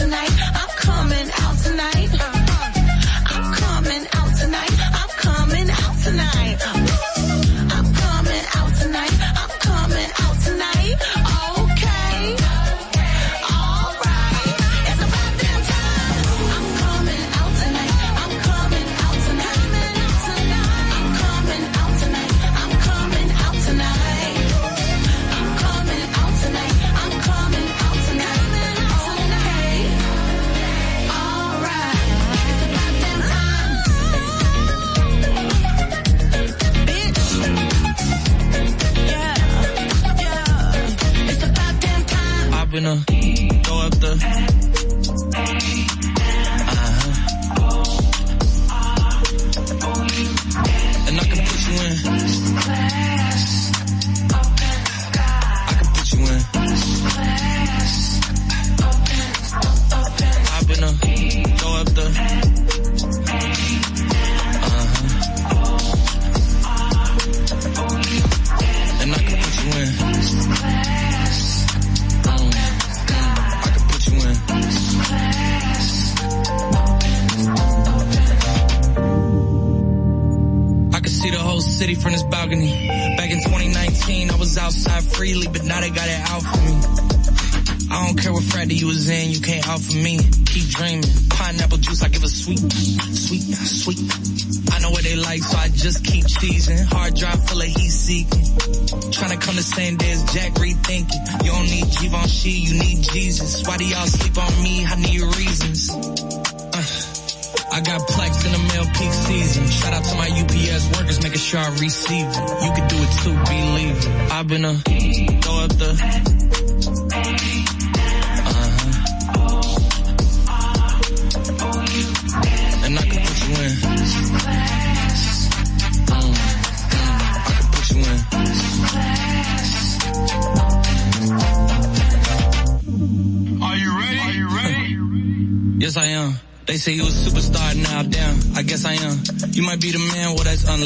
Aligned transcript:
tonight. 0.00 0.39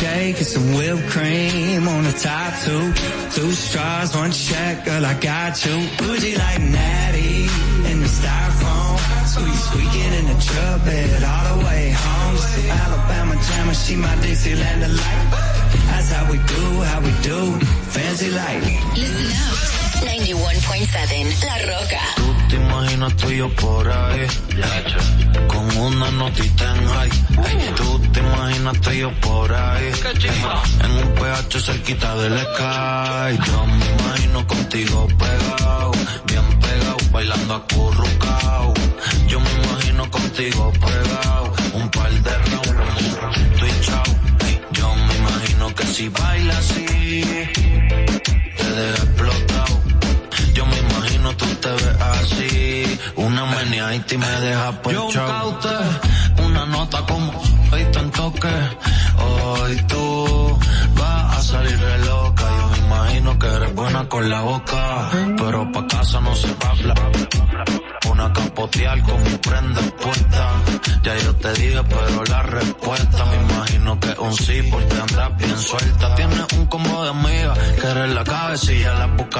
shake 0.00 0.38
and 0.38 0.46
some 0.46 0.68
whipped 0.76 1.06
cream 1.12 1.86
on 1.86 2.06
a 2.06 2.12
tattoo. 2.12 2.84
Two 3.36 3.52
straws, 3.52 4.16
one 4.16 4.32
check, 4.32 4.84
girl, 4.86 5.04
I 5.04 5.14
got 5.20 5.54
you. 5.64 5.76
Bougie 5.98 6.36
like 6.44 6.60
Natty 6.76 7.42
in 7.90 7.96
the 8.04 8.10
styrofoam. 8.18 8.96
Squeak, 9.32 9.58
squeaking 9.68 10.12
in 10.18 10.24
the 10.32 10.38
truck 10.46 10.78
bed 10.84 11.22
all 11.32 11.44
the 11.50 11.56
way 11.66 11.84
home. 12.04 12.36
Alabama 12.84 13.34
jammer, 13.46 13.74
she 13.74 13.96
my 13.96 14.14
Dixieland 14.22 14.80
delight. 14.84 15.26
That's 15.90 16.10
how 16.12 16.24
we 16.32 16.38
do, 16.54 16.64
how 16.90 17.00
we 17.06 17.12
do. 17.30 17.40
Fancy 17.94 18.30
like. 18.30 18.62
Listen 18.96 19.30
up. 19.44 19.80
91.7 20.00 21.44
La 21.44 21.58
Roca. 21.70 22.00
Tú 22.16 22.34
te 22.48 22.56
imaginas 22.56 23.14
tú 23.16 23.30
y 23.30 23.36
yo 23.36 23.48
por 23.50 23.86
ahí 23.86 24.19
quita 31.90 32.14
del 32.14 32.36
escape. 32.36 32.79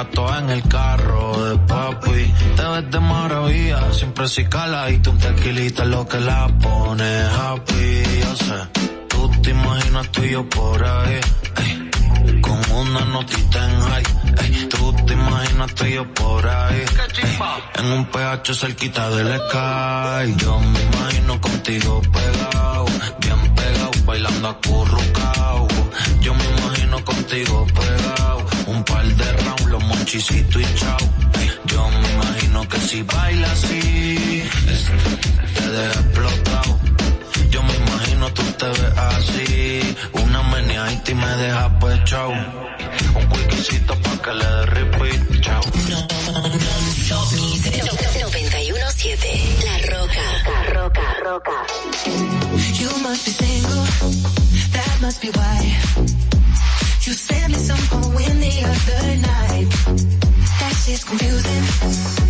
toda 0.09 0.39
en 0.39 0.49
el 0.49 0.63
carro 0.67 1.45
de 1.45 1.57
papi. 1.59 2.33
Te 2.55 2.63
ves 2.63 2.91
de 2.91 2.99
maravilla, 2.99 3.93
siempre 3.93 4.27
si 4.27 4.45
cala 4.45 4.89
y 4.89 4.97
tú 4.99 5.11
un 5.11 5.17
tequilita 5.17 5.85
lo 5.85 6.07
que 6.07 6.19
la 6.19 6.47
pone 6.47 7.21
happy. 7.37 8.03
Yo 8.21 8.35
sé, 8.35 8.59
tú 9.09 9.31
te 9.41 9.49
imaginas 9.51 10.09
tú 10.11 10.23
y 10.23 10.31
yo 10.31 10.49
por 10.49 10.83
ahí. 10.83 11.19
Ey, 11.63 12.41
con 12.41 12.59
una 12.71 13.05
notita 13.05 13.69
en 13.69 13.81
high, 13.81 14.03
ey, 14.43 14.67
tú 14.69 14.93
te 15.05 15.13
imaginas 15.13 15.75
tú 15.75 15.85
y 15.85 15.93
yo 15.93 16.13
por 16.13 16.47
ahí. 16.47 16.85
Ey, 17.23 17.39
en 17.75 17.85
un 17.91 18.05
PH 18.05 18.53
cerquita 18.53 19.09
del 19.09 19.27
sky, 19.27 20.35
yo 20.37 20.59
me 20.59 20.81
imagino 20.81 21.41
contigo 21.41 22.01
pegado, 22.01 22.85
bien 23.19 23.55
pegado, 23.55 23.91
bailando 24.05 24.47
acurrucado. 24.49 25.67
Yo 26.21 26.33
me 26.33 26.45
imagino 26.45 27.03
contigo 27.03 27.67
cuchicito 30.11 30.59
y 30.59 30.65
chao. 30.75 30.97
Yo 31.67 31.87
me 31.87 32.09
imagino 32.11 32.67
que 32.67 32.79
si 32.79 33.01
baila 33.03 33.49
así, 33.49 34.43
te 35.55 35.69
deja 35.69 35.99
explotado. 36.01 36.79
Yo 37.49 37.63
me 37.63 37.73
imagino 37.75 38.33
tú 38.33 38.43
te 38.43 38.65
ves 38.65 38.97
así, 38.97 39.95
una 40.11 40.43
meneadita 40.43 41.11
y 41.11 41.15
me 41.15 41.27
deja 41.37 41.79
pues 41.79 42.03
chao. 42.03 42.31
Un 42.31 43.25
cuiquicito 43.27 43.95
pa' 44.01 44.21
que 44.21 44.33
le 44.33 44.45
dé 44.45 44.65
repeat, 44.65 45.41
chao. 45.41 45.61
No, 45.89 45.99
no, 46.33 46.41
no, 46.41 46.61
7. 48.91 49.27
La 49.65 49.77
Roca. 49.97 50.25
La 50.45 50.63
Roca, 50.73 51.01
Roca. 51.23 51.57
You 52.79 52.89
must 53.01 53.25
be 53.25 53.31
single. 53.31 53.85
That 54.73 55.01
must 55.01 55.21
be 55.21 55.29
why. 55.29 56.21
You 57.03 57.13
sent 57.13 57.49
me 57.51 57.57
some 57.57 57.79
poem 57.89 58.39
the 58.39 58.53
other 58.63 59.17
night. 59.17 59.80
This 60.83 60.97
is 60.97 61.03
confusing. 61.03 62.20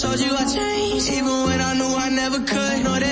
told 0.00 0.18
you 0.18 0.34
I 0.34 0.44
changed, 0.44 1.08
even 1.12 1.44
when 1.44 1.60
I 1.60 1.74
knew 1.74 1.94
I 1.94 2.08
never 2.08 2.38
could. 2.40 3.09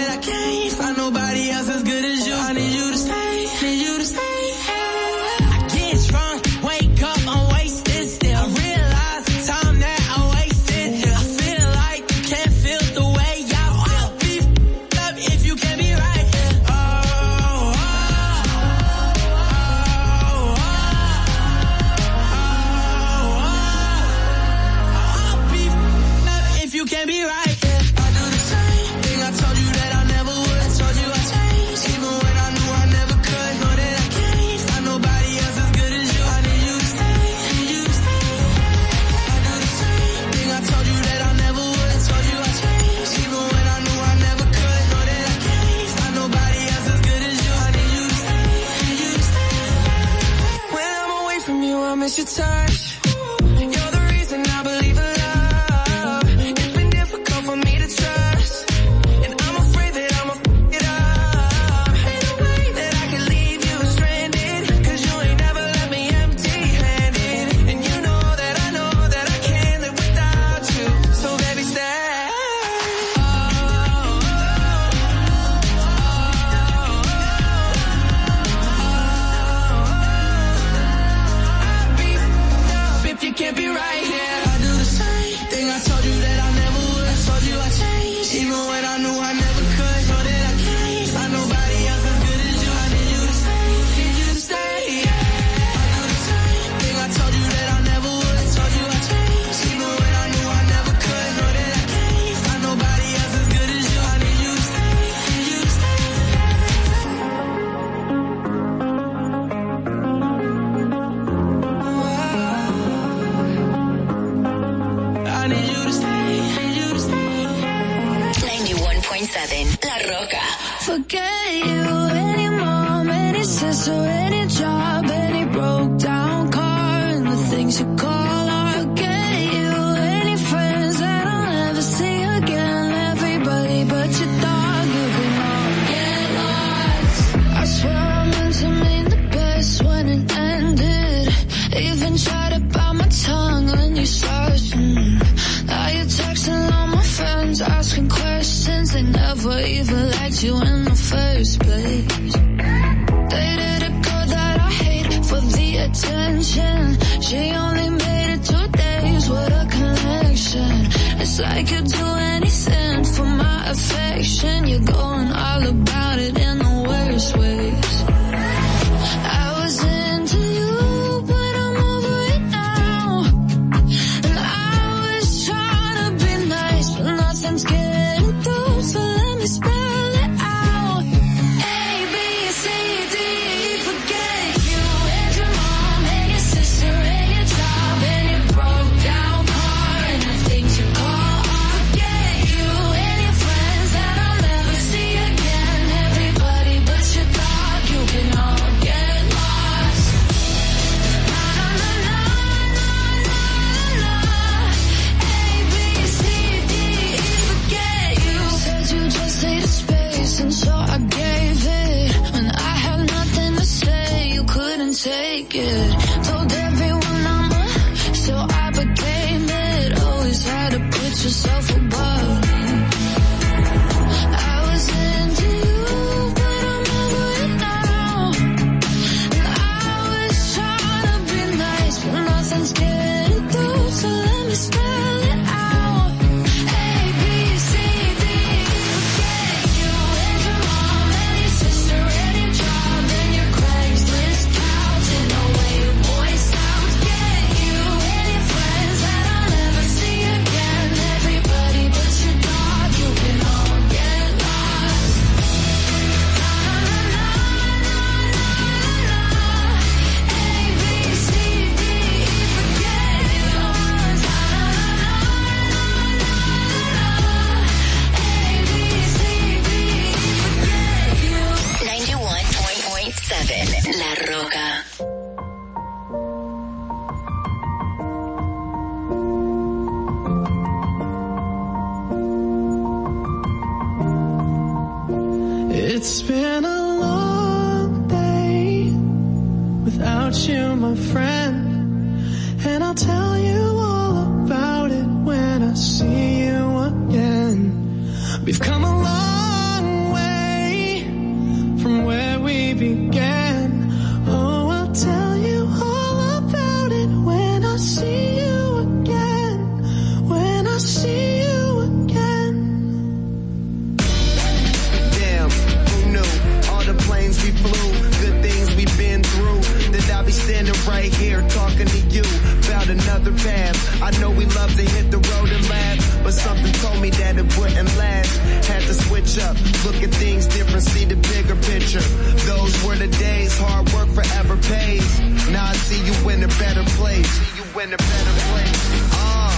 Better 336.59 336.85
place. 336.99 337.29
See 337.29 337.57
you 337.59 337.65
in 337.81 337.93
a 337.93 337.97
better 337.97 338.35
place. 338.51 338.81
Uh, 339.15 339.51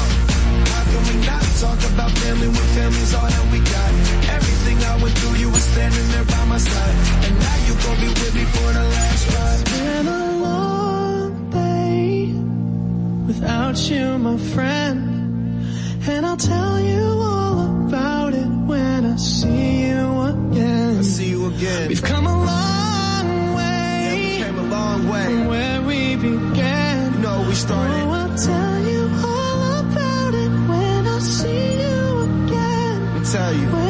how 0.73 0.83
can 0.91 1.03
we 1.11 1.17
not 1.27 1.43
talk 1.61 1.79
about 1.93 2.11
family 2.23 2.49
when 2.49 2.67
family's 2.77 3.15
all 3.15 3.27
that 3.29 3.47
we 3.53 3.59
got? 3.61 3.91
Everything 4.37 4.79
I 4.85 4.95
went 5.03 5.15
through, 5.19 5.37
you 5.43 5.49
were 5.51 5.65
standing 5.73 6.07
there 6.15 6.25
by 6.25 6.45
my 6.47 6.59
side. 6.59 6.97
And 7.27 7.35
now 7.39 7.57
you 7.67 7.75
gon' 7.85 7.99
be 8.05 8.09
with 8.09 8.35
me 8.35 8.45
for 8.45 8.69
the 8.79 8.85
last 8.97 9.25
ride. 9.35 9.61
It's 9.61 9.71
been 9.79 10.07
a 10.09 10.37
long 10.47 11.51
day 11.51 12.33
without 13.27 13.77
you, 13.91 14.19
my 14.19 14.37
friend. 14.55 14.99
And 16.09 16.27
I'll 16.27 16.37
tell 16.37 16.81
you 16.81 17.03
all 17.03 17.87
about 17.89 18.35
it 18.35 18.49
when 18.71 19.05
I 19.05 19.17
see 19.17 19.87
you 19.89 20.23
again. 20.23 20.99
I 20.99 21.03
see 21.03 21.31
you 21.31 21.47
again. 21.55 21.89
We've 21.89 22.03
come 22.03 22.27
a 22.27 22.37
long 22.45 23.55
way 23.55 24.39
We 24.39 24.45
Came 24.45 24.59
a 24.59 24.63
long 24.63 25.09
way. 25.09 25.25
from 25.25 25.47
where 25.47 25.83
we 25.83 26.17
began. 26.17 26.60
Started. 27.61 27.93
Oh, 27.93 28.11
I'll 28.11 28.39
tell 28.39 28.79
you 28.91 29.03
all 29.23 29.81
about 29.81 30.33
it 30.33 30.53
when 30.67 31.07
I 31.07 31.19
see 31.19 31.83
you 31.83 32.21
again. 32.23 33.15
Me 33.15 33.21
tell 33.31 33.53
you. 33.53 33.67
When 33.69 33.90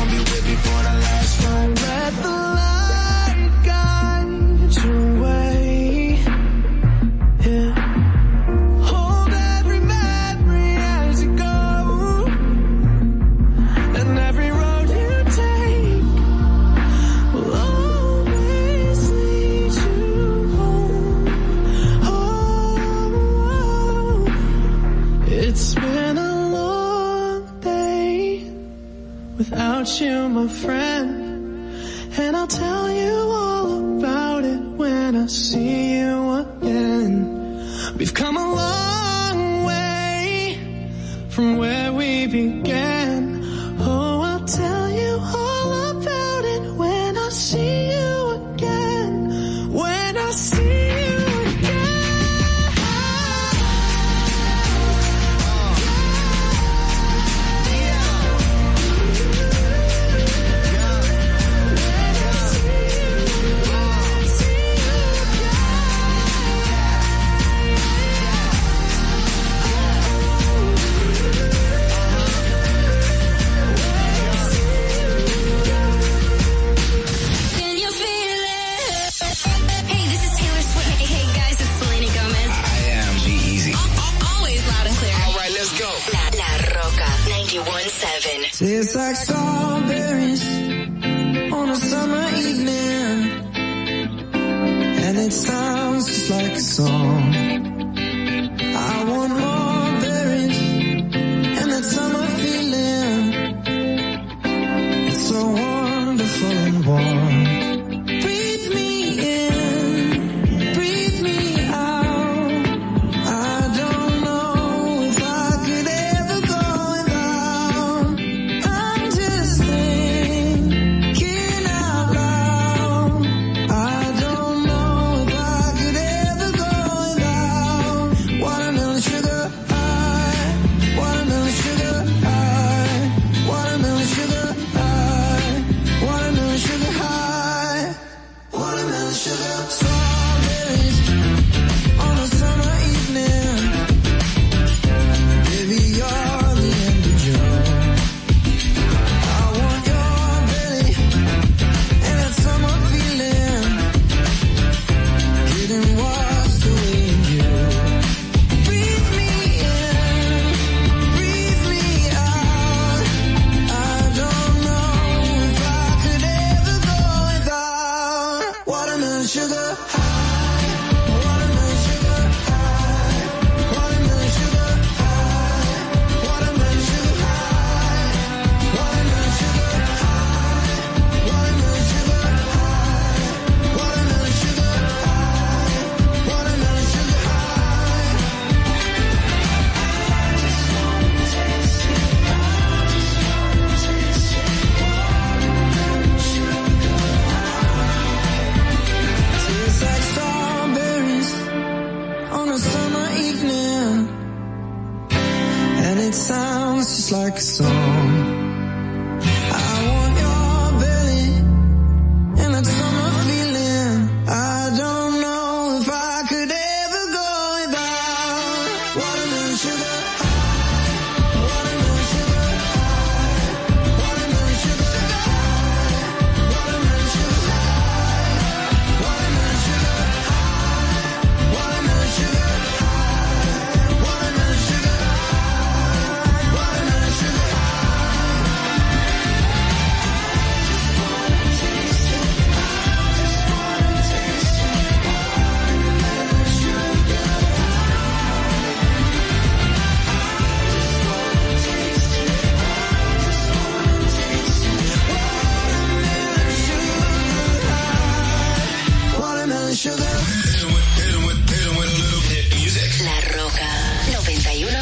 And 0.00 0.08
now 0.08 0.14
you 0.14 0.24
gon' 0.24 0.28
be 0.28 0.29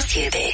Türkiye'de 0.08 0.52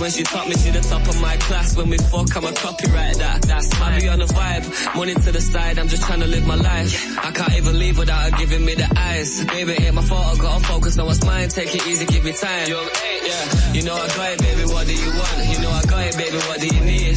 when 0.00 0.10
she 0.10 0.22
taught 0.22 0.48
me, 0.48 0.54
she 0.54 0.70
the 0.70 0.80
top 0.80 1.06
of 1.08 1.20
my 1.20 1.36
class. 1.36 1.76
When 1.76 1.90
we 1.90 1.98
fuck, 1.98 2.36
I'm 2.36 2.44
a 2.44 2.52
copyright 2.52 3.16
that. 3.18 3.42
That's 3.42 3.80
I 3.80 3.98
be 4.00 4.08
on 4.08 4.18
the 4.18 4.26
vibe, 4.26 4.94
money 4.96 5.14
to 5.14 5.32
the 5.32 5.40
side, 5.40 5.78
I'm 5.78 5.88
just 5.88 6.02
trying 6.04 6.20
to 6.20 6.26
live 6.26 6.46
my 6.46 6.54
life. 6.54 7.18
I 7.18 7.30
can't 7.30 7.54
even 7.56 7.78
leave 7.78 7.98
without 7.98 8.30
her 8.30 8.38
giving 8.38 8.64
me 8.64 8.74
the 8.74 8.88
eyes. 8.96 9.44
Baby, 9.44 9.72
ain't 9.84 9.94
my 9.94 10.02
fault, 10.02 10.38
I 10.38 10.42
gotta 10.42 10.64
focus 10.64 10.98
on 10.98 11.06
what's 11.06 11.24
mine. 11.24 11.48
Take 11.48 11.74
it 11.74 11.86
easy, 11.86 12.06
give 12.06 12.24
me 12.24 12.32
time. 12.32 12.68
Yeah. 12.68 13.72
You 13.72 13.82
know 13.82 13.94
I 13.94 14.08
got 14.08 14.32
it, 14.32 14.38
baby, 14.40 14.64
what 14.72 14.86
do 14.86 14.94
you 14.94 15.10
want? 15.10 15.48
You 15.50 15.58
know 15.62 15.70
I 15.70 15.82
got 15.82 16.06
it, 16.06 16.16
baby, 16.16 16.38
what 16.38 16.60
do 16.60 16.66
you 16.66 16.80
need? 16.84 17.16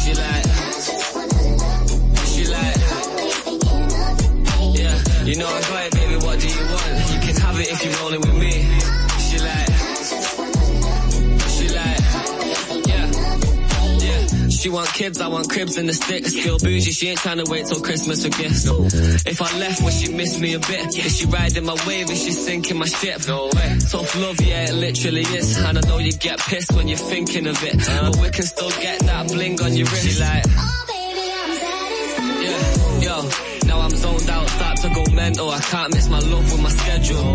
She 0.00 0.14
like, 0.14 0.44
she 2.28 2.44
like, 2.46 2.78
yeah. 4.78 4.96
You 5.24 5.36
know 5.36 5.48
I 5.48 5.60
got 5.68 5.86
it, 5.86 5.92
baby, 5.94 6.16
what 6.16 6.40
do 6.40 6.48
you 6.48 6.64
want? 6.72 6.92
You 7.12 7.18
can 7.20 7.36
have 7.42 7.60
it 7.60 7.68
if 7.72 7.84
you're 7.84 7.96
rolling 8.00 8.20
with 8.20 8.34
me. 8.34 8.77
She 14.58 14.70
want 14.70 14.88
kids, 14.92 15.20
I 15.20 15.28
want 15.28 15.48
cribs 15.48 15.78
in 15.78 15.86
the 15.86 15.92
sticks. 15.92 16.34
Yeah. 16.34 16.42
Still 16.42 16.58
bougie, 16.58 16.90
she 16.90 17.08
ain't 17.08 17.20
trying 17.20 17.38
to 17.38 17.48
wait 17.48 17.66
till 17.66 17.80
Christmas 17.80 18.24
for 18.24 18.30
gifts. 18.30 18.64
No. 18.64 18.84
If 18.84 19.40
I 19.40 19.56
left, 19.58 19.82
would 19.82 19.92
she 19.92 20.12
miss 20.12 20.40
me 20.40 20.54
a 20.54 20.58
bit? 20.58 20.96
Yeah. 20.96 21.04
Is 21.04 21.16
she 21.16 21.26
riding 21.26 21.64
my 21.64 21.76
wave? 21.86 22.10
Is 22.10 22.22
she 22.24 22.32
sinking 22.32 22.76
my 22.76 22.86
ship? 22.86 23.20
No 23.28 23.44
way. 23.54 23.78
Tough 23.88 24.16
love, 24.16 24.40
yeah, 24.40 24.64
it 24.68 24.74
literally 24.74 25.22
is. 25.22 25.56
And 25.58 25.78
I 25.78 25.80
know 25.82 25.98
you 25.98 26.12
get 26.12 26.40
pissed 26.40 26.72
when 26.72 26.88
you're 26.88 26.98
thinking 26.98 27.46
of 27.46 27.62
it. 27.62 27.88
Uh. 27.88 28.10
But 28.10 28.20
we 28.20 28.30
can 28.30 28.44
still 28.44 28.70
get 28.70 28.98
that 29.00 29.28
bling 29.28 29.62
on 29.62 29.76
your 29.76 29.86
wrist. 29.86 30.08
She 30.08 30.20
like, 30.20 30.44
oh 30.48 30.84
baby, 30.88 31.30
I'm 31.38 31.52
satisfied. 31.62 32.42
Yeah, 32.42 33.06
yo, 33.06 33.68
now 33.68 33.80
I'm 33.80 33.90
zoned 33.90 34.28
out, 34.28 34.48
start 34.48 34.76
to 34.78 34.88
go 34.88 35.04
mental. 35.14 35.50
I 35.50 35.60
can't 35.60 35.94
miss 35.94 36.08
my 36.08 36.18
love 36.18 36.50
with 36.50 36.62
my 36.62 36.70
schedule. 36.70 37.34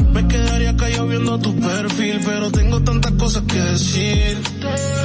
Me 0.13 0.27
quedaría 0.27 0.75
callado 0.75 1.07
viendo 1.07 1.39
tu 1.39 1.55
perfil, 1.59 2.19
pero 2.25 2.51
tengo 2.51 2.81
tantas 2.81 3.11
cosas 3.13 3.43
que 3.47 3.59
decir. 3.59 4.37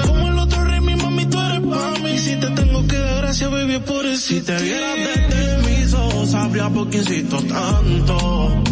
Como 0.07 0.29
el 0.29 0.39
otro 0.39 0.65
rey, 0.65 0.81
mi 0.81 0.97
mami, 0.97 1.27
tú 1.27 1.39
eres 1.41 1.61
pa' 1.61 2.01
mí. 2.03 2.19
Si 2.19 2.37
te 2.37 2.51
tengo 2.51 2.87
que 2.87 2.97
dar 2.97 3.17
gracias, 3.23 3.51
baby, 3.51 3.79
por 3.87 4.05
eso. 4.07 4.27
Si 4.27 4.41
te 4.41 4.57
vieras 4.61 4.97
desde 4.97 5.59
mis 5.69 5.95
ojos, 5.95 6.31
sabría 6.31 6.69
por 6.71 6.89
qué 6.91 6.99
insisto 6.99 7.37
tanto. 7.43 8.63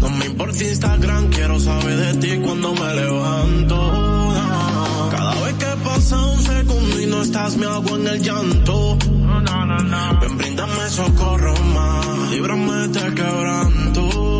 No 0.00 0.10
me 0.10 0.26
importa 0.26 0.62
Instagram, 0.62 1.30
quiero 1.30 1.58
saber 1.58 1.96
de 1.96 2.14
ti 2.14 2.40
cuando 2.44 2.72
me 2.72 2.94
levanto. 2.94 3.76
Cada 5.10 5.34
vez 5.44 5.54
que 5.54 5.84
pasa 5.84 6.24
un 6.26 6.42
segundo 6.42 7.00
y 7.00 7.06
no 7.06 7.22
estás, 7.22 7.56
me 7.56 7.66
hago 7.66 7.96
en 7.96 8.06
el 8.06 8.22
llanto. 8.22 8.98
Ven, 10.20 10.38
bríndame 10.38 10.90
socorro 10.90 11.54
más, 11.74 12.30
líbrame 12.30 12.72
de 12.72 12.84
este 12.86 13.14
quebranto. 13.14 14.35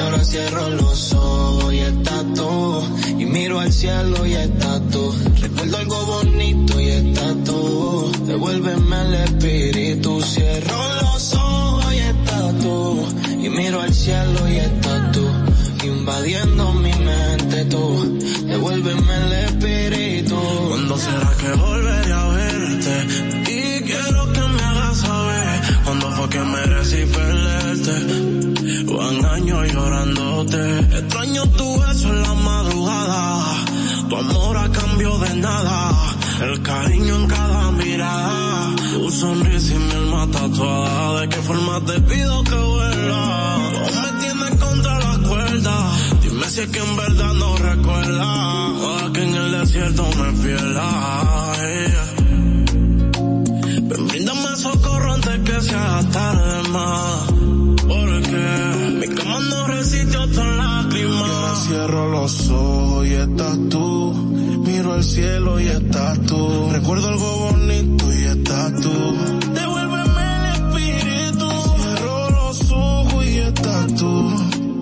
Ahora 0.00 0.24
cierro 0.24 0.70
los 0.70 1.12
ojos 1.12 1.74
y 1.74 1.78
estás 1.78 2.24
tú. 2.34 2.82
Y 3.18 3.26
miro 3.26 3.60
al 3.60 3.72
cielo 3.72 4.26
y 4.26 4.32
estás 4.32 4.80
tú. 4.90 5.14
Recuerdo 5.40 5.76
algo 5.76 6.06
bonito 6.06 6.80
y 6.80 6.88
estás 6.88 7.44
tú. 7.44 8.12
Devuélveme 8.26 9.00
el 9.02 9.14
espíritu. 9.14 10.20
Cierro 10.22 10.82
los 11.02 11.34
ojos 11.34 11.94
y 11.94 11.98
estás 11.98 12.58
tú. 12.58 13.08
Y 13.42 13.48
miro 13.48 13.80
al 13.80 13.94
cielo 13.94 14.48
y 14.48 14.56
estás 14.56 15.12
tú. 15.12 15.26
Invadiendo 15.84 16.72
mi 16.74 16.92
mente 16.92 17.64
tú. 17.66 18.18
Devuélveme 18.46 19.14
el 19.26 19.32
espíritu. 19.32 20.36
¿Cuándo 20.68 20.96
será 20.98 21.32
que 21.40 21.52
volveré 21.60 21.89
Extraño 30.42 31.44
tu 31.50 31.80
beso 31.80 32.08
en 32.08 32.22
la 32.22 32.32
madrugada. 32.32 33.44
Tu 34.08 34.16
amor 34.16 34.56
a 34.56 34.70
cambio 34.70 35.18
de 35.18 35.34
nada. 35.36 35.92
El 36.40 36.62
cariño 36.62 37.14
en 37.16 37.26
cada 37.26 37.70
mirada. 37.72 38.74
Tu 38.94 39.10
sonrisa 39.10 39.74
y 39.74 39.78
mi 39.78 39.92
alma 39.92 40.26
tatuada. 40.32 41.20
¿De 41.20 41.28
qué 41.28 41.42
forma 41.42 41.80
te 41.84 42.00
pido 42.00 42.42
que 42.44 42.54
vuelva? 42.54 43.58
No 43.84 44.00
me 44.02 44.20
tienes 44.20 44.50
contra 44.58 44.98
la 44.98 45.28
cuerda. 45.28 45.92
Dime 46.22 46.46
si 46.48 46.60
es 46.60 46.68
que 46.68 46.78
en 46.78 46.96
verdad 46.96 47.34
no 47.34 47.56
recuerda. 47.58 48.66
O 48.68 49.12
que 49.12 49.22
en 49.22 49.34
el 49.34 49.52
desierto 49.52 50.08
me 50.20 50.32
pierda. 50.42 50.88
yeah. 51.68 52.06
Ven, 53.82 54.08
bríndame 54.08 54.56
socorro 54.56 55.12
antes 55.12 55.38
que 55.40 55.60
sea 55.60 56.00
tarde 56.10 56.68
más. 56.70 57.26
Porque 57.86 58.79
resiste 60.20 60.40
otra 60.40 60.56
lágrima. 60.56 61.26
Y 61.26 61.30
ahora 61.30 61.54
cierro 61.56 62.10
los 62.10 62.50
ojos 62.50 63.06
y 63.06 63.14
estás 63.14 63.58
tú. 63.70 64.12
Miro 64.66 64.92
al 64.94 65.04
cielo 65.04 65.60
y 65.60 65.66
estás 65.68 66.20
tú. 66.26 66.68
Recuerdo 66.72 67.08
algo 67.08 67.36
bonito 67.50 68.12
y 68.12 68.24
estás 68.24 68.80
tú. 68.80 69.16
Devuélveme 69.54 70.36
el 70.36 70.46
espíritu. 70.54 71.50
Cierro 71.76 72.30
los 72.30 72.70
ojos 72.72 73.26
y 73.26 73.38
estás 73.38 73.94
tú. 73.94 74.30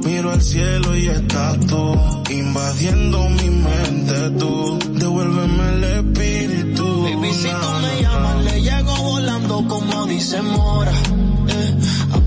Miro 0.05 0.30
al 0.30 0.43
cielo 0.43 0.97
y 0.97 1.09
estás 1.09 1.61
tú. 1.66 1.97
Invadiendo 2.30 3.28
mi 3.30 3.51
mente 3.51 4.30
tú. 4.39 4.78
Devuélveme 4.93 5.68
el 5.70 5.84
espíritu. 5.84 7.03
Baby, 7.03 7.32
si 7.32 7.49
tú 7.49 7.70
me 7.82 8.03
llamas, 8.03 8.45
le 8.45 8.62
llego 8.62 8.97
volando 9.03 9.66
como 9.68 10.07
dice 10.07 10.43
Mora. 10.43 10.93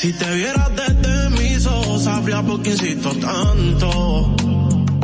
Si 0.00 0.14
te 0.14 0.34
vieras 0.34 0.70
desde 0.74 1.28
mis 1.28 1.66
ojos, 1.66 2.04
sabría 2.04 2.40
por 2.42 2.62
qué 2.62 2.70
insisto 2.70 3.10
tanto. 3.16 4.34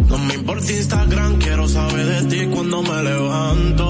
No 0.08 0.18
me 0.26 0.34
importa 0.36 0.72
Instagram, 0.72 1.36
quiero 1.36 1.68
saber 1.68 2.06
de 2.06 2.22
ti 2.30 2.46
cuando 2.46 2.80
me 2.80 3.02
levanto. 3.02 3.84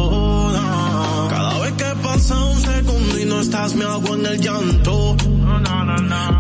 no. 0.53 1.29
Cada 1.31 1.61
vez 1.61 1.73
que 1.75 2.03
pasa 2.03 2.45
un 2.47 2.61
segundo 2.61 3.21
y 3.21 3.25
no 3.25 3.41
estás, 3.41 3.77
me 3.77 3.85
hago 3.85 4.17
en 4.17 4.27
el 4.27 4.41
llanto. 4.41 5.17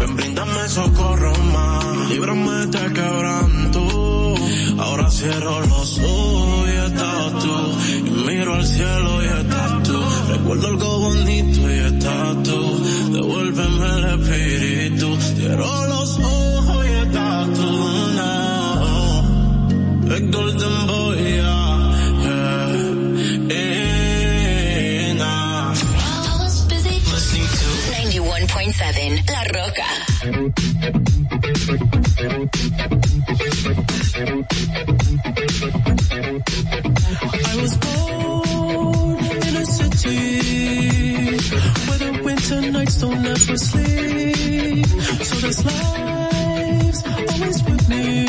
Ven, 0.00 0.16
bríndame 0.16 0.68
socorro 0.68 1.32
más, 1.54 2.10
líbrame 2.10 2.66
de 2.66 2.92
quebranto. 2.92 4.34
Ahora 4.78 5.08
cierro 5.12 5.60
los 5.60 5.98
ojos 6.00 6.68
y 6.68 6.76
estás 6.86 7.38
tú. 7.38 8.04
Y 8.04 8.10
miro 8.26 8.54
al 8.54 8.66
cielo 8.66 9.22
y 9.22 9.26
estás 9.26 9.82
tú. 9.84 10.00
Recuerdo 10.28 10.66
algo 10.66 10.98
bonito 10.98 11.70
y 11.70 11.78
estás 11.78 12.42
tú. 12.42 12.82
Devuélveme 13.16 13.96
golden 20.30 20.86
boy, 20.86 21.16
yeah. 21.16 21.96
yeah. 22.26 23.56
Eh, 23.56 25.14
nah. 25.16 25.72
Listening 27.08 27.48
to 27.56 27.68
91.7 28.20 29.24
La 29.32 29.42
Roca. 29.56 29.88
Lives 42.96 43.00
don't 43.00 43.26
ever 43.26 43.56
sleep. 43.56 44.86
So 45.24 45.46
this 45.46 45.64
life's 45.64 47.06
always 47.06 47.62
with 47.64 47.88
me. 47.88 48.26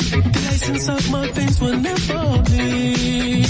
The 0.00 0.48
ice 0.50 0.68
inside 0.68 1.10
my 1.10 1.30
veins 1.32 1.60
will 1.60 1.76
never 1.78 2.42
bleed. 2.42 3.49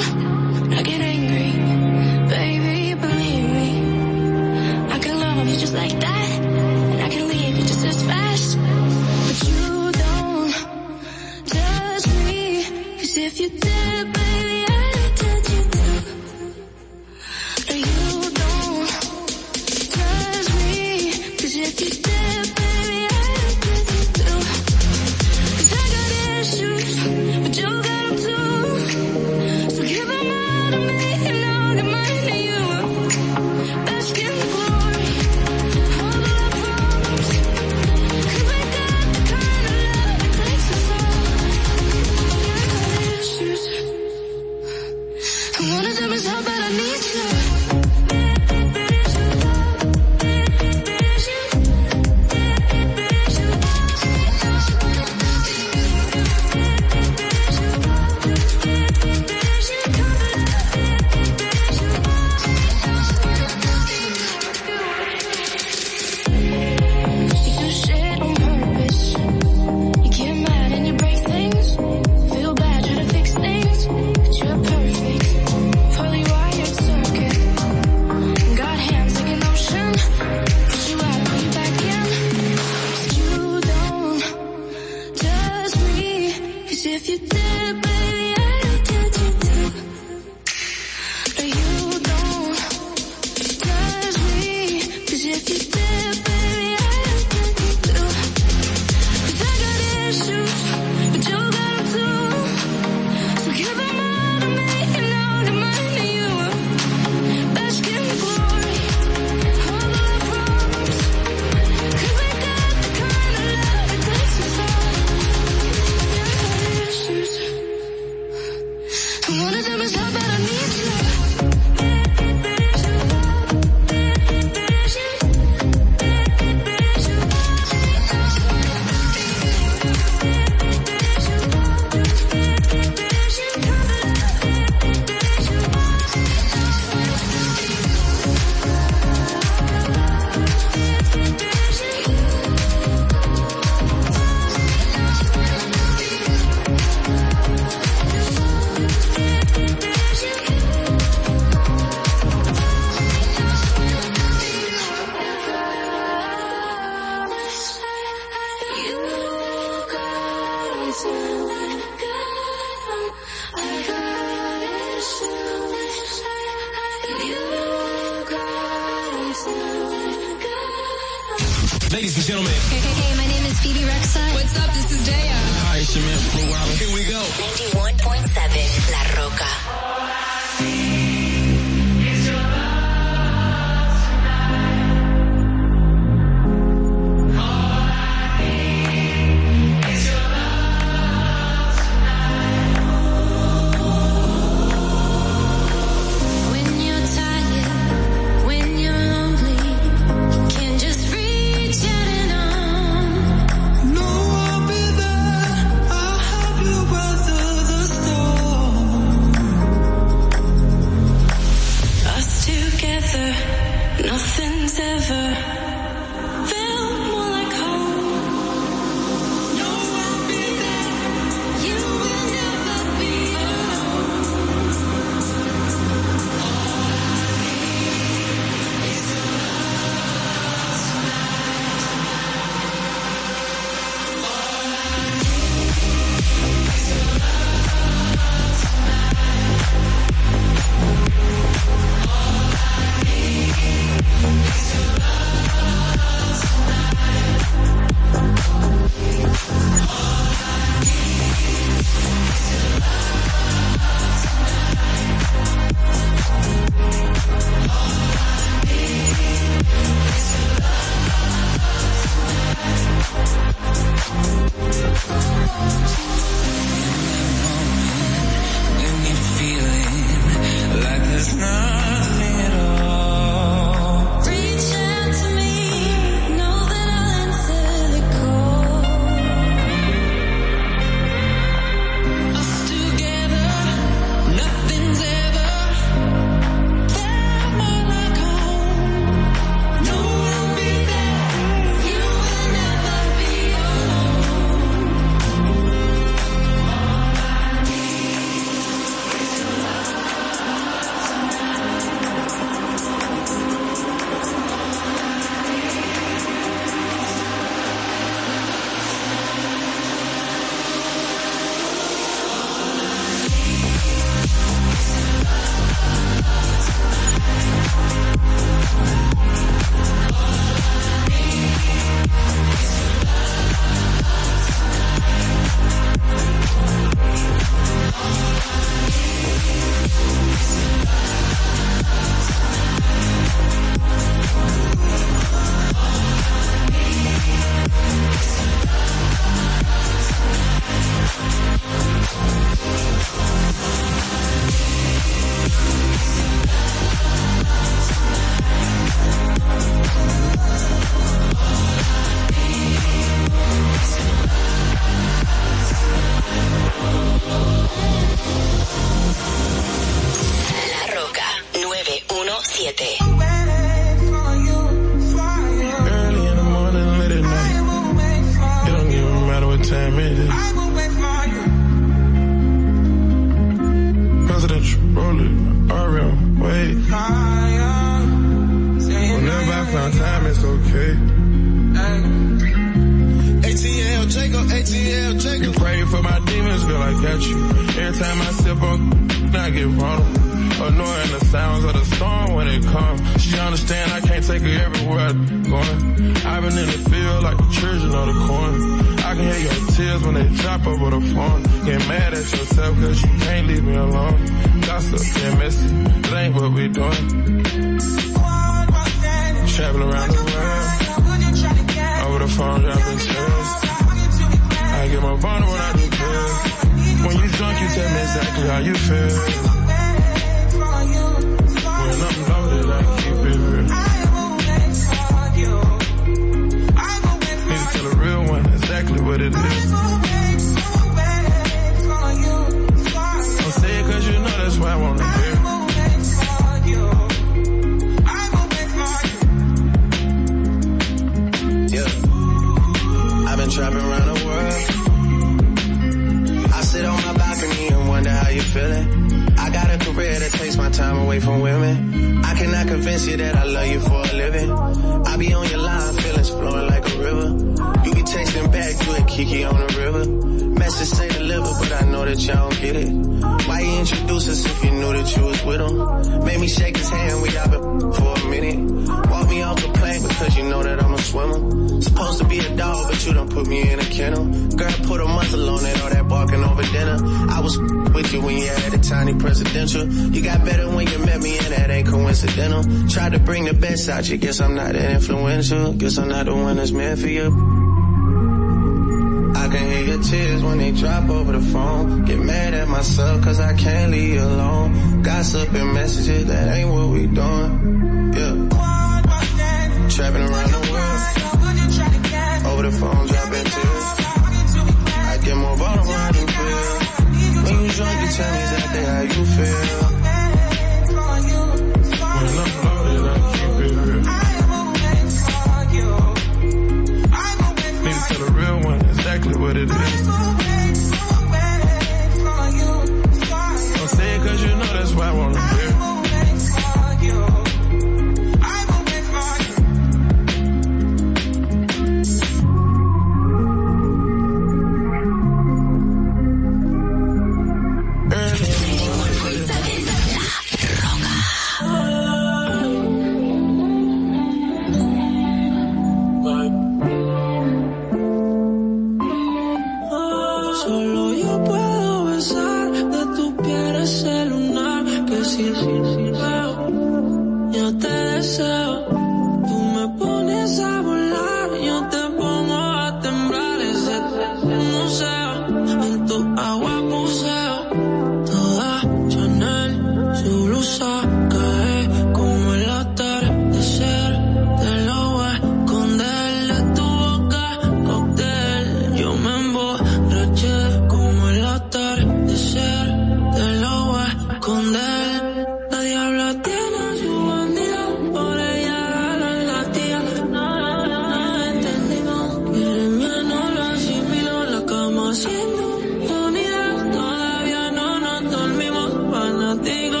nothing 599.53 600.00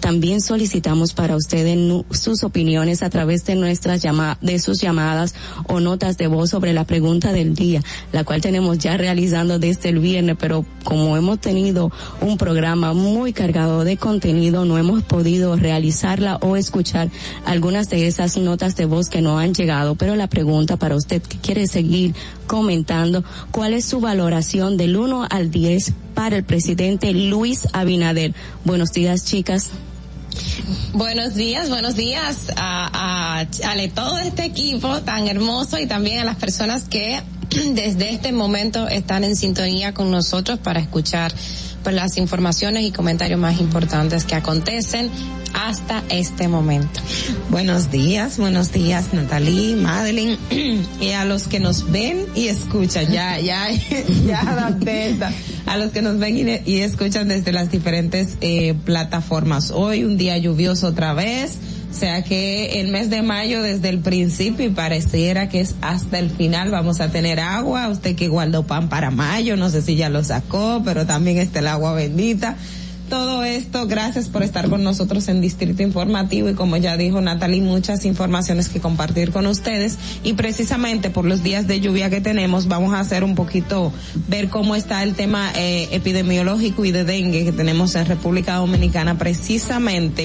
También 0.00 0.40
solicitamos 0.40 1.12
para 1.12 1.36
ustedes 1.36 1.78
sus 2.10 2.44
opiniones 2.44 3.02
a 3.02 3.10
través 3.10 3.44
de 3.44 3.56
nuestras 3.56 4.02
llamadas, 4.02 4.38
de 4.40 4.58
sus 4.58 4.80
llamadas 4.80 5.34
o 5.68 5.80
notas 5.80 6.16
de 6.16 6.26
voz 6.26 6.50
sobre 6.50 6.72
la 6.72 6.84
pregunta 6.84 7.32
del 7.32 7.54
día, 7.54 7.82
la 8.12 8.24
cual 8.24 8.40
tenemos 8.40 8.78
ya 8.78 8.96
realizando 8.96 9.58
desde 9.58 9.88
el 9.88 9.98
viernes, 9.98 10.36
pero 10.38 10.64
como 10.84 11.16
hemos 11.16 11.40
tenido 11.40 11.90
un 12.20 12.38
programa 12.38 12.92
muy 12.92 13.32
cargado 13.32 13.84
de 13.84 13.96
contenido, 13.96 14.64
no 14.64 14.78
hemos 14.78 15.02
podido 15.02 15.56
realizarla 15.56 16.36
o 16.36 16.56
escuchar 16.56 17.10
algunas 17.44 17.88
de 17.90 18.06
esas 18.06 18.36
notas 18.36 18.76
de 18.76 18.86
voz 18.86 19.08
que 19.08 19.22
no 19.22 19.38
han 19.38 19.54
llegado. 19.54 19.94
Pero 19.96 20.16
la 20.16 20.28
pregunta 20.28 20.76
para 20.76 20.96
usted 20.96 21.22
que 21.22 21.38
quiere 21.38 21.66
seguir 21.66 22.14
comentando, 22.46 23.24
¿cuál 23.50 23.74
es 23.74 23.84
su 23.84 24.00
valoración 24.00 24.76
del 24.76 24.96
1 24.96 25.26
al 25.28 25.50
10 25.50 25.92
para 26.14 26.36
el 26.36 26.44
presidente 26.44 27.12
Luis 27.12 27.66
Abinader? 27.72 28.34
Buenos 28.64 28.92
días, 28.92 29.15
chicas. 29.24 29.70
Buenos 30.92 31.34
días, 31.34 31.68
buenos 31.68 31.94
días 31.96 32.52
a, 32.56 33.40
a, 33.40 33.46
todo 33.94 34.18
este 34.18 34.44
equipo 34.44 35.00
tan 35.02 35.28
hermoso 35.28 35.78
y 35.78 35.86
también 35.86 36.20
a 36.20 36.24
las 36.24 36.36
personas 36.36 36.84
que 36.84 37.22
desde 37.74 38.10
este 38.10 38.32
momento 38.32 38.88
están 38.88 39.24
en 39.24 39.36
sintonía 39.36 39.94
con 39.94 40.10
nosotros 40.10 40.58
para 40.58 40.80
escuchar 40.80 41.32
las 41.92 42.16
informaciones 42.18 42.84
y 42.84 42.92
comentarios 42.92 43.38
más 43.38 43.60
importantes 43.60 44.24
que 44.24 44.34
acontecen 44.34 45.10
hasta 45.54 46.02
este 46.10 46.48
momento. 46.48 47.00
Buenos 47.50 47.90
días, 47.90 48.38
buenos 48.38 48.72
días 48.72 49.12
Natalie, 49.12 49.76
Madeline 49.76 50.38
y 51.00 51.10
a 51.12 51.24
los 51.24 51.48
que 51.48 51.60
nos 51.60 51.90
ven 51.90 52.26
y 52.34 52.48
escuchan, 52.48 53.10
ya, 53.10 53.38
ya, 53.40 53.68
ya 54.26 54.40
adapté 54.40 55.16
a 55.66 55.76
los 55.76 55.92
que 55.92 56.02
nos 56.02 56.18
ven 56.18 56.36
y, 56.36 56.70
y 56.70 56.80
escuchan 56.80 57.28
desde 57.28 57.52
las 57.52 57.70
diferentes 57.70 58.36
eh, 58.40 58.74
plataformas. 58.84 59.70
Hoy 59.70 60.04
un 60.04 60.16
día 60.16 60.36
lluvioso 60.38 60.88
otra 60.88 61.14
vez. 61.14 61.58
O 61.96 61.98
sea 61.98 62.22
que 62.22 62.78
el 62.80 62.88
mes 62.88 63.08
de 63.08 63.22
mayo 63.22 63.62
desde 63.62 63.88
el 63.88 64.00
principio 64.00 64.66
y 64.66 64.68
pareciera 64.68 65.48
que 65.48 65.60
es 65.60 65.76
hasta 65.80 66.18
el 66.18 66.28
final 66.28 66.70
vamos 66.70 67.00
a 67.00 67.08
tener 67.08 67.40
agua. 67.40 67.88
Usted 67.88 68.14
que 68.14 68.28
guardó 68.28 68.66
pan 68.66 68.90
para 68.90 69.10
mayo, 69.10 69.56
no 69.56 69.70
sé 69.70 69.80
si 69.80 69.96
ya 69.96 70.10
lo 70.10 70.22
sacó, 70.22 70.82
pero 70.84 71.06
también 71.06 71.38
está 71.38 71.60
el 71.60 71.68
agua 71.68 71.94
bendita 71.94 72.58
todo 73.08 73.44
esto, 73.44 73.86
gracias 73.86 74.28
por 74.28 74.42
estar 74.42 74.68
con 74.68 74.82
nosotros 74.82 75.28
en 75.28 75.40
Distrito 75.40 75.82
Informativo 75.82 76.48
y 76.48 76.54
como 76.54 76.76
ya 76.76 76.96
dijo 76.96 77.20
Natalie, 77.20 77.60
muchas 77.60 78.04
informaciones 78.04 78.68
que 78.68 78.80
compartir 78.80 79.32
con 79.32 79.46
ustedes. 79.46 79.98
Y 80.24 80.34
precisamente 80.34 81.10
por 81.10 81.24
los 81.24 81.42
días 81.42 81.66
de 81.66 81.80
lluvia 81.80 82.10
que 82.10 82.20
tenemos 82.20 82.68
vamos 82.68 82.94
a 82.94 83.00
hacer 83.00 83.24
un 83.24 83.34
poquito, 83.34 83.92
ver 84.28 84.48
cómo 84.48 84.76
está 84.76 85.02
el 85.02 85.14
tema 85.14 85.50
eh, 85.56 85.88
epidemiológico 85.92 86.84
y 86.84 86.92
de 86.92 87.04
dengue 87.04 87.44
que 87.44 87.52
tenemos 87.52 87.94
en 87.94 88.06
República 88.06 88.56
Dominicana 88.56 89.18
precisamente, 89.18 90.24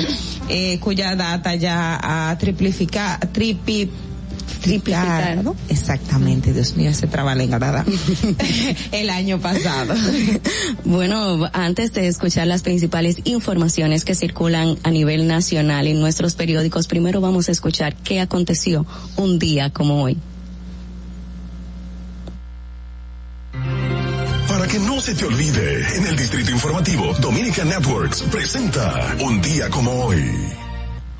eh, 0.49 0.79
cuya 0.79 1.15
data 1.15 1.55
ya 1.55 1.99
ha 2.01 2.38
triplificado, 2.38 3.27
tripi 3.32 3.89
triplicado. 4.44 5.56
Exactamente, 5.70 6.54
Dios 6.54 6.76
mío, 6.76 6.89
ese 6.89 7.08
trabalenguas, 7.08 7.60
¿verdad? 7.60 7.86
el 8.92 9.10
año 9.10 9.39
pasado. 9.39 9.94
Bueno, 10.84 11.50
antes 11.54 11.94
de 11.94 12.08
escuchar 12.08 12.48
las 12.48 12.62
principales 12.62 13.18
informaciones 13.24 14.06
que 14.06 14.16
circulan 14.16 14.78
a 14.84 14.92
nivel 14.92 15.28
nacional 15.28 15.88
en 15.88 16.00
nuestros 16.00 16.36
periódicos, 16.36 16.88
primero 16.88 17.22
vamos 17.22 17.50
a 17.50 17.52
escuchar 17.52 17.96
qué 17.96 18.20
aconteció 18.20 18.86
un 19.18 19.39
día 19.39 19.72
como 19.72 20.04
hoy. 20.04 20.18
Para 24.48 24.68
que 24.68 24.80
no 24.80 25.00
se 25.00 25.16
te 25.16 25.26
olvide, 25.26 25.98
en 25.98 26.08
el 26.08 26.16
Distrito 26.16 26.52
Informativo, 26.52 27.14
Dominica 27.20 27.64
Networks 27.64 28.24
presenta 28.24 29.16
Un 29.22 29.42
día 29.42 29.70
como 29.70 29.92
hoy. 30.06 30.61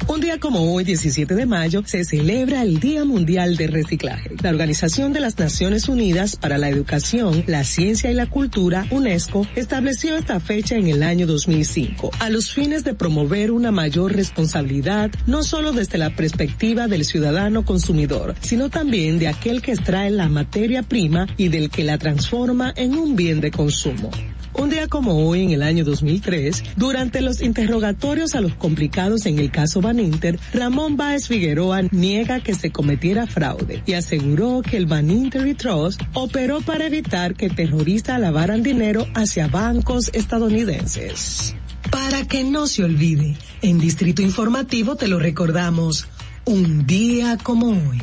Un 0.08 0.20
día 0.20 0.40
como 0.40 0.74
hoy, 0.74 0.84
17 0.84 1.36
de 1.36 1.46
mayo, 1.46 1.84
se 1.86 2.04
celebra 2.04 2.64
el 2.64 2.80
Día 2.80 3.06
Mundial 3.06 3.56
de 3.56 3.68
Reciclaje. 3.68 4.32
La 4.42 4.50
Organización 4.50 5.14
de 5.14 5.20
las 5.20 5.38
Naciones 5.38 5.88
Unidas 5.88 6.36
para 6.36 6.58
la 6.58 6.70
Educación, 6.70 7.44
la 7.48 7.64
Ciencia 7.64 8.12
y 8.12 8.14
la 8.14 8.26
Cultura, 8.26 8.86
UNESCO, 8.90 9.48
estableció 9.56 10.18
esta 10.18 10.40
fecha 10.40 10.76
en 10.76 10.88
el 10.88 11.04
año 11.04 11.28
2005, 11.28 12.12
a 12.20 12.30
los 12.30 12.52
fines 12.52 12.84
de 12.84 12.94
promover 12.94 13.52
una 13.52 13.72
mayor 13.72 14.14
responsabilidad, 14.14 15.12
no 15.28 15.44
solo 15.44 15.72
desde 15.72 15.98
la 15.98 16.10
perspectiva 16.16 16.88
del 16.88 17.06
ciudadano 17.06 17.64
consumidor, 17.64 18.36
sino 18.42 18.70
también 18.70 19.20
de 19.20 19.28
aquel 19.28 19.62
que 19.62 19.72
extrae 19.72 20.10
la 20.10 20.30
materia 20.30 20.84
prima 20.84 21.28
y 21.38 21.50
del 21.50 21.70
que 21.70 21.84
la 21.84 21.98
transforma 21.98 22.74
en 22.76 22.96
un 22.96 23.16
bien 23.16 23.40
de 23.40 23.52
consumo. 23.52 24.12
Un 24.54 24.70
día 24.70 24.88
como 24.88 25.28
hoy, 25.28 25.44
en 25.44 25.52
el 25.52 25.64
año 25.64 25.86
2003, 25.86 26.64
durante 26.76 27.22
los 27.22 27.42
interrogatorios 27.42 28.36
a 28.36 28.42
los 28.42 28.54
complicados 28.56 29.26
en 29.26 29.40
el 29.40 29.50
caso 29.52 29.82
Baninter, 29.82 30.40
Ramón 30.54 30.98
Báez 30.98 31.28
Figueroa 31.28 31.84
niega 31.92 32.42
que 32.42 32.54
se 32.54 32.72
cometiera 32.72 33.28
fraude 33.28 33.82
y 33.86 33.94
aseguró 33.94 34.62
que 34.62 34.78
el 34.78 34.86
Baninter 34.86 35.56
Trust 35.56 36.02
operó 36.14 36.62
para 36.62 36.88
evitar 36.88 37.36
que 37.36 37.50
terroristas 37.50 38.20
lavaran 38.20 38.64
dinero 38.64 39.08
hacia 39.14 39.48
bancos 39.48 40.10
estadounidenses. 40.14 41.56
Para 41.90 42.28
que 42.28 42.44
no 42.44 42.68
se 42.68 42.84
olvide, 42.84 43.36
en 43.62 43.80
Distrito 43.80 44.22
Informativo 44.22 44.96
te 44.96 45.08
lo 45.08 45.20
recordamos, 45.20 46.08
un 46.46 46.86
día 46.86 47.38
como 47.42 47.68
hoy. 47.68 48.02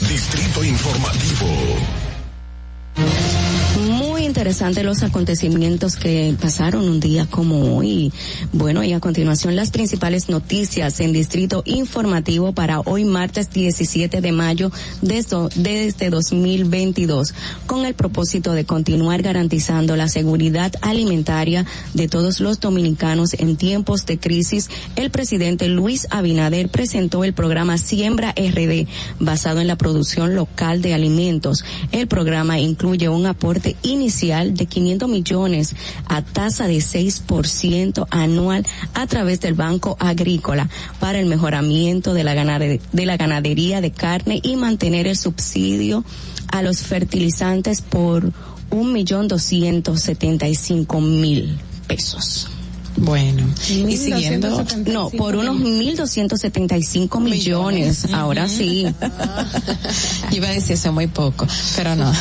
Distrito 0.00 0.64
Informativo. 0.64 1.99
Interesante 4.40 4.84
los 4.84 5.02
acontecimientos 5.02 5.96
que 5.96 6.34
pasaron 6.40 6.88
un 6.88 6.98
día 6.98 7.26
como 7.26 7.76
hoy. 7.76 8.10
Bueno, 8.54 8.82
y 8.82 8.94
a 8.94 8.98
continuación 8.98 9.54
las 9.54 9.70
principales 9.70 10.30
noticias 10.30 10.98
en 11.00 11.12
Distrito 11.12 11.62
Informativo 11.66 12.52
para 12.54 12.80
hoy 12.80 13.04
martes 13.04 13.50
17 13.50 14.22
de 14.22 14.32
mayo 14.32 14.72
desde, 15.02 15.36
desde 15.56 16.08
2022 16.08 17.34
con 17.66 17.84
el 17.84 17.92
propósito 17.92 18.52
de 18.52 18.64
continuar 18.64 19.20
garantizando 19.20 19.94
la 19.94 20.08
seguridad 20.08 20.72
alimentaria 20.80 21.66
de 21.92 22.08
todos 22.08 22.40
los 22.40 22.60
dominicanos 22.60 23.34
en 23.34 23.58
tiempos 23.58 24.06
de 24.06 24.18
crisis. 24.18 24.70
El 24.96 25.10
presidente 25.10 25.68
Luis 25.68 26.06
Abinader 26.08 26.70
presentó 26.70 27.24
el 27.24 27.34
programa 27.34 27.76
Siembra 27.76 28.32
RD 28.34 28.86
basado 29.18 29.60
en 29.60 29.66
la 29.66 29.76
producción 29.76 30.34
local 30.34 30.80
de 30.80 30.94
alimentos. 30.94 31.62
El 31.92 32.06
programa 32.06 32.58
incluye 32.58 33.10
un 33.10 33.26
aporte 33.26 33.76
inicial 33.82 34.29
de 34.30 34.66
500 34.66 35.08
millones 35.08 35.74
a 36.06 36.22
tasa 36.22 36.66
de 36.68 36.76
6% 36.76 38.06
anual 38.10 38.64
a 38.94 39.06
través 39.06 39.40
del 39.40 39.54
Banco 39.54 39.96
Agrícola 39.98 40.68
para 41.00 41.18
el 41.18 41.26
mejoramiento 41.26 42.14
de 42.14 42.24
la, 42.24 42.34
ganade- 42.34 42.80
de 42.92 43.06
la 43.06 43.16
ganadería 43.16 43.80
de 43.80 43.90
carne 43.90 44.40
y 44.42 44.56
mantener 44.56 45.06
el 45.06 45.16
subsidio 45.16 46.04
a 46.52 46.62
los 46.62 46.82
fertilizantes 46.82 47.80
por 47.80 48.32
un 48.70 48.92
millón 48.92 49.26
doscientos 49.28 50.00
setenta 50.00 50.48
y 50.48 50.54
cinco 50.54 51.00
mil 51.00 51.58
pesos. 51.88 52.48
Bueno, 52.96 53.46
y 53.68 53.96
siguiendo, 53.96 54.64
no, 54.86 55.10
por 55.10 55.36
unos 55.36 55.56
1.275 55.56 57.20
millones, 57.20 58.12
ahora 58.12 58.48
sí. 58.48 58.86
Yo 60.30 60.36
iba 60.36 60.48
a 60.48 60.52
decir 60.52 60.72
eso 60.72 60.92
muy 60.92 61.06
poco, 61.06 61.46
pero 61.76 61.94
no. 61.96 62.12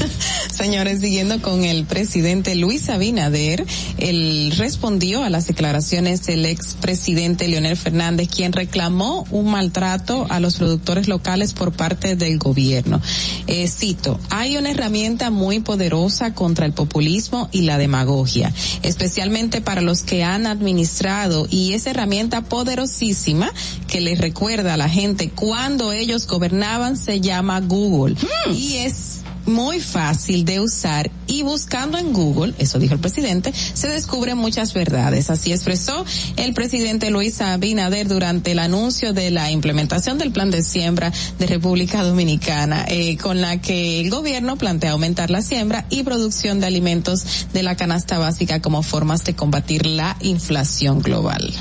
Señores, 0.52 1.00
siguiendo 1.00 1.40
con 1.40 1.64
el 1.64 1.84
presidente 1.84 2.54
Luis 2.54 2.88
Abinader, 2.88 3.64
él 3.98 4.52
respondió 4.56 5.22
a 5.22 5.30
las 5.30 5.46
declaraciones 5.46 6.24
del 6.26 6.46
expresidente 6.46 7.48
Leonel 7.48 7.76
Fernández, 7.76 8.28
quien 8.28 8.52
reclamó 8.52 9.26
un 9.30 9.50
maltrato 9.50 10.26
a 10.28 10.40
los 10.40 10.56
productores 10.56 11.08
locales 11.08 11.52
por 11.52 11.72
parte 11.72 12.16
del 12.16 12.38
gobierno. 12.38 13.00
Eh, 13.46 13.68
cito, 13.68 14.18
hay 14.30 14.56
una 14.56 14.70
herramienta 14.70 15.30
muy 15.30 15.60
poderosa 15.60 16.34
contra 16.34 16.66
el 16.66 16.72
populismo 16.72 17.48
y 17.52 17.62
la 17.62 17.78
demagogia, 17.78 18.52
especialmente 18.82 19.60
para 19.60 19.80
los 19.80 20.02
que 20.02 20.15
han 20.24 20.46
administrado 20.46 21.46
y 21.50 21.72
esa 21.72 21.90
herramienta 21.90 22.42
poderosísima 22.42 23.52
que 23.88 24.00
les 24.00 24.18
recuerda 24.18 24.74
a 24.74 24.76
la 24.76 24.88
gente 24.88 25.30
cuando 25.30 25.92
ellos 25.92 26.26
gobernaban 26.26 26.96
se 26.96 27.20
llama 27.20 27.60
Google. 27.60 28.16
Y 28.54 28.76
es 28.78 29.15
muy 29.46 29.80
fácil 29.80 30.44
de 30.44 30.60
usar 30.60 31.10
y 31.26 31.42
buscando 31.42 31.98
en 31.98 32.12
Google, 32.12 32.54
eso 32.58 32.78
dijo 32.78 32.94
el 32.94 33.00
presidente, 33.00 33.52
se 33.52 33.88
descubren 33.88 34.38
muchas 34.38 34.74
verdades. 34.74 35.30
Así 35.30 35.52
expresó 35.52 36.04
el 36.36 36.54
presidente 36.54 37.10
Luis 37.10 37.40
Abinader 37.40 38.08
durante 38.08 38.52
el 38.52 38.58
anuncio 38.58 39.12
de 39.12 39.30
la 39.30 39.50
implementación 39.50 40.18
del 40.18 40.32
plan 40.32 40.50
de 40.50 40.62
siembra 40.62 41.12
de 41.38 41.46
República 41.46 42.02
Dominicana, 42.02 42.84
eh, 42.88 43.16
con 43.16 43.40
la 43.40 43.60
que 43.60 44.00
el 44.00 44.10
gobierno 44.10 44.56
plantea 44.56 44.92
aumentar 44.92 45.30
la 45.30 45.42
siembra 45.42 45.86
y 45.90 46.02
producción 46.02 46.60
de 46.60 46.66
alimentos 46.66 47.48
de 47.52 47.62
la 47.62 47.76
canasta 47.76 48.18
básica 48.18 48.60
como 48.60 48.82
formas 48.82 49.24
de 49.24 49.34
combatir 49.34 49.86
la 49.86 50.16
inflación 50.20 51.00
global. 51.00 51.52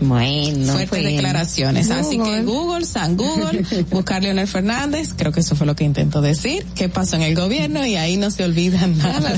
Bueno, 0.00 0.72
Fuertes 0.72 0.88
pues, 0.90 1.04
declaraciones. 1.04 1.90
Así 1.90 2.18
que 2.18 2.42
Google, 2.42 2.84
San 2.84 3.16
Google, 3.16 3.64
buscar 3.90 4.22
Leonel 4.22 4.46
Fernández, 4.46 5.12
creo 5.16 5.32
que 5.32 5.40
eso 5.40 5.56
fue 5.56 5.66
lo 5.66 5.74
que 5.74 5.84
intentó 5.84 6.20
decir, 6.20 6.64
qué 6.74 6.88
pasó 6.88 7.16
en 7.16 7.22
el 7.22 7.34
gobierno 7.34 7.84
y 7.84 7.96
ahí 7.96 8.16
no 8.16 8.30
se 8.30 8.44
olvidan 8.44 8.96
nada. 8.98 9.36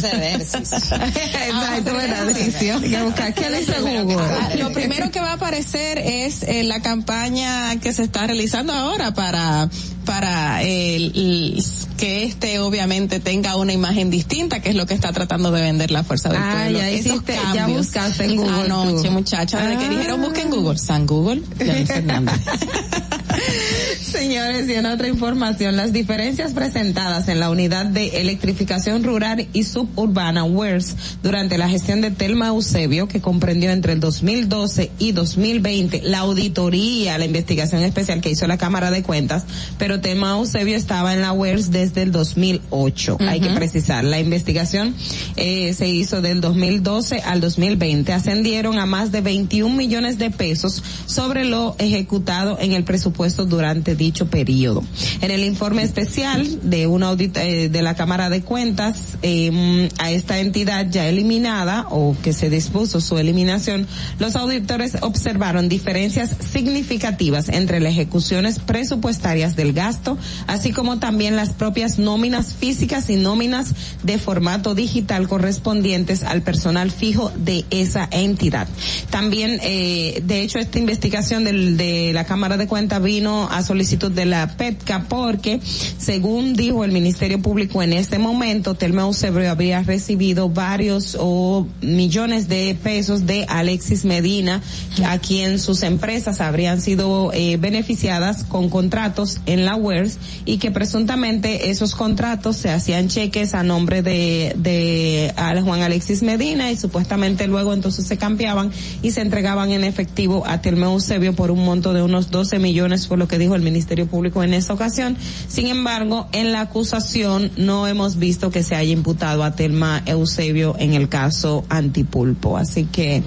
Google. 4.05 4.59
Lo 4.59 4.73
primero 4.73 5.11
que 5.11 5.21
va 5.21 5.31
a 5.31 5.35
aparecer 5.35 5.99
es 5.99 6.43
eh, 6.43 6.63
la 6.65 6.81
campaña 6.81 7.79
que 7.81 7.93
se 7.93 8.03
está 8.03 8.27
realizando 8.27 8.73
ahora 8.73 9.15
para 9.15 9.69
para 10.05 10.63
eh, 10.63 10.97
el- 10.97 11.63
que 11.97 12.25
este 12.25 12.59
obviamente 12.61 13.21
tenga 13.21 13.57
una 13.57 13.73
imagen 13.75 14.11
distinta, 14.11 14.61
que 14.61 14.71
es 14.71 14.75
lo 14.75 14.87
que 14.87 14.95
está 14.95 15.13
tratando 15.13 15.51
de 15.51 15.61
vender 15.61 15.91
la 15.91 16.03
fuerza 16.03 16.31
del 16.31 16.39
Ah, 16.43 16.53
pueblo. 16.63 16.79
ya 16.79 16.89
Esos 16.91 17.07
hiciste- 17.13 17.35
ya 17.35 17.43
cambios. 17.55 17.79
buscaste 17.87 18.25
en 18.25 18.37
Google 18.37 18.65
Anoche, 18.65 19.09
tú. 19.09 19.13
muchacha, 19.13 19.59
desde 19.59 19.79
que 19.79 19.85
Ah. 19.87 19.89
dijeron 19.91 20.21
busquen 20.23 20.51
Google, 20.51 20.79
San 20.79 21.07
Google, 21.07 21.43
Fernández. 21.87 22.35
Señores, 24.01 24.69
y 24.69 24.75
en 24.75 24.87
otra 24.87 25.09
información, 25.09 25.77
las 25.77 25.93
diferencias 25.93 26.53
presentadas 26.53 27.29
en 27.29 27.41
la 27.41 27.51
unidad 27.51 27.87
de 27.87 28.21
electrificación 28.21 29.05
rural 29.05 29.47
y 29.53 29.65
suburbana 29.65 30.45
WERS 30.45 30.97
durante 31.23 31.59
la 31.59 31.69
gestión 31.69 32.01
de 32.01 32.11
Telma 32.11 32.49
Eusebio, 32.49 33.09
que 33.09 33.21
comprendió 33.21 33.71
entre 33.71 33.93
el 33.93 34.01
2012 34.01 34.91
y 34.99 35.13
2020 35.13 36.03
la 36.05 36.21
auditoría, 36.21 37.19
la 37.19 37.25
investigación 37.25 37.83
especial 37.83 38.21
que 38.21 38.31
hizo 38.31 38.47
la 38.47 38.59
Cámara 38.59 38.91
de 38.91 39.03
Cuentas, 39.03 39.45
pero 39.79 40.01
Telma 40.01 40.33
Eusebio 40.33 40.77
estaba 40.77 41.15
en 41.15 41.21
la 41.21 41.33
WERS 41.33 41.71
desde 41.71 42.03
el 42.03 42.13
2008. 42.13 43.19
Hay 43.21 43.41
que 43.41 43.51
precisar, 43.51 44.05
la 44.05 44.19
investigación 44.19 44.95
eh, 45.37 45.73
se 45.75 45.89
hizo 45.89 46.21
del 46.21 46.41
2012 46.41 47.21
al 47.21 47.41
2020. 47.41 48.13
Ascendieron 48.13 48.79
a 48.79 48.87
más 48.87 49.13
de 49.13 49.21
21 49.21 49.75
millones 49.75 50.19
de 50.19 50.31
pesos 50.31 50.83
sobre 51.07 51.45
lo 51.45 51.77
ejecutado 51.79 52.59
en 52.61 52.73
el 52.73 52.85
presupuesto 52.85 53.30
durante 53.37 53.95
dicho 53.97 54.27
periodo. 54.27 54.83
En 55.21 55.31
el 55.31 55.45
informe 55.45 55.83
especial 55.83 56.59
de 56.69 56.87
una 56.87 57.09
audita 57.09 57.45
eh, 57.45 57.69
de 57.69 57.83
la 57.83 57.95
Cámara 57.95 58.31
de 58.31 58.43
Cuentas 58.43 59.19
eh, 59.23 59.89
a 59.99 60.11
esta 60.11 60.39
entidad 60.39 60.87
ya 60.91 61.07
eliminada 61.07 61.87
o 61.91 62.17
que 62.23 62.33
se 62.33 62.51
dispuso 62.51 63.01
su 63.01 63.19
eliminación, 63.19 63.87
los 64.19 64.37
auditores 64.37 64.97
observaron 65.03 65.69
diferencias 65.69 66.31
significativas 66.53 67.49
entre 67.49 67.81
las 67.81 67.93
ejecuciones 67.93 68.59
presupuestarias 68.59 69.57
del 69.57 69.73
gasto, 69.73 70.17
así 70.47 70.73
como 70.73 70.99
también 70.99 71.37
las 71.37 71.51
propias 71.51 71.99
nóminas 71.99 72.55
físicas 72.55 73.11
y 73.11 73.17
nóminas 73.17 73.75
de 74.03 74.19
formato 74.19 74.75
digital 74.75 75.29
correspondientes 75.29 76.23
al 76.23 76.43
personal 76.43 76.91
fijo 76.91 77.31
de 77.37 77.65
esa 77.71 78.09
entidad. 78.11 78.69
También, 79.11 79.59
eh, 79.63 80.23
de 80.25 80.43
hecho, 80.43 80.59
esta 80.59 80.79
investigación 80.79 81.45
del- 81.45 81.77
de 81.77 82.13
la 82.15 82.25
Cámara 82.25 82.57
de 82.57 82.67
Cuentas 82.67 83.03
vino 83.03 83.20
vino 83.21 83.51
a 83.51 83.63
solicitud 83.63 84.11
de 84.11 84.25
la 84.25 84.57
PETCA 84.57 85.05
porque, 85.07 85.61
según 85.99 86.55
dijo 86.55 86.87
el 86.87 86.91
Ministerio 86.91 87.43
Público 87.43 87.83
en 87.83 87.93
este 87.93 88.19
momento, 88.19 88.77
Telma 88.77 89.03
Eusebio 89.03 89.51
habría 89.51 89.83
recibido 89.83 90.49
varios 90.49 91.19
o 91.21 91.67
millones 91.83 92.49
de 92.49 92.75
pesos 92.83 93.27
de 93.27 93.45
Alexis 93.47 94.07
Medina, 94.07 94.63
a 95.05 95.19
quien 95.19 95.59
sus 95.59 95.83
empresas 95.83 96.41
habrían 96.41 96.81
sido 96.81 97.31
eh, 97.35 97.59
beneficiadas 97.59 98.45
con 98.45 98.71
contratos 98.71 99.43
en 99.45 99.67
la 99.67 99.77
WERS 99.77 100.17
y 100.47 100.57
que 100.57 100.71
presuntamente 100.71 101.69
esos 101.69 101.95
contratos 101.95 102.57
se 102.57 102.71
hacían 102.71 103.09
cheques 103.09 103.53
a 103.53 103.63
nombre 103.63 104.01
de, 104.01 104.55
de 104.57 105.35
Juan 105.63 105.83
Alexis 105.83 106.23
Medina 106.23 106.73
y 106.73 106.79
supuestamente 106.79 107.47
luego 107.49 107.75
entonces 107.75 108.07
se 108.07 108.17
cambiaban 108.17 108.73
y 109.03 109.11
se 109.11 109.21
entregaban 109.21 109.73
en 109.73 109.85
efectivo 109.85 110.43
a 110.47 110.63
Telma 110.63 110.87
Eusebio 110.87 111.35
por 111.35 111.51
un 111.51 111.63
monto 111.67 111.93
de 111.93 112.01
unos 112.03 112.31
12 112.31 112.59
millones, 112.59 113.07
por 113.11 113.19
lo 113.19 113.27
que 113.27 113.39
dijo 113.39 113.57
el 113.57 113.63
Ministerio 113.63 114.07
Público 114.07 114.45
en 114.45 114.55
esa 114.55 114.73
ocasión. 114.73 115.17
Sin 115.49 115.67
embargo, 115.67 116.29
en 116.31 116.53
la 116.53 116.61
acusación 116.61 117.51
no 117.57 117.89
hemos 117.89 118.19
visto 118.19 118.53
que 118.53 118.63
se 118.63 118.77
haya 118.77 118.93
imputado 118.93 119.43
a 119.43 119.57
Telma 119.57 120.01
Eusebio 120.07 120.77
en 120.79 120.95
el 120.95 121.09
caso 121.09 121.65
Antipulpo. 121.69 122.57
Así 122.57 122.85
que 122.85 123.25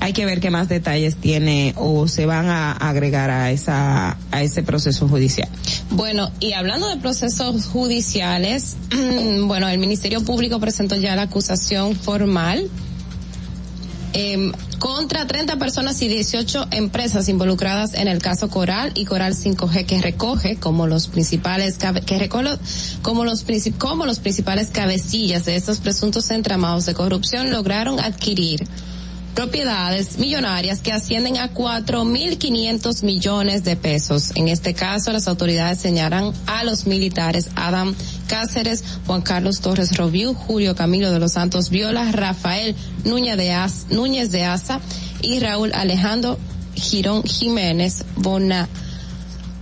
hay 0.00 0.12
que 0.12 0.26
ver 0.26 0.40
qué 0.40 0.50
más 0.50 0.68
detalles 0.68 1.14
tiene 1.14 1.74
o 1.76 2.08
se 2.08 2.26
van 2.26 2.46
a 2.46 2.72
agregar 2.72 3.30
a 3.30 3.52
esa 3.52 4.18
a 4.32 4.42
ese 4.42 4.64
proceso 4.64 5.06
judicial. 5.06 5.48
Bueno, 5.92 6.32
y 6.40 6.54
hablando 6.54 6.88
de 6.88 6.96
procesos 6.96 7.66
judiciales, 7.66 8.76
bueno, 9.44 9.68
el 9.68 9.78
Ministerio 9.78 10.24
Público 10.24 10.58
presentó 10.58 10.96
ya 10.96 11.14
la 11.14 11.22
acusación 11.22 11.94
formal 11.94 12.68
eh, 14.12 14.50
contra 14.80 15.26
30 15.26 15.58
personas 15.58 16.00
y 16.02 16.08
18 16.08 16.68
empresas 16.72 17.28
involucradas 17.28 17.94
en 17.94 18.08
el 18.08 18.20
caso 18.20 18.48
Coral 18.48 18.90
y 18.94 19.04
Coral 19.04 19.34
5G 19.34 19.86
que 19.86 20.00
recoge 20.00 20.56
como 20.56 20.86
los 20.86 21.06
principales 21.06 21.78
que 21.78 22.18
recoge 22.18 22.58
como 23.02 23.24
los 23.24 23.44
como 23.78 24.06
los 24.06 24.18
principales 24.18 24.70
cabecillas 24.70 25.44
de 25.44 25.54
estos 25.54 25.78
presuntos 25.78 26.30
entramados 26.30 26.86
de 26.86 26.94
corrupción 26.94 27.52
lograron 27.52 28.00
adquirir 28.00 28.66
propiedades 29.34 30.18
millonarias 30.18 30.80
que 30.80 30.92
ascienden 30.92 31.38
a 31.38 31.52
4.500 31.52 33.02
millones 33.04 33.64
de 33.64 33.76
pesos. 33.76 34.32
En 34.34 34.48
este 34.48 34.74
caso, 34.74 35.12
las 35.12 35.28
autoridades 35.28 35.78
señalan 35.78 36.32
a 36.46 36.64
los 36.64 36.86
militares 36.86 37.50
Adam 37.54 37.94
Cáceres, 38.26 38.84
Juan 39.06 39.22
Carlos 39.22 39.60
Torres 39.60 39.96
Robiú, 39.96 40.34
Julio 40.34 40.74
Camilo 40.74 41.10
de 41.10 41.18
los 41.18 41.32
Santos 41.32 41.70
Viola, 41.70 42.10
Rafael 42.12 42.74
Núñez 43.04 43.36
de, 43.36 43.52
Asa, 43.52 43.86
Núñez 43.90 44.30
de 44.30 44.44
Asa 44.44 44.80
y 45.22 45.38
Raúl 45.40 45.72
Alejandro 45.74 46.38
Girón 46.74 47.22
Jiménez 47.24 48.04
Bona, 48.16 48.68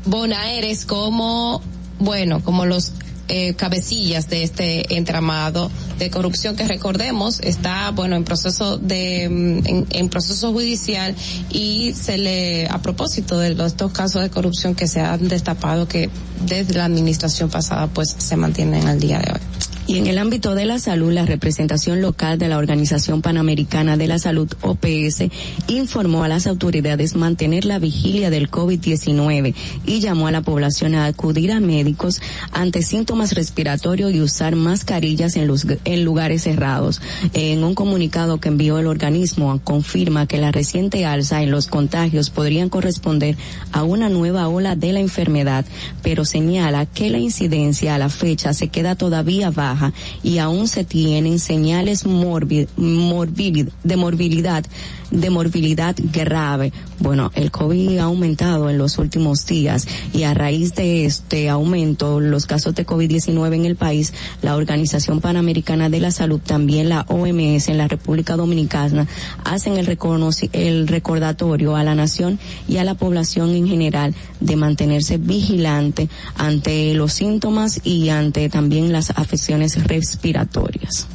Bonaeres 0.05 0.85
como, 0.85 1.63
bueno, 1.99 2.43
como 2.43 2.67
los 2.67 2.93
eh, 3.29 3.55
cabecillas 3.55 4.29
de 4.29 4.43
este 4.43 4.97
entramado 4.97 5.71
de 5.99 6.11
corrupción 6.11 6.57
que 6.57 6.67
recordemos 6.67 7.41
está 7.41 7.91
bueno 7.91 8.17
en 8.17 8.25
proceso 8.25 8.79
de 8.79 9.29
mm, 9.29 9.87
en, 9.91 10.09
proceso 10.09 10.53
judicial 10.53 11.15
y 11.51 11.93
se 11.95 12.19
le 12.19 12.67
a 12.69 12.81
propósito 12.81 13.39
de 13.39 13.55
los 13.55 13.77
dos 13.77 13.93
casos 13.93 14.23
de 14.23 14.31
corrupción 14.31 14.75
que 14.75 14.89
se 14.89 15.01
han 15.01 15.29
destapado 15.29 15.87
que 15.87 16.09
desde 16.47 16.75
la 16.75 16.87
administración 16.87 17.51
pasada 17.51 17.87
pues 17.89 18.15
se 18.17 18.37
mantienen 18.37 18.87
al 18.87 18.99
día 18.99 19.19
de 19.19 19.33
hoy. 19.33 19.41
Y 19.89 19.97
en 19.97 20.07
el 20.07 20.19
ámbito 20.19 20.55
de 20.55 20.67
la 20.67 20.79
salud, 20.79 21.11
la 21.15 21.25
representación 21.25 22.03
local 22.03 22.39
de 22.39 22.47
la 22.47 22.59
Organización 22.59 23.23
Panamericana 23.23 23.97
de 23.97 24.07
la 24.07 24.19
Salud, 24.19 24.47
OPS, 24.61 25.31
informó 25.69 26.25
a 26.25 26.29
las 26.29 26.47
autoridades 26.47 27.17
mantener 27.17 27.65
la 27.65 27.79
vigilia 27.79 28.29
del 28.29 28.51
COVID-19 28.51 29.55
y 29.87 30.01
llamó 30.01 30.27
a 30.27 30.31
la 30.31 30.43
población 30.43 30.95
a 30.95 31.07
acudir 31.07 31.53
a 31.53 31.61
médicos 31.61 32.21
ante 32.53 32.83
síntomas 32.83 33.33
respiratorios 33.33 34.13
y 34.13 34.21
usar 34.21 34.57
mascarillas 34.57 35.37
en, 35.37 35.47
los, 35.47 35.67
en 35.87 36.05
lugares 36.05 36.43
cerrados. 36.43 37.01
En 37.33 37.65
un 37.65 37.75
comunicado 37.75 38.41
que 38.41 38.49
envió 38.49 38.79
el 38.79 38.89
organismo, 38.89 39.59
confirma 39.65 40.27
que 40.27 40.37
la 40.37 40.53
reciente 40.53 41.07
alza 41.07 41.43
en 41.43 41.51
los 41.51 41.67
contagios 41.67 42.29
podrían 42.29 42.69
corresponder 42.69 43.39
a 43.73 43.85
una 43.85 44.11
nueva 44.11 44.49
ola 44.49 44.77
de 44.77 44.93
la 44.93 45.01
enfermedad, 45.01 45.65
pero 46.03 46.27
señala 46.27 46.85
que 46.85 47.09
la 47.09 47.17
incidencia 47.17 47.95
a 47.95 47.99
la 47.99 48.11
fecha 48.11 48.53
se 48.53 48.69
queda 48.69 48.95
todavía 48.95 49.51
baja 49.51 49.78
y 50.23 50.39
aún 50.39 50.69
se 50.69 50.85
tienen 50.85 51.39
señales 51.39 52.05
de 52.05 53.97
morbilidad 53.97 54.65
de 55.11 55.31
morbilidad 55.31 55.97
grave. 56.13 56.73
Bueno, 56.99 57.31
el 57.35 57.51
COVID 57.51 57.99
ha 57.99 58.05
aumentado 58.05 58.69
en 58.71 58.79
los 58.79 58.99
últimos 58.99 59.47
días 59.47 59.87
y 60.13 60.25
a 60.25 60.35
raíz 60.35 60.75
de 60.75 61.05
este 61.05 61.49
aumento, 61.49 62.21
los 62.21 62.47
casos 62.47 62.75
de 62.75 62.87
COVID-19 62.87 63.55
en 63.55 63.65
el 63.65 63.77
país, 63.77 64.13
la 64.43 64.57
Organización 64.57 65.21
Panamericana 65.21 65.89
de 65.89 66.01
la 66.01 66.11
Salud, 66.11 66.41
también 66.41 66.89
la 66.89 67.03
OMS 67.09 67.69
en 67.69 67.79
la 67.79 67.89
República 67.89 68.37
Dominicana, 68.37 69.07
hacen 69.45 69.77
el, 69.79 69.99
el 70.53 70.89
recordatorio 70.89 71.77
a 71.77 71.85
la 71.85 71.95
nación 71.95 72.39
y 72.69 72.79
a 72.79 72.85
la 72.85 72.95
población 72.95 73.51
en 73.51 73.69
general 73.69 74.15
de 74.41 74.57
mantenerse 74.57 75.19
vigilante 75.19 76.09
ante 76.37 76.95
los 76.95 77.13
síntomas 77.13 77.81
y 77.85 78.09
ante 78.09 78.49
también 78.49 78.93
las 78.93 79.11
afecciones 79.11 79.85
respiratorias. 79.87 81.07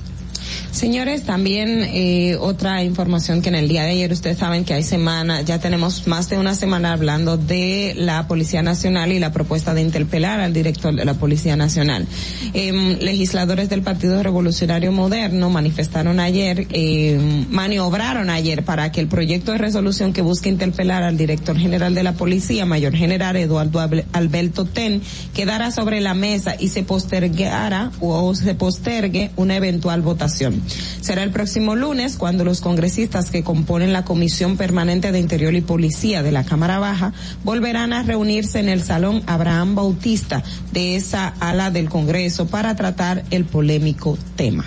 Señores, 0.74 1.22
también 1.22 1.84
eh, 1.84 2.36
otra 2.40 2.84
información 2.84 3.44
que 3.44 3.50
en 3.50 3.56
el 3.56 3.68
día 3.68 3.84
de 3.84 3.92
ayer 3.92 4.12
ustedes 4.12 4.40
saben 4.40 4.66
que 4.66 4.74
hay 4.74 4.82
semana, 4.82 5.42
ya 5.42 5.60
tenemos 5.60 6.08
más 6.08 6.30
de 6.32 6.40
una 6.40 6.56
semana 6.56 6.94
hablando 6.94 7.38
de 7.38 7.94
la 7.96 8.28
Policía 8.28 8.64
Nacional 8.64 9.12
y 9.12 9.20
la 9.20 9.32
propuesta 9.32 9.76
de 9.76 9.82
interpelar 9.82 10.40
al 10.40 10.52
director 10.52 10.96
de 10.96 11.06
la 11.06 11.14
Policía 11.14 11.56
Nacional. 11.56 12.08
Eh, 12.56 12.98
legisladores 13.00 13.70
del 13.70 13.84
Partido 13.84 14.24
Revolucionario 14.24 14.92
Moderno 14.92 15.52
manifestaron 15.52 16.20
ayer, 16.20 16.66
eh, 16.72 17.20
maniobraron 17.52 18.32
ayer 18.32 18.66
para 18.66 18.92
que 18.92 19.00
el 19.00 19.08
proyecto 19.08 19.52
de 19.52 19.60
resolución 19.60 20.12
que 20.12 20.24
busca 20.24 20.50
interpelar 20.50 21.04
al 21.04 21.18
director 21.18 21.56
general 21.56 21.94
de 21.94 22.02
la 22.02 22.14
Policía, 22.14 22.66
Mayor 22.66 22.96
General 22.96 23.36
Eduardo 23.36 23.80
Alberto 24.12 24.66
Ten, 24.66 25.04
quedara 25.36 25.70
sobre 25.70 26.02
la 26.02 26.16
mesa 26.16 26.56
y 26.60 26.70
se 26.70 26.82
postergara 26.82 27.92
o 28.00 28.34
se 28.34 28.56
postergue 28.56 29.30
una 29.36 29.56
eventual 29.56 30.02
votación. 30.02 30.63
Será 31.02 31.24
el 31.24 31.32
próximo 31.32 31.76
lunes 31.76 32.18
cuando 32.18 32.44
los 32.44 32.62
congresistas 32.62 33.30
que 33.30 33.44
componen 33.44 33.94
la 33.94 34.06
Comisión 34.06 34.58
Permanente 34.58 35.12
de 35.12 35.20
Interior 35.20 35.54
y 35.54 35.62
Policía 35.62 36.24
de 36.24 36.32
la 36.32 36.44
Cámara 36.44 36.80
Baja 36.80 37.14
volverán 37.44 37.94
a 37.94 38.04
reunirse 38.04 38.60
en 38.60 38.70
el 38.70 38.84
Salón 38.84 39.24
Abraham 39.28 39.76
Bautista 39.76 40.44
de 40.72 40.96
esa 40.96 41.28
ala 41.40 41.72
del 41.72 41.90
Congreso 41.90 42.48
para 42.48 42.76
tratar 42.76 43.24
el 43.32 43.46
polémico 43.46 44.18
tema 44.36 44.66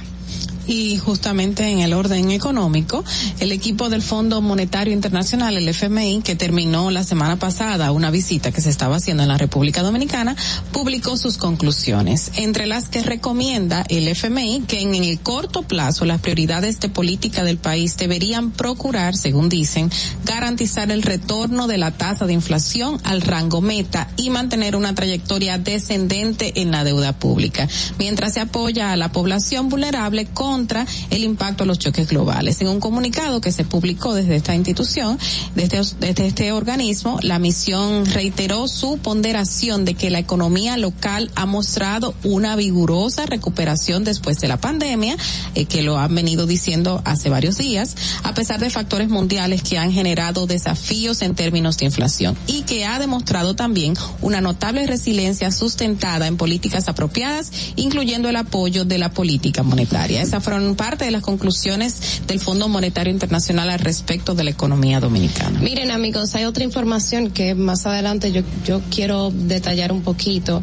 y 0.67 0.99
justamente 0.99 1.69
en 1.69 1.81
el 1.81 1.93
orden 1.93 2.31
económico, 2.31 3.05
el 3.41 3.53
equipo 3.53 3.89
del 3.89 4.03
Fondo 4.03 4.41
Monetario 4.41 4.93
Internacional, 4.93 5.57
el 5.57 5.69
FMI, 5.69 6.23
que 6.23 6.37
terminó 6.37 6.91
la 6.91 7.05
semana 7.05 7.37
pasada 7.37 7.93
una 7.93 8.11
visita 8.11 8.53
que 8.53 8.61
se 8.61 8.71
estaba 8.71 8.97
haciendo 8.97 9.23
en 9.23 9.29
la 9.29 9.39
República 9.39 9.83
Dominicana, 9.83 10.37
publicó 10.73 11.17
sus 11.17 11.37
conclusiones, 11.37 12.33
entre 12.37 12.67
las 12.67 12.89
que 12.89 13.03
recomienda 13.03 13.85
el 13.89 14.09
FMI 14.09 14.65
que 14.67 14.81
en 14.81 14.95
el 14.95 15.21
corto 15.21 15.63
plazo 15.63 16.05
las 16.05 16.21
prioridades 16.21 16.81
de 16.81 16.89
política 16.89 17.45
del 17.45 17.59
país 17.59 17.97
deberían 17.97 18.51
procurar, 18.51 19.17
según 19.17 19.49
dicen, 19.49 19.91
garantizar 20.25 20.91
el 20.91 21.03
retorno 21.03 21.67
de 21.67 21.79
la 21.79 21.93
tasa 21.93 22.27
de 22.27 22.33
inflación 22.33 22.99
al 23.05 23.21
rango 23.21 23.61
meta 23.61 24.09
y 24.17 24.31
mantener 24.31 24.77
una 24.77 24.95
trayectoria 24.95 25.59
descendente 25.59 26.61
en 26.61 26.71
la 26.71 26.85
deuda 26.85 27.13
pública, 27.13 27.69
mientras 27.99 28.35
se 28.35 28.41
apoya 28.41 28.93
a 28.93 28.97
la 28.97 29.13
población 29.13 29.69
vulnerable 29.69 30.27
con 30.27 30.56
contra 30.57 30.87
el 31.11 31.23
impacto 31.23 31.65
de 31.65 31.69
los 31.69 31.79
choques 31.79 32.09
globales. 32.09 32.63
En 32.63 32.69
un 32.69 32.81
comunicado 32.81 33.43
que 33.43 33.53
se 33.53 33.65
publicó 33.65 34.15
desde 34.15 34.37
esta 34.37 34.55
institución, 34.55 35.19
desde, 35.55 35.83
desde 36.01 36.27
este 36.27 36.51
organismo, 36.51 37.19
la 37.21 37.39
misión 37.39 38.07
reiteró 38.07 38.67
su 38.67 38.97
ponderación 38.97 39.85
de 39.85 39.93
que 39.93 40.09
la 40.09 40.19
economía 40.19 40.79
local 40.79 41.31
ha 41.35 41.45
mostrado 41.45 42.15
una 42.25 42.57
vigorosa 42.57 43.27
recuperación 43.27 44.03
después 44.03 44.41
de 44.41 44.49
la 44.49 44.57
pandemia, 44.57 45.19
eh, 45.55 45.67
que 45.67 45.83
lo 45.83 45.99
han 45.99 46.15
venido 46.15 46.47
diciendo 46.47 47.03
hace 47.05 47.29
varios 47.29 47.59
días, 47.59 47.95
a 48.23 48.33
pesar 48.33 48.59
de 48.59 48.71
factores 48.71 49.11
mundiales 49.11 49.63
que 49.63 49.77
han 49.77 49.93
generado 49.93 50.47
desafíos 50.47 51.21
en 51.21 51.35
términos 51.35 51.77
de 51.77 51.85
inflación 51.85 52.35
y 52.47 52.63
que 52.63 52.87
ha 52.87 52.99
demostrado 52.99 53.55
también 53.55 53.93
una 54.23 54.41
notable 54.41 54.87
resiliencia 54.87 55.53
sustentada 55.53 56.27
en 56.27 56.39
políticas 56.39 56.89
apropiadas, 56.89 57.53
incluyendo 57.77 58.31
el 58.31 58.37
apoyo 58.37 58.87
de 58.87 58.97
la 58.97 59.11
política 59.11 59.63
monetaria. 59.63 60.23
Fueron 60.47 60.77
parte 60.77 61.05
de 61.05 61.11
las 61.11 61.23
conclusiones 61.23 62.23
del 62.29 62.39
Fondo 62.39 62.69
Monetario 62.69 63.13
Internacional 63.13 63.69
al 63.69 63.81
respecto 63.81 64.37
de 64.37 64.45
la 64.45 64.51
economía 64.51 65.01
dominicana. 65.01 65.59
Miren 65.59 65.91
amigos, 65.91 66.37
hay 66.37 66.45
otra 66.45 66.63
información 66.63 67.33
que 67.33 67.57
más 67.57 67.85
adelante 67.85 68.31
yo, 68.31 68.43
yo 68.65 68.81
quiero 68.89 69.33
detallar 69.33 69.91
un 69.91 70.03
poquito, 70.03 70.63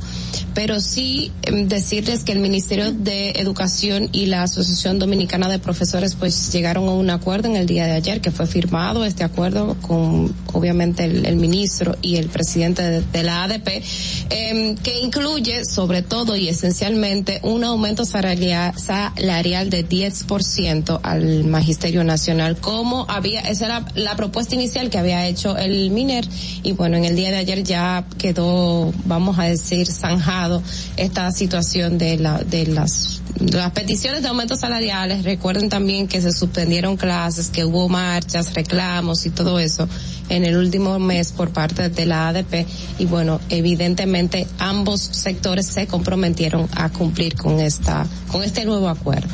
pero 0.54 0.80
sí 0.80 1.34
em, 1.42 1.68
decirles 1.68 2.24
que 2.24 2.32
el 2.32 2.40
Ministerio 2.40 2.94
de 2.94 3.32
Educación 3.32 4.08
y 4.14 4.28
la 4.28 4.44
Asociación 4.44 5.00
Dominicana 5.00 5.50
de 5.50 5.60
Profesores 5.60 6.16
pues 6.16 6.54
llegaron 6.54 6.88
a 6.88 6.92
un 6.92 7.10
acuerdo 7.10 7.50
en 7.50 7.58
el 7.58 7.66
día 7.66 7.86
de 7.86 7.92
ayer 7.92 8.22
que 8.22 8.32
fue 8.32 8.48
firmado 8.48 9.04
este 9.04 9.26
acuerdo 9.26 9.76
con 9.82 10.34
obviamente 10.54 11.04
el, 11.04 11.36
ministro 11.36 11.98
y 12.02 12.16
el 12.16 12.30
presidente 12.30 13.02
de, 13.02 13.24
la 13.24 13.44
ADP, 13.44 13.84
em, 14.30 14.78
que 14.78 15.00
incluye 15.00 15.66
sobre 15.66 16.04
todo 16.04 16.38
y 16.38 16.48
esencialmente 16.48 17.42
un 17.44 17.66
aumento 17.66 18.06
salarial, 18.06 18.80
salarial 18.80 19.73
de 19.74 19.88
10% 19.88 21.00
al 21.02 21.44
Magisterio 21.46 22.04
Nacional, 22.04 22.58
como 22.58 23.06
había, 23.10 23.42
esa 23.42 23.66
era 23.66 23.86
la 23.96 24.16
propuesta 24.16 24.54
inicial 24.54 24.92
que 24.92 25.00
había 25.00 25.26
hecho 25.26 25.58
el 25.58 25.90
MINER, 25.90 26.28
y 26.62 26.74
bueno, 26.74 26.98
en 26.98 27.06
el 27.06 27.16
día 27.16 27.32
de 27.32 27.38
ayer 27.38 27.64
ya 27.64 28.06
quedó, 28.20 28.94
vamos 29.06 29.40
a 29.40 29.46
decir, 29.46 29.88
zanjado 29.88 30.62
esta 30.96 31.32
situación 31.32 31.98
de 31.98 32.18
la, 32.18 32.38
de 32.44 32.68
las 32.68 33.22
las 33.40 33.72
peticiones 33.72 34.22
de 34.22 34.28
aumentos 34.28 34.60
salariales, 34.60 35.24
recuerden 35.24 35.68
también 35.68 36.08
que 36.08 36.22
se 36.22 36.32
suspendieron 36.32 36.98
clases, 36.98 37.50
que 37.50 37.66
hubo 37.66 37.90
marchas, 37.90 38.54
reclamos 38.54 39.26
y 39.26 39.32
todo 39.32 39.60
eso 39.60 39.88
en 40.30 40.46
el 40.46 40.56
último 40.56 41.00
mes 41.00 41.32
por 41.32 41.50
parte 41.50 41.90
de 41.90 42.06
la 42.06 42.30
ADP 42.30 42.66
y 43.00 43.06
bueno, 43.06 43.40
evidentemente 43.50 44.48
ambos 44.60 45.02
sectores 45.02 45.66
se 45.66 45.88
comprometieron 45.88 46.68
a 46.76 46.90
cumplir 46.90 47.36
con 47.36 47.60
esta 47.60 48.06
con 48.32 48.44
este 48.44 48.66
nuevo 48.66 48.88
acuerdo. 48.88 49.34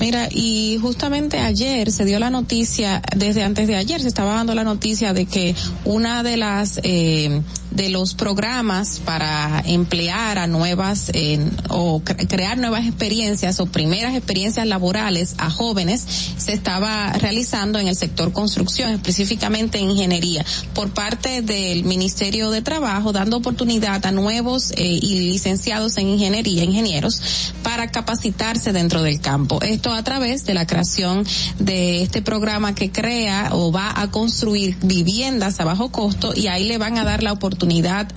Mira, 0.00 0.28
y 0.30 0.78
justamente 0.80 1.38
ayer 1.38 1.90
se 1.90 2.04
dio 2.04 2.18
la 2.18 2.30
noticia, 2.30 3.02
desde 3.16 3.42
antes 3.42 3.66
de 3.66 3.76
ayer 3.76 4.00
se 4.00 4.08
estaba 4.08 4.34
dando 4.34 4.54
la 4.54 4.64
noticia 4.64 5.12
de 5.12 5.26
que 5.26 5.54
una 5.84 6.22
de 6.22 6.36
las 6.36 6.80
eh, 6.84 7.42
de 7.78 7.90
los 7.90 8.14
programas 8.14 9.00
para 9.04 9.62
emplear 9.64 10.36
a 10.38 10.48
nuevas 10.48 11.12
eh, 11.14 11.38
o 11.68 12.00
cre 12.00 12.26
crear 12.26 12.58
nuevas 12.58 12.84
experiencias 12.84 13.60
o 13.60 13.66
primeras 13.66 14.16
experiencias 14.16 14.66
laborales 14.66 15.36
a 15.38 15.48
jóvenes 15.48 16.04
se 16.36 16.52
estaba 16.52 17.12
realizando 17.12 17.78
en 17.78 17.86
el 17.86 17.94
sector 17.94 18.32
construcción, 18.32 18.90
específicamente 18.90 19.78
ingeniería, 19.78 20.44
por 20.74 20.90
parte 20.90 21.40
del 21.40 21.84
Ministerio 21.84 22.50
de 22.50 22.62
Trabajo, 22.62 23.12
dando 23.12 23.36
oportunidad 23.36 24.04
a 24.04 24.10
nuevos 24.10 24.72
eh, 24.72 24.84
y 24.84 25.30
licenciados 25.30 25.96
en 25.98 26.08
ingeniería, 26.08 26.64
ingenieros, 26.64 27.54
para 27.62 27.92
capacitarse 27.92 28.72
dentro 28.72 29.02
del 29.04 29.20
campo. 29.20 29.62
Esto 29.62 29.92
a 29.92 30.02
través 30.02 30.44
de 30.44 30.54
la 30.54 30.66
creación 30.66 31.24
de 31.60 32.02
este 32.02 32.22
programa 32.22 32.74
que 32.74 32.90
crea 32.90 33.50
o 33.52 33.70
va 33.70 33.92
a 33.94 34.10
construir 34.10 34.76
viviendas 34.82 35.60
a 35.60 35.64
bajo 35.64 35.92
costo 35.92 36.32
y 36.34 36.48
ahí 36.48 36.64
le 36.64 36.78
van 36.78 36.98
a 36.98 37.04
dar 37.04 37.22
la 37.22 37.32
oportunidad 37.32 37.67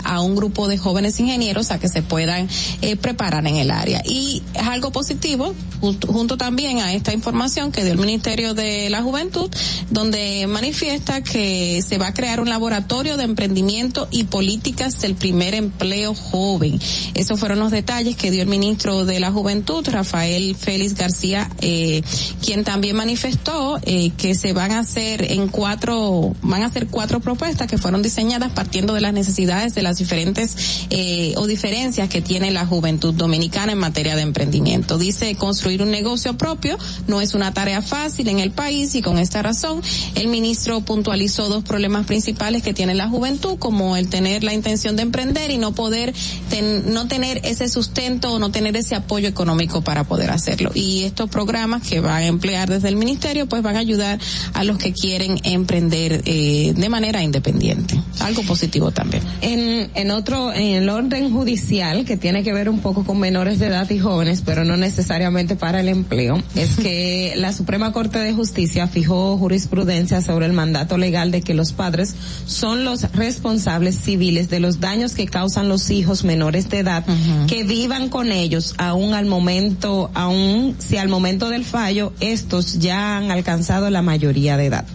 a 0.03 0.21
un 0.21 0.35
grupo 0.35 0.67
de 0.67 0.77
jóvenes 0.77 1.19
ingenieros 1.19 1.71
a 1.71 1.79
que 1.79 1.89
se 1.89 2.01
puedan 2.01 2.47
eh, 2.81 2.95
preparar 2.95 3.45
en 3.47 3.57
el 3.57 3.71
área. 3.71 4.01
Y 4.05 4.43
es 4.53 4.63
algo 4.63 4.91
positivo, 4.91 5.53
junto, 5.79 6.07
junto 6.07 6.37
también 6.37 6.79
a 6.79 6.93
esta 6.93 7.13
información 7.13 7.71
que 7.71 7.83
dio 7.83 7.91
el 7.91 7.99
Ministerio 7.99 8.53
de 8.53 8.89
la 8.89 9.01
Juventud, 9.01 9.49
donde 9.89 10.47
manifiesta 10.47 11.21
que 11.21 11.81
se 11.81 11.97
va 11.97 12.07
a 12.07 12.13
crear 12.13 12.39
un 12.39 12.49
laboratorio 12.49 13.17
de 13.17 13.23
emprendimiento 13.23 14.07
y 14.09 14.25
políticas 14.25 14.99
del 15.01 15.15
primer 15.15 15.53
empleo 15.53 16.13
joven. 16.15 16.79
Esos 17.13 17.39
fueron 17.39 17.59
los 17.59 17.71
detalles 17.71 18.15
que 18.15 18.31
dio 18.31 18.41
el 18.41 18.47
ministro 18.47 19.05
de 19.05 19.19
la 19.19 19.31
Juventud, 19.31 19.85
Rafael 19.89 20.55
Félix 20.55 20.95
García, 20.95 21.49
eh, 21.59 22.01
quien 22.43 22.63
también 22.63 22.95
manifestó 22.95 23.79
eh, 23.83 24.11
que 24.17 24.33
se 24.33 24.53
van 24.53 24.71
a 24.71 24.79
hacer 24.79 25.31
en 25.31 25.49
cuatro, 25.49 26.33
van 26.41 26.63
a 26.63 26.67
hacer 26.67 26.87
cuatro 26.87 27.19
propuestas 27.19 27.67
que 27.67 27.77
fueron 27.77 28.01
diseñadas 28.01 28.51
partiendo 28.53 28.93
de 28.93 29.01
las 29.01 29.13
necesidades 29.13 29.30
de 29.35 29.81
las 29.81 29.97
diferentes 29.97 30.85
eh, 30.89 31.33
o 31.37 31.47
diferencias 31.47 32.09
que 32.09 32.21
tiene 32.21 32.51
la 32.51 32.65
juventud 32.65 33.13
dominicana 33.13 33.71
en 33.71 33.77
materia 33.77 34.15
de 34.15 34.21
emprendimiento. 34.21 34.97
Dice 34.97 35.35
construir 35.35 35.81
un 35.81 35.89
negocio 35.89 36.37
propio 36.37 36.77
no 37.07 37.21
es 37.21 37.33
una 37.33 37.53
tarea 37.53 37.81
fácil 37.81 38.27
en 38.27 38.39
el 38.39 38.51
país 38.51 38.93
y 38.95 39.01
con 39.01 39.17
esta 39.17 39.41
razón 39.41 39.81
el 40.15 40.27
ministro 40.27 40.81
puntualizó 40.81 41.49
dos 41.49 41.63
problemas 41.63 42.05
principales 42.05 42.61
que 42.61 42.73
tiene 42.73 42.93
la 42.93 43.07
juventud 43.07 43.57
como 43.57 43.95
el 43.95 44.09
tener 44.09 44.43
la 44.43 44.53
intención 44.53 44.95
de 44.95 45.03
emprender 45.03 45.49
y 45.49 45.57
no 45.57 45.73
poder 45.73 46.13
ten, 46.49 46.93
no 46.93 47.07
tener 47.07 47.41
ese 47.43 47.69
sustento 47.69 48.33
o 48.33 48.39
no 48.39 48.51
tener 48.51 48.75
ese 48.75 48.95
apoyo 48.95 49.27
económico 49.27 49.81
para 49.81 50.03
poder 50.03 50.29
hacerlo. 50.31 50.71
Y 50.73 51.03
estos 51.03 51.29
programas 51.29 51.87
que 51.87 51.99
van 51.99 52.23
a 52.23 52.27
emplear 52.27 52.69
desde 52.69 52.89
el 52.89 52.95
ministerio 52.95 53.47
pues 53.47 53.63
van 53.63 53.75
a 53.75 53.79
ayudar 53.79 54.19
a 54.53 54.63
los 54.63 54.77
que 54.77 54.93
quieren 54.93 55.39
emprender 55.43 56.21
eh, 56.25 56.73
de 56.75 56.89
manera 56.89 57.23
independiente. 57.23 57.99
Algo 58.19 58.43
positivo 58.43 58.91
también. 58.91 59.20
En, 59.41 59.89
en 59.95 60.11
otro, 60.11 60.53
en 60.53 60.75
el 60.75 60.89
orden 60.89 61.31
judicial, 61.31 62.05
que 62.05 62.15
tiene 62.17 62.43
que 62.43 62.53
ver 62.53 62.69
un 62.69 62.79
poco 62.79 63.03
con 63.03 63.19
menores 63.19 63.59
de 63.59 63.67
edad 63.67 63.89
y 63.89 63.97
jóvenes, 63.97 64.43
pero 64.45 64.65
no 64.65 64.77
necesariamente 64.77 65.55
para 65.55 65.79
el 65.79 65.89
empleo, 65.89 66.41
es 66.55 66.75
que 66.75 67.33
la 67.37 67.51
Suprema 67.53 67.91
Corte 67.91 68.19
de 68.19 68.33
Justicia 68.33 68.87
fijó 68.87 69.37
jurisprudencia 69.37 70.21
sobre 70.21 70.45
el 70.45 70.53
mandato 70.53 70.97
legal 70.97 71.31
de 71.31 71.41
que 71.41 71.53
los 71.53 71.71
padres 71.71 72.13
son 72.45 72.85
los 72.85 73.11
responsables 73.13 73.95
civiles 73.95 74.49
de 74.49 74.59
los 74.59 74.79
daños 74.79 75.13
que 75.13 75.25
causan 75.25 75.69
los 75.69 75.89
hijos 75.89 76.23
menores 76.23 76.69
de 76.69 76.79
edad 76.79 77.03
uh 77.07 77.11
-huh. 77.11 77.45
que 77.47 77.63
vivan 77.63 78.09
con 78.09 78.31
ellos 78.31 78.75
aún 78.77 79.13
al 79.13 79.25
momento, 79.25 80.11
aún 80.13 80.75
si 80.79 80.97
al 80.97 81.09
momento 81.09 81.49
del 81.49 81.65
fallo 81.65 82.13
estos 82.19 82.79
ya 82.79 83.17
han 83.17 83.31
alcanzado 83.31 83.89
la 83.89 84.01
mayoría 84.01 84.57
de 84.57 84.65
edad. 84.67 84.85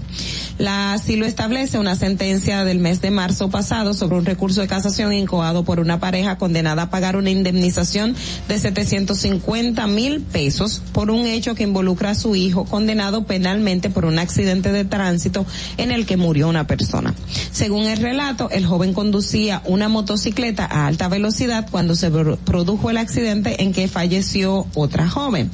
La, 0.59 0.95
así 0.95 1.17
lo 1.17 1.27
establece 1.27 1.79
una 1.79 1.97
sentencia 1.97 2.65
del 2.65 2.79
mes 2.79 3.03
de 3.03 3.11
marzo 3.11 3.51
pasado 3.51 3.93
sobre 3.93 4.17
un 4.17 4.25
recurso 4.25 4.63
de 4.63 4.69
casación 4.69 5.13
incoado 5.13 5.65
por 5.65 5.81
una 5.81 6.01
pareja 6.01 6.39
condenada 6.39 6.83
a 6.83 6.91
pagar 6.91 7.17
una 7.17 7.31
indemnización 7.31 8.17
de 8.49 8.59
750 8.59 9.87
mil 9.87 10.21
pesos 10.21 10.83
por 10.93 11.11
un 11.11 11.27
hecho 11.27 11.55
que 11.55 11.65
involucra 11.65 12.11
a 12.11 12.15
su 12.15 12.37
hijo 12.37 12.65
condenado 12.65 13.25
penalmente 13.25 13.91
por 13.91 14.07
un 14.07 14.19
accidente 14.19 14.73
de 14.73 14.87
tránsito 14.87 15.45
en 15.77 15.91
el 15.93 16.07
que 16.07 16.17
murió 16.17 16.49
una 16.49 16.67
persona. 16.67 17.15
Según 17.53 17.85
el 17.87 17.99
relato, 17.99 18.49
el 18.51 18.65
joven 18.65 18.95
conducía 18.95 19.61
una 19.67 19.89
motocicleta 19.89 20.65
a 20.65 20.87
alta 20.87 21.09
velocidad 21.09 21.69
cuando 21.71 21.95
se 21.95 22.11
produjo 22.11 22.89
el 22.89 22.97
accidente 22.97 23.63
en 23.63 23.73
que 23.75 23.89
falleció 23.89 24.67
otra 24.75 25.09
joven 25.09 25.51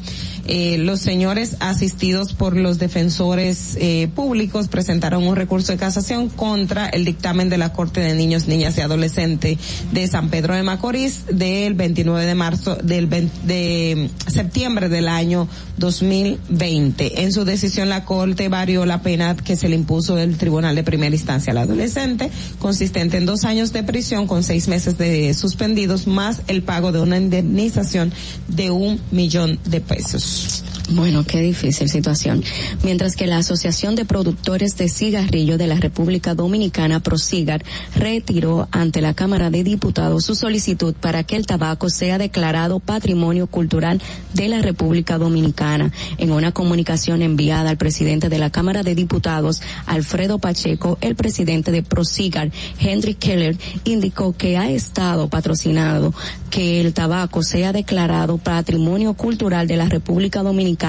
eh, 0.47 0.77
los 0.78 1.01
señores 1.01 1.56
asistidos 1.60 2.32
por 2.32 2.56
los 2.56 2.78
defensores 2.78 3.77
eh, 3.78 4.09
públicos 4.14 4.69
presentaron 4.69 5.24
un 5.24 5.36
recurso 5.36 5.73
de 5.73 5.78
casación 5.78 6.28
contra 6.28 6.89
el 6.89 7.05
dictamen 7.05 7.48
de 7.48 7.59
la 7.59 7.73
Corte 7.73 8.01
de 8.01 8.14
Niños, 8.14 8.48
Niñas 8.48 8.77
y 8.78 8.81
Adolescentes 8.81 9.59
de 9.93 10.06
San 10.09 10.31
Pedro 10.31 10.55
de 10.55 10.62
Macorís 10.62 11.24
del 11.31 11.74
29 11.74 12.27
de 12.27 12.35
marzo 12.35 12.77
del 12.77 13.06
20, 13.06 13.47
de 13.47 14.10
septiembre 14.27 14.89
del 14.89 15.09
año 15.09 15.48
2020. 15.78 17.23
En 17.23 17.32
su 17.32 17.44
decisión 17.44 17.89
la 17.89 18.05
Corte 18.05 18.48
varió 18.48 18.85
la 18.86 19.02
pena 19.02 19.36
que 19.36 19.56
se 19.56 19.69
le 19.69 19.77
impuso 19.77 20.16
del 20.16 20.36
Tribunal 20.36 20.74
de 20.74 20.82
Primera 20.82 21.14
Instancia 21.14 21.52
al 21.52 21.59
adolescente, 21.59 22.31
consistente 22.59 23.16
en 23.16 23.27
dos 23.27 23.44
años 23.44 23.73
de 23.73 23.82
prisión 23.82 24.27
con 24.27 24.43
seis 24.43 24.69
meses 24.69 24.98
de 24.98 25.35
suspendidos 25.35 26.06
más 26.06 26.43
el 26.48 26.62
pago 26.62 26.93
de 26.93 27.01
una 27.01 27.16
indemnización 27.16 28.12
de 28.48 28.70
un 28.70 29.01
millón 29.10 29.59
de 29.64 29.81
pesos. 29.81 30.32
Peace. 30.33 30.72
Bueno, 30.94 31.24
qué 31.24 31.40
difícil 31.40 31.89
situación. 31.89 32.44
Mientras 32.82 33.16
que 33.16 33.27
la 33.27 33.39
Asociación 33.39 33.94
de 33.94 34.05
Productores 34.05 34.77
de 34.77 34.90
Cigarrillo 34.90 35.56
de 35.56 35.66
la 35.66 35.77
República 35.77 36.35
Dominicana, 36.35 37.01
Prosigar, 37.01 37.64
retiró 37.97 38.69
ante 38.73 39.01
la 39.01 39.14
Cámara 39.14 39.48
de 39.48 39.64
Diputados 39.64 40.27
su 40.27 40.35
solicitud 40.35 40.94
para 40.94 41.24
que 41.24 41.36
el 41.36 41.47
tabaco 41.47 41.89
sea 41.89 42.19
declarado 42.19 42.78
Patrimonio 42.78 43.47
Cultural 43.47 44.02
de 44.35 44.48
la 44.48 44.60
República 44.60 45.16
Dominicana. 45.16 45.90
En 46.19 46.31
una 46.31 46.52
comunicación 46.52 47.23
enviada 47.23 47.70
al 47.70 47.78
presidente 47.78 48.28
de 48.28 48.39
la 48.39 48.51
Cámara 48.51 48.82
de 48.82 48.94
Diputados, 48.94 49.62
Alfredo 49.86 50.40
Pacheco, 50.40 50.98
el 51.01 51.14
presidente 51.14 51.73
de 51.73 51.82
Prosigar, 51.82 52.51
Henry 52.78 53.14
Keller, 53.14 53.56
indicó 53.85 54.36
que 54.36 54.59
ha 54.59 54.70
estado 54.70 55.31
patrocinado 55.31 56.12
que 56.51 56.82
el 56.82 56.93
tabaco 56.93 57.43
sea 57.43 57.73
declarado 57.73 58.36
Patrimonio 58.36 59.14
Cultural 59.14 59.66
de 59.66 59.78
la 59.78 59.89
República 59.89 60.43
Dominicana 60.43 60.82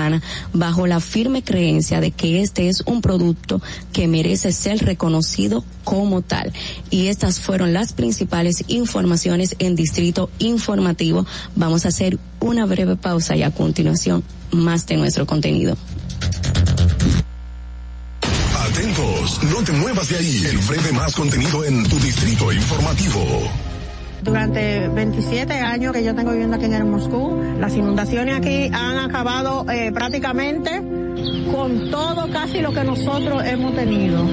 bajo 0.53 0.87
la 0.87 0.99
firme 0.99 1.43
creencia 1.43 2.01
de 2.01 2.11
que 2.11 2.41
este 2.41 2.67
es 2.67 2.81
un 2.85 3.01
producto 3.01 3.61
que 3.91 4.07
merece 4.07 4.51
ser 4.51 4.79
reconocido 4.79 5.63
como 5.83 6.21
tal. 6.21 6.51
Y 6.89 7.07
estas 7.07 7.39
fueron 7.39 7.73
las 7.73 7.93
principales 7.93 8.63
informaciones 8.67 9.55
en 9.59 9.75
Distrito 9.75 10.29
Informativo. 10.39 11.25
Vamos 11.55 11.85
a 11.85 11.89
hacer 11.89 12.17
una 12.39 12.65
breve 12.65 12.95
pausa 12.95 13.35
y 13.35 13.43
a 13.43 13.51
continuación 13.51 14.23
más 14.51 14.85
de 14.87 14.97
nuestro 14.97 15.25
contenido. 15.25 15.77
Atentos, 18.69 19.43
no 19.43 19.63
te 19.63 19.71
muevas 19.73 20.09
de 20.09 20.17
ahí. 20.17 20.43
El 20.45 20.57
breve 20.59 20.91
más 20.93 21.13
contenido 21.15 21.63
en 21.65 21.83
tu 21.87 21.99
Distrito 21.99 22.51
Informativo. 22.51 23.72
Durante 24.23 24.87
27 24.87 25.53
años 25.53 25.91
que 25.91 26.03
yo 26.03 26.15
tengo 26.15 26.31
viviendo 26.31 26.55
aquí 26.55 26.65
en 26.65 26.89
Moscú, 26.89 27.41
las 27.59 27.75
inundaciones 27.75 28.37
aquí 28.37 28.69
han 28.73 28.97
acabado 28.99 29.65
eh, 29.69 29.91
prácticamente 29.91 30.81
con 31.51 31.91
todo 31.91 32.31
casi 32.31 32.61
lo 32.61 32.73
que 32.73 32.85
nosotros 32.85 33.43
hemos 33.45 33.75
tenido. 33.75 34.25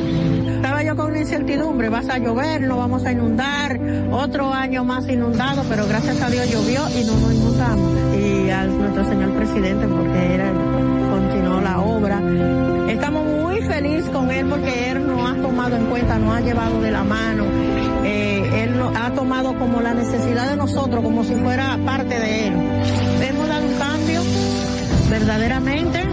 Estaba 0.54 0.84
yo 0.84 0.94
con 0.94 1.10
una 1.10 1.20
incertidumbre, 1.20 1.88
vas 1.88 2.08
a 2.08 2.18
llover, 2.18 2.60
no 2.62 2.76
vamos 2.76 3.04
a 3.04 3.12
inundar, 3.12 3.80
otro 4.12 4.52
año 4.52 4.84
más 4.84 5.08
inundado, 5.08 5.64
pero 5.68 5.86
gracias 5.88 6.22
a 6.22 6.30
Dios 6.30 6.48
llovió 6.50 6.82
y 6.96 7.04
no 7.04 7.18
nos 7.18 7.34
inundamos. 7.34 7.92
Y 8.16 8.50
a 8.50 8.66
nuestro 8.66 9.04
señor 9.08 9.34
presidente 9.34 9.88
porque 9.88 10.34
era, 10.34 10.52
continuó 11.10 11.60
la 11.60 11.80
obra. 11.80 12.20
Estamos 12.88 13.26
muy 13.26 13.60
felices 13.62 14.08
con 14.10 14.30
él 14.30 14.46
porque 14.46 14.90
él 14.92 15.06
nos 15.06 15.30
ha 15.30 15.34
tomado 15.34 15.76
en 15.76 15.86
cuenta, 15.86 16.18
nos 16.18 16.36
ha 16.36 16.40
llevado 16.40 16.80
de 16.80 16.90
la 16.90 17.02
mano. 17.02 17.44
Eh, 18.04 18.62
ha 18.88 19.10
tomado 19.12 19.58
como 19.58 19.80
la 19.80 19.94
necesidad 19.94 20.48
de 20.48 20.56
nosotros, 20.56 21.02
como 21.02 21.24
si 21.24 21.34
fuera 21.34 21.78
parte 21.84 22.18
de 22.18 22.48
él. 22.48 22.54
Hemos 23.22 23.48
dado 23.48 23.66
un 23.66 23.78
cambio 23.78 24.22
verdaderamente 25.10 26.04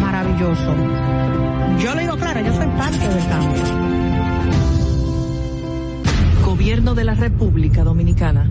maravilloso. 0.00 0.74
Yo 1.78 1.94
le 1.94 2.02
digo 2.02 2.16
claro, 2.16 2.40
yo 2.40 2.54
soy 2.54 2.66
parte 2.66 3.08
del 3.08 3.28
cambio. 3.28 3.62
Gobierno 6.44 6.94
de 6.94 7.04
la 7.04 7.14
República 7.14 7.82
Dominicana. 7.82 8.50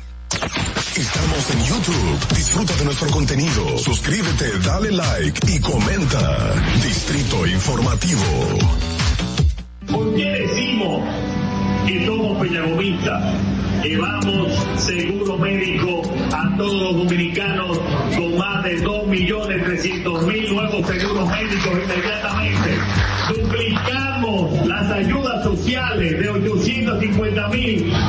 Estamos 0.31 1.51
en 1.51 1.65
YouTube. 1.65 2.35
Disfruta 2.37 2.73
de 2.77 2.85
nuestro 2.85 3.09
contenido. 3.09 3.77
Suscríbete, 3.77 4.59
dale 4.65 4.91
like 4.91 5.39
y 5.45 5.59
comenta. 5.59 6.53
Distrito 6.81 7.45
Informativo. 7.45 8.21
¿Por 9.91 10.15
qué 10.15 10.31
decimos 10.31 11.03
que 11.85 12.05
somos 12.05 12.37
peñagomistas? 12.41 13.35
Llevamos 13.83 14.53
seguro 14.77 15.37
médico 15.37 16.01
a 16.31 16.55
todos 16.55 16.81
los 16.81 16.95
dominicanos 17.03 17.79
con 18.15 18.37
más 18.37 18.63
de 18.63 18.81
2.300.000 18.85 20.53
nuevos 20.53 20.87
seguros 20.87 21.29
médicos 21.29 21.73
inmediatamente. 21.83 22.77
Duplicamos 23.35 24.67
las 24.67 24.91
ayudas 24.91 25.43
sociales 25.43 26.19
de 26.19 26.31
850.000 26.31 28.00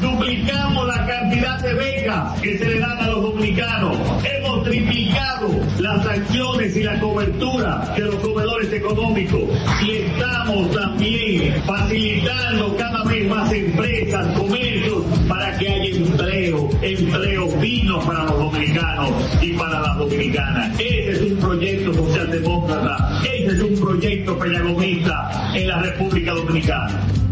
Duplicamos 0.00 0.88
la 0.88 1.06
cantidad 1.06 1.60
de 1.60 1.74
becas 1.74 2.40
que 2.40 2.58
se 2.58 2.64
le 2.64 2.80
dan 2.80 2.98
a 2.98 3.06
los 3.06 3.22
dominicanos. 3.22 3.96
Hemos 4.24 4.64
triplicado 4.64 5.48
las 5.78 6.04
acciones 6.04 6.76
y 6.76 6.82
la 6.82 6.98
cobertura 6.98 7.94
de 7.96 8.02
los 8.02 8.16
comedores 8.16 8.72
económicos 8.72 9.42
y 9.86 9.90
estamos 9.92 10.72
también 10.72 11.62
facilitando 11.64 12.76
cada 12.76 13.04
vez 13.04 13.28
más 13.28 13.52
empresas, 13.52 14.26
comercios 14.36 15.04
para 15.28 15.56
que 15.56 15.68
haya 15.68 15.96
empleo, 15.96 16.68
empleo 16.82 17.46
digno 17.60 18.00
para 18.00 18.24
los 18.24 18.38
dominicanos 18.38 19.12
y 19.40 19.52
para 19.52 19.82
las 19.82 19.98
dominicanas. 19.98 20.80
Ese 20.80 21.10
es 21.12 21.22
un 21.22 21.38
proyecto 21.38 21.94
socialdemócrata, 21.94 23.20
ese 23.22 23.54
es 23.54 23.62
un 23.62 23.80
proyecto 23.80 24.36
pedagogista 24.36 25.52
en 25.54 25.68
la 25.68 25.78
República 25.80 26.32
Dominicana. 26.32 27.25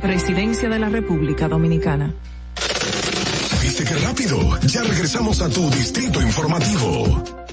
Presidencia 0.00 0.68
de 0.68 0.78
la 0.78 0.88
República 0.88 1.48
Dominicana. 1.48 2.14
¿Viste 3.62 3.84
qué 3.84 3.94
rápido? 3.96 4.58
Ya 4.60 4.82
regresamos 4.82 5.40
a 5.42 5.48
tu 5.48 5.68
distrito 5.70 6.22
informativo. 6.22 7.47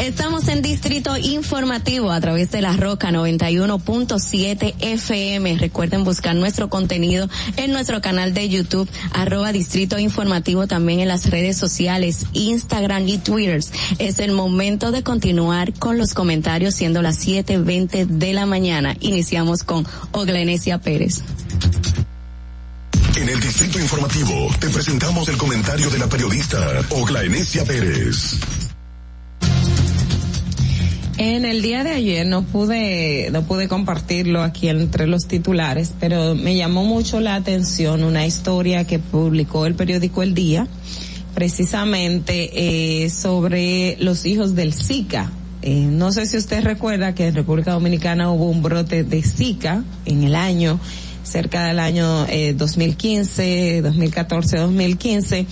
Estamos 0.00 0.48
en 0.48 0.62
Distrito 0.62 1.14
Informativo 1.18 2.10
a 2.10 2.18
través 2.22 2.50
de 2.50 2.62
la 2.62 2.72
Roca 2.72 3.10
91.7 3.10 4.74
FM. 4.80 5.58
Recuerden 5.58 6.04
buscar 6.04 6.34
nuestro 6.34 6.70
contenido 6.70 7.28
en 7.56 7.70
nuestro 7.70 8.00
canal 8.00 8.32
de 8.32 8.48
YouTube, 8.48 8.88
arroba 9.12 9.52
Distrito 9.52 9.98
Informativo, 9.98 10.66
también 10.66 11.00
en 11.00 11.08
las 11.08 11.28
redes 11.28 11.58
sociales, 11.58 12.24
Instagram 12.32 13.06
y 13.08 13.18
Twitter. 13.18 13.60
Es 13.98 14.20
el 14.20 14.32
momento 14.32 14.90
de 14.90 15.02
continuar 15.02 15.74
con 15.74 15.98
los 15.98 16.14
comentarios 16.14 16.74
siendo 16.74 17.02
las 17.02 17.26
7.20 17.26 18.06
de 18.06 18.32
la 18.32 18.46
mañana. 18.46 18.96
Iniciamos 19.00 19.64
con 19.64 19.86
Oglenesia 20.12 20.78
Pérez. 20.78 21.22
En 23.16 23.28
el 23.28 23.38
Distrito 23.38 23.78
Informativo 23.78 24.48
te 24.58 24.70
presentamos 24.70 25.28
el 25.28 25.36
comentario 25.36 25.90
de 25.90 25.98
la 25.98 26.06
periodista 26.06 26.80
Ogla 26.88 27.22
Enesia 27.22 27.66
Pérez. 27.66 28.38
En 31.22 31.44
el 31.44 31.60
día 31.60 31.84
de 31.84 31.90
ayer 31.90 32.26
no 32.26 32.44
pude, 32.44 33.28
no 33.30 33.42
pude 33.42 33.68
compartirlo 33.68 34.42
aquí 34.42 34.70
entre 34.70 35.06
los 35.06 35.26
titulares, 35.26 35.92
pero 36.00 36.34
me 36.34 36.56
llamó 36.56 36.86
mucho 36.86 37.20
la 37.20 37.34
atención 37.34 38.04
una 38.04 38.24
historia 38.24 38.86
que 38.86 38.98
publicó 38.98 39.66
el 39.66 39.74
periódico 39.74 40.22
El 40.22 40.32
Día, 40.32 40.66
precisamente 41.34 43.04
eh, 43.04 43.10
sobre 43.10 43.98
los 44.00 44.24
hijos 44.24 44.54
del 44.54 44.72
Zika. 44.72 45.30
Eh, 45.60 45.88
no 45.90 46.10
sé 46.10 46.24
si 46.24 46.38
usted 46.38 46.64
recuerda 46.64 47.14
que 47.14 47.26
en 47.26 47.34
República 47.34 47.72
Dominicana 47.72 48.30
hubo 48.30 48.46
un 48.46 48.62
brote 48.62 49.04
de 49.04 49.22
Zika 49.22 49.84
en 50.06 50.24
el 50.24 50.34
año 50.34 50.80
cerca 51.22 51.66
del 51.66 51.80
año 51.80 52.24
eh, 52.28 52.54
2015, 52.54 53.82
2014, 53.82 54.56
2015 54.56 55.46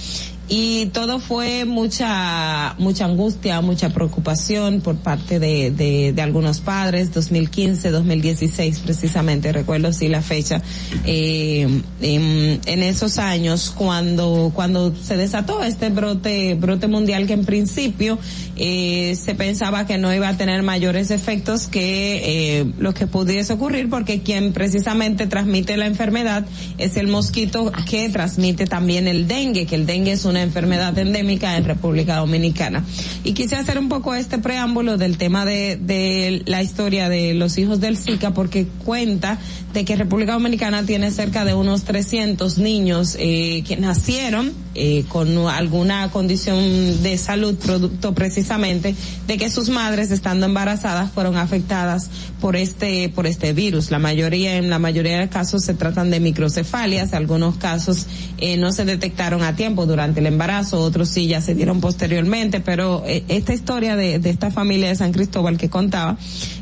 y 0.48 0.86
todo 0.86 1.18
fue 1.20 1.64
mucha 1.64 2.74
mucha 2.78 3.04
angustia, 3.04 3.60
mucha 3.60 3.90
preocupación 3.90 4.80
por 4.80 4.96
parte 4.96 5.38
de, 5.38 5.70
de, 5.70 6.12
de 6.12 6.22
algunos 6.22 6.60
padres, 6.60 7.12
2015, 7.12 7.90
2016 7.90 8.80
precisamente, 8.80 9.52
recuerdo 9.52 9.92
sí 9.92 10.08
la 10.08 10.22
fecha, 10.22 10.62
eh, 11.04 11.82
en, 12.00 12.60
en, 12.64 12.82
esos 12.82 13.18
años 13.18 13.72
cuando 13.76 14.52
cuando 14.54 14.94
se 14.94 15.16
desató 15.16 15.62
este 15.62 15.90
brote 15.90 16.54
brote 16.54 16.86
mundial 16.86 17.26
que 17.26 17.34
en 17.34 17.44
principio 17.44 18.18
eh, 18.58 19.16
se 19.16 19.34
pensaba 19.34 19.86
que 19.86 19.98
no 19.98 20.12
iba 20.12 20.28
a 20.28 20.36
tener 20.36 20.62
mayores 20.62 21.10
efectos 21.10 21.68
que 21.68 22.58
eh, 22.60 22.72
lo 22.78 22.92
que 22.92 23.06
pudiese 23.06 23.52
ocurrir 23.52 23.88
porque 23.88 24.22
quien 24.22 24.52
precisamente 24.52 25.26
transmite 25.26 25.76
la 25.76 25.86
enfermedad 25.86 26.44
es 26.76 26.96
el 26.96 27.06
mosquito 27.06 27.70
que 27.88 28.08
transmite 28.08 28.66
también 28.66 29.06
el 29.06 29.28
dengue, 29.28 29.66
que 29.66 29.76
el 29.76 29.86
dengue 29.86 30.12
es 30.12 30.24
una 30.24 30.42
enfermedad 30.42 30.96
endémica 30.98 31.56
en 31.56 31.64
República 31.64 32.16
Dominicana. 32.16 32.84
Y 33.24 33.32
quise 33.32 33.56
hacer 33.56 33.78
un 33.78 33.88
poco 33.88 34.14
este 34.14 34.38
preámbulo 34.38 34.98
del 34.98 35.18
tema 35.18 35.44
de, 35.44 35.76
de 35.76 36.42
la 36.46 36.62
historia 36.62 37.08
de 37.08 37.34
los 37.34 37.58
hijos 37.58 37.80
del 37.80 37.96
Zika 37.96 38.34
porque 38.34 38.66
cuenta 38.84 39.38
de 39.72 39.84
que 39.84 39.96
República 39.96 40.32
Dominicana 40.32 40.84
tiene 40.84 41.10
cerca 41.10 41.44
de 41.44 41.54
unos 41.54 41.84
300 41.84 42.58
niños 42.58 43.16
eh, 43.18 43.62
que 43.66 43.76
nacieron 43.76 44.52
eh, 44.74 45.04
con 45.08 45.36
alguna 45.48 46.10
condición 46.10 47.02
de 47.02 47.18
salud 47.18 47.56
producto 47.56 48.14
precisamente 48.14 48.94
de 49.26 49.36
que 49.36 49.50
sus 49.50 49.68
madres 49.68 50.10
estando 50.10 50.46
embarazadas 50.46 51.10
fueron 51.10 51.36
afectadas 51.36 52.08
por 52.40 52.54
este 52.54 53.08
por 53.08 53.26
este 53.26 53.52
virus. 53.52 53.90
La 53.90 53.98
mayoría 53.98 54.56
en 54.56 54.70
la 54.70 54.78
mayoría 54.78 55.18
de 55.18 55.28
casos 55.28 55.64
se 55.64 55.74
tratan 55.74 56.10
de 56.10 56.20
microcefalias, 56.20 57.12
algunos 57.12 57.56
casos 57.56 58.06
eh, 58.38 58.56
no 58.56 58.70
se 58.72 58.84
detectaron 58.84 59.42
a 59.42 59.56
tiempo 59.56 59.84
durante 59.84 60.20
el 60.20 60.26
embarazo, 60.26 60.80
otros 60.80 61.08
sí 61.08 61.26
ya 61.26 61.40
se 61.40 61.54
dieron 61.54 61.80
posteriormente, 61.80 62.60
pero 62.60 63.02
eh, 63.06 63.24
esta 63.28 63.52
historia 63.52 63.96
de, 63.96 64.18
de 64.18 64.30
esta 64.30 64.50
familia 64.50 64.88
de 64.88 64.96
San 64.96 65.12
Cristóbal 65.12 65.58
que 65.58 65.68
contaba 65.68 66.16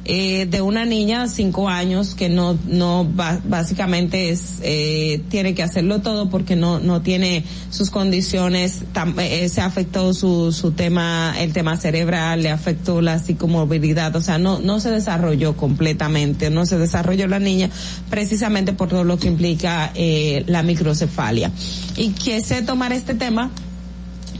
eh, 0.06 0.46
de 0.46 0.62
una 0.62 0.84
niña 0.84 1.28
cinco 1.28 1.68
años 1.68 2.14
que 2.14 2.28
no 2.28 2.58
no 2.66 3.06
básicamente 3.44 4.30
es 4.30 4.60
eh, 4.62 5.22
tiene 5.28 5.54
que 5.54 5.62
hacerlo 5.62 6.00
todo 6.00 6.30
porque 6.30 6.56
no 6.56 6.78
no 6.78 7.02
tiene 7.02 7.44
sus 7.70 7.90
condiciones 7.90 8.82
tam, 8.92 9.18
eh, 9.18 9.48
se 9.48 9.60
afectó 9.60 10.14
su 10.14 10.52
su 10.52 10.72
tema 10.72 11.34
el 11.38 11.52
tema 11.52 11.76
cerebral 11.76 12.42
le 12.42 12.50
afectó 12.50 13.00
la 13.00 13.18
psicomovilidad 13.18 14.14
o 14.16 14.20
sea 14.20 14.38
no 14.38 14.60
no 14.60 14.80
se 14.80 14.90
desarrolló 14.90 15.56
completamente 15.56 16.50
no 16.50 16.66
se 16.66 16.78
desarrolló 16.78 17.26
la 17.26 17.38
niña 17.38 17.70
precisamente 18.10 18.72
por 18.72 18.88
todo 18.88 19.04
lo 19.04 19.18
que 19.18 19.28
implica 19.28 19.90
eh, 19.94 20.44
la 20.46 20.62
microcefalia. 20.62 21.50
Y 21.96 22.10
quise 22.10 22.62
tomar 22.62 22.92
este 22.92 23.14
tema 23.14 23.50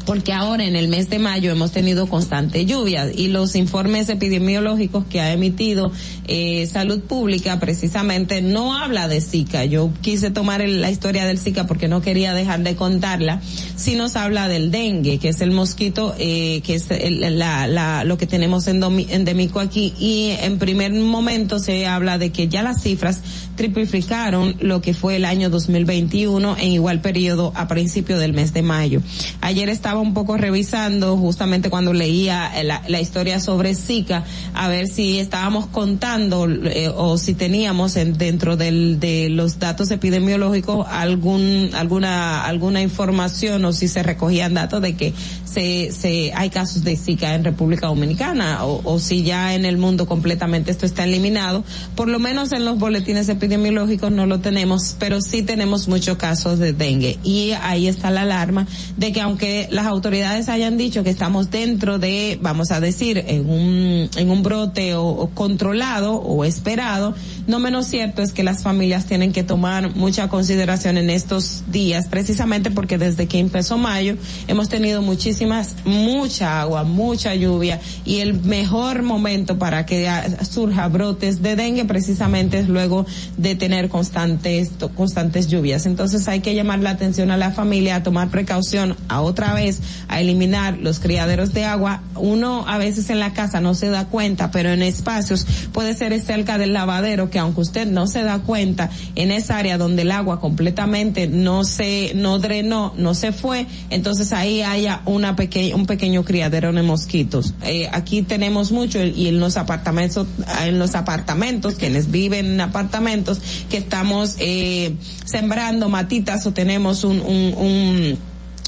porque 0.07 0.33
ahora 0.33 0.65
en 0.65 0.77
el 0.77 0.89
mes 0.89 1.11
de 1.11 1.19
mayo 1.19 1.51
hemos 1.51 1.73
tenido 1.73 2.07
constante 2.07 2.65
lluvia 2.65 3.11
y 3.13 3.29
los 3.29 3.57
informes 3.57 4.09
epidemiológicos 4.09 5.05
que 5.07 5.21
ha 5.21 5.33
emitido 5.33 5.93
eh, 6.29 6.67
Salud 6.73 7.01
Pública 7.01 7.59
precisamente 7.61 8.41
no 8.41 8.75
habla 8.77 9.09
de 9.09 9.21
Zika. 9.21 9.65
Yo 9.65 9.91
quise 10.01 10.31
tomar 10.31 10.61
el- 10.63 10.81
la 10.81 10.91
historia 10.91 11.27
del 11.27 11.39
Zika 11.39 11.67
porque 11.67 11.89
no 11.89 12.01
quería 12.01 12.33
dejar 12.35 12.63
de 12.63 12.77
contarla, 12.77 13.41
si 13.77 13.97
nos 13.97 14.17
habla 14.17 14.49
del 14.49 14.71
dengue, 14.71 15.19
que 15.19 15.29
es 15.31 15.41
el 15.41 15.51
mosquito, 15.51 16.15
eh, 16.19 16.63
que 16.65 16.77
es 16.77 16.91
el- 16.91 17.39
la, 17.39 17.67
la- 17.67 18.05
lo 18.05 18.17
que 18.17 18.27
tenemos 18.27 18.67
endomi- 18.69 19.07
endémico 19.11 19.61
aquí 19.61 19.93
y 19.99 20.31
en 20.41 20.59
primer 20.59 20.93
momento 20.93 21.59
se 21.59 21.87
habla 21.87 22.19
de 22.19 22.31
que 22.31 22.49
ya 22.49 22.63
las 22.63 22.83
cifras 22.83 23.23
triplificaron 23.57 24.57
lo 24.61 24.81
que 24.81 24.95
fue 24.95 25.17
el 25.17 25.25
año 25.25 25.51
2021 25.51 26.57
en 26.59 26.69
igual 26.73 27.01
periodo 27.01 27.53
a 27.55 27.69
principio 27.69 28.19
del 28.19 28.33
mes 28.33 28.53
de 28.53 28.63
mayo. 28.63 29.03
Ayer 29.41 29.69
estaba 29.69 30.01
un 30.01 30.15
poco 30.15 30.37
revisando 30.37 31.17
justamente 31.17 31.71
cuando 31.71 31.93
leía 31.93 32.51
la, 32.63 33.01
historia 33.01 33.41
sobre 33.41 33.75
Zika 33.75 34.25
a 34.55 34.69
ver 34.69 34.89
si 34.89 35.19
estábamos 35.19 35.67
contando 35.67 36.49
eh, 36.49 36.91
o 36.95 37.19
si 37.19 37.35
teníamos 37.35 37.97
en- 37.97 38.17
dentro 38.17 38.57
del, 38.57 38.99
de 39.01 39.29
los 39.31 39.59
datos 39.59 39.91
epidemiológicos 39.91 40.87
algún 40.89 41.71
alguna 41.75 42.45
alguna 42.45 42.83
información 42.83 43.65
o 43.65 43.73
si 43.73 43.89
se 43.89 44.03
recogían 44.03 44.55
datos 44.55 44.81
de 44.83 44.97
que 44.97 45.13
se, 45.45 45.91
se 45.93 46.33
hay 46.35 46.51
casos 46.51 46.85
de 46.85 46.97
Zika 46.97 47.35
en 47.35 47.45
República 47.45 47.87
Dominicana 47.87 48.65
o, 48.65 48.81
o 48.85 48.99
si 48.99 49.23
ya 49.23 49.55
en 49.55 49.65
el 49.65 49.79
mundo 49.79 50.07
completamente 50.07 50.71
esto 50.71 50.85
está 50.87 51.05
eliminado. 51.05 51.65
Por 51.95 52.09
lo 52.09 52.19
menos 52.19 52.53
en 52.53 52.65
los 52.65 52.79
boletines 52.79 53.29
epidemiológicos 53.29 53.46
no 53.49 54.27
lo 54.27 54.41
tenemos, 54.41 54.97
pero 54.99 55.21
sí 55.21 55.43
tenemos 55.43 55.89
muchos 55.89 56.17
casos 56.17 56.59
de 56.59 56.73
dengue. 56.73 57.19
Y 57.23 57.53
ahí 57.63 57.87
está 57.87 58.11
la 58.11 58.23
alarma 58.23 58.67
de 58.97 59.13
que 59.13 59.21
aunque 59.21 59.69
las 59.71 59.87
autoridades 59.87 60.49
hayan 60.49 60.77
dicho 60.77 61.03
que 61.03 61.11
estamos 61.11 61.51
dentro 61.51 61.99
de, 61.99 62.39
vamos 62.41 62.71
a 62.71 62.81
decir, 62.81 63.25
en 63.27 63.49
un, 63.49 64.11
en 64.17 64.31
un 64.31 64.43
brote 64.43 64.95
o, 64.95 65.07
o 65.07 65.29
controlado 65.31 66.15
o 66.17 66.45
esperado, 66.45 67.15
no 67.47 67.59
menos 67.59 67.87
cierto 67.87 68.23
es 68.23 68.33
que 68.33 68.43
las 68.43 68.63
familias 68.63 69.07
tienen 69.07 69.33
que 69.33 69.43
tomar 69.43 69.95
mucha 69.95 70.29
consideración 70.29 70.99
en 70.99 71.11
estos 71.11 71.65
días, 71.69 72.07
precisamente 72.09 72.71
porque 72.71 72.99
desde 72.99 73.27
que 73.27 73.39
empezó 73.39 73.79
mayo 73.79 74.17
hemos 74.49 74.69
tenido 74.69 75.03
muchísimas, 75.03 75.77
mucha 75.85 76.61
agua, 76.61 76.85
mucha 76.85 77.35
lluvia 77.35 77.81
y 78.05 78.19
el 78.19 78.35
mejor 78.35 79.03
momento 79.03 79.59
para 79.59 79.87
que 79.87 80.09
surja 80.49 80.89
brotes 80.89 81.43
de 81.43 81.57
dengue 81.57 81.85
precisamente 81.85 82.59
es 82.59 82.69
luego 82.69 83.07
de 83.37 83.55
tener 83.55 83.89
constantes, 83.89 84.71
constantes 84.95 85.49
lluvias. 85.49 85.87
Entonces 85.87 86.27
hay 86.29 86.41
que 86.41 86.55
llamar 86.55 86.81
la 86.81 86.91
atención 86.91 87.31
a 87.31 87.37
la 87.37 87.51
familia 87.51 87.97
a 87.97 88.03
tomar 88.03 88.29
precaución, 88.29 88.97
a 89.09 89.21
otra 89.21 89.55
vez 89.55 89.81
a 90.09 90.21
eliminar 90.21 90.79
los 90.79 91.01
criaderos 91.01 91.53
de 91.53 91.65
agua. 91.65 92.03
Uno 92.15 92.65
a 92.67 92.79
veces 92.79 93.11
en 93.11 93.21
la 93.21 93.33
casa 93.33 93.61
no 93.61 93.75
se 93.75 93.89
da 93.89 94.07
cuenta, 94.07 94.51
pero 94.51 94.71
en 94.71 94.83
espacios 94.83 95.47
puede 95.73 95.95
ser 95.95 96.19
cerca 96.21 96.57
del 96.57 96.73
lavadero 96.73 97.31
que 97.31 97.39
aunque 97.39 97.61
usted 97.61 97.87
no 97.87 98.07
se 98.07 98.23
da 98.23 98.39
cuenta 98.39 98.91
en 99.15 99.31
esa 99.31 99.59
área 99.59 99.77
donde 99.77 100.03
el 100.03 100.13
agua 100.13 100.41
completamente 100.41 101.27
no 101.27 101.65
se 101.65 102.13
no 102.15 102.39
drenó, 102.39 102.95
no 102.97 103.15
se 103.15 103.33
fue, 103.33 103.67
entonces 103.91 104.33
ahí 104.33 104.63
haya 104.63 105.03
una 105.05 105.37
pequeña 105.37 105.77
un 105.77 105.87
pequeño 105.87 106.25
criadero 106.25 106.73
de 106.73 106.83
mosquitos. 106.83 107.55
Eh, 107.63 107.89
aquí 107.93 108.23
tenemos 108.23 108.73
mucho 108.73 109.03
y 109.03 109.29
en 109.29 109.41
los 109.41 109.57
apartamentos 109.57 110.27
en 110.65 110.79
los 110.79 110.95
apartamentos 110.95 111.75
quienes 111.75 112.11
viven 112.11 112.47
en 112.47 112.61
apartamentos 112.61 113.26
que 113.71 113.77
estamos 113.79 114.37
eh, 114.39 114.95
sembrando 115.25 115.89
matitas 115.89 116.47
o 116.47 116.53
tenemos 116.53 117.05
un 117.05 117.21
un, 117.21 117.55
un 117.57 118.19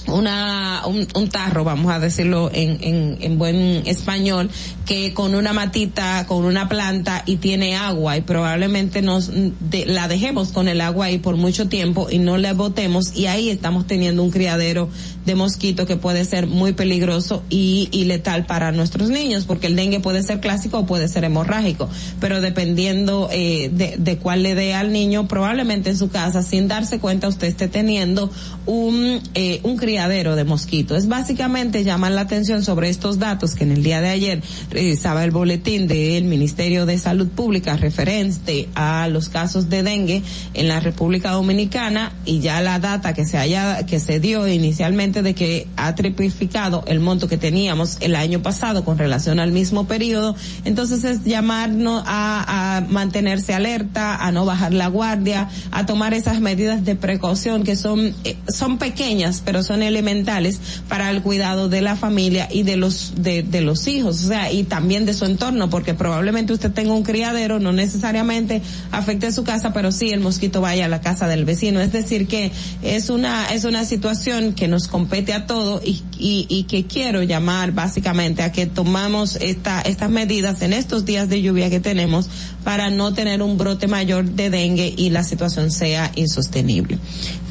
una 0.07 0.85
un, 0.87 1.07
un 1.15 1.29
tarro 1.29 1.65
vamos 1.65 1.93
a 1.93 1.99
decirlo 1.99 2.51
en, 2.55 2.79
en, 2.83 3.19
en 3.21 3.37
buen 3.37 3.83
español 3.87 4.49
que 4.87 5.13
con 5.13 5.35
una 5.35 5.53
matita 5.53 6.25
con 6.27 6.45
una 6.47 6.67
planta 6.67 7.23
y 7.27 7.37
tiene 7.37 7.77
agua 7.77 8.17
y 8.17 8.23
probablemente 8.23 9.03
nos 9.03 9.31
de- 9.31 9.85
la 9.87 10.09
dejemos 10.09 10.49
con 10.53 10.67
el 10.69 10.81
agua 10.81 11.07
ahí 11.07 11.19
por 11.19 11.37
mucho 11.37 11.69
tiempo 11.69 12.09
y 12.11 12.21
no 12.21 12.39
la 12.39 12.55
botemos 12.55 13.15
y 13.15 13.27
ahí 13.27 13.51
estamos 13.51 13.87
teniendo 13.87 14.23
un 14.23 14.31
criadero 14.31 14.89
de 15.29 15.37
mosquito 15.37 15.87
que 15.87 15.97
puede 15.97 16.25
ser 16.25 16.49
muy 16.49 16.73
peligroso 16.73 17.45
y, 17.49 17.89
y 17.93 18.07
letal 18.07 18.47
para 18.47 18.73
nuestros 18.73 19.11
niños 19.11 19.45
porque 19.45 19.69
el 19.69 19.77
dengue 19.77 20.01
puede 20.01 20.23
ser 20.23 20.41
clásico 20.41 20.79
o 20.79 20.87
puede 20.87 21.07
ser 21.07 21.25
hemorrágico. 21.25 21.89
Pero 22.19 22.41
dependiendo 22.41 23.29
eh, 23.31 23.71
de, 23.71 24.19
cuál 24.19 24.43
le 24.43 24.55
dé 24.55 24.75
al 24.75 24.93
niño 24.93 25.29
probablemente 25.29 25.91
en 25.91 25.97
su 25.97 26.09
casa 26.09 26.43
sin 26.43 26.67
darse 26.67 26.99
cuenta 26.99 27.29
usted 27.29 27.47
esté 27.47 27.69
teniendo 27.69 28.31
un 28.67 29.21
eh, 29.35 29.61
un 29.63 29.77
criadero 29.77 30.35
de 30.35 30.45
mosquito. 30.45 30.97
Es 30.97 31.09
básicamente 31.09 31.85
llamar 31.85 32.13
la 32.13 32.23
atención 32.23 32.65
sobre 32.65 32.89
estos 32.89 33.19
datos 33.19 33.55
que 33.55 33.65
en 33.65 33.73
el 33.73 33.83
día 33.83 34.01
de 34.01 34.09
ayer 34.09 34.43
revisaba 34.71 35.25
el 35.25 35.31
boletín 35.31 35.87
del 35.87 36.25
Ministerio 36.25 36.87
de 36.87 36.99
Salud 36.99 37.29
Pública 37.29 37.77
referente 37.77 38.69
a 38.75 39.09
los 39.09 39.29
casos 39.29 39.69
de 39.69 39.83
dengue 39.83 40.23
en 40.55 40.69
la 40.69 40.81
República 40.81 41.33
Dominicana 41.33 42.13
y 42.25 42.41
ya 42.41 42.61
la 42.63 42.79
data 42.79 43.13
que 43.13 43.25
se 43.25 43.37
haya 43.37 43.85
que 43.85 44.01
se 44.01 44.21
dio 44.21 44.49
inicialmente 44.49 45.18
de 45.23 45.35
que 45.35 45.67
ha 45.77 45.95
triplificado 45.95 46.85
el 46.87 47.01
monto 47.01 47.29
que 47.29 47.37
teníamos 47.37 47.99
el 48.01 48.15
año 48.15 48.43
pasado 48.43 48.85
con 48.85 48.99
relación 48.99 49.41
al 49.41 49.53
mismo 49.53 49.87
periodo 49.87 50.37
entonces 50.65 51.05
es 51.05 51.25
llamarnos 51.25 52.03
a, 52.07 52.77
a 52.77 52.81
mantenerse 52.83 53.55
alerta 53.55 54.17
a 54.17 54.33
no 54.33 54.45
bajar 54.45 54.73
la 54.73 54.89
guardia 54.89 55.49
a 55.71 55.87
tomar 55.87 56.15
esas 56.15 56.41
medidas 56.41 56.85
de 56.85 56.97
precaución 56.97 57.65
que 57.65 57.77
son 57.77 58.15
eh, 58.25 58.37
son 58.49 58.79
pequeñas 58.79 59.43
pero 59.45 59.63
son 59.63 59.83
elementales 59.83 60.61
para 60.89 61.11
el 61.11 61.23
cuidado 61.23 61.69
de 61.69 61.81
la 61.81 61.97
familia 61.97 62.49
y 62.51 62.63
de 62.63 62.77
los 62.77 63.15
de, 63.17 63.43
de 63.43 63.61
los 63.61 63.87
hijos 63.89 64.25
o 64.25 64.29
sea 64.29 64.53
y 64.53 64.65
también 64.65 65.07
de 65.07 65.15
su 65.15 65.25
entorno 65.25 65.71
porque 65.71 65.95
probablemente 65.95 66.53
usted 66.53 66.73
tenga 66.73 66.93
un 66.93 67.03
criadero 67.03 67.59
no 67.59 67.73
necesariamente 67.73 68.63
afecte 68.93 69.33
su 69.33 69.45
casa 69.45 69.73
pero 69.73 69.93
sí 69.93 70.11
el 70.11 70.21
mosquito 70.21 70.61
vaya 70.61 70.87
a 70.87 70.89
la 70.89 71.01
casa 71.01 71.29
del 71.29 71.45
vecino. 71.45 71.81
Es 71.81 71.93
decir 71.93 72.27
que 72.27 72.53
es 72.83 73.11
una 73.11 73.47
es 73.47 73.65
una 73.65 73.85
situación 73.85 74.53
que 74.55 74.69
nos 74.69 74.89
compete 74.99 75.33
a 75.33 75.47
todos 75.47 75.81
y, 75.85 76.65
que 76.69 76.87
quiero 76.87 77.23
llamar 77.23 77.71
básicamente 77.71 78.43
a 78.43 78.51
que 78.51 78.67
tomamos 78.67 79.37
esta 79.37 79.81
estas 79.83 80.11
medidas 80.11 80.61
en 80.61 80.73
estos 80.73 81.05
días 81.05 81.29
de 81.29 81.41
lluvia 81.41 81.71
que 81.71 81.79
tenemos 81.79 82.29
para 82.65 82.91
no 82.91 83.15
tener 83.15 83.41
un 83.41 83.57
brote 83.57 83.87
mayor 83.87 84.25
de 84.25 84.51
dengue 84.51 84.93
y 84.97 85.11
la 85.11 85.23
situación 85.23 85.71
sea 85.71 86.11
insostenible 86.17 86.99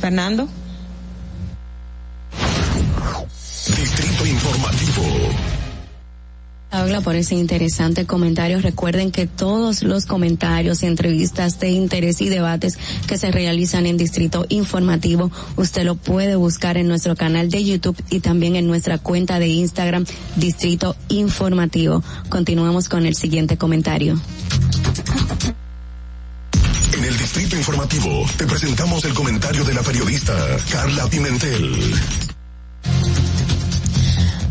Fernando 0.02 0.50
Distrito 3.66 4.26
Informativo. 4.26 5.47
Habla 6.70 7.00
por 7.02 7.16
ese 7.16 7.36
interesante 7.36 8.06
comentario. 8.06 8.60
Recuerden 8.60 9.12
que 9.12 9.26
todos 9.26 9.84
los 9.84 10.06
comentarios, 10.06 10.84
entrevistas 10.84 11.60
de 11.60 11.70
interés 11.70 12.20
y 12.22 12.28
debates 12.28 12.78
que 13.08 13.18
se 13.18 13.32
realizan 13.32 13.86
en 13.86 13.98
Distrito 13.98 14.46
Informativo, 14.50 15.32
usted 15.56 15.84
lo 15.84 15.96
puede 15.96 16.36
buscar 16.36 16.78
en 16.78 16.88
nuestro 16.88 17.16
canal 17.16 17.50
de 17.50 17.64
YouTube 17.64 17.98
y 18.10 18.20
también 18.20 18.58
en 18.58 18.68
nuestra 18.68 18.98
cuenta 18.98 19.40
de 19.40 19.48
Instagram, 19.48 20.06
Distrito 20.36 20.96
Informativo. 21.08 22.04
Continuamos 22.30 22.90
con 22.90 23.06
el 23.06 23.16
siguiente 23.16 23.58
comentario. 23.58 24.20
En 26.98 27.06
el 27.06 27.18
Distrito 27.18 27.56
Informativo 27.56 28.26
te 28.38 28.46
presentamos 28.46 29.06
el 29.06 29.14
comentario 29.14 29.64
de 29.64 29.74
la 29.74 29.82
periodista 29.84 30.34
Carla 30.70 31.08
Pimentel. 31.08 32.27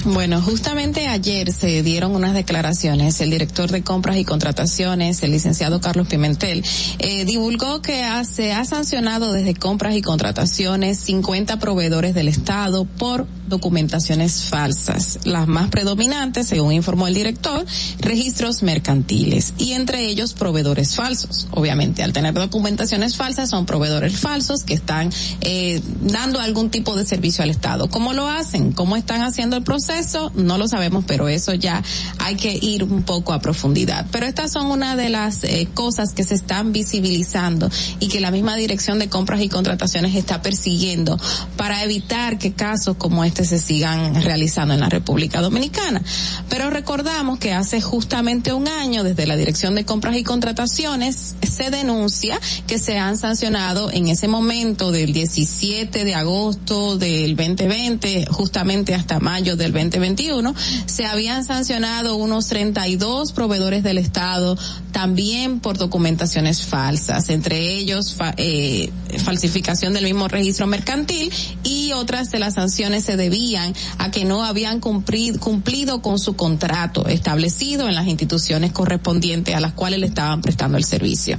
Bueno, 0.06 0.40
justamente 0.40 1.08
ayer 1.08 1.52
se 1.52 1.82
dieron 1.82 2.14
unas 2.14 2.32
declaraciones. 2.32 3.20
El 3.20 3.30
director 3.30 3.72
de 3.72 3.82
compras 3.82 4.16
y 4.16 4.24
contrataciones, 4.24 5.20
el 5.24 5.32
licenciado 5.32 5.80
Carlos 5.80 6.06
Pimentel, 6.06 6.64
eh, 7.00 7.24
divulgó 7.24 7.82
que 7.82 8.04
se 8.24 8.52
ha 8.52 8.64
sancionado 8.64 9.32
desde 9.32 9.54
compras 9.54 9.96
y 9.96 10.02
contrataciones 10.02 11.00
50 11.00 11.58
proveedores 11.58 12.14
del 12.14 12.28
Estado 12.28 12.84
por 12.84 13.26
documentaciones 13.48 14.44
falsas. 14.44 15.18
Las 15.24 15.48
más 15.48 15.70
predominantes, 15.70 16.46
según 16.46 16.72
informó 16.72 17.08
el 17.08 17.14
director, 17.14 17.66
registros 17.98 18.62
mercantiles 18.62 19.54
y 19.58 19.72
entre 19.72 20.06
ellos 20.06 20.34
proveedores 20.34 20.94
falsos. 20.94 21.48
Obviamente, 21.50 22.04
al 22.04 22.12
tener 22.12 22.32
documentaciones 22.34 23.16
falsas 23.16 23.50
son 23.50 23.66
proveedores 23.66 24.18
falsos 24.18 24.62
que 24.62 24.74
están 24.74 25.10
eh, 25.40 25.80
dando 26.02 26.40
algún 26.40 26.70
tipo 26.70 26.94
de 26.94 27.04
servicio 27.04 27.42
al 27.42 27.50
Estado. 27.50 27.88
¿Cómo 27.88 28.12
lo 28.12 28.28
hacen? 28.28 28.70
¿Cómo 28.70 28.96
están 28.96 29.22
haciendo 29.22 29.56
el 29.56 29.64
proceso? 29.64 29.95
Proceso, 29.96 30.30
no 30.34 30.58
lo 30.58 30.68
sabemos, 30.68 31.04
pero 31.06 31.28
eso 31.28 31.54
ya 31.54 31.82
hay 32.18 32.36
que 32.36 32.52
ir 32.60 32.84
un 32.84 33.02
poco 33.02 33.32
a 33.32 33.40
profundidad. 33.40 34.06
Pero 34.10 34.26
estas 34.26 34.52
son 34.52 34.66
una 34.66 34.96
de 34.96 35.08
las 35.08 35.42
eh, 35.44 35.68
cosas 35.72 36.12
que 36.12 36.24
se 36.24 36.34
están 36.34 36.72
visibilizando 36.72 37.70
y 38.00 38.08
que 38.08 38.20
la 38.20 38.30
misma 38.30 38.56
Dirección 38.56 38.98
de 38.98 39.08
Compras 39.08 39.40
y 39.40 39.48
Contrataciones 39.48 40.14
está 40.14 40.42
persiguiendo 40.42 41.18
para 41.56 41.82
evitar 41.82 42.38
que 42.38 42.52
casos 42.52 42.96
como 42.96 43.24
este 43.24 43.44
se 43.44 43.58
sigan 43.58 44.22
realizando 44.22 44.74
en 44.74 44.80
la 44.80 44.88
República 44.88 45.40
Dominicana. 45.40 46.02
Pero 46.48 46.70
recordamos 46.70 47.38
que 47.38 47.52
hace 47.52 47.80
justamente 47.80 48.52
un 48.52 48.68
año, 48.68 49.02
desde 49.02 49.26
la 49.26 49.36
Dirección 49.36 49.74
de 49.74 49.84
Compras 49.84 50.16
y 50.16 50.24
Contrataciones, 50.24 51.36
se 51.42 51.70
denuncia 51.70 52.38
que 52.66 52.78
se 52.78 52.98
han 52.98 53.16
sancionado 53.16 53.90
en 53.90 54.08
ese 54.08 54.28
momento 54.28 54.92
del 54.92 55.12
17 55.12 56.04
de 56.04 56.14
agosto 56.14 56.98
del 56.98 57.36
2020, 57.36 58.26
justamente 58.30 58.94
hasta 58.94 59.20
mayo 59.20 59.56
del 59.56 59.72
2021, 59.90 60.54
se 60.86 61.06
habían 61.06 61.44
sancionado 61.44 62.16
unos 62.16 62.46
32 62.48 63.32
proveedores 63.32 63.82
del 63.82 63.98
Estado 63.98 64.56
también 64.92 65.60
por 65.60 65.78
documentaciones 65.78 66.64
falsas, 66.64 67.28
entre 67.30 67.76
ellos 67.76 68.14
fa- 68.14 68.34
eh, 68.36 68.90
falsificación 69.24 69.92
del 69.92 70.04
mismo 70.04 70.28
registro 70.28 70.66
mercantil 70.66 71.32
y 71.64 71.92
otras 71.92 72.30
de 72.30 72.38
las 72.38 72.54
sanciones 72.54 73.04
se 73.04 73.16
debían 73.16 73.74
a 73.98 74.10
que 74.10 74.24
no 74.24 74.44
habían 74.44 74.80
cumplido, 74.80 75.38
cumplido 75.40 76.02
con 76.02 76.18
su 76.18 76.34
contrato 76.36 77.06
establecido 77.08 77.88
en 77.88 77.94
las 77.94 78.06
instituciones 78.06 78.72
correspondientes 78.72 79.54
a 79.54 79.60
las 79.60 79.72
cuales 79.72 80.00
le 80.00 80.06
estaban 80.06 80.40
prestando 80.40 80.78
el 80.78 80.84
servicio 80.84 81.36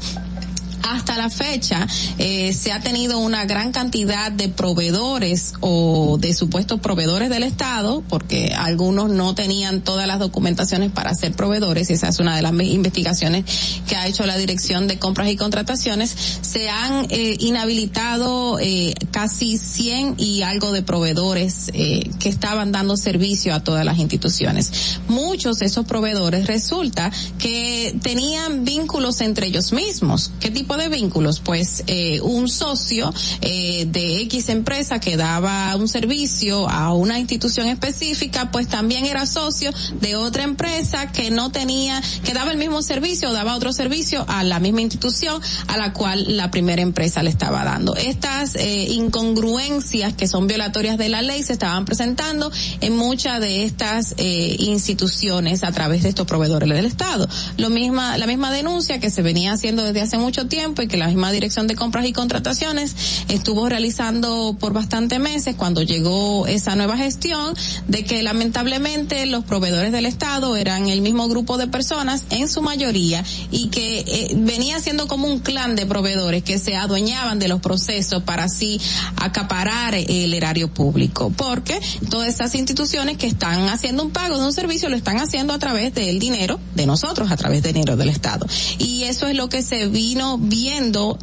hasta 0.91 1.18
la 1.18 1.30
fecha 1.30 1.88
eh, 2.18 2.53
se 2.53 2.72
ha 2.72 2.80
tenido 2.80 3.19
una 3.19 3.45
gran 3.45 3.72
cantidad 3.72 4.31
de 4.31 4.49
proveedores 4.49 5.53
o 5.61 6.18
de 6.19 6.34
supuestos 6.34 6.80
proveedores 6.80 7.30
del 7.30 7.43
Estado, 7.43 8.03
porque 8.07 8.53
algunos 8.57 9.09
no 9.09 9.35
tenían 9.35 9.81
todas 9.81 10.07
las 10.07 10.19
documentaciones 10.19 10.91
para 10.91 11.14
ser 11.14 11.34
proveedores, 11.34 11.89
esa 11.89 12.07
es 12.09 12.19
una 12.19 12.35
de 12.35 12.41
las 12.41 12.53
investigaciones 12.53 13.45
que 13.88 13.95
ha 13.95 14.07
hecho 14.07 14.26
la 14.26 14.38
Dirección 14.38 14.88
de 14.88 14.99
Compras 14.99 15.30
y 15.30 15.35
Contrataciones, 15.35 16.15
se 16.41 16.69
han 16.69 17.07
eh, 17.09 17.35
inhabilitado 17.39 18.59
eh, 18.59 18.93
casi 19.11 19.57
100 19.57 20.15
y 20.18 20.41
algo 20.41 20.72
de 20.72 20.81
proveedores 20.81 21.72
eh, 21.73 22.09
que 22.19 22.30
estaban 22.30 22.72
dando 22.72 22.97
servicio 22.97 23.53
a 23.53 23.64
todas 23.64 23.85
las 23.85 23.97
instituciones. 23.97 24.99
Muchos 25.07 25.59
de 25.59 25.65
esos 25.65 25.85
proveedores 25.85 26.47
resulta 26.47 27.11
que 27.38 27.95
tenían 28.01 28.65
vínculos 28.65 29.22
entre 29.22 29.47
ellos 29.47 29.73
mismos. 29.73 30.31
¿Qué 30.39 30.51
tipo 30.51 30.77
de 30.78 30.90
vínculos? 30.90 31.40
Pues 31.40 31.84
eh, 31.88 32.20
un 32.22 32.48
socio 32.48 33.14
eh, 33.41 33.86
de 33.88 34.22
X 34.22 34.49
empresa 34.49 34.99
que 34.99 35.18
daba 35.18 35.76
un 35.76 35.88
servicio 35.88 36.70
a 36.70 36.94
una 36.94 37.20
institución 37.20 37.68
específica, 37.68 38.52
pues 38.52 38.68
también 38.68 39.06
era 39.06 39.26
socio 39.26 39.72
de 39.99 40.16
otra 40.16 40.44
empresa 40.44 41.12
que 41.12 41.32
no 41.32 41.52
tenía, 41.52 42.02
que 42.24 42.34
daba 42.34 42.52
el 42.52 42.58
mismo 42.58 42.82
servicio 42.82 43.30
o 43.30 43.34
daba 43.34 43.56
otro 43.56 43.74
servicio 43.74 44.26
a 44.28 44.44
la 44.44 44.60
misma 44.60 44.82
institución 44.82 45.41
a 45.68 45.78
la 45.78 45.94
cual 45.94 46.38
la 46.38 46.52
primera 46.52 46.82
empresa 46.82 47.24
le 47.24 47.30
estaba 47.30 47.64
dando. 47.64 47.95
Estas 47.95 48.56
eh, 48.56 48.88
incongruencias 48.90 50.14
que 50.14 50.28
son 50.28 50.48
violatorias 50.48 50.98
de 50.98 51.10
la 51.10 51.22
ley 51.22 51.44
se 51.44 51.54
estaban 51.54 51.86
presentando 51.86 52.52
en 52.82 52.95
muchas 52.95 53.40
de 53.40 53.64
estas 53.64 54.14
eh, 54.18 54.56
instituciones 54.60 55.64
a 55.64 55.72
través 55.72 56.04
de 56.04 56.10
estos 56.10 56.28
proveedores 56.28 56.70
del 56.70 56.86
Estado. 56.86 57.28
Lo 57.58 57.70
misma, 57.70 58.18
la 58.18 58.28
misma 58.28 58.52
denuncia 58.52 58.99
que 58.99 59.10
se 59.10 59.22
venía 59.22 59.54
haciendo 59.54 59.84
desde 59.84 60.02
hace 60.02 60.18
mucho 60.18 60.48
tiempo 60.48 60.66
y 60.77 60.88
que 60.88 60.98
la 60.98 61.07
misma 61.07 61.31
Dirección 61.31 61.68
de 61.68 61.76
Compras 61.76 62.06
y 62.06 62.14
Contrataciones 62.14 62.95
estuvo 63.30 63.69
realizando 63.69 64.56
por 64.60 64.73
bastante 64.73 65.18
meses 65.18 65.56
cuando 65.56 65.81
llegó 65.81 66.45
esa 66.48 66.76
nueva 66.76 66.98
gestión 66.98 67.56
de 67.88 68.03
que 68.03 68.22
lamentablemente 68.22 69.26
los 69.26 69.45
proveedores 69.45 69.91
del 69.91 70.06
Estado 70.06 70.56
eran 70.57 70.89
el 70.89 71.02
mismo 71.02 71.27
grupo 71.30 71.57
de 71.57 71.68
personas 71.68 72.26
en 72.30 72.49
su 72.49 72.61
mayoría 72.61 73.23
y 73.49 73.69
que 73.69 73.99
eh, 73.99 74.34
venía 74.35 74.80
siendo 74.80 75.07
como 75.07 75.27
un 75.27 75.39
clan 75.39 75.76
de 75.76 75.85
proveedores 75.85 76.44
que 76.44 76.60
se 76.60 76.76
adueñaban 76.76 77.39
de 77.39 77.48
los 77.48 77.61
procesos 77.61 78.23
para 78.23 78.44
así 78.45 78.80
acaparar 79.15 79.95
el 79.95 80.34
erario 80.34 80.68
público 80.68 81.31
porque 81.35 81.80
todas 82.10 82.27
esas 82.27 82.53
instituciones 82.56 83.18
que 83.18 83.27
están 83.27 83.69
haciendo 83.69 84.03
un 84.03 84.11
pago 84.11 84.38
de 84.38 84.45
un 84.45 84.53
servicio 84.53 84.89
lo 84.89 84.95
están 84.95 85.18
haciendo 85.19 85.53
a 85.53 85.60
través 85.60 85.94
del 85.94 86.19
dinero 86.19 86.60
de 86.76 86.85
nosotros, 86.85 87.31
a 87.31 87.38
través 87.38 87.64
del 87.64 87.73
dinero 87.73 87.95
del 87.95 88.10
Estado. 88.10 88.45
Y 88.80 89.03
eso 89.03 89.27
es 89.27 89.35
lo 89.35 89.49
que 89.49 89.61
se 89.61 89.88
vino 89.88 90.38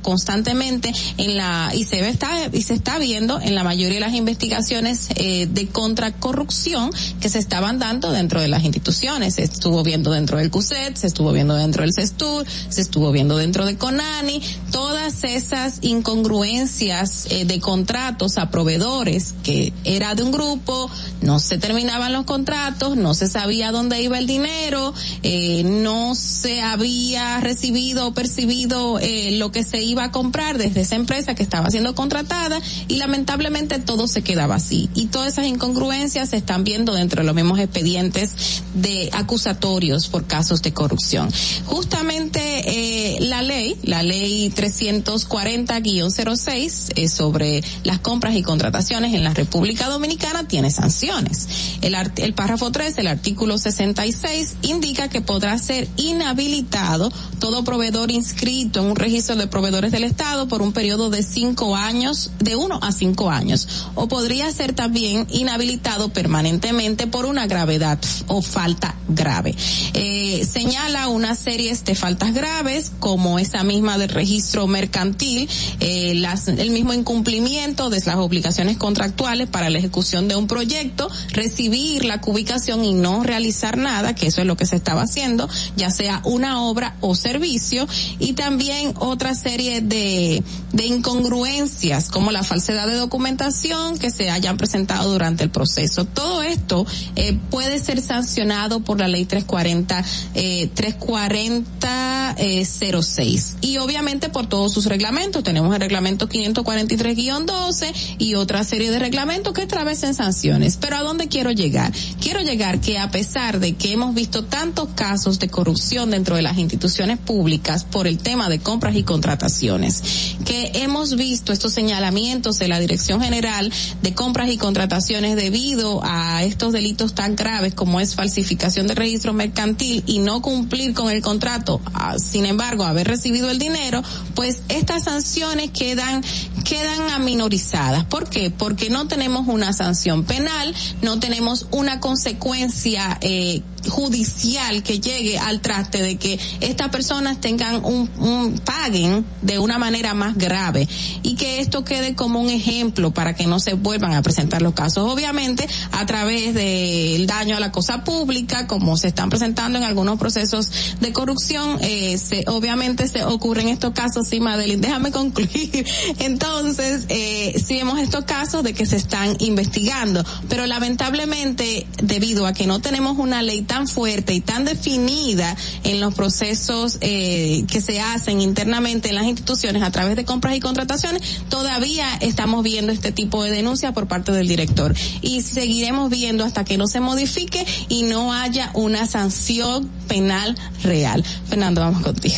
constantemente 0.02 0.92
en 1.18 1.36
la, 1.36 1.70
y 1.74 1.84
se 1.84 2.00
ve 2.00 2.08
está, 2.08 2.48
y 2.52 2.62
se 2.62 2.74
está 2.74 2.98
viendo 2.98 3.40
en 3.40 3.54
la 3.54 3.64
mayoría 3.64 3.94
de 3.94 4.00
las 4.00 4.14
investigaciones 4.14 5.08
eh, 5.16 5.46
de 5.50 5.66
contracorrupción 5.68 6.90
que 7.20 7.28
se 7.28 7.38
estaban 7.38 7.78
dando 7.78 8.12
dentro 8.12 8.40
de 8.40 8.48
las 8.48 8.64
instituciones. 8.64 9.34
Se 9.34 9.42
estuvo 9.42 9.82
viendo 9.82 10.10
dentro 10.10 10.38
del 10.38 10.50
CUSET, 10.50 10.96
se 10.96 11.06
estuvo 11.06 11.32
viendo 11.32 11.54
dentro 11.54 11.82
del 11.82 11.92
CESTUR, 11.92 12.46
se 12.68 12.80
estuvo 12.80 13.12
viendo 13.12 13.36
dentro 13.36 13.66
de 13.66 13.76
CONANI, 13.76 14.40
todas 14.70 15.24
esas 15.24 15.78
incongruencias 15.82 17.26
eh, 17.30 17.44
de 17.44 17.60
contratos 17.60 18.38
a 18.38 18.50
proveedores 18.50 19.34
que 19.42 19.72
era 19.84 20.14
de 20.14 20.22
un 20.22 20.32
grupo, 20.32 20.90
no 21.20 21.38
se 21.38 21.58
terminaban 21.58 22.12
los 22.12 22.24
contratos, 22.24 22.96
no 22.96 23.14
se 23.14 23.28
sabía 23.28 23.72
dónde 23.72 24.00
iba 24.02 24.18
el 24.18 24.26
dinero, 24.26 24.94
eh, 25.22 25.62
no 25.64 26.14
se 26.14 26.60
había 26.60 27.40
recibido 27.40 28.08
o 28.08 28.14
percibido 28.14 28.98
eh, 28.98 29.13
lo 29.32 29.52
que 29.52 29.64
se 29.64 29.82
iba 29.82 30.04
a 30.04 30.12
comprar 30.12 30.56
desde 30.58 30.82
esa 30.82 30.96
empresa 30.96 31.34
que 31.34 31.42
estaba 31.42 31.70
siendo 31.70 31.94
contratada 31.94 32.60
y 32.88 32.96
lamentablemente 32.96 33.78
todo 33.78 34.06
se 34.08 34.22
quedaba 34.22 34.56
así. 34.56 34.90
Y 34.94 35.06
todas 35.06 35.32
esas 35.32 35.46
incongruencias 35.46 36.28
se 36.30 36.36
están 36.36 36.64
viendo 36.64 36.94
dentro 36.94 37.22
de 37.22 37.26
los 37.26 37.34
mismos 37.34 37.58
expedientes 37.58 38.62
de 38.74 39.08
acusatorios 39.12 40.08
por 40.08 40.26
casos 40.26 40.60
de 40.62 40.72
corrupción. 40.72 41.30
Justamente 41.66 42.40
eh, 42.40 43.18
la 43.20 43.42
ley, 43.42 43.76
la 43.82 44.02
ley 44.02 44.50
340-06 44.50 46.92
eh, 46.96 47.08
sobre 47.08 47.62
las 47.84 48.00
compras 48.00 48.34
y 48.36 48.42
contrataciones 48.42 49.14
en 49.14 49.24
la 49.24 49.32
República 49.34 49.88
Dominicana 49.88 50.48
tiene 50.48 50.70
sanciones. 50.70 51.48
El, 51.82 51.94
el 52.16 52.34
párrafo 52.34 52.70
3, 52.70 52.98
el 52.98 53.06
artículo 53.06 53.58
66, 53.58 54.56
indica 54.62 55.08
que 55.08 55.20
podrá 55.20 55.58
ser 55.58 55.88
inhabilitado 55.96 57.12
todo 57.38 57.64
proveedor 57.64 58.10
inscrito 58.10 58.80
en 58.80 58.86
un 58.86 58.96
registro 59.04 59.36
de 59.36 59.46
proveedores 59.46 59.92
del 59.92 60.04
Estado 60.04 60.48
por 60.48 60.62
un 60.62 60.72
periodo 60.72 61.10
de 61.10 61.22
cinco 61.22 61.76
años, 61.76 62.30
de 62.38 62.56
uno 62.56 62.78
a 62.80 62.90
cinco 62.90 63.30
años, 63.30 63.68
o 63.94 64.08
podría 64.08 64.50
ser 64.50 64.72
también 64.72 65.26
inhabilitado 65.30 66.08
permanentemente 66.08 67.06
por 67.06 67.26
una 67.26 67.46
gravedad 67.46 67.98
o 68.28 68.40
falta 68.40 68.94
grave. 69.06 69.54
Eh, 69.92 70.46
señala 70.50 71.08
una 71.08 71.34
serie 71.34 71.74
de 71.74 71.94
faltas 71.94 72.32
graves, 72.32 72.92
como 72.98 73.38
esa 73.38 73.62
misma 73.62 73.98
del 73.98 74.08
registro 74.08 74.66
mercantil, 74.66 75.50
eh, 75.80 76.14
las, 76.14 76.48
el 76.48 76.70
mismo 76.70 76.94
incumplimiento 76.94 77.90
de 77.90 78.00
las 78.00 78.16
obligaciones 78.16 78.78
contractuales 78.78 79.48
para 79.48 79.68
la 79.68 79.78
ejecución 79.78 80.28
de 80.28 80.36
un 80.36 80.46
proyecto, 80.46 81.10
recibir 81.32 82.06
la 82.06 82.22
cubicación 82.22 82.84
y 82.84 82.94
no 82.94 83.22
realizar 83.22 83.76
nada, 83.76 84.14
que 84.14 84.28
eso 84.28 84.40
es 84.40 84.46
lo 84.46 84.56
que 84.56 84.64
se 84.64 84.76
estaba 84.76 85.02
haciendo, 85.02 85.48
ya 85.76 85.90
sea 85.90 86.22
una 86.24 86.62
obra 86.62 86.96
o 87.00 87.14
servicio, 87.14 87.86
y 88.18 88.32
también 88.32 88.93
otra 88.98 89.34
serie 89.34 89.80
de, 89.80 90.42
de 90.72 90.86
incongruencias, 90.86 92.10
como 92.10 92.30
la 92.30 92.42
falsedad 92.42 92.86
de 92.86 92.94
documentación 92.94 93.98
que 93.98 94.10
se 94.10 94.30
hayan 94.30 94.56
presentado 94.56 95.12
durante 95.12 95.44
el 95.44 95.50
proceso. 95.50 96.04
Todo 96.04 96.42
esto 96.42 96.86
eh, 97.16 97.38
puede 97.50 97.78
ser 97.78 98.00
sancionado 98.00 98.80
por 98.80 99.00
la 99.00 99.08
ley 99.08 99.24
340, 99.24 100.04
eh, 100.34 100.68
340 100.74 102.34
eh, 102.38 102.64
06 102.64 103.56
y 103.60 103.78
obviamente 103.78 104.28
por 104.28 104.46
todos 104.46 104.72
sus 104.72 104.86
reglamentos. 104.86 105.42
Tenemos 105.42 105.74
el 105.74 105.80
reglamento 105.80 106.28
543-12 106.28 108.16
y 108.18 108.34
otra 108.34 108.64
serie 108.64 108.90
de 108.90 108.98
reglamentos 108.98 109.52
que 109.52 109.62
atravesen 109.62 110.14
sanciones. 110.14 110.76
Pero 110.80 110.96
¿a 110.96 111.02
dónde 111.02 111.28
quiero 111.28 111.50
llegar? 111.50 111.92
Quiero 112.20 112.40
llegar 112.40 112.80
que 112.80 112.98
a 112.98 113.10
pesar 113.10 113.60
de 113.60 113.74
que 113.74 113.92
hemos 113.92 114.14
visto 114.14 114.44
tantos 114.44 114.88
casos 114.94 115.38
de 115.38 115.48
corrupción 115.48 116.10
dentro 116.10 116.36
de 116.36 116.42
las 116.42 116.58
instituciones 116.58 117.18
públicas 117.18 117.84
por 117.84 118.06
el 118.06 118.18
tema 118.18 118.48
de 118.48 118.58
compras 118.84 118.96
y 118.96 119.02
contrataciones, 119.02 120.02
que 120.44 120.72
hemos 120.74 121.16
visto 121.16 121.54
estos 121.54 121.72
señalamientos 121.72 122.58
de 122.58 122.68
la 122.68 122.78
Dirección 122.78 123.22
General 123.22 123.72
de 124.02 124.12
Compras 124.12 124.50
y 124.50 124.58
Contrataciones 124.58 125.36
debido 125.36 126.02
a 126.04 126.42
estos 126.44 126.74
delitos 126.74 127.14
tan 127.14 127.34
graves 127.34 127.74
como 127.74 127.98
es 127.98 128.14
falsificación 128.14 128.86
de 128.86 128.94
registro 128.94 129.32
mercantil 129.32 130.04
y 130.06 130.18
no 130.18 130.42
cumplir 130.42 130.92
con 130.92 131.10
el 131.10 131.22
contrato, 131.22 131.80
ah, 131.94 132.18
sin 132.18 132.44
embargo, 132.44 132.84
haber 132.84 133.06
recibido 133.08 133.48
el 133.48 133.58
dinero, 133.58 134.02
pues 134.34 134.60
estas 134.68 135.04
sanciones 135.04 135.70
quedan 135.70 136.22
quedan 136.64 137.08
aminorizadas. 137.10 138.04
¿Por 138.04 138.28
qué? 138.28 138.50
Porque 138.50 138.90
no 138.90 139.06
tenemos 139.06 139.48
una 139.48 139.72
sanción 139.72 140.24
penal, 140.24 140.74
no 141.00 141.18
tenemos 141.20 141.68
una 141.70 142.00
consecuencia 142.00 143.16
eh, 143.22 143.62
judicial 143.88 144.82
que 144.82 145.00
llegue 145.00 145.38
al 145.38 145.60
traste 145.60 146.02
de 146.02 146.16
que 146.16 146.38
estas 146.60 146.88
personas 146.88 147.40
tengan 147.40 147.84
un, 147.84 148.10
un 148.18 148.58
paguen 148.58 149.24
de 149.42 149.58
una 149.58 149.78
manera 149.78 150.14
más 150.14 150.36
grave 150.36 150.88
y 151.22 151.36
que 151.36 151.60
esto 151.60 151.84
quede 151.84 152.14
como 152.14 152.40
un 152.40 152.50
ejemplo 152.50 153.12
para 153.12 153.34
que 153.34 153.46
no 153.46 153.60
se 153.60 153.74
vuelvan 153.74 154.14
a 154.14 154.22
presentar 154.22 154.62
los 154.62 154.74
casos. 154.74 155.10
Obviamente, 155.10 155.68
a 155.92 156.06
través 156.06 156.54
del 156.54 157.26
daño 157.26 157.56
a 157.56 157.60
la 157.60 157.72
cosa 157.72 158.04
pública, 158.04 158.66
como 158.66 158.96
se 158.96 159.08
están 159.08 159.30
presentando 159.30 159.78
en 159.78 159.84
algunos 159.84 160.18
procesos 160.18 160.70
de 161.00 161.12
corrupción, 161.12 161.78
eh, 161.80 162.18
se, 162.18 162.44
obviamente 162.46 163.08
se 163.08 163.24
ocurren 163.24 163.68
estos 163.68 163.92
casos, 163.92 164.28
sí, 164.28 164.40
Madeline, 164.40 164.80
déjame 164.80 165.10
concluir. 165.10 165.86
Entonces, 166.18 167.06
eh, 167.08 167.60
sí 167.64 167.74
vemos 167.74 167.98
estos 167.98 168.24
casos 168.24 168.62
de 168.62 168.74
que 168.74 168.86
se 168.86 168.96
están 168.96 169.36
investigando, 169.40 170.24
pero 170.48 170.66
lamentablemente, 170.66 171.86
debido 172.02 172.46
a 172.46 172.52
que 172.52 172.66
no 172.66 172.80
tenemos 172.80 173.18
una 173.18 173.42
ley 173.42 173.62
tan 173.62 173.73
fuerte 173.88 174.34
y 174.34 174.40
tan 174.40 174.64
definida 174.64 175.56
en 175.82 176.00
los 176.00 176.14
procesos 176.14 176.98
eh, 177.00 177.64
que 177.68 177.80
se 177.80 178.00
hacen 178.00 178.40
internamente 178.40 179.08
en 179.08 179.16
las 179.16 179.24
instituciones 179.24 179.82
a 179.82 179.90
través 179.90 180.16
de 180.16 180.24
compras 180.24 180.56
y 180.56 180.60
contrataciones, 180.60 181.22
todavía 181.48 182.06
estamos 182.20 182.62
viendo 182.62 182.92
este 182.92 183.12
tipo 183.12 183.42
de 183.42 183.50
denuncias 183.50 183.92
por 183.92 184.06
parte 184.06 184.32
del 184.32 184.48
director 184.48 184.94
y 185.20 185.42
seguiremos 185.42 186.10
viendo 186.10 186.44
hasta 186.44 186.64
que 186.64 186.78
no 186.78 186.86
se 186.86 187.00
modifique 187.00 187.64
y 187.88 188.02
no 188.04 188.32
haya 188.32 188.70
una 188.74 189.06
sanción 189.06 189.88
penal 190.08 190.56
real. 190.82 191.24
Fernando, 191.48 191.80
vamos 191.80 192.02
contigo. 192.02 192.36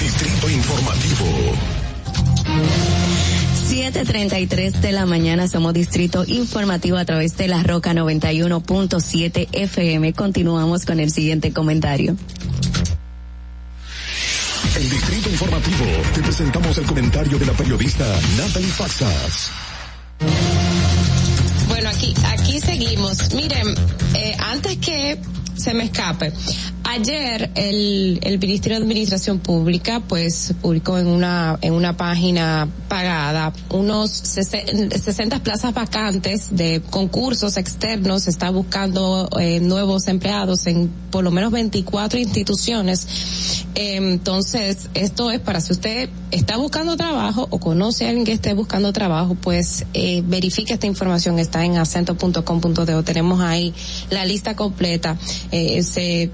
Distrito 0.00 0.50
Informativo. 0.50 1.26
7.33 3.78 4.80
de 4.80 4.90
la 4.90 5.06
mañana 5.06 5.46
somos 5.46 5.72
Distrito 5.72 6.24
Informativo 6.26 6.96
a 6.96 7.04
través 7.04 7.36
de 7.36 7.46
la 7.46 7.62
Roca 7.62 7.94
91.7 7.94 9.48
FM. 9.52 10.14
Continuamos 10.14 10.84
con 10.84 10.98
el 10.98 11.12
siguiente 11.12 11.52
comentario. 11.52 12.16
En 14.74 14.90
Distrito 14.90 15.30
Informativo 15.30 15.84
te 16.12 16.22
presentamos 16.22 16.76
el 16.76 16.86
comentario 16.86 17.38
de 17.38 17.46
la 17.46 17.52
periodista 17.52 18.04
Natalie 18.36 18.68
Faxas. 18.68 19.52
Bueno, 21.68 21.88
aquí, 21.90 22.14
aquí 22.26 22.58
seguimos. 22.58 23.32
Miren, 23.32 23.76
eh, 24.14 24.34
antes 24.40 24.76
que 24.78 25.20
se 25.54 25.72
me 25.72 25.84
escape, 25.84 26.32
ayer 26.84 27.50
el, 27.54 28.18
el 28.22 28.38
Ministerio 28.38 28.78
de 28.78 28.84
Administración 28.84 29.38
Pública 29.38 30.00
pues 30.00 30.54
publicó 30.60 30.98
en 30.98 31.06
una, 31.06 31.58
en 31.60 31.72
una 31.72 31.96
página 31.96 32.68
pagada 32.88 33.52
unos 33.70 34.10
60 34.10 35.42
plazas 35.42 35.74
vacantes 35.74 36.56
de 36.56 36.82
concursos 36.90 37.56
externos, 37.56 38.26
está 38.26 38.50
buscando 38.50 39.28
eh, 39.38 39.60
nuevos 39.60 40.08
empleados 40.08 40.66
en 40.66 40.90
por 41.10 41.24
lo 41.24 41.30
menos 41.30 41.52
24 41.52 42.18
instituciones. 42.18 43.64
Eh, 43.74 43.96
entonces, 43.96 44.88
esto 44.94 45.30
es 45.30 45.40
para 45.40 45.60
si 45.60 45.72
usted 45.72 46.08
está 46.30 46.56
buscando 46.56 46.96
trabajo 46.96 47.46
o 47.50 47.58
conoce 47.58 48.06
a 48.06 48.08
alguien 48.08 48.26
que 48.26 48.32
esté 48.32 48.54
buscando 48.54 48.92
trabajo, 48.92 49.34
pues 49.34 49.86
eh, 49.94 50.22
verifique 50.26 50.74
esta 50.74 50.86
información, 50.86 51.38
está 51.38 51.64
en 51.64 51.76
acento.com.de, 51.76 53.02
tenemos 53.02 53.40
ahí 53.40 53.74
la 54.10 54.24
lista 54.24 54.56
completa. 54.56 55.16
Eh, 55.50 55.82
se 55.82 56.30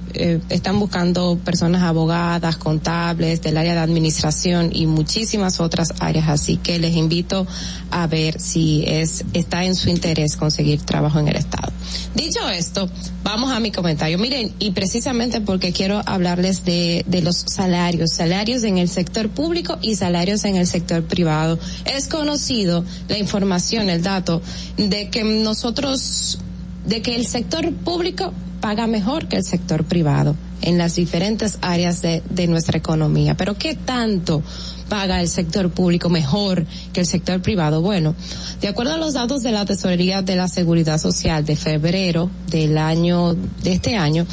están 0.48 0.78
buscando 0.78 1.38
personas 1.44 1.82
abogadas, 1.82 2.56
contables, 2.56 3.42
del 3.42 3.56
área 3.56 3.74
de 3.74 3.80
administración 3.80 4.70
y 4.72 4.86
muchísimas 4.86 5.60
otras 5.60 5.94
áreas, 6.00 6.28
así 6.28 6.56
que 6.56 6.78
les 6.78 6.94
invito 6.96 7.46
a 7.90 8.06
ver 8.06 8.40
si 8.40 8.84
es 8.86 9.24
está 9.32 9.64
en 9.64 9.74
su 9.74 9.88
interés 9.90 10.36
conseguir 10.36 10.82
trabajo 10.82 11.18
en 11.18 11.28
el 11.28 11.36
estado. 11.36 11.72
Dicho 12.14 12.48
esto, 12.48 12.88
vamos 13.22 13.50
a 13.52 13.60
mi 13.60 13.70
comentario. 13.70 14.18
Miren, 14.18 14.52
y 14.58 14.70
precisamente 14.70 15.40
porque 15.40 15.72
quiero 15.72 16.00
hablarles 16.06 16.64
de, 16.64 17.04
de 17.06 17.22
los 17.22 17.36
salarios, 17.36 18.12
salarios 18.12 18.62
en 18.64 18.78
el 18.78 18.88
sector 18.88 19.28
público 19.28 19.78
y 19.82 19.96
salarios 19.96 20.44
en 20.44 20.56
el 20.56 20.66
sector 20.66 21.04
privado. 21.04 21.58
Es 21.84 22.08
conocido 22.08 22.84
la 23.08 23.18
información, 23.18 23.90
el 23.90 24.02
dato, 24.02 24.42
de 24.76 25.10
que 25.10 25.24
nosotros, 25.24 26.38
de 26.86 27.02
que 27.02 27.16
el 27.16 27.26
sector 27.26 27.72
público 27.72 28.32
paga 28.64 28.86
mejor 28.86 29.28
que 29.28 29.36
el 29.36 29.44
sector 29.44 29.84
privado 29.84 30.34
en 30.62 30.78
las 30.78 30.94
diferentes 30.94 31.58
áreas 31.60 32.00
de, 32.00 32.22
de 32.30 32.46
nuestra 32.46 32.78
economía. 32.78 33.36
Pero 33.36 33.58
¿qué 33.58 33.74
tanto 33.74 34.42
paga 34.88 35.20
el 35.20 35.28
sector 35.28 35.68
público 35.68 36.08
mejor 36.08 36.64
que 36.94 37.00
el 37.00 37.06
sector 37.06 37.42
privado? 37.42 37.82
Bueno, 37.82 38.14
de 38.62 38.68
acuerdo 38.68 38.94
a 38.94 38.96
los 38.96 39.12
datos 39.12 39.42
de 39.42 39.52
la 39.52 39.66
Tesorería 39.66 40.22
de 40.22 40.36
la 40.36 40.48
Seguridad 40.48 40.98
Social 40.98 41.44
de 41.44 41.56
febrero 41.56 42.30
del 42.48 42.78
año, 42.78 43.34
de 43.34 43.72
este 43.74 43.96
año, 43.96 44.26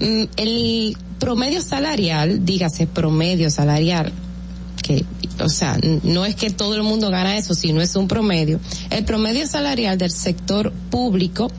mm, 0.00 0.22
el 0.38 0.96
promedio 1.18 1.60
salarial, 1.60 2.42
dígase 2.42 2.86
promedio 2.86 3.50
salarial, 3.50 4.14
que, 4.82 5.04
o 5.40 5.50
sea, 5.50 5.78
no 6.04 6.24
es 6.24 6.36
que 6.36 6.48
todo 6.48 6.74
el 6.74 6.84
mundo 6.84 7.10
gana 7.10 7.36
eso, 7.36 7.54
sino 7.54 7.82
es 7.82 7.94
un 7.96 8.08
promedio. 8.08 8.60
El 8.88 9.04
promedio 9.04 9.46
salarial 9.46 9.98
del 9.98 10.10
sector 10.10 10.72
público 10.88 11.50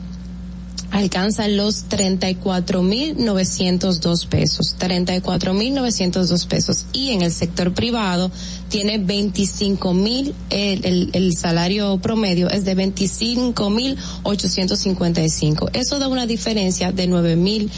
alcanza 0.96 1.46
los 1.48 1.88
34.902 1.88 4.28
pesos, 4.28 4.76
34.902 4.78 6.46
pesos. 6.46 6.86
Y 6.92 7.10
en 7.10 7.22
el 7.22 7.32
sector 7.32 7.74
privado 7.74 8.30
tiene 8.68 8.98
25.000, 8.98 10.32
el, 10.50 10.84
el, 10.84 11.10
el 11.12 11.36
salario 11.36 11.98
promedio 11.98 12.48
es 12.50 12.64
de 12.64 12.76
25.855. 12.76 15.70
Eso 15.74 15.98
da 15.98 16.06
una 16.08 16.26
diferencia 16.26 16.92
de 16.92 17.08
9.000 17.08 17.70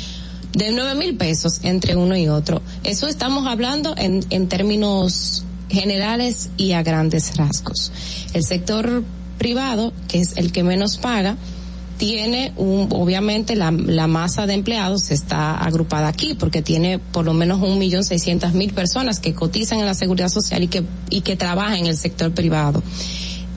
de 0.55 0.73
nueve 0.73 0.95
mil 0.95 1.15
pesos 1.16 1.61
entre 1.62 1.95
uno 1.95 2.16
y 2.16 2.28
otro. 2.28 2.62
Eso 2.82 3.07
estamos 3.07 3.47
hablando 3.47 3.95
en, 3.99 4.24
en 4.31 4.49
términos 4.49 5.45
generales 5.69 6.49
y 6.57 6.73
a 6.73 6.82
grandes 6.82 7.36
rasgos. 7.36 7.93
El 8.32 8.45
sector 8.45 9.05
privado, 9.36 9.93
que 10.09 10.20
es 10.20 10.32
el 10.36 10.51
que 10.51 10.62
menos 10.65 10.97
paga, 10.97 11.36
tiene 11.98 12.52
un, 12.56 12.88
obviamente 12.92 13.56
la, 13.56 13.70
la 13.70 14.06
masa 14.06 14.46
de 14.46 14.54
empleados 14.54 15.10
está 15.10 15.56
agrupada 15.56 16.08
aquí 16.08 16.34
porque 16.34 16.62
tiene 16.62 16.98
por 16.98 17.24
lo 17.24 17.34
menos 17.34 17.60
un 17.60 17.78
millón 17.78 18.04
seiscientas 18.04 18.54
mil 18.54 18.72
personas 18.72 19.20
que 19.20 19.34
cotizan 19.34 19.80
en 19.80 19.86
la 19.86 19.94
seguridad 19.94 20.28
social 20.28 20.62
y 20.62 20.68
que, 20.68 20.84
y 21.10 21.20
que 21.20 21.36
trabajan 21.36 21.78
en 21.78 21.86
el 21.86 21.96
sector 21.96 22.32
privado. 22.32 22.82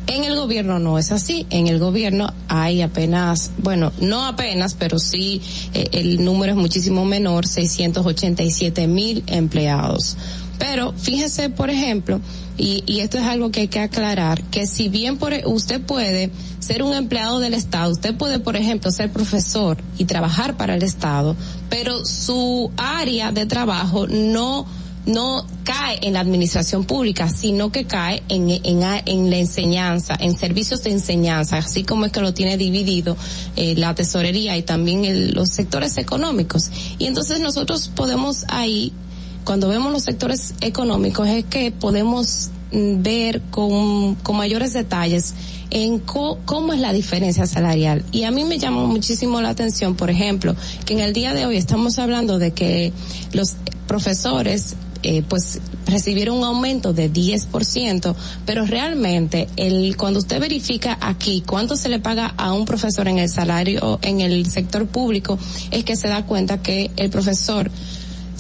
En 0.08 0.24
el 0.24 0.36
gobierno 0.36 0.80
no 0.80 0.98
es 0.98 1.12
así. 1.12 1.46
En 1.52 1.68
el 1.68 1.80
gobierno 1.80 2.34
hay 2.48 2.82
apenas, 2.82 3.52
bueno, 3.60 3.94
no 4.02 4.26
apenas, 4.26 4.74
pero 4.74 5.00
sí 5.00 5.42
eh, 5.74 5.88
el 5.94 6.26
número 6.26 6.54
es 6.54 6.58
muchísimo 6.58 7.06
menor, 7.06 7.48
687 7.48 8.88
mil 8.88 9.24
empleados. 9.28 10.18
Pero 10.58 10.94
fíjese, 10.94 11.50
por 11.50 11.70
ejemplo, 11.70 12.20
y, 12.62 12.84
y, 12.86 13.00
esto 13.00 13.18
es 13.18 13.24
algo 13.24 13.52
que 13.52 13.62
hay 13.62 13.68
que 13.68 13.80
aclarar, 13.80 14.44
que 14.44 14.68
si 14.68 14.88
bien 14.88 15.18
por, 15.18 15.34
usted 15.46 15.82
puede 15.82 16.30
ser 16.60 16.84
un 16.84 16.94
empleado 16.94 17.40
del 17.40 17.56
Estado, 17.56 17.92
usted 17.92 18.16
puede, 18.16 18.40
por 18.40 18.56
ejemplo, 18.56 18.92
ser 18.92 19.12
profesor 19.12 19.78
y 19.98 20.06
trabajar 20.06 20.58
para 20.58 20.76
el 20.76 20.84
Estado, 20.84 21.36
pero 21.70 22.06
su 22.06 22.72
área 22.78 23.32
de 23.32 23.46
trabajo 23.46 24.06
no 24.08 24.68
no 25.06 25.46
cae 25.64 26.00
en 26.04 26.14
la 26.14 26.20
administración 26.20 26.86
pública, 26.86 27.30
sino 27.30 27.72
que 27.72 27.86
cae 27.86 28.22
en, 28.30 28.50
en, 28.50 28.84
en 29.06 29.30
la 29.30 29.38
enseñanza, 29.38 30.16
en 30.20 30.38
servicios 30.38 30.84
de 30.84 30.92
enseñanza, 30.92 31.58
así 31.58 31.84
como 31.84 32.06
es 32.06 32.12
que 32.12 32.22
lo 32.22 32.34
tiene 32.34 32.58
dividido 32.58 33.18
eh, 33.56 33.76
la 33.76 33.96
tesorería 33.96 34.58
y 34.58 34.64
también 34.64 35.06
el, 35.06 35.32
los 35.32 35.50
sectores 35.50 35.98
económicos. 35.98 36.70
Y 37.00 37.08
entonces 37.08 37.40
nosotros 37.40 37.90
podemos 37.96 38.46
ahí, 38.50 38.94
cuando 39.44 39.68
vemos 39.68 39.92
los 39.92 40.04
sectores 40.04 40.54
económicos, 40.62 41.28
es 41.28 41.46
que 41.46 41.72
podemos 41.72 42.50
ver 42.72 43.42
con, 43.52 44.16
con 44.16 44.38
mayores 44.38 44.74
detalles 44.74 45.34
en 45.72 46.00
co, 46.00 46.40
cómo 46.46 46.74
es 46.74 46.80
la 46.80 46.94
diferencia 46.94 47.46
salarial. 47.46 48.04
Y 48.12 48.24
a 48.24 48.32
mí 48.32 48.44
me 48.44 48.60
llamó 48.60 48.88
muchísimo 48.88 49.42
la 49.42 49.50
atención, 49.50 49.96
por 49.96 50.10
ejemplo, 50.10 50.56
que 50.86 50.94
en 50.94 51.00
el 51.00 51.14
día 51.14 51.34
de 51.34 51.46
hoy 51.46 51.58
estamos 51.58 52.00
hablando 52.00 52.40
de 52.40 52.52
que 52.52 52.94
los 53.34 53.56
profesores 53.88 54.76
eh, 55.04 55.24
pues 55.28 55.60
recibieron 55.88 56.38
un 56.38 56.44
aumento 56.44 56.94
de 56.94 57.12
10%, 57.12 58.16
pero 58.46 58.66
realmente 58.66 59.48
el 59.56 59.98
cuando 59.98 60.20
usted 60.20 60.40
verifica 60.40 60.98
aquí 61.02 61.44
cuánto 61.46 61.76
se 61.76 61.90
le 61.90 62.00
paga 62.00 62.28
a 62.38 62.54
un 62.54 62.66
profesor 62.66 63.08
en 63.08 63.18
el 63.18 63.28
salario 63.28 64.00
en 64.04 64.22
el 64.22 64.46
sector 64.46 64.86
público 64.86 65.40
es 65.72 65.84
que 65.84 65.96
se 65.96 66.08
da 66.08 66.26
cuenta 66.28 66.62
que 66.62 66.92
el 66.98 67.10
profesor 67.10 67.72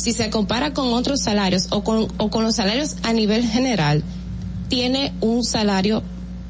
si 0.01 0.13
se 0.13 0.31
compara 0.31 0.73
con 0.73 0.93
otros 0.93 1.21
salarios 1.21 1.67
o 1.69 1.83
con, 1.83 2.07
o 2.17 2.31
con 2.31 2.43
los 2.43 2.55
salarios 2.55 2.95
a 3.03 3.13
nivel 3.13 3.45
general 3.45 4.03
tiene 4.67 5.13
un 5.21 5.43
salario 5.43 6.01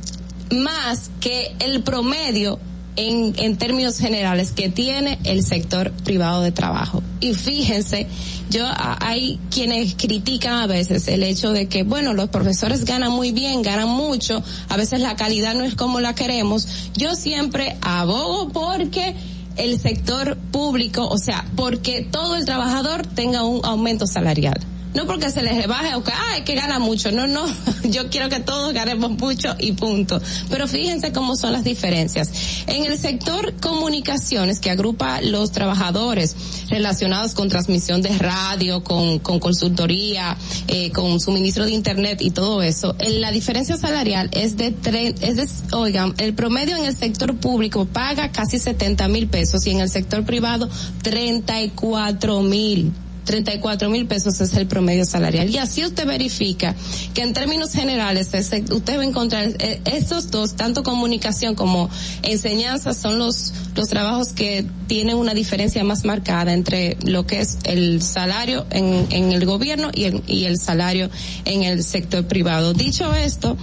más 0.51 1.09
que 1.19 1.55
el 1.59 1.83
promedio 1.83 2.59
en, 2.95 3.33
en 3.37 3.57
términos 3.57 3.97
generales 3.97 4.51
que 4.51 4.69
tiene 4.69 5.19
el 5.23 5.43
sector 5.43 5.91
privado 5.91 6.41
de 6.41 6.51
trabajo. 6.51 7.01
Y 7.19 7.33
fíjense, 7.33 8.07
yo 8.49 8.65
hay 8.75 9.39
quienes 9.49 9.95
critican 9.95 10.53
a 10.53 10.67
veces 10.67 11.07
el 11.07 11.23
hecho 11.23 11.51
de 11.51 11.67
que, 11.67 11.83
bueno, 11.83 12.13
los 12.13 12.29
profesores 12.29 12.85
ganan 12.85 13.11
muy 13.11 13.31
bien, 13.31 13.61
ganan 13.61 13.89
mucho, 13.89 14.43
a 14.69 14.77
veces 14.77 14.99
la 14.99 15.15
calidad 15.15 15.55
no 15.55 15.63
es 15.63 15.75
como 15.75 15.99
la 15.99 16.15
queremos. 16.15 16.67
Yo 16.95 17.15
siempre 17.15 17.77
abogo 17.81 18.49
porque 18.49 19.15
el 19.57 19.79
sector 19.79 20.37
público, 20.51 21.07
o 21.07 21.17
sea, 21.17 21.45
porque 21.55 22.01
todo 22.09 22.35
el 22.35 22.45
trabajador 22.45 23.05
tenga 23.05 23.43
un 23.43 23.63
aumento 23.65 24.07
salarial. 24.07 24.59
No 24.93 25.05
porque 25.05 25.29
se 25.29 25.41
les 25.41 25.55
rebaje 25.55 25.95
o 25.95 26.03
que, 26.03 26.11
ay, 26.11 26.43
que 26.43 26.53
gana 26.53 26.77
mucho. 26.79 27.11
No, 27.11 27.25
no. 27.27 27.45
Yo 27.85 28.09
quiero 28.09 28.27
que 28.29 28.39
todos 28.41 28.73
ganemos 28.73 29.11
mucho 29.11 29.55
y 29.57 29.71
punto. 29.71 30.21
Pero 30.49 30.67
fíjense 30.67 31.13
cómo 31.13 31.35
son 31.37 31.53
las 31.53 31.63
diferencias. 31.63 32.29
En 32.67 32.83
el 32.85 32.97
sector 32.99 33.53
comunicaciones, 33.61 34.59
que 34.59 34.69
agrupa 34.69 35.21
los 35.21 35.51
trabajadores 35.51 36.35
relacionados 36.69 37.33
con 37.33 37.47
transmisión 37.47 38.01
de 38.01 38.17
radio, 38.17 38.83
con, 38.83 39.19
con 39.19 39.39
consultoría, 39.39 40.35
eh, 40.67 40.91
con 40.91 41.19
suministro 41.21 41.65
de 41.65 41.71
internet 41.71 42.21
y 42.21 42.31
todo 42.31 42.61
eso, 42.61 42.95
en 42.99 43.21
la 43.21 43.31
diferencia 43.31 43.77
salarial 43.77 44.29
es 44.33 44.57
de 44.57 44.75
tre- 44.75 45.15
es 45.21 45.35
de, 45.37 45.47
oigan, 45.75 46.13
el 46.17 46.33
promedio 46.33 46.75
en 46.75 46.85
el 46.85 46.95
sector 46.97 47.35
público 47.37 47.85
paga 47.85 48.31
casi 48.31 48.59
70 48.59 49.07
mil 49.07 49.27
pesos 49.27 49.65
y 49.67 49.71
en 49.71 49.79
el 49.79 49.89
sector 49.89 50.25
privado 50.25 50.69
34 51.03 52.41
mil. 52.41 52.91
34 53.25 53.89
mil 53.89 54.05
pesos 54.07 54.41
es 54.41 54.53
el 54.55 54.67
promedio 54.67 55.05
salarial. 55.05 55.49
Y 55.49 55.57
así 55.57 55.85
usted 55.85 56.07
verifica 56.07 56.75
que 57.13 57.21
en 57.21 57.33
términos 57.33 57.71
generales 57.71 58.33
ese- 58.33 58.63
usted 58.71 58.97
va 58.97 59.01
a 59.01 59.05
encontrar 59.05 59.49
eh, 59.59 59.79
estos 59.85 60.31
dos, 60.31 60.55
tanto 60.55 60.83
comunicación 60.83 61.55
como 61.55 61.89
enseñanza, 62.23 62.93
son 62.93 63.19
los, 63.19 63.53
los 63.75 63.87
trabajos 63.89 64.29
que 64.29 64.65
tienen 64.87 65.17
una 65.17 65.33
diferencia 65.33 65.83
más 65.83 66.03
marcada 66.03 66.53
entre 66.53 66.97
lo 67.05 67.25
que 67.27 67.41
es 67.41 67.57
el 67.63 68.01
salario 68.01 68.65
en, 68.71 69.05
en 69.11 69.31
el 69.31 69.45
gobierno 69.45 69.91
y 69.93 70.05
el, 70.05 70.23
y 70.27 70.45
el 70.45 70.57
salario 70.59 71.09
en 71.45 71.63
el 71.63 71.83
sector 71.83 72.25
privado. 72.27 72.73
Dicho 72.73 73.13
esto, 73.13 73.55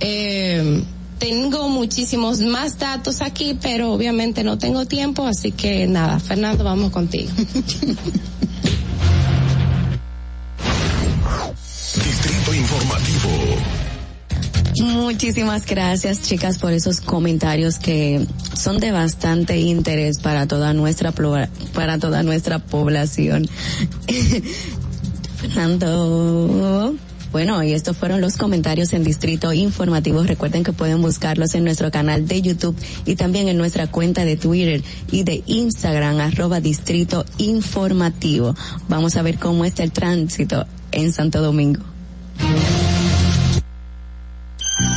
eh, 0.00 0.82
tengo 1.20 1.68
muchísimos 1.68 2.40
más 2.40 2.78
datos 2.78 3.20
aquí, 3.20 3.56
pero 3.60 3.92
obviamente 3.92 4.42
no 4.42 4.58
tengo 4.58 4.86
tiempo, 4.86 5.26
así 5.26 5.52
que 5.52 5.86
nada, 5.86 6.18
Fernando, 6.18 6.64
vamos 6.64 6.90
contigo. 6.90 7.30
Distrito 11.94 12.54
Informativo. 12.54 13.28
Muchísimas 14.82 15.66
gracias, 15.66 16.22
chicas, 16.22 16.58
por 16.58 16.72
esos 16.72 17.02
comentarios 17.02 17.78
que 17.78 18.26
son 18.56 18.80
de 18.80 18.90
bastante 18.90 19.58
interés 19.58 20.18
para 20.20 20.46
toda 20.46 20.72
nuestra 20.72 21.12
para 21.12 21.98
toda 21.98 22.22
nuestra 22.22 22.60
población. 22.60 23.46
Fernando. 25.36 26.96
Bueno, 27.32 27.62
y 27.62 27.72
estos 27.72 27.96
fueron 27.96 28.20
los 28.20 28.36
comentarios 28.36 28.92
en 28.92 29.04
Distrito 29.04 29.52
Informativo. 29.52 30.22
Recuerden 30.24 30.64
que 30.64 30.72
pueden 30.72 31.00
buscarlos 31.00 31.54
en 31.54 31.64
nuestro 31.64 31.90
canal 31.90 32.26
de 32.26 32.42
YouTube 32.42 32.76
y 33.04 33.14
también 33.14 33.48
en 33.48 33.56
nuestra 33.56 33.86
cuenta 33.86 34.24
de 34.24 34.36
Twitter 34.36 34.82
y 35.12 35.22
de 35.22 35.42
Instagram, 35.46 36.18
arroba 36.18 36.60
Distrito 36.60 37.24
Informativo. 37.38 38.56
Vamos 38.88 39.16
a 39.16 39.22
ver 39.22 39.38
cómo 39.38 39.64
está 39.64 39.84
el 39.84 39.92
tránsito 39.92 40.66
en 40.90 41.12
Santo 41.12 41.40
Domingo. 41.40 41.80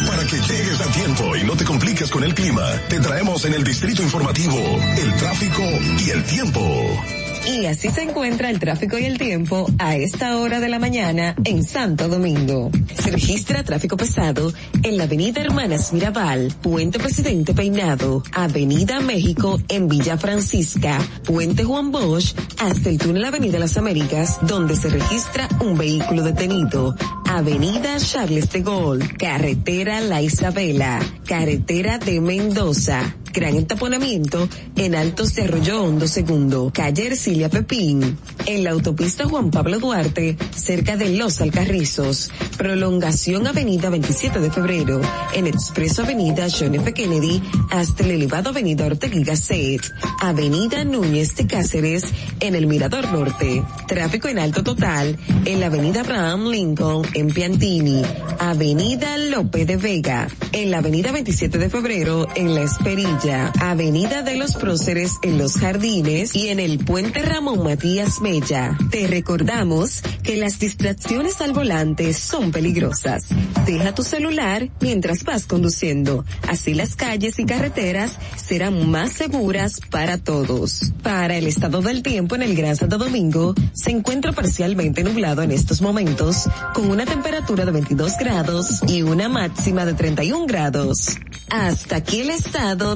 Para 0.07 0.25
que 0.25 0.37
llegues 0.37 0.81
a 0.81 0.91
tiempo 0.91 1.35
y 1.35 1.43
no 1.43 1.55
te 1.55 1.65
compliques 1.65 2.09
con 2.09 2.23
el 2.23 2.33
clima, 2.33 2.63
te 2.89 2.99
traemos 2.99 3.45
en 3.45 3.53
el 3.53 3.63
Distrito 3.63 4.01
Informativo 4.01 4.57
el 4.97 5.13
tráfico 5.17 5.61
y 6.05 6.09
el 6.09 6.23
tiempo. 6.23 7.22
Y 7.45 7.65
así 7.65 7.89
se 7.89 8.03
encuentra 8.03 8.49
el 8.49 8.59
tráfico 8.59 8.97
y 8.97 9.03
el 9.03 9.17
tiempo 9.17 9.67
a 9.77 9.97
esta 9.97 10.37
hora 10.37 10.61
de 10.61 10.69
la 10.69 10.79
mañana 10.79 11.35
en 11.43 11.65
Santo 11.65 12.07
Domingo. 12.07 12.71
Se 12.95 13.11
registra 13.11 13.63
tráfico 13.63 13.97
pesado 13.97 14.53
en 14.81 14.97
la 14.97 15.03
avenida 15.03 15.41
Hermanas 15.41 15.91
Mirabal, 15.91 16.53
Puente 16.61 16.99
Presidente 16.99 17.53
Peinado, 17.53 18.23
Avenida 18.31 19.01
México 19.01 19.59
en 19.67 19.89
Villa 19.89 20.17
Francisca, 20.17 20.97
Puente 21.25 21.65
Juan 21.65 21.91
Bosch 21.91 22.33
hasta 22.59 22.89
el 22.89 22.97
túnel 22.97 23.25
Avenida 23.25 23.59
Las 23.59 23.75
Américas, 23.75 24.39
donde 24.43 24.77
se 24.77 24.89
registra 24.89 25.49
un 25.59 25.77
vehículo 25.77 26.23
detenido. 26.23 26.95
Avenida 27.29 27.97
Charles 27.97 28.51
de 28.51 28.61
Gaulle, 28.61 29.17
Carretera 29.17 29.99
La 29.99 30.21
Isabela, 30.21 30.99
Carretera 31.25 31.97
de 31.97 32.21
Mendoza, 32.21 33.15
gran 33.33 33.55
entaponamiento 33.55 34.47
en 34.75 34.95
Altos 34.95 35.33
de 35.33 35.43
Arroyo 35.43 35.83
Hondo 35.83 36.07
Segundo, 36.07 36.71
calle 36.73 37.07
Ercilia 37.07 37.49
Pepín, 37.49 38.17
en 38.45 38.63
la 38.63 38.69
autopista 38.69 39.25
Juan 39.25 39.49
Pablo 39.49 39.79
Duarte, 39.79 40.37
cerca 40.55 40.95
de 40.95 41.09
Los 41.09 41.41
Alcarrizos, 41.41 42.31
prolongación 42.57 43.47
Avenida 43.47 43.89
27 43.89 44.39
de 44.39 44.51
Febrero, 44.51 45.01
en 45.33 45.47
Expreso 45.47 46.03
Avenida 46.03 46.47
John 46.47 46.75
F. 46.75 46.93
Kennedy, 46.93 47.41
hasta 47.71 48.03
el 48.03 48.11
elevado 48.11 48.51
Avenida 48.51 48.85
Ortega 48.85 49.19
Gasset, 49.23 49.81
Avenida 50.21 50.83
Núñez 50.83 51.35
de 51.35 51.47
Cáceres, 51.47 52.05
en 52.39 52.53
el 52.53 52.67
Mirador 52.67 53.11
Norte, 53.11 53.63
tráfico 53.87 54.27
en 54.27 54.37
alto 54.37 54.63
total, 54.63 55.17
en 55.45 55.59
la 55.59 55.65
Avenida 55.65 56.01
Abraham 56.01 56.49
Lincoln, 56.49 57.07
en 57.15 57.27
Piantini, 57.27 58.03
Avenida 58.39 59.17
Lope 59.17 59.65
de 59.65 59.77
Vega, 59.77 60.27
en 60.51 60.69
la 60.69 60.77
Avenida 60.77 61.11
27 61.11 61.57
de 61.57 61.69
Febrero, 61.69 62.27
en 62.35 62.53
La 62.53 62.61
Esperilla, 62.61 63.22
Avenida 63.23 64.21
de 64.21 64.35
los 64.35 64.57
Próceres, 64.57 65.13
en 65.21 65.37
Los 65.37 65.53
Jardines 65.53 66.35
y 66.35 66.49
en 66.49 66.59
el 66.59 66.79
Puente 66.79 67.21
Ramón 67.21 67.63
Matías 67.63 68.19
Mella. 68.19 68.77
Te 68.91 69.07
recordamos 69.07 70.01
que 70.23 70.35
las 70.35 70.59
distracciones 70.59 71.39
al 71.39 71.53
volante 71.53 72.13
son 72.13 72.51
peligrosas. 72.51 73.29
Deja 73.65 73.95
tu 73.95 74.03
celular 74.03 74.67
mientras 74.81 75.23
vas 75.23 75.45
conduciendo. 75.45 76.25
Así 76.49 76.73
las 76.73 76.97
calles 76.97 77.39
y 77.39 77.45
carreteras 77.45 78.17
serán 78.35 78.89
más 78.91 79.13
seguras 79.13 79.79
para 79.89 80.17
todos. 80.17 80.91
Para 81.01 81.37
el 81.37 81.47
estado 81.47 81.81
del 81.81 82.03
tiempo 82.03 82.35
en 82.35 82.41
el 82.41 82.57
Gran 82.57 82.75
Santo 82.75 82.97
Domingo, 82.97 83.55
se 83.71 83.91
encuentra 83.91 84.33
parcialmente 84.33 85.01
nublado 85.01 85.43
en 85.43 85.51
estos 85.51 85.81
momentos, 85.81 86.49
con 86.73 86.89
una 86.89 87.05
temperatura 87.05 87.63
de 87.63 87.71
22 87.71 88.17
grados 88.17 88.81
y 88.85 89.01
una 89.01 89.29
máxima 89.29 89.85
de 89.85 89.93
31 89.93 90.45
grados. 90.45 91.17
Hasta 91.49 91.97
aquí 91.97 92.21
el 92.21 92.31
estado 92.31 92.95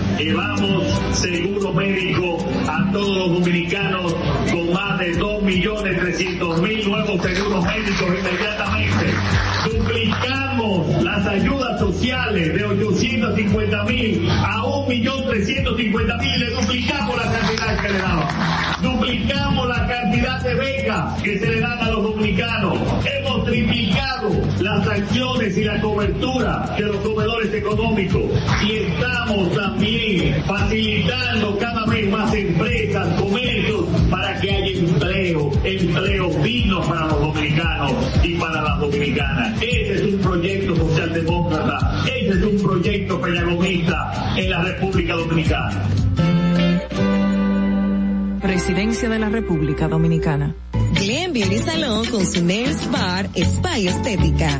Llevamos 0.17 1.01
seguro 1.13 1.73
médico 1.73 2.37
a 2.67 2.91
todos 2.91 3.17
los 3.17 3.39
dominicanos 3.39 4.13
con 4.51 4.73
más 4.73 4.99
de 4.99 5.17
2.300.000 5.17 6.87
nuevos 6.87 7.21
seguros 7.21 7.65
médicos 7.65 8.07
inmediatamente. 8.19 9.05
Duplicamos 9.65 11.03
las 11.03 11.27
ayudas 11.27 11.79
sociales 11.79 12.53
de 12.53 12.67
850.000 12.67 14.29
a 14.29 14.61
1.350.000. 14.63 16.37
Le 16.37 16.49
duplicamos 16.51 17.15
la 17.17 17.31
cantidad 17.31 17.81
que 17.81 17.89
le 17.89 17.97
daban. 17.99 18.27
Duplicamos 18.81 19.67
la 19.67 19.87
cantidad 19.87 20.43
de 20.43 20.55
becas 20.55 21.21
que 21.21 21.39
se 21.39 21.47
le 21.47 21.59
dan 21.61 21.79
a 21.79 21.89
los 21.89 22.03
dominicanos 22.03 22.77
ampliado 23.47 24.29
las 24.59 24.87
acciones 24.87 25.57
y 25.57 25.63
la 25.63 25.81
cobertura 25.81 26.75
de 26.77 26.83
los 26.83 26.95
comedores 26.97 27.53
económicos 27.53 28.23
y 28.65 28.71
estamos 28.73 29.51
también 29.53 30.43
facilitando 30.45 31.57
cada 31.57 31.85
vez 31.85 32.09
más 32.09 32.33
empresas, 32.33 33.19
comercios, 33.19 33.85
para 34.09 34.39
que 34.39 34.51
haya 34.51 34.79
empleo, 34.79 35.51
empleo 35.63 36.29
digno 36.43 36.81
para 36.81 37.07
los 37.07 37.21
dominicanos 37.21 37.93
y 38.23 38.35
para 38.35 38.61
las 38.61 38.79
dominicanas. 38.79 39.61
Ese 39.61 39.93
es 39.95 40.01
un 40.13 40.19
proyecto 40.19 40.75
socialdemócrata, 40.75 42.03
ese 42.05 42.29
es 42.29 42.43
un 42.43 42.61
proyecto 42.61 43.21
pedagogista 43.21 44.33
en 44.37 44.49
la 44.49 44.61
República 44.61 45.15
Dominicana. 45.15 45.83
Presidencia 48.41 49.07
de 49.07 49.19
la 49.19 49.29
República 49.29 49.87
Dominicana. 49.87 50.55
Glen 50.95 51.31
Beauty 51.31 51.59
Salón 51.59 52.05
con 52.07 52.25
su 52.25 52.43
Nails 52.43 52.89
Bar 52.91 53.29
Spa 53.35 53.77
y 53.77 53.87
Estética. 53.87 54.59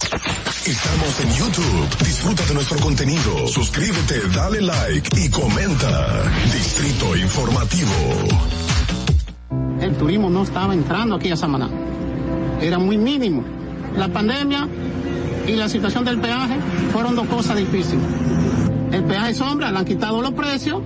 Estamos 0.00 1.20
en 1.20 1.32
YouTube. 1.36 2.04
Disfruta 2.04 2.44
de 2.44 2.54
nuestro 2.54 2.78
contenido. 2.80 3.48
Suscríbete, 3.48 4.20
dale 4.34 4.60
like 4.60 5.08
y 5.18 5.30
comenta. 5.30 6.22
Distrito 6.52 7.16
Informativo. 7.16 7.90
El 9.80 9.96
turismo 9.96 10.28
no 10.28 10.42
estaba 10.42 10.74
entrando 10.74 11.16
aquí 11.16 11.30
a 11.30 11.36
Samaná. 11.36 11.70
Era 12.60 12.78
muy 12.78 12.98
mínimo. 12.98 13.44
La 13.96 14.08
pandemia 14.08 14.68
y 15.46 15.52
la 15.52 15.68
situación 15.68 16.04
del 16.04 16.20
peaje 16.20 16.58
fueron 16.92 17.14
dos 17.14 17.26
cosas 17.28 17.56
difíciles. 17.56 18.04
El 18.92 19.04
peaje 19.04 19.34
sombra, 19.34 19.70
le 19.70 19.78
han 19.78 19.84
quitado 19.84 20.20
los 20.20 20.32
precios, 20.32 20.82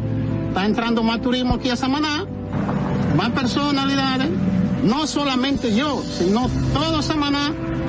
está 0.48 0.66
entrando 0.66 1.02
más 1.02 1.20
turismo 1.20 1.54
aquí 1.54 1.70
a 1.70 1.76
Samaná, 1.76 2.26
más 3.16 3.30
personalidades, 3.30 4.28
no 4.84 5.06
solamente 5.06 5.74
yo, 5.74 6.02
sino 6.18 6.48
todo 6.72 7.02
Samaná, 7.02 7.52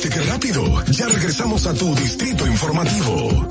¿Viste 0.00 0.16
qué 0.16 0.24
rápido? 0.26 0.62
Ya 0.92 1.08
regresamos 1.08 1.66
a 1.66 1.74
tu 1.74 1.92
Distrito 1.96 2.46
Informativo. 2.46 3.48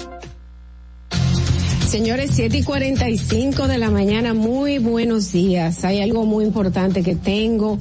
Señores, 1.90 2.32
7 2.36 2.60
y 2.60 2.64
45 2.64 3.68
de 3.68 3.78
la 3.78 3.91
mañana, 3.91 4.34
muy 4.34 4.78
buenos 4.78 5.34
días. 5.34 5.84
Hay 5.84 5.99
algo 5.99 6.26
muy 6.26 6.45
importante 6.45 7.03
que 7.03 7.18
tengo 7.18 7.80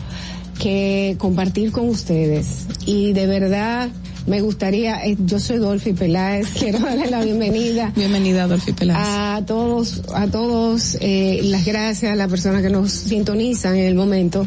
que 0.59 1.15
compartir 1.17 1.71
con 1.71 1.89
ustedes. 1.89 2.67
Y 2.87 3.13
de 3.13 3.29
verdad, 3.29 3.89
me 4.27 4.41
gustaría, 4.41 5.07
eh, 5.07 5.17
yo 5.17 5.39
soy 5.39 5.59
Dolphy 5.59 5.93
Peláez, 5.93 6.49
quiero 6.59 6.81
darle 6.81 7.09
la 7.09 7.23
bienvenida. 7.23 7.93
Bienvenida, 7.95 8.49
Dolphy 8.49 8.73
Peláez. 8.73 8.99
A 9.01 9.45
todos, 9.47 10.03
a 10.13 10.27
todos, 10.27 10.99
eh, 11.01 11.39
las 11.45 11.65
gracias 11.65 12.11
a 12.11 12.17
las 12.17 12.29
personas 12.29 12.63
que 12.63 12.71
nos 12.71 12.91
sintonizan 12.91 13.77
en 13.77 13.85
el 13.85 13.95
momento. 13.95 14.45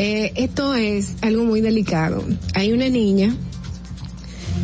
Eh, 0.00 0.32
esto 0.36 0.74
es 0.76 1.14
algo 1.22 1.42
muy 1.42 1.60
delicado. 1.60 2.22
Hay 2.54 2.70
una 2.70 2.88
niña 2.88 3.34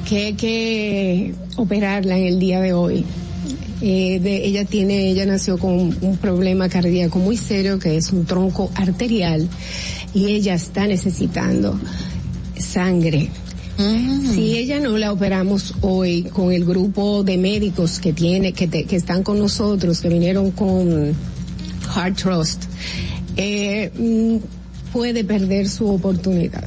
que 0.09 0.27
hay 0.27 0.35
que 0.35 1.35
operarla 1.57 2.17
en 2.17 2.27
el 2.27 2.39
día 2.39 2.61
de 2.61 2.73
hoy. 2.73 3.05
Eh, 3.81 4.21
de, 4.23 4.45
ella 4.47 4.65
tiene, 4.65 5.11
ella 5.11 5.27
nació 5.27 5.59
con 5.59 5.73
un, 6.01 6.17
problema 6.19 6.69
cardíaco 6.69 7.19
muy 7.19 7.37
serio 7.37 7.81
que 7.81 7.97
es 7.97 8.13
un 8.13 8.25
tronco 8.27 8.71
arterial 8.77 9.49
y 10.15 10.27
ella 10.27 10.55
está 10.55 10.87
necesitando 10.87 11.81
sangre. 12.57 13.29
Si 14.33 14.57
ella 14.57 14.79
no 14.79 14.97
la 14.97 15.11
operamos 15.11 15.75
hoy 15.81 16.23
con 16.33 16.53
el 16.53 16.65
grupo 16.65 17.25
de 17.25 17.39
médicos 17.39 17.99
que 17.99 18.13
tiene, 18.13 18.53
que, 18.53 18.69
te- 18.69 18.85
que 18.85 18.95
están 18.95 19.25
con 19.25 19.41
nosotros, 19.41 20.01
que 20.01 20.09
vinieron 20.11 20.53
con 20.53 21.13
Heart 21.93 22.17
Trust, 22.23 22.63
eh, 23.37 23.91
puede 24.95 25.25
perder 25.25 25.69
su 25.69 25.91
oportunidad. 25.91 26.65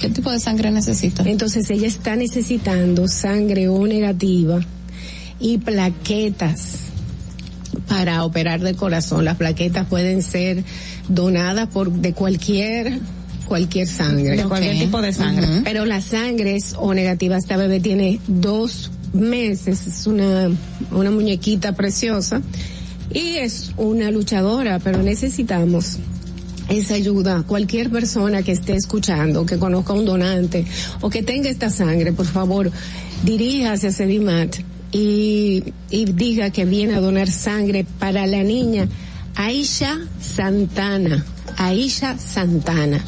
¿Qué 0.00 0.10
tipo 0.10 0.30
de 0.32 0.40
sangre 0.40 0.72
necesita? 0.72 1.22
Entonces 1.22 1.70
ella 1.70 1.86
está 1.86 2.16
necesitando 2.16 3.06
sangre 3.06 3.68
O 3.68 3.86
negativa 3.86 4.60
y 5.38 5.58
plaquetas 5.58 6.80
para 7.86 8.24
operar 8.24 8.60
de 8.60 8.74
corazón. 8.74 9.24
Las 9.24 9.36
plaquetas 9.36 9.86
pueden 9.86 10.22
ser 10.22 10.64
donadas 11.08 11.68
por 11.68 11.92
de 11.92 12.12
cualquier 12.12 12.98
cualquier 13.46 13.86
sangre. 13.86 14.36
De 14.36 14.44
cualquier 14.44 14.76
tipo 14.76 15.00
de 15.00 15.12
sangre. 15.12 15.46
Pero 15.62 15.84
la 15.84 16.00
sangre 16.00 16.56
es 16.56 16.74
O 16.76 16.92
negativa. 16.92 17.36
Esta 17.36 17.56
bebé 17.56 17.78
tiene 17.78 18.20
dos 18.26 18.90
meses, 19.12 19.86
es 19.86 20.06
una, 20.08 20.50
una 20.90 21.10
muñequita 21.12 21.72
preciosa 21.72 22.42
y 23.14 23.36
es 23.36 23.72
una 23.76 24.10
luchadora, 24.10 24.80
pero 24.80 25.02
necesitamos 25.02 25.98
esa 26.68 26.94
ayuda. 26.94 27.42
Cualquier 27.46 27.90
persona 27.90 28.42
que 28.42 28.52
esté 28.52 28.74
escuchando, 28.74 29.46
que 29.46 29.58
conozca 29.58 29.92
un 29.92 30.04
donante 30.04 30.64
o 31.00 31.10
que 31.10 31.22
tenga 31.22 31.48
esta 31.48 31.70
sangre, 31.70 32.12
por 32.12 32.26
favor, 32.26 32.70
diríjase 33.24 33.88
a 33.88 33.92
Sedimat 33.92 34.56
y, 34.92 35.64
y 35.90 36.04
diga 36.06 36.50
que 36.50 36.64
viene 36.64 36.94
a 36.94 37.00
donar 37.00 37.30
sangre 37.30 37.84
para 37.98 38.26
la 38.26 38.42
niña 38.42 38.88
Aisha 39.38 40.00
Santana. 40.20 41.24
Aisha 41.56 42.18
Santana. 42.18 43.04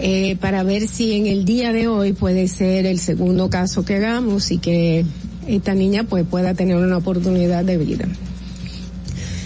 Eh, 0.00 0.36
para 0.40 0.64
ver 0.64 0.88
si 0.88 1.12
en 1.14 1.26
el 1.26 1.44
día 1.44 1.72
de 1.72 1.86
hoy 1.86 2.12
puede 2.12 2.48
ser 2.48 2.86
el 2.86 2.98
segundo 2.98 3.48
caso 3.50 3.84
que 3.84 3.96
hagamos 3.96 4.50
y 4.50 4.58
que 4.58 5.04
esta 5.46 5.74
niña 5.74 6.04
pues 6.04 6.24
pueda 6.28 6.54
tener 6.54 6.76
una 6.76 6.96
oportunidad 6.96 7.64
de 7.64 7.78
vida. 7.78 8.06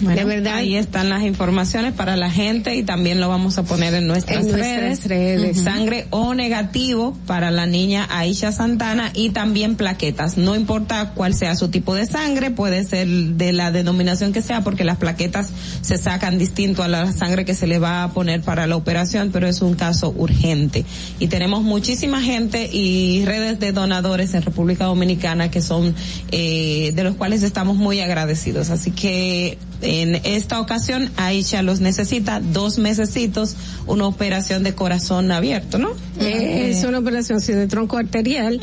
De 0.01 0.23
verdad. 0.23 0.55
Ahí 0.55 0.75
están 0.75 1.09
las 1.09 1.23
informaciones 1.23 1.93
para 1.93 2.15
la 2.15 2.29
gente 2.29 2.75
y 2.75 2.83
también 2.83 3.19
lo 3.19 3.29
vamos 3.29 3.57
a 3.57 3.63
poner 3.63 3.93
en 3.93 4.07
nuestras, 4.07 4.45
En 4.45 4.53
redes. 4.53 5.05
redes. 5.05 5.61
Sangre 5.61 6.07
O 6.09 6.33
negativo 6.33 7.17
para 7.25 7.51
la 7.51 7.65
niña 7.65 8.07
Aisha 8.09 8.51
Santana 8.51 9.11
y 9.13 9.29
también 9.29 9.75
plaquetas. 9.75 10.37
No 10.37 10.55
importa 10.55 11.11
cuál 11.15 11.33
sea 11.33 11.55
su 11.55 11.69
tipo 11.69 11.95
de 11.95 12.05
sangre, 12.05 12.51
puede 12.51 12.83
ser 12.83 13.07
de 13.07 13.51
la 13.53 13.71
denominación 13.71 14.33
que 14.33 14.41
sea, 14.41 14.61
porque 14.61 14.83
las 14.83 14.97
plaquetas 14.97 15.49
se 15.81 15.97
sacan 15.97 16.37
distinto 16.37 16.83
a 16.83 16.87
la 16.87 17.11
sangre 17.11 17.45
que 17.45 17.53
se 17.53 17.67
le 17.67 17.79
va 17.79 18.03
a 18.03 18.11
poner 18.13 18.41
para 18.41 18.67
la 18.67 18.75
operación, 18.75 19.31
pero 19.31 19.47
es 19.47 19.61
un 19.61 19.75
caso 19.75 20.13
urgente. 20.15 20.85
Y 21.19 21.27
tenemos 21.27 21.63
muchísima 21.63 22.21
gente 22.21 22.69
y 22.71 23.23
redes 23.25 23.59
de 23.59 23.71
donadores 23.71 24.33
en 24.33 24.41
República 24.41 24.85
Dominicana 24.85 25.51
que 25.51 25.61
son, 25.61 25.95
eh, 26.31 26.91
de 26.95 27.03
los 27.03 27.15
cuales 27.15 27.43
estamos 27.43 27.77
muy 27.77 27.99
agradecidos. 27.99 28.69
Así 28.69 28.91
que 28.91 29.57
en 29.81 30.15
esta 30.15 30.59
ocasión 30.59 31.09
Aisha 31.15 31.61
los 31.61 31.79
necesita 31.79 32.39
dos 32.39 32.77
mesecitos, 32.79 33.55
una 33.87 34.07
operación 34.07 34.63
de 34.63 34.75
corazón 34.75 35.31
abierto, 35.31 35.77
¿no? 35.77 35.91
Eh, 36.19 36.71
es 36.71 36.83
una 36.83 36.99
operación 36.99 37.41
sí, 37.41 37.53
de 37.53 37.67
tronco 37.67 37.97
arterial. 37.97 38.59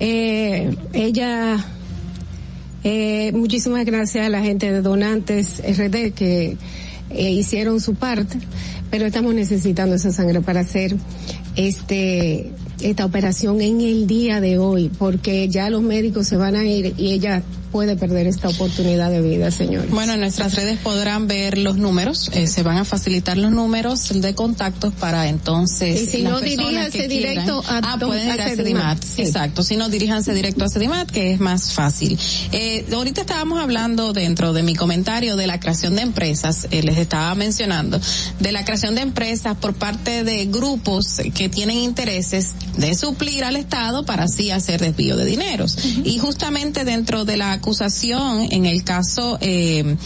Eh, 0.00 0.74
ella, 0.92 1.64
eh, 2.84 3.32
muchísimas 3.32 3.84
gracias 3.84 4.26
a 4.26 4.28
la 4.28 4.42
gente 4.42 4.72
de 4.72 4.82
Donantes 4.82 5.60
RD 5.60 6.12
que 6.12 6.56
eh, 7.10 7.30
hicieron 7.30 7.80
su 7.80 7.94
parte, 7.94 8.38
pero 8.90 9.06
estamos 9.06 9.34
necesitando 9.34 9.94
esa 9.94 10.10
sangre 10.10 10.40
para 10.40 10.60
hacer 10.60 10.96
este 11.54 12.50
esta 12.82 13.06
operación 13.06 13.62
en 13.62 13.80
el 13.80 14.06
día 14.06 14.40
de 14.40 14.58
hoy, 14.58 14.90
porque 14.98 15.48
ya 15.48 15.70
los 15.70 15.82
médicos 15.82 16.26
se 16.26 16.36
van 16.36 16.56
a 16.56 16.64
ir 16.66 16.94
y 16.98 17.12
ella 17.12 17.42
puede 17.76 17.94
perder 17.94 18.26
esta 18.26 18.48
oportunidad 18.48 19.10
de 19.10 19.20
vida, 19.20 19.50
señores. 19.50 19.90
Bueno, 19.90 20.14
en 20.14 20.20
nuestras 20.20 20.54
redes 20.54 20.78
podrán 20.78 21.26
ver 21.26 21.58
los 21.58 21.76
números, 21.76 22.30
eh, 22.32 22.46
se 22.46 22.62
van 22.62 22.78
a 22.78 22.86
facilitar 22.86 23.36
los 23.36 23.50
números 23.50 24.08
de 24.14 24.34
contactos 24.34 24.94
para 24.94 25.28
entonces. 25.28 26.00
Y 26.00 26.06
si 26.06 26.22
las 26.22 26.32
no, 26.32 26.40
diríjanse 26.40 27.06
directo 27.06 27.60
quieran- 27.60 27.84
a 27.84 27.92
Ah, 27.92 27.98
pueden 27.98 28.32
ir 28.34 28.40
a 28.40 28.48
Sedimat, 28.48 29.04
sí. 29.04 29.20
exacto. 29.22 29.62
Si 29.62 29.76
no, 29.76 29.90
diríjanse 29.90 30.32
directo 30.32 30.64
a 30.64 30.70
Sedimat, 30.70 31.10
que 31.10 31.32
es 31.32 31.38
más 31.40 31.74
fácil. 31.74 32.18
Eh, 32.52 32.86
ahorita 32.90 33.20
estábamos 33.20 33.58
hablando 33.60 34.14
dentro 34.14 34.54
de 34.54 34.62
mi 34.62 34.74
comentario 34.74 35.36
de 35.36 35.46
la 35.46 35.60
creación 35.60 35.96
de 35.96 36.00
empresas, 36.00 36.68
eh, 36.70 36.82
les 36.82 36.96
estaba 36.96 37.34
mencionando, 37.34 38.00
de 38.40 38.52
la 38.52 38.64
creación 38.64 38.94
de 38.94 39.02
empresas 39.02 39.54
por 39.58 39.74
parte 39.74 40.24
de 40.24 40.46
grupos 40.46 41.20
que 41.34 41.50
tienen 41.50 41.76
intereses 41.76 42.52
de 42.78 42.94
suplir 42.94 43.44
al 43.44 43.56
Estado 43.56 44.06
para 44.06 44.24
así 44.24 44.50
hacer 44.50 44.80
desvío 44.80 45.18
de 45.18 45.26
dineros. 45.26 45.76
Y 46.04 46.16
justamente 46.20 46.86
dentro 46.86 47.26
de 47.26 47.36
la 47.36 47.60
acusación, 47.66 48.46
en 48.52 48.64
el 48.64 48.84
caso 48.84 49.38
eh, 49.40 49.96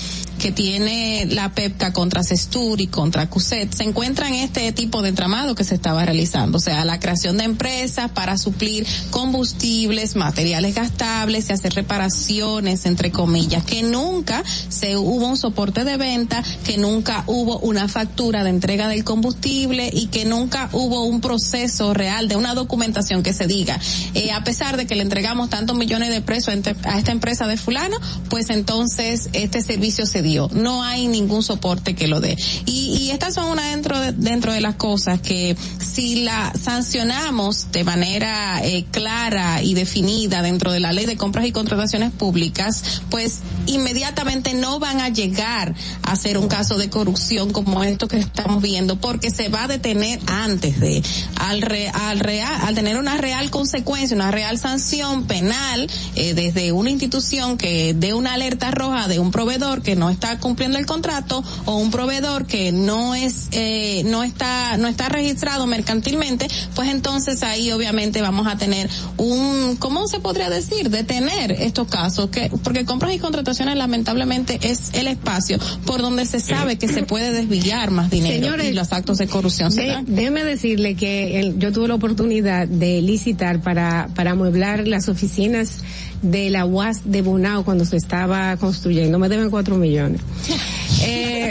que 0.41 0.51
tiene 0.53 1.27
la 1.27 1.53
PEPCA 1.53 1.93
contra 1.93 2.25
Cestur 2.25 2.81
y 2.81 2.87
contra 2.87 3.29
CUSET, 3.29 3.75
se 3.75 3.85
encuentran 3.85 4.33
este 4.33 4.73
tipo 4.73 5.03
de 5.03 5.11
entramado 5.11 5.55
que 5.55 5.65
se 5.65 5.75
estaba 5.75 6.03
realizando, 6.05 6.57
o 6.57 6.61
sea, 6.61 6.85
la 6.87 6.99
creación 6.99 7.37
de 7.37 7.45
empresas 7.45 8.11
para 8.11 8.39
suplir 8.39 8.87
combustibles, 9.11 10.17
materiales 10.17 10.75
gastables 10.75 11.51
y 11.51 11.53
hacer 11.53 11.75
reparaciones, 11.75 12.87
entre 12.87 13.13
comillas, 13.13 13.65
que 13.65 13.83
nunca 13.83 14.43
se 14.71 14.97
hubo 14.97 15.29
un 15.29 15.37
soporte 15.37 15.85
de 15.85 15.99
venta, 15.99 16.43
que 16.65 16.79
nunca 16.79 17.23
hubo 17.27 17.59
una 17.59 17.87
factura 17.87 18.43
de 18.43 18.49
entrega 18.49 18.89
del 18.89 19.05
combustible 19.05 19.91
y 19.93 20.07
que 20.07 20.25
nunca 20.25 20.71
hubo 20.73 21.05
un 21.05 21.21
proceso 21.21 21.93
real 21.93 22.29
de 22.29 22.37
una 22.37 22.55
documentación 22.55 23.23
que 23.23 23.35
se 23.35 23.47
diga, 23.47 23.79
eh, 24.15 24.33
a 24.33 24.43
pesar 24.43 24.79
de 24.79 24.87
que 24.87 24.95
le 24.95 25.03
entregamos 25.03 25.51
tantos 25.51 25.77
millones 25.77 26.09
de 26.09 26.23
pesos 26.23 26.55
a 26.85 26.99
esta 26.99 27.13
empresa 27.13 27.47
de 27.47 27.59
fulano, 27.59 27.99
pues 28.31 28.49
entonces 28.49 29.29
este 29.35 29.61
servicio 29.61 30.07
se 30.07 30.23
dio. 30.23 30.30
No 30.53 30.83
hay 30.85 31.07
ningún 31.09 31.43
soporte 31.43 31.95
que 31.95 32.07
lo 32.09 32.21
dé. 32.21 32.37
Y, 32.67 32.97
y 32.99 33.11
estas 33.11 33.35
son 33.35 33.47
una 33.47 33.71
dentro 33.71 33.99
de, 33.99 34.13
dentro 34.13 34.53
de 34.53 34.61
las 34.61 34.77
cosas 34.77 35.21
que 35.21 35.57
si 35.79 36.23
la 36.23 36.53
sancionamos 36.63 37.73
de 37.73 37.85
manera 37.85 38.65
eh, 38.65 38.85
clara 38.91 39.63
y 39.63 39.75
definida 39.75 40.43
dentro 40.43 40.73
de 40.73 40.81
la 40.81 40.93
ley 40.93 41.07
de 41.07 41.17
compras 41.17 41.47
y 41.47 41.53
contrataciones 41.53 42.11
públicas, 42.13 43.03
pues 43.11 43.39
inmediatamente 43.67 44.55
no 44.55 44.79
van 44.79 45.01
a 45.01 45.09
llegar 45.09 45.75
a 46.03 46.17
ser 46.17 46.39
un 46.39 46.49
caso 46.49 46.77
de 46.79 46.91
corrupción 46.91 47.53
como 47.53 47.83
esto 47.85 48.09
que 48.09 48.19
estamos 48.19 48.63
viendo, 48.63 48.97
porque 48.97 49.31
se 49.31 49.49
va 49.49 49.65
a 49.65 49.69
detener 49.69 50.21
antes 50.27 50.81
de, 50.81 51.03
al, 51.37 51.63
re- 51.63 51.89
al 51.91 52.21
real, 52.21 52.61
al 52.63 52.75
tener 52.75 52.99
una 52.99 53.17
real 53.17 53.51
consecuencia, 53.51 54.15
una 54.15 54.31
real 54.31 54.59
sanción 54.59 55.25
penal 55.25 55.89
eh, 56.17 56.35
desde 56.35 56.73
una 56.73 56.91
institución 56.91 57.57
que 57.57 57.95
dé 57.95 58.15
una 58.15 58.35
alerta 58.35 58.71
roja 58.71 59.09
de 59.09 59.19
un 59.19 59.31
proveedor 59.31 59.83
que 59.83 59.97
no 59.97 60.11
está 60.21 60.39
cumpliendo 60.39 60.77
el 60.77 60.85
contrato 60.85 61.43
o 61.65 61.77
un 61.79 61.91
proveedor 61.91 62.45
que 62.47 62.73
no 62.73 63.15
es 63.15 63.49
eh, 63.53 64.03
no 64.05 64.23
está 64.23 64.77
no 64.77 64.87
está 64.87 65.09
registrado 65.09 65.67
mercantilmente, 65.67 66.47
pues 66.75 66.91
entonces 66.91 67.43
ahí 67.43 67.73
obviamente 67.73 68.21
vamos 68.21 68.47
a 68.47 68.57
tener 68.59 68.91
un 69.17 69.77
¿cómo 69.79 70.07
se 70.09 70.21
podría 70.21 70.51
decir? 70.51 70.91
detener 70.91 71.53
estos 71.53 71.89
casos 71.89 72.29
que 72.29 72.51
porque 72.63 72.85
compras 72.85 73.15
y 73.15 73.19
contrataciones 73.19 73.77
lamentablemente 73.77 74.59
es 74.63 74.91
el 74.93 75.07
espacio 75.07 75.59
por 75.87 76.03
donde 76.03 76.27
se 76.27 76.41
sabe 76.41 76.77
que 76.77 76.89
se 76.89 77.03
puede 77.03 77.33
desviar 77.33 77.91
más 77.91 78.11
dinero 78.11 78.35
Señores, 78.35 78.71
y 78.71 78.73
los 78.75 78.93
actos 78.93 79.17
de 79.19 79.27
corrupción 79.27 79.73
se 79.73 79.83
De- 79.83 79.89
dan. 79.89 80.05
déjeme 80.07 80.45
decirle 80.45 80.97
que 80.97 81.41
el- 81.41 81.59
yo 81.59 81.73
tuve 81.73 81.89
la 81.89 81.95
oportunidad 81.95 82.69
de 82.69 83.01
licitar 83.01 83.63
para, 83.63 84.09
para 84.15 84.33
amueblar 84.33 84.87
las 84.87 85.09
oficinas 85.09 85.79
de 86.23 86.51
la 86.51 86.67
UAS 86.67 87.03
de 87.05 87.23
Bonao 87.23 87.65
cuando 87.65 87.85
se 87.85 87.97
estaba 87.97 88.57
construyendo. 88.57 89.19
Me 89.19 89.29
deben 89.29 89.51
cuatro 89.51 89.77
millones. 89.77 90.21
Eh, 91.03 91.51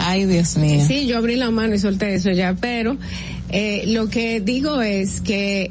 Ay, 0.00 0.24
Dios 0.24 0.56
mío. 0.56 0.84
Sí, 0.88 1.06
yo 1.06 1.18
abrí 1.18 1.36
la 1.36 1.52
mano 1.52 1.74
y 1.74 1.78
solté 1.78 2.14
eso 2.14 2.32
ya, 2.32 2.56
pero 2.58 2.96
eh, 3.48 3.84
lo 3.86 4.08
que 4.08 4.40
digo 4.40 4.82
es 4.82 5.20
que 5.20 5.70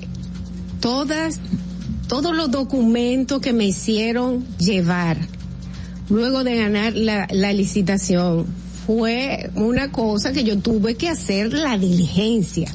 todas, 0.80 1.42
todos 2.08 2.34
los 2.34 2.52
documentos 2.52 3.42
que 3.42 3.52
me 3.52 3.66
hicieron 3.66 4.46
llevar 4.60 5.18
luego 6.10 6.46
de 6.46 6.56
ganar 6.56 6.94
la, 6.96 7.28
la 7.32 7.52
licitación 7.52 8.46
fue 8.86 9.50
una 9.56 9.92
cosa 9.92 10.32
que 10.32 10.44
yo 10.44 10.60
tuve 10.60 10.96
que 10.96 11.10
hacer 11.10 11.52
la 11.54 11.78
diligencia. 11.78 12.72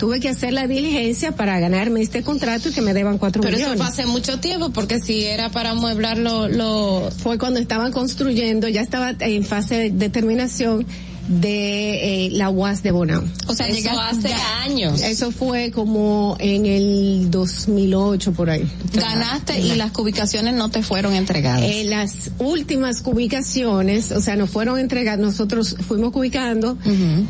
Tuve 0.00 0.18
que 0.18 0.30
hacer 0.30 0.54
la 0.54 0.66
diligencia 0.66 1.32
para 1.32 1.60
ganarme 1.60 2.00
este 2.00 2.22
contrato 2.22 2.70
y 2.70 2.72
que 2.72 2.80
me 2.80 2.94
deban 2.94 3.18
cuatro 3.18 3.42
Pero 3.42 3.54
eso 3.54 3.66
millones. 3.66 3.82
fue 3.82 3.92
hace 3.92 4.06
mucho 4.10 4.40
tiempo, 4.40 4.70
porque 4.70 4.98
si 4.98 5.26
era 5.26 5.50
para 5.50 5.72
amueblar 5.72 6.16
lo, 6.16 6.48
lo... 6.48 7.10
Fue 7.18 7.36
cuando 7.36 7.60
estaban 7.60 7.92
construyendo, 7.92 8.66
ya 8.66 8.80
estaba 8.80 9.10
en 9.20 9.44
fase 9.44 9.90
de 9.90 10.08
terminación 10.08 10.86
de 11.30 12.26
eh, 12.26 12.30
la 12.32 12.50
UAS 12.50 12.82
de 12.82 12.90
Bonao. 12.90 13.22
O 13.46 13.54
sea, 13.54 13.68
Eso 13.68 13.76
llegó 13.76 14.00
hace 14.00 14.28
ya- 14.30 14.62
años. 14.62 15.00
Eso 15.00 15.30
fue 15.30 15.70
como 15.70 16.36
en 16.40 16.66
el 16.66 17.30
2008 17.30 18.32
por 18.32 18.50
ahí. 18.50 18.68
Ganaste 18.92 19.60
y 19.60 19.76
las 19.76 19.96
ubicaciones 19.96 20.54
no 20.54 20.70
te 20.70 20.82
fueron 20.82 21.14
entregadas. 21.14 21.62
Eh, 21.62 21.84
las 21.84 22.32
últimas 22.38 23.00
cubicaciones, 23.00 24.10
o 24.10 24.20
sea, 24.20 24.34
nos 24.34 24.50
fueron 24.50 24.78
entregadas, 24.80 25.20
nosotros 25.20 25.76
fuimos 25.86 26.14
ubicando 26.16 26.76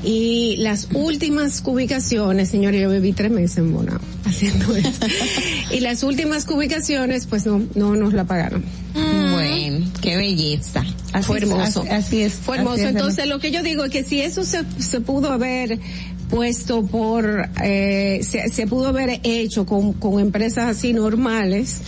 y 0.03 0.57
las 0.59 0.89
últimas 0.95 1.61
cubicaciones, 1.61 2.49
señores, 2.49 2.81
yo 2.81 2.91
viví 2.91 3.13
tres 3.13 3.31
meses 3.31 3.59
en 3.59 3.73
Bonao 3.75 4.01
haciendo 4.25 4.75
eso. 4.77 4.89
y 5.73 5.81
las 5.81 6.03
últimas 6.03 6.47
cubicaciones, 6.47 7.27
pues 7.27 7.45
no, 7.45 7.63
no 7.75 7.97
nos 7.97 8.15
la 8.15 8.25
pagaron. 8.25 8.65
Bueno, 8.95 9.87
qué 10.01 10.17
belleza. 10.17 10.85
Así 11.13 11.27
fue 11.27 11.39
hermoso. 11.39 11.81
así- 11.83 11.89
así 11.91 12.21
es, 12.23 12.35
Fue 12.35 12.57
hermoso. 12.59 12.77
es, 12.83 12.91
Entonces, 12.91 13.27
lo 13.27 13.39
que 13.39 13.51
yo 13.51 13.63
digo 13.63 13.85
es 13.85 13.91
que 13.91 14.05
si 14.05 14.21
eso 14.21 14.45
se, 14.45 14.63
se 14.79 15.01
pudo 15.01 15.31
haber 15.31 15.79
puesto 16.29 16.83
por, 16.85 17.49
eh, 17.63 18.21
se, 18.23 18.49
se 18.51 18.67
pudo 18.67 18.89
haber 18.89 19.21
hecho 19.25 19.67
con, 19.67 19.93
con 19.95 20.21
empresas 20.21 20.77
así 20.77 20.93
normales, 20.93 21.81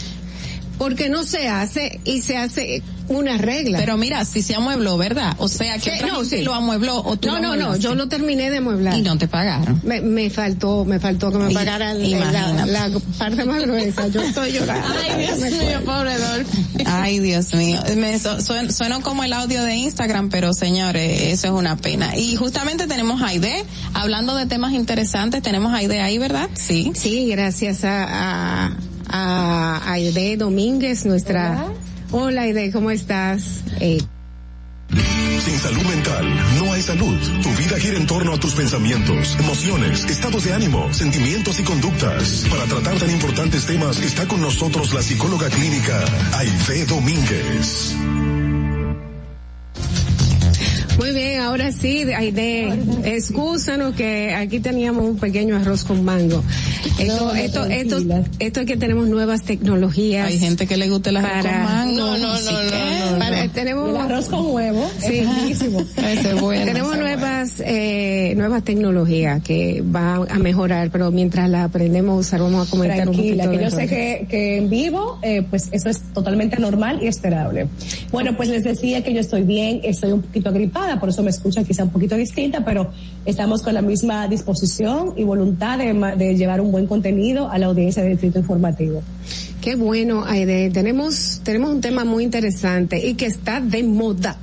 porque 0.79 1.09
no 1.09 1.25
se 1.25 1.49
hace 1.49 2.01
y 2.05 2.23
se 2.23 2.37
hace 2.37 2.83
una 3.19 3.39
regla. 3.39 3.79
Pero 3.79 3.97
mira, 3.97 4.25
si 4.25 4.43
se 4.43 4.55
amuebló, 4.55 4.97
¿verdad? 4.99 5.35
O 5.39 5.49
sea, 5.49 5.75
que 5.79 5.91
Sí, 5.91 5.97
otra 5.97 6.09
no, 6.09 6.25
sí. 6.25 6.43
lo 6.43 6.55
amuebló 6.55 7.01
o 7.03 7.17
tú 7.17 7.29
no, 7.29 7.35
lo 7.41 7.57
no, 7.57 7.57
no, 7.57 7.77
yo 7.77 7.95
lo 7.95 8.09
terminé 8.09 8.51
de 8.51 8.59
amueblar. 8.59 8.97
Y 8.99 9.03
no 9.03 9.17
te 9.19 9.29
pagaron. 9.29 9.81
Me, 9.85 10.01
me 10.01 10.31
faltó, 10.31 10.85
me 10.85 10.99
faltó 11.01 11.31
que 11.33 11.39
me 11.39 11.51
pagaran 11.53 11.99
la, 11.99 12.05
imagínate. 12.07 12.71
la 12.73 12.91
parte 13.19 13.45
más 13.45 13.63
gruesa. 13.63 14.09
Yo 14.09 14.23
estoy 14.23 14.53
llorando. 14.53 14.87
Ay, 15.03 15.25
Dios 15.27 15.39
mío, 15.41 15.81
pobre 15.85 16.19
Dolphy. 16.19 16.65
Ay, 16.87 17.19
Dios 17.21 17.55
mío. 17.55 17.81
Me 17.97 18.19
su- 18.19 18.29
suen- 18.41 18.71
suena 18.71 19.01
como 19.01 19.25
el 19.25 19.33
audio 19.33 19.63
de 19.65 19.75
Instagram, 19.77 20.29
pero 20.31 20.53
señores, 20.53 21.23
eso 21.33 21.47
es 21.49 21.53
una 21.53 21.77
pena. 21.77 22.17
Y 22.17 22.37
justamente 22.37 22.87
tenemos 22.87 23.23
a 23.23 23.29
Aide, 23.29 23.65
hablando 23.95 24.35
de 24.37 24.47
temas 24.47 24.73
interesantes, 24.73 25.43
tenemos 25.43 25.73
a 25.73 25.77
Aide 25.77 26.01
ahí, 26.01 26.19
¿verdad? 26.19 26.49
Sí. 26.55 26.93
Sí, 26.95 27.27
gracias 27.29 27.85
a, 27.85 28.67
a, 28.67 28.77
a 29.09 29.93
Aide 29.93 30.37
Domínguez, 30.37 31.05
nuestra... 31.05 31.67
Hola 32.15 32.43
Aide, 32.43 32.71
¿cómo 32.71 32.91
estás? 32.91 33.65
Eh, 33.81 33.99
Sin 35.45 35.59
salud 35.59 35.83
mental 35.83 36.27
no 36.61 36.73
hay 36.73 36.83
salud. 36.83 37.19
Tu 37.43 37.49
vida 37.57 37.79
gira 37.79 37.97
en 37.97 38.07
torno 38.07 38.35
a 38.35 38.39
tus 38.39 38.55
pensamientos, 38.55 39.35
emociones, 39.41 40.05
estados 40.05 40.45
de 40.45 40.53
ánimo, 40.53 40.93
sentimientos 40.93 41.59
y 41.59 41.63
conductas. 41.63 42.47
Para 42.51 42.65
tratar 42.65 42.99
tan 42.99 43.11
importantes 43.11 43.65
temas 43.65 43.99
está 44.01 44.29
con 44.29 44.43
nosotros 44.43 44.93
la 44.93 45.01
psicóloga 45.01 45.49
clínica 45.49 46.05
Aide 46.35 46.85
Domínguez. 46.85 47.97
Muy 50.99 51.11
bien, 51.13 51.41
ahora 51.41 51.73
sí, 51.73 52.05
Aide, 52.15 52.69
excúsanos 53.05 53.95
que 53.95 54.35
aquí 54.35 54.61
teníamos 54.61 55.05
un 55.05 55.17
pequeño 55.19 55.57
arroz 55.57 55.85
con 55.85 56.05
mango. 56.05 56.45
Esto, 56.99 57.27
No, 57.27 57.35
esto, 57.35 57.65
esto, 57.65 57.97
esto 58.39 58.61
es 58.61 58.67
que 58.67 58.77
tenemos 58.77 59.09
nuevas 59.09 59.43
tecnologías. 59.43 60.29
Hay 60.29 60.39
gente 60.39 60.67
que 60.67 60.77
le 60.77 60.89
gusta 60.91 61.11
el 61.11 61.17
arroz 61.17 61.43
con 61.47 61.63
mango. 61.65 61.97
No, 61.97 62.19
no, 62.19 62.33
así 62.33 62.45
no, 62.53 62.61
que- 62.61 62.77
no, 63.01 63.02
Para- 63.19 63.49
tenemos 63.49 63.91
El 63.91 63.97
arroz 63.97 64.29
con 64.29 64.47
huevo. 64.51 64.89
Sí, 64.99 65.19
es. 65.51 65.61
Ese 65.63 66.35
bueno, 66.35 66.65
tenemos 66.65 66.93
ese 66.93 67.01
nuevas 67.01 67.63
eh, 67.65 68.35
nuevas 68.37 68.63
tecnologías 68.65 69.43
que 69.43 69.83
van 69.85 70.27
a 70.31 70.39
mejorar, 70.39 70.91
pero 70.91 71.11
mientras 71.11 71.49
las 71.49 71.65
aprendemos 71.67 72.17
a 72.17 72.19
usar 72.21 72.41
vamos 72.41 72.67
a 72.67 72.71
comentar 72.71 73.09
un 73.09 73.15
Tranquila, 73.15 73.45
poquito 73.45 73.51
que 73.51 73.59
de 73.59 73.65
yo 73.65 73.71
sé 73.71 73.87
que, 73.89 74.27
que 74.29 74.59
en 74.59 74.71
vivo, 74.71 75.19
eh, 75.23 75.43
pues 75.49 75.69
eso 75.73 75.89
es 75.89 76.01
totalmente 76.13 76.59
normal 76.59 77.01
y 77.03 77.07
esperable. 77.07 77.69
Bueno, 78.11 78.37
pues 78.37 78.49
les 78.49 78.65
decía 78.65 79.03
que 79.03 79.13
yo 79.15 79.21
estoy 79.21 79.43
bien, 79.43 79.81
estoy 79.85 80.13
un 80.13 80.23
poquito 80.23 80.49
agripada, 80.49 80.99
por 81.01 81.09
eso 81.09 81.23
me 81.23 81.31
escuchan 81.31 81.65
quizá 81.65 81.85
un 81.85 81.91
poquito 81.91 82.17
distinta, 82.17 82.65
pero 82.65 82.91
estamos 83.25 83.63
con 83.63 83.75
la 83.75 83.83
misma 83.83 84.29
disposición 84.29 85.15
y 85.17 85.25
voluntad 85.25 85.79
de, 85.79 85.93
de 86.17 86.37
llevar 86.37 86.61
un 86.61 86.73
buen 86.73 86.87
contenido 86.87 87.49
a 87.51 87.59
la 87.59 87.67
audiencia 87.67 88.03
del 88.03 88.13
Distrito 88.13 88.39
Informativo. 88.39 89.03
Qué 89.63 89.77
bueno, 89.77 90.25
Aide. 90.27 90.71
Tenemos, 90.71 91.41
tenemos 91.45 91.71
un 91.71 91.81
tema 91.81 92.05
muy 92.05 92.25
interesante 92.25 93.07
y 93.07 93.15
que 93.15 93.27
está 93.27 93.61
de 93.61 93.85
moda. 93.85 94.37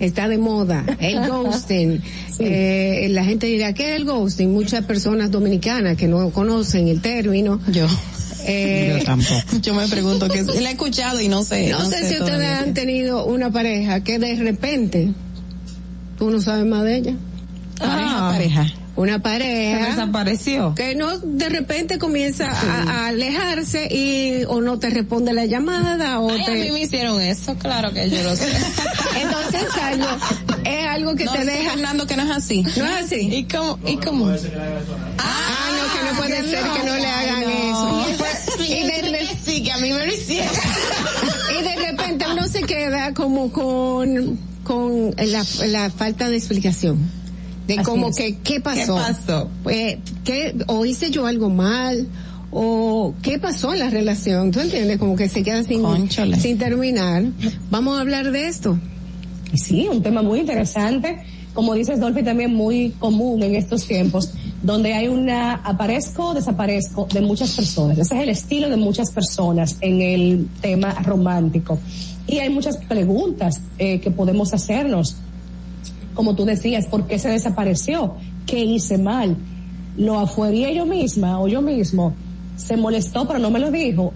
Está 0.00 0.26
de 0.26 0.38
moda. 0.38 0.84
El 0.98 1.24
ghosting. 1.28 2.02
Eh, 2.40 3.06
la 3.10 3.24
gente 3.24 3.46
dirá, 3.46 3.72
¿qué 3.74 3.94
es 3.94 4.00
el 4.00 4.06
ghosting? 4.06 4.52
Muchas 4.52 4.84
personas 4.84 5.30
dominicanas 5.30 5.96
que 5.96 6.08
no 6.08 6.30
conocen 6.30 6.88
el 6.88 7.00
término. 7.00 7.60
Yo. 7.70 7.86
Eh, 8.44 8.96
Yo 8.98 9.04
tampoco. 9.04 9.40
Yo 9.62 9.72
me 9.72 9.86
pregunto 9.86 10.28
que 10.28 10.42
la 10.42 10.70
he 10.70 10.72
escuchado 10.72 11.20
y 11.20 11.28
no 11.28 11.44
sé. 11.44 11.68
no, 11.68 11.84
sé, 11.84 11.98
si 11.98 12.14
ustedes 12.14 12.18
todavía. 12.18 12.58
han 12.58 12.74
tenido 12.74 13.26
una 13.26 13.52
pareja 13.52 14.00
que 14.02 14.18
de 14.18 14.34
repente 14.34 15.12
tú 16.18 16.28
no 16.28 16.40
sabes 16.40 16.66
más 16.66 16.82
de 16.82 16.96
ella. 16.96 17.14
Pareja, 17.78 18.18
pareja. 18.18 18.66
Una 19.00 19.18
pareja. 19.18 19.78
Se 19.78 19.90
desapareció. 19.92 20.74
Que 20.74 20.94
no, 20.94 21.18
de 21.18 21.48
repente 21.48 21.98
comienza 21.98 22.50
a, 22.50 22.82
a 22.82 23.06
alejarse 23.06 23.88
y 23.90 24.44
o 24.46 24.60
no 24.60 24.78
te 24.78 24.90
responde 24.90 25.32
la 25.32 25.46
llamada 25.46 26.20
o 26.20 26.30
Ay, 26.30 26.44
te... 26.44 26.52
a 26.52 26.54
mí 26.66 26.70
me 26.70 26.82
hicieron 26.82 27.18
eso, 27.22 27.54
claro 27.54 27.94
que 27.94 28.10
yo 28.10 28.22
lo 28.22 28.36
sé. 28.36 28.46
Entonces 29.22 29.62
es 29.62 29.82
algo, 29.82 30.06
es 30.66 30.86
algo 30.86 31.14
que 31.14 31.24
No, 31.24 31.32
te 31.32 31.46
deja. 31.46 31.70
Fernando 31.70 32.06
que 32.06 32.16
no 32.18 32.24
es 32.24 32.30
así. 32.30 32.62
No 32.62 32.84
es 32.84 33.04
así. 33.06 33.20
¿Y 33.32 33.44
cómo? 33.44 33.78
¿Y 33.86 33.96
cómo? 33.96 34.28
Ah, 34.28 35.70
no, 35.78 35.94
que 35.94 36.12
no 36.12 36.18
puede 36.18 36.50
ser 36.50 36.62
que 36.62 36.86
no 36.86 36.96
le 36.96 37.06
hagan 37.06 37.42
eso. 37.42 38.06
Y 38.58 38.84
de, 38.84 39.28
sí, 39.42 39.62
que 39.62 39.72
a 39.72 39.78
mí 39.78 39.94
me 39.94 40.06
lo 40.06 40.12
hicieron. 40.12 40.52
y 41.58 41.62
de 41.62 41.86
repente 41.86 42.26
uno 42.30 42.46
se 42.46 42.64
queda 42.64 43.14
como 43.14 43.50
con, 43.50 44.38
con 44.62 45.14
la, 45.16 45.46
la 45.68 45.88
falta 45.88 46.28
de 46.28 46.36
explicación. 46.36 47.19
De 47.74 47.80
Así 47.80 47.84
como 47.84 48.08
es. 48.08 48.16
que, 48.16 48.36
¿qué 48.38 48.60
pasó? 48.60 48.96
¿Qué 48.96 49.02
pasó? 49.12 49.48
Pues, 49.62 49.98
¿qué, 50.24 50.56
o 50.66 50.84
hice 50.84 51.10
yo 51.10 51.26
algo 51.26 51.50
mal, 51.50 52.08
o 52.50 53.14
qué 53.22 53.38
pasó 53.38 53.72
en 53.72 53.78
la 53.78 53.90
relación, 53.90 54.50
¿tú 54.50 54.60
entiendes? 54.60 54.98
Como 54.98 55.14
que 55.14 55.28
se 55.28 55.42
queda 55.42 55.62
sin, 55.62 55.84
sin 56.40 56.58
terminar. 56.58 57.24
Vamos 57.70 57.96
a 57.96 58.00
hablar 58.00 58.32
de 58.32 58.48
esto. 58.48 58.76
Sí, 59.54 59.88
un 59.88 60.02
tema 60.02 60.22
muy 60.22 60.40
interesante, 60.40 61.22
como 61.54 61.74
dices 61.74 62.00
Dolphy, 62.00 62.22
también 62.22 62.54
muy 62.54 62.90
común 62.98 63.42
en 63.42 63.54
estos 63.54 63.86
tiempos, 63.86 64.32
donde 64.62 64.94
hay 64.94 65.08
una 65.08 65.54
aparezco, 65.54 66.34
desaparezco 66.34 67.06
de 67.12 67.20
muchas 67.20 67.54
personas. 67.54 67.98
Ese 67.98 68.16
es 68.16 68.22
el 68.22 68.28
estilo 68.30 68.68
de 68.68 68.76
muchas 68.76 69.10
personas 69.12 69.76
en 69.80 70.02
el 70.02 70.48
tema 70.60 70.92
romántico. 71.02 71.78
Y 72.26 72.38
hay 72.38 72.50
muchas 72.50 72.76
preguntas 72.76 73.60
eh, 73.78 74.00
que 74.00 74.10
podemos 74.10 74.52
hacernos. 74.54 75.16
Como 76.14 76.34
tú 76.34 76.44
decías, 76.44 76.86
¿por 76.86 77.06
qué 77.06 77.18
se 77.18 77.28
desapareció? 77.28 78.14
¿Qué 78.46 78.64
hice 78.64 78.98
mal? 78.98 79.36
¿Lo 79.96 80.18
afuería 80.18 80.72
yo 80.72 80.86
misma 80.86 81.40
o 81.40 81.48
yo 81.48 81.62
mismo? 81.62 82.14
¿Se 82.56 82.76
molestó 82.76 83.26
pero 83.26 83.38
no 83.38 83.50
me 83.50 83.58
lo 83.58 83.70
dijo? 83.70 84.12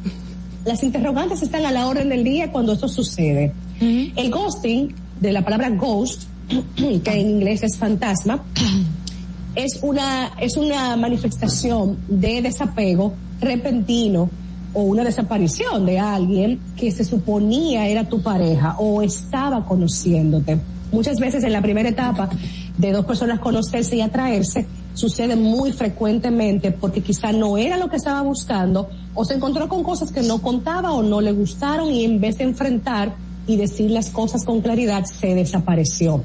Las 0.65 0.83
interrogantes 0.83 1.43
están 1.43 1.67
a 1.67 1.73
la 1.73 1.87
orden 1.87 2.09
del 2.09 2.25
día 2.25 2.51
cuando 2.51 2.73
esto 2.73 2.89
sucede. 2.89 3.53
El 3.81 4.31
ghosting, 4.31 4.95
de 5.21 5.33
la 5.33 5.43
palabra 5.43 5.71
ghost, 5.71 6.25
que 6.77 7.11
en 7.13 7.31
inglés 7.31 7.63
es 7.63 7.77
fantasma, 7.77 8.43
es 9.55 9.79
una, 9.83 10.33
es 10.41 10.57
una 10.57 10.97
manifestación 10.97 11.99
de 12.09 12.43
desapego 12.43 13.15
repentino 13.41 14.31
o 14.73 14.83
una 14.83 15.05
desaparición 15.05 15.87
de 15.87 15.99
alguien 15.99 16.61
que 16.77 16.91
se 16.91 17.05
suponía 17.05 17.87
era 17.87 18.09
tu 18.09 18.21
pareja 18.21 18.77
o 18.79 19.03
estaba 19.03 19.65
conociéndote. 19.65 20.59
Muchas 20.95 21.19
veces 21.19 21.43
en 21.43 21.53
la 21.53 21.61
primera 21.61 21.89
etapa 21.89 22.31
de 22.79 22.93
dos 22.93 23.05
personas 23.05 23.41
conocerse 23.41 23.97
y 23.97 24.01
atraerse 24.01 24.65
sucede 24.95 25.35
muy 25.35 25.73
frecuentemente 25.73 26.71
porque 26.71 27.01
quizá 27.01 27.33
no 27.33 27.59
era 27.59 27.77
lo 27.77 27.91
que 27.91 27.97
estaba 27.97 28.23
buscando 28.23 28.89
o 29.13 29.25
se 29.25 29.35
encontró 29.35 29.69
con 29.69 29.83
cosas 29.83 30.13
que 30.13 30.23
no 30.23 30.41
contaba 30.41 30.93
o 30.93 31.03
no 31.03 31.21
le 31.21 31.33
gustaron 31.33 31.91
y 31.91 32.05
en 32.05 32.21
vez 32.21 32.39
de 32.39 32.45
enfrentar 32.45 33.17
y 33.49 33.57
decir 33.57 33.91
las 33.91 34.11
cosas 34.11 34.45
con 34.45 34.61
claridad 34.61 35.05
se 35.05 35.35
desapareció. 35.35 36.23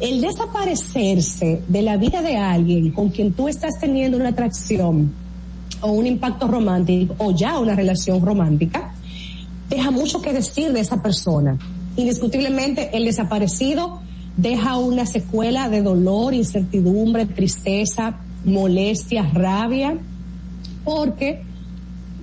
El 0.00 0.22
desaparecerse 0.22 1.60
de 1.68 1.82
la 1.82 1.98
vida 1.98 2.22
de 2.22 2.38
alguien 2.38 2.92
con 2.92 3.10
quien 3.10 3.34
tú 3.34 3.46
estás 3.46 3.78
teniendo 3.78 4.16
una 4.16 4.30
atracción 4.30 5.12
o 5.82 5.92
un 5.92 6.06
impacto 6.06 6.48
romántico 6.48 7.14
o 7.18 7.32
ya 7.32 7.58
una 7.58 7.74
relación 7.74 8.24
romántica, 8.24 8.94
deja 9.68 9.90
mucho 9.90 10.22
que 10.22 10.32
decir 10.32 10.72
de 10.72 10.80
esa 10.80 11.02
persona. 11.02 11.58
Indiscutiblemente 11.98 12.96
el 12.96 13.06
desaparecido 13.06 13.98
deja 14.36 14.76
una 14.78 15.04
secuela 15.04 15.68
de 15.68 15.82
dolor, 15.82 16.32
incertidumbre, 16.32 17.26
tristeza, 17.26 18.20
molestia, 18.44 19.24
rabia, 19.24 19.98
porque 20.84 21.42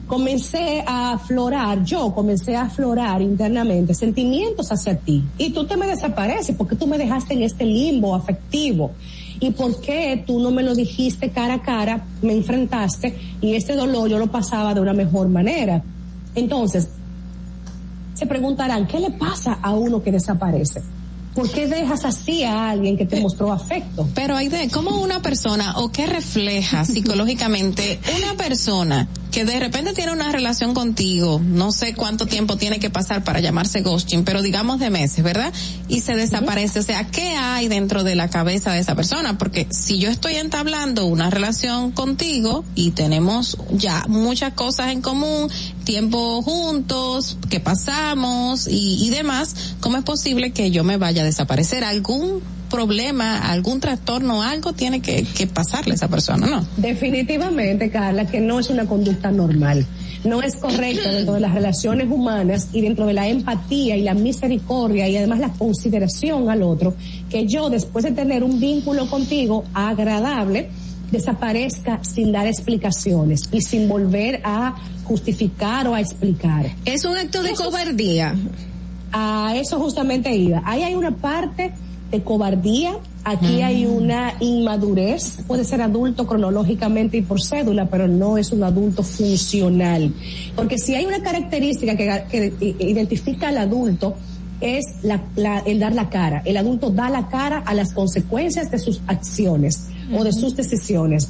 comencé 0.08 0.82
a 0.88 1.12
aflorar, 1.12 1.84
yo 1.84 2.14
comencé 2.16 2.56
a 2.56 2.62
aflorar 2.62 3.22
internamente 3.22 3.94
sentimientos 3.94 4.72
hacia 4.72 4.98
ti. 4.98 5.26
Y 5.38 5.50
tú 5.50 5.66
te 5.66 5.76
me 5.76 5.88
desapareces 5.88 6.56
porque 6.56 6.78
tú 6.78 6.88
me 6.88 6.98
dejaste 6.98 7.34
en 7.34 7.44
este 7.44 7.66
limbo 7.66 8.16
afectivo. 8.16 8.92
¿Y 9.42 9.52
por 9.52 9.82
qué 9.82 10.24
tú 10.26 10.40
no 10.40 10.52
me 10.52 10.64
lo 10.64 10.74
dijiste 10.74 11.32
cara 11.32 11.56
a 11.56 11.62
cara, 11.62 12.06
me 12.22 12.32
enfrentaste 12.32 13.14
y 13.42 13.56
este 13.56 13.76
dolor 13.76 14.08
yo 14.08 14.20
lo 14.20 14.28
pasaba 14.28 14.74
de 14.74 14.80
una 14.80 14.94
mejor 14.94 15.28
manera? 15.28 15.84
Entonces, 16.34 16.88
se 18.16 18.26
preguntarán, 18.26 18.88
¿qué 18.88 19.00
le 19.00 19.12
pasa 19.12 19.60
a 19.62 19.72
uno 19.72 20.02
que 20.02 20.12
desaparece? 20.12 20.82
¿Por 21.36 21.52
qué 21.52 21.68
dejas 21.68 22.06
así 22.06 22.44
a 22.44 22.70
alguien 22.70 22.98
que 22.98 23.06
te 23.06 23.20
mostró 23.20 23.52
afecto? 23.52 24.08
Pero 24.16 24.38
Aide, 24.38 24.70
¿cómo 24.70 25.02
una 25.02 25.22
persona 25.22 25.78
o 25.80 25.92
qué 25.92 26.08
refleja 26.08 26.86
psicológicamente 26.86 28.00
una 28.24 28.38
persona 28.38 29.08
que 29.36 29.44
de 29.44 29.60
repente 29.60 29.92
tiene 29.92 30.14
una 30.14 30.32
relación 30.32 30.74
contigo, 30.74 31.42
no 31.44 31.74
sé 31.74 31.94
cuánto 31.94 32.26
tiempo 32.26 32.56
tiene 32.56 32.80
que 32.80 32.90
pasar 32.90 33.26
para 33.26 33.42
llamarse 33.42 33.82
ghosting, 33.82 34.24
pero 34.24 34.42
digamos 34.42 34.80
de 34.80 34.90
meses, 34.90 35.26
¿verdad? 35.26 35.52
Y 35.90 36.00
se 36.00 36.16
desaparece, 36.16 36.80
o 36.80 36.84
sea, 36.84 37.06
¿qué 37.08 37.36
hay 37.36 37.68
dentro 37.68 38.06
de 38.06 38.16
la 38.16 38.30
cabeza 38.30 38.72
de 38.72 38.80
esa 38.80 38.96
persona? 38.96 39.38
Porque 39.38 39.68
si 39.72 40.00
yo 40.00 40.10
estoy 40.10 40.36
entablando 40.36 41.06
una 41.06 41.30
relación 41.32 41.92
contigo 41.92 42.64
y 42.76 42.92
tenemos 42.92 43.58
ya 43.72 44.06
muchas 44.08 44.54
cosas 44.54 44.94
en 44.94 45.02
común, 45.02 45.50
tiempo 45.84 46.42
juntos, 46.42 47.38
que 47.50 47.60
pasamos 47.60 48.68
y, 48.68 49.06
y 49.06 49.10
demás, 49.10 49.76
¿cómo 49.82 49.98
es 49.98 50.06
posible 50.06 50.54
que 50.54 50.72
yo 50.72 50.86
me 50.86 50.96
vaya 50.96 51.24
a 51.24 51.26
desaparecer? 51.26 51.84
¿Algún 51.84 52.42
problema, 52.76 53.50
algún 53.50 53.80
trastorno, 53.80 54.44
algo 54.44 54.74
tiene 54.74 55.02
que, 55.02 55.24
que 55.24 55.48
pasarle 55.48 55.94
a 55.94 55.96
esa 55.96 56.08
persona, 56.08 56.48
¿no? 56.48 56.66
Definitivamente, 56.78 57.90
Carla, 57.90 58.28
que 58.28 58.40
no 58.40 58.60
es 58.60 58.70
una 58.70 58.86
conducta 58.86 59.32
normal. 59.32 59.86
No 60.26 60.42
es 60.42 60.56
correcto 60.56 61.08
dentro 61.10 61.36
de 61.36 61.40
las 61.40 61.54
relaciones 61.54 62.10
humanas 62.10 62.70
y 62.74 62.82
dentro 62.82 63.06
de 63.06 63.14
la 63.14 63.28
empatía 63.28 63.96
y 63.96 64.02
la 64.02 64.16
misericordia 64.16 65.08
y 65.08 65.18
además 65.18 65.40
la 65.40 65.50
consideración 65.50 66.50
al 66.50 66.64
otro, 66.64 66.96
que 67.30 67.46
yo 67.46 67.70
después 67.70 68.04
de 68.04 68.12
tener 68.12 68.44
un 68.44 68.60
vínculo 68.60 69.08
contigo 69.08 69.64
agradable, 69.74 70.70
desaparezca 71.12 72.04
sin 72.04 72.32
dar 72.32 72.48
explicaciones 72.48 73.44
y 73.52 73.62
sin 73.62 73.88
volver 73.88 74.42
a 74.44 74.76
justificar 75.04 75.88
o 75.88 75.94
a 75.94 76.02
explicar. 76.02 76.72
Es 76.86 77.06
un 77.06 77.16
acto 77.16 77.44
de 77.44 77.52
Eso 77.52 77.66
cobardía. 77.66 78.36
A 79.12 79.54
eso 79.56 79.80
justamente 79.80 80.36
iba. 80.36 80.62
Ahí 80.66 80.82
hay 80.82 80.96
una 80.96 81.12
parte 81.12 81.72
de 82.12 82.22
cobardía, 82.24 82.94
aquí 83.24 83.62
hay 83.62 83.86
una 83.86 84.34
inmadurez, 84.40 85.40
puede 85.48 85.64
ser 85.66 85.82
adulto 85.82 86.28
cronológicamente 86.28 87.18
y 87.18 87.22
por 87.22 87.42
cédula, 87.42 87.88
pero 87.90 88.08
no 88.08 88.38
es 88.38 88.52
un 88.52 88.64
adulto 88.64 89.04
funcional. 89.04 90.14
Porque 90.56 90.78
si 90.78 90.96
hay 90.96 91.06
una 91.06 91.22
característica 91.22 91.96
que, 91.98 92.24
que 92.30 92.76
identifica 92.80 93.50
al 93.50 93.58
adulto, 93.58 94.16
es 94.62 94.86
la- 95.04 95.22
la- 95.36 95.60
el 95.60 95.80
dar 95.80 95.94
la 95.94 96.10
cara. 96.10 96.42
El 96.46 96.56
adulto 96.58 96.90
da 96.90 97.10
la 97.10 97.28
cara 97.28 97.60
a 97.66 97.74
las 97.74 97.92
consecuencias 97.92 98.72
de 98.72 98.80
sus 98.80 99.02
acciones 99.08 99.88
o 100.18 100.24
de 100.24 100.32
sus 100.32 100.56
decisiones. 100.56 101.30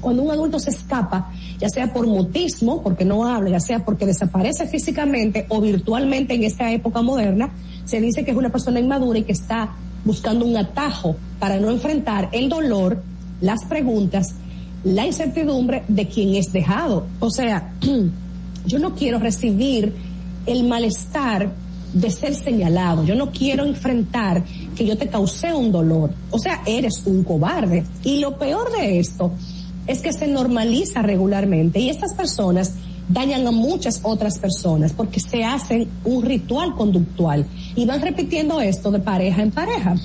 Cuando 0.00 0.22
un 0.22 0.30
adulto 0.30 0.58
se 0.58 0.70
escapa, 0.70 1.30
ya 1.60 1.68
sea 1.68 1.92
por 1.92 2.06
mutismo, 2.06 2.82
porque 2.82 3.04
no 3.04 3.26
habla, 3.26 3.50
ya 3.50 3.60
sea 3.60 3.84
porque 3.84 4.06
desaparece 4.06 4.66
físicamente 4.66 5.46
o 5.48 5.60
virtualmente 5.60 6.34
en 6.34 6.44
esta 6.44 6.70
época 6.72 7.02
moderna, 7.02 7.50
se 7.84 8.00
dice 8.00 8.24
que 8.24 8.30
es 8.32 8.36
una 8.36 8.50
persona 8.50 8.80
inmadura 8.80 9.18
y 9.18 9.22
que 9.24 9.32
está 9.32 9.70
buscando 10.08 10.46
un 10.46 10.56
atajo 10.56 11.16
para 11.38 11.60
no 11.60 11.70
enfrentar 11.70 12.30
el 12.32 12.48
dolor, 12.48 13.02
las 13.42 13.66
preguntas, 13.66 14.34
la 14.82 15.06
incertidumbre 15.06 15.84
de 15.86 16.08
quien 16.08 16.34
es 16.34 16.50
dejado. 16.50 17.06
O 17.20 17.30
sea, 17.30 17.74
yo 18.66 18.78
no 18.78 18.94
quiero 18.94 19.18
recibir 19.18 19.92
el 20.46 20.66
malestar 20.66 21.52
de 21.92 22.10
ser 22.10 22.34
señalado. 22.34 23.04
Yo 23.04 23.14
no 23.16 23.30
quiero 23.30 23.66
enfrentar 23.66 24.42
que 24.74 24.86
yo 24.86 24.96
te 24.96 25.08
causé 25.08 25.52
un 25.52 25.70
dolor. 25.70 26.10
O 26.30 26.38
sea, 26.38 26.62
eres 26.64 27.02
un 27.04 27.22
cobarde. 27.22 27.84
Y 28.02 28.20
lo 28.20 28.38
peor 28.38 28.72
de 28.72 28.98
esto 28.98 29.32
es 29.86 30.00
que 30.00 30.14
se 30.14 30.26
normaliza 30.26 31.02
regularmente 31.02 31.80
y 31.80 31.90
estas 31.90 32.14
personas 32.14 32.72
dañan 33.08 33.46
a 33.46 33.50
muchas 33.50 34.00
otras 34.02 34.38
personas 34.38 34.92
porque 34.92 35.20
se 35.20 35.44
hacen 35.44 35.88
un 36.04 36.22
ritual 36.24 36.74
conductual 36.74 37.46
y 37.74 37.86
van 37.86 38.02
repitiendo 38.02 38.60
esto 38.60 38.90
de 38.90 38.98
pareja 38.98 39.42
en 39.42 39.50
pareja 39.50 39.96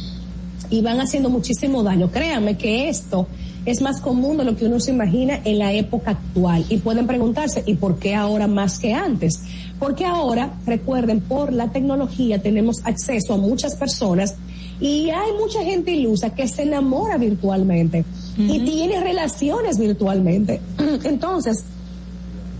y 0.70 0.82
van 0.82 1.00
haciendo 1.00 1.30
muchísimo 1.30 1.84
daño. 1.84 2.10
Créanme 2.12 2.58
que 2.58 2.90
esto 2.90 3.28
es 3.66 3.82
más 3.82 4.02
común 4.02 4.38
de 4.38 4.44
lo 4.44 4.56
que 4.56 4.66
uno 4.66 4.80
se 4.80 4.92
imagina 4.92 5.40
en 5.44 5.60
la 5.60 5.72
época 5.74 6.12
actual 6.12 6.66
y 6.70 6.78
pueden 6.78 7.08
preguntarse, 7.08 7.64
¿y 7.66 7.76
por 7.76 7.98
qué 7.98 8.16
ahora 8.16 8.48
más 8.48 8.80
que 8.80 8.94
antes? 8.94 9.42
Porque 9.80 10.06
ahora, 10.06 10.54
recuerden, 10.66 11.22
por 11.22 11.54
la 11.54 11.72
tecnología 11.72 12.42
tenemos 12.42 12.82
acceso 12.86 13.34
a 13.34 13.38
muchas 13.38 13.76
personas 13.76 14.36
y 14.80 15.10
hay 15.12 15.32
mucha 15.40 15.64
gente 15.64 15.92
ilusa 15.92 16.32
que 16.32 16.48
se 16.48 16.64
enamora 16.64 17.18
virtualmente 17.18 18.04
y 18.38 18.60
tiene 18.60 19.00
relaciones 19.00 19.78
virtualmente. 19.78 20.60
Entonces, 21.04 21.64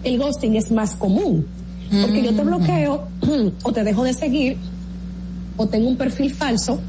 el 0.04 0.18
ghosting 0.18 0.56
es 0.56 0.72
más 0.72 0.96
común. 0.96 1.46
Porque 2.02 2.24
yo 2.24 2.34
te 2.34 2.44
bloqueo 2.44 3.08
o 3.64 3.72
te 3.72 3.84
dejo 3.84 4.04
de 4.04 4.14
seguir 4.14 4.58
o 5.56 5.68
tengo 5.68 5.88
un 5.88 5.98
perfil 5.98 6.34
falso 6.34 6.80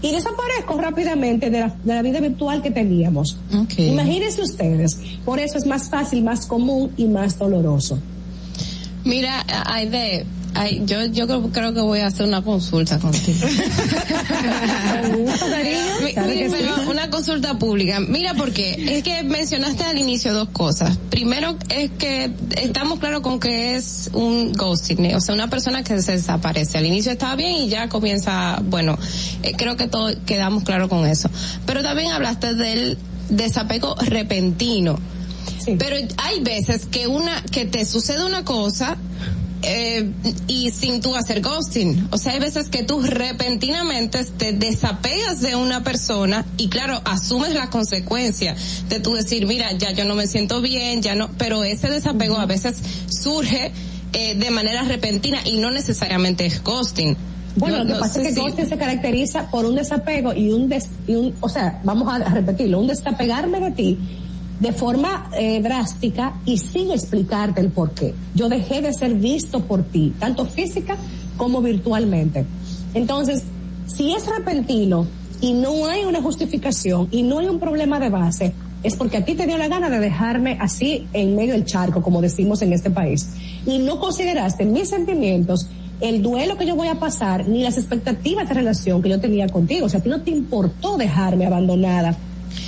y 0.00 0.10
desaparezco 0.10 0.78
rápidamente 0.78 1.50
de 1.50 1.60
la, 1.60 1.68
de 1.84 1.94
la 1.94 2.02
vida 2.02 2.20
virtual 2.20 2.62
que 2.62 2.70
teníamos. 2.70 3.36
Imagínense 3.76 4.40
ustedes. 4.40 4.98
Por 5.24 5.38
eso 5.38 5.58
es 5.58 5.66
más 5.66 5.90
fácil, 5.90 6.24
más 6.24 6.46
común 6.46 6.92
y 6.96 7.04
más 7.06 7.38
doloroso. 7.38 7.98
Mira, 9.04 9.44
Aide, 9.66 10.24
ay, 10.54 10.82
yo, 10.86 11.04
yo 11.06 11.26
creo, 11.26 11.50
creo 11.50 11.74
que 11.74 11.80
voy 11.80 12.00
a 12.00 12.06
hacer 12.06 12.26
una 12.26 12.42
consulta 12.42 12.98
contigo. 12.98 13.46
Mi- 16.02 16.12
Claro 16.12 16.28
que 16.32 16.44
mi- 16.48 16.50
pero 16.50 16.76
sí. 16.76 16.82
una 16.88 17.10
consulta 17.10 17.58
pública. 17.58 18.00
Mira, 18.00 18.34
porque 18.34 18.96
es 18.96 19.02
que 19.02 19.22
mencionaste 19.22 19.84
al 19.84 19.98
inicio 19.98 20.32
dos 20.32 20.48
cosas. 20.50 20.96
Primero 21.10 21.56
es 21.68 21.90
que 21.98 22.30
estamos 22.56 22.98
claros 22.98 23.20
con 23.20 23.38
que 23.40 23.76
es 23.76 24.10
un 24.12 24.52
ghosting, 24.52 25.14
o 25.14 25.20
sea, 25.20 25.34
una 25.34 25.48
persona 25.48 25.82
que 25.84 26.00
se 26.02 26.12
desaparece. 26.12 26.78
Al 26.78 26.86
inicio 26.86 27.12
estaba 27.12 27.36
bien 27.36 27.52
y 27.62 27.68
ya 27.68 27.88
comienza, 27.88 28.60
bueno, 28.64 28.98
eh, 29.42 29.52
creo 29.56 29.76
que 29.76 29.86
todos 29.88 30.16
quedamos 30.26 30.64
claros 30.64 30.88
con 30.88 31.06
eso. 31.06 31.28
Pero 31.66 31.82
también 31.82 32.12
hablaste 32.12 32.54
del 32.54 32.98
desapego 33.28 33.94
repentino. 33.96 34.98
Pero 35.78 35.96
hay 36.16 36.40
veces 36.40 36.86
que 36.86 37.06
una, 37.06 37.42
que 37.42 37.64
te 37.66 37.84
sucede 37.84 38.24
una 38.24 38.44
cosa, 38.44 38.96
eh, 39.62 40.10
y 40.46 40.70
sin 40.70 41.00
tú 41.00 41.14
hacer 41.16 41.40
ghosting. 41.42 42.08
O 42.12 42.18
sea, 42.18 42.32
hay 42.32 42.40
veces 42.40 42.68
que 42.68 42.82
tú 42.82 43.00
repentinamente 43.02 44.24
te 44.38 44.52
desapegas 44.52 45.40
de 45.40 45.56
una 45.56 45.82
persona 45.82 46.44
y 46.56 46.68
claro, 46.68 47.00
asumes 47.04 47.54
la 47.54 47.70
consecuencia 47.70 48.54
de 48.88 49.00
tú 49.00 49.14
decir, 49.14 49.46
mira, 49.46 49.72
ya 49.72 49.92
yo 49.92 50.04
no 50.04 50.14
me 50.14 50.26
siento 50.26 50.60
bien, 50.60 51.02
ya 51.02 51.14
no, 51.14 51.30
pero 51.38 51.64
ese 51.64 51.88
desapego 51.88 52.38
a 52.38 52.46
veces 52.46 52.76
surge 53.08 53.72
eh, 54.12 54.34
de 54.34 54.50
manera 54.50 54.82
repentina 54.82 55.38
y 55.44 55.56
no 55.56 55.70
necesariamente 55.70 56.46
es 56.46 56.62
ghosting. 56.62 57.16
Bueno, 57.56 57.78
Yo 57.78 57.82
lo 57.82 57.86
que 57.88 57.92
no 57.94 58.00
pasa 58.00 58.20
es 58.22 58.28
que 58.28 58.34
si- 58.34 58.40
ghosting 58.40 58.68
se 58.68 58.76
caracteriza 58.78 59.50
por 59.50 59.64
un 59.64 59.74
desapego 59.74 60.32
y 60.32 60.50
un, 60.50 60.68
des- 60.68 60.88
y 61.08 61.14
un 61.16 61.34
o 61.40 61.48
sea, 61.48 61.80
vamos 61.84 62.08
a 62.12 62.18
repetirlo, 62.32 62.78
un 62.80 62.86
desapegarme 62.86 63.58
de 63.60 63.70
ti 63.72 63.98
de 64.60 64.72
forma 64.72 65.30
eh, 65.36 65.60
drástica 65.62 66.34
y 66.44 66.58
sin 66.58 66.90
explicarte 66.90 67.60
el 67.60 67.70
por 67.70 67.92
qué. 67.92 68.14
Yo 68.34 68.48
dejé 68.48 68.82
de 68.82 68.92
ser 68.92 69.14
visto 69.14 69.64
por 69.64 69.82
ti, 69.82 70.12
tanto 70.18 70.44
física 70.44 70.96
como 71.36 71.62
virtualmente. 71.62 72.44
Entonces, 72.94 73.42
si 73.86 74.12
es 74.12 74.26
repentino 74.26 75.06
y 75.40 75.54
no 75.54 75.86
hay 75.86 76.04
una 76.04 76.20
justificación 76.20 77.08
y 77.10 77.22
no 77.22 77.38
hay 77.38 77.46
un 77.46 77.58
problema 77.58 77.98
de 77.98 78.10
base, 78.10 78.52
es 78.82 78.96
porque 78.96 79.18
a 79.18 79.24
ti 79.24 79.34
te 79.34 79.46
dio 79.46 79.58
la 79.58 79.68
gana 79.68 79.90
de 79.90 79.98
dejarme 79.98 80.58
así 80.60 81.06
en 81.12 81.36
medio 81.36 81.52
del 81.52 81.64
charco, 81.64 82.02
como 82.02 82.20
decimos 82.20 82.62
en 82.62 82.72
este 82.72 82.90
país, 82.90 83.30
y 83.66 83.78
no 83.78 83.98
consideraste 83.98 84.64
mis 84.64 84.88
sentimientos, 84.88 85.66
el 86.00 86.22
duelo 86.22 86.56
que 86.56 86.66
yo 86.66 86.76
voy 86.76 86.88
a 86.88 86.98
pasar, 86.98 87.46
ni 87.46 87.62
las 87.62 87.76
expectativas 87.76 88.48
de 88.48 88.54
relación 88.54 89.02
que 89.02 89.10
yo 89.10 89.20
tenía 89.20 89.48
contigo. 89.48 89.84
O 89.86 89.88
sea, 89.88 90.00
a 90.00 90.02
ti 90.02 90.08
no 90.08 90.22
te 90.22 90.30
importó 90.30 90.96
dejarme 90.96 91.46
abandonada 91.46 92.16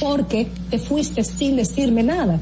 porque 0.01 0.51
te 0.71 0.79
fuiste 0.79 1.25
sin 1.25 1.57
decirme 1.57 2.03
nada. 2.03 2.41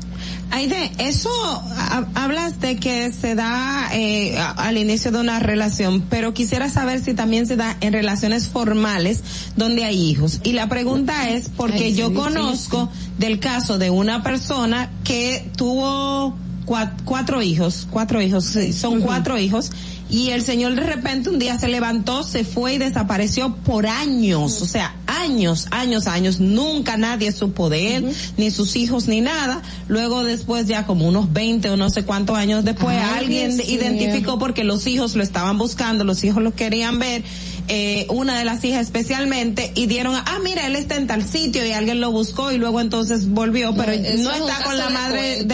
Aide, 0.50 0.90
eso 0.98 1.30
ha- 1.76 2.06
hablas 2.14 2.60
de 2.60 2.76
que 2.76 3.12
se 3.12 3.34
da 3.34 3.88
eh, 3.92 4.36
a- 4.38 4.50
al 4.52 4.78
inicio 4.78 5.12
de 5.12 5.20
una 5.20 5.38
relación, 5.38 6.02
pero 6.10 6.34
quisiera 6.34 6.68
saber 6.68 7.00
si 7.04 7.14
también 7.14 7.46
se 7.46 7.56
da 7.56 7.76
en 7.80 7.92
relaciones 7.92 8.48
formales 8.48 9.22
donde 9.56 9.84
hay 9.84 10.00
hijos. 10.10 10.40
Y 10.42 10.52
la 10.52 10.68
pregunta 10.68 11.30
es 11.30 11.48
porque 11.56 11.84
Ay, 11.84 11.94
yo 11.94 12.08
sí, 12.08 12.14
conozco 12.14 12.88
del 13.18 13.38
caso 13.38 13.78
de 13.78 13.90
una 13.90 14.22
persona 14.22 14.90
que 15.04 15.48
tuvo 15.56 16.34
cua- 16.66 16.92
cuatro 17.04 17.42
hijos, 17.42 17.86
cuatro 17.90 18.20
hijos, 18.20 18.44
sí, 18.46 18.72
son 18.72 19.00
cuatro 19.02 19.38
hijos, 19.38 19.70
y 20.10 20.30
el 20.30 20.42
señor 20.42 20.74
de 20.74 20.82
repente 20.82 21.30
un 21.30 21.38
día 21.38 21.58
se 21.58 21.68
levantó, 21.68 22.22
se 22.24 22.44
fue 22.44 22.74
y 22.74 22.78
desapareció 22.78 23.54
por 23.56 23.86
años, 23.86 24.60
o 24.62 24.66
sea, 24.66 24.94
años, 25.06 25.66
años, 25.70 26.06
años, 26.06 26.40
nunca 26.40 26.96
nadie 26.96 27.30
supo 27.32 27.68
de 27.70 27.96
él, 27.96 28.12
ni 28.36 28.50
sus 28.50 28.74
hijos, 28.76 29.06
ni 29.08 29.20
nada. 29.20 29.62
Luego 29.88 30.24
después 30.24 30.66
ya 30.66 30.86
como 30.86 31.06
unos 31.06 31.32
20 31.32 31.70
o 31.70 31.76
no 31.76 31.90
sé 31.90 32.04
cuántos 32.04 32.36
años 32.36 32.64
después, 32.64 32.96
Ay, 32.96 33.18
alguien 33.18 33.60
identificó 33.68 34.38
porque 34.38 34.64
los 34.64 34.86
hijos 34.86 35.14
lo 35.16 35.22
estaban 35.22 35.58
buscando, 35.58 36.04
los 36.04 36.24
hijos 36.24 36.42
lo 36.42 36.54
querían 36.54 36.98
ver, 36.98 37.22
eh, 37.68 38.06
una 38.08 38.38
de 38.38 38.44
las 38.44 38.64
hijas 38.64 38.82
especialmente, 38.82 39.72
y 39.74 39.86
dieron, 39.86 40.14
ah, 40.16 40.38
mira, 40.42 40.66
él 40.66 40.74
está 40.76 40.96
en 40.96 41.06
tal 41.06 41.22
sitio 41.26 41.64
y 41.66 41.72
alguien 41.72 42.00
lo 42.00 42.10
buscó 42.10 42.50
y 42.50 42.58
luego 42.58 42.80
entonces 42.80 43.28
volvió, 43.28 43.74
pero 43.74 43.92
no 43.92 44.32
es 44.32 44.40
está 44.40 44.64
con 44.64 44.78
la 44.78 44.88
madre 44.90 45.44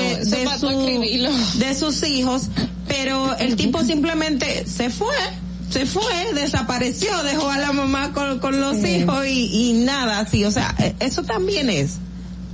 su- 0.58 0.66
de 1.58 1.74
sus 1.74 2.02
hijos, 2.08 2.42
pero 2.98 3.36
el 3.39 3.56
tipo 3.56 3.82
simplemente 3.82 4.66
se 4.66 4.90
fue. 4.90 5.14
Se 5.70 5.85
fue, 5.85 6.02
desapareció, 6.35 7.10
dejó 7.24 7.51
a 7.51 7.59
la 7.59 7.73
mamá 7.73 8.12
con, 8.12 8.39
con 8.39 8.60
los 8.60 8.77
Sí. 8.77 8.98
hijos 8.98 9.27
y, 9.27 9.70
y 9.70 9.73
nada 9.85 10.20
así, 10.20 10.44
o 10.44 10.51
sea, 10.52 10.73
eh, 10.78 10.94
eso 11.01 11.24
también 11.24 11.68
es. 11.68 11.98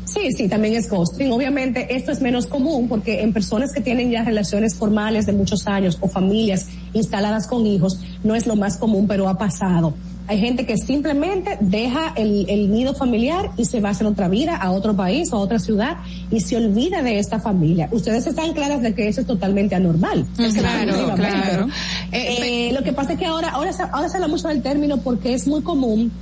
Sí, 0.06 0.32
sí, 0.36 0.48
también 0.48 0.74
es 0.74 0.88
ghosting. 0.88 1.30
Obviamente 1.30 1.94
esto 1.94 2.10
es 2.10 2.20
menos 2.22 2.46
común 2.46 2.88
porque 2.88 3.20
en 3.22 3.32
personas 3.34 3.70
que 3.72 3.80
tienen 3.82 4.10
ya 4.10 4.24
relaciones 4.24 4.74
formales 4.74 5.26
de 5.26 5.32
muchos 5.32 5.66
años 5.66 5.98
o 6.00 6.08
familias 6.08 6.66
instaladas 6.94 7.46
con 7.46 7.66
hijos 7.66 7.98
no 8.24 8.34
es 8.34 8.46
lo 8.46 8.56
más 8.56 8.78
común, 8.78 9.06
pero 9.06 9.28
ha 9.28 9.36
pasado. 9.38 9.94
Hay 10.28 10.38
gente 10.38 10.64
que 10.66 10.76
simplemente 10.76 11.58
deja 11.60 12.12
el, 12.16 12.46
el 12.48 12.70
nido 12.70 12.94
familiar 12.94 13.50
y 13.56 13.64
se 13.64 13.80
va 13.80 13.88
a 13.88 13.92
hacer 13.92 14.06
otra 14.06 14.28
vida 14.28 14.56
a 14.56 14.70
otro 14.70 14.94
país 14.94 15.32
o 15.32 15.36
a 15.36 15.40
otra 15.40 15.58
ciudad 15.58 15.98
y 16.30 16.40
se 16.40 16.56
olvida 16.56 17.02
de 17.02 17.18
esta 17.18 17.40
familia. 17.40 17.88
Ustedes 17.90 18.26
están 18.26 18.52
claras 18.52 18.82
de 18.82 18.94
que 18.94 19.08
eso 19.08 19.22
es 19.22 19.26
totalmente 19.26 19.74
anormal. 19.74 20.24
Claro, 20.36 20.52
Definitivamente. 20.52 21.14
claro. 21.16 21.68
Eh, 22.12 22.70
lo 22.72 22.82
que 22.82 22.92
pasa 22.92 23.14
es 23.14 23.18
que 23.18 23.26
ahora, 23.26 23.50
ahora, 23.50 23.72
se, 23.72 23.82
ahora 23.82 24.08
se 24.08 24.16
habla 24.16 24.28
mucho 24.28 24.48
del 24.48 24.62
término 24.62 24.98
porque 24.98 25.34
es 25.34 25.46
muy 25.46 25.62
común 25.62 26.12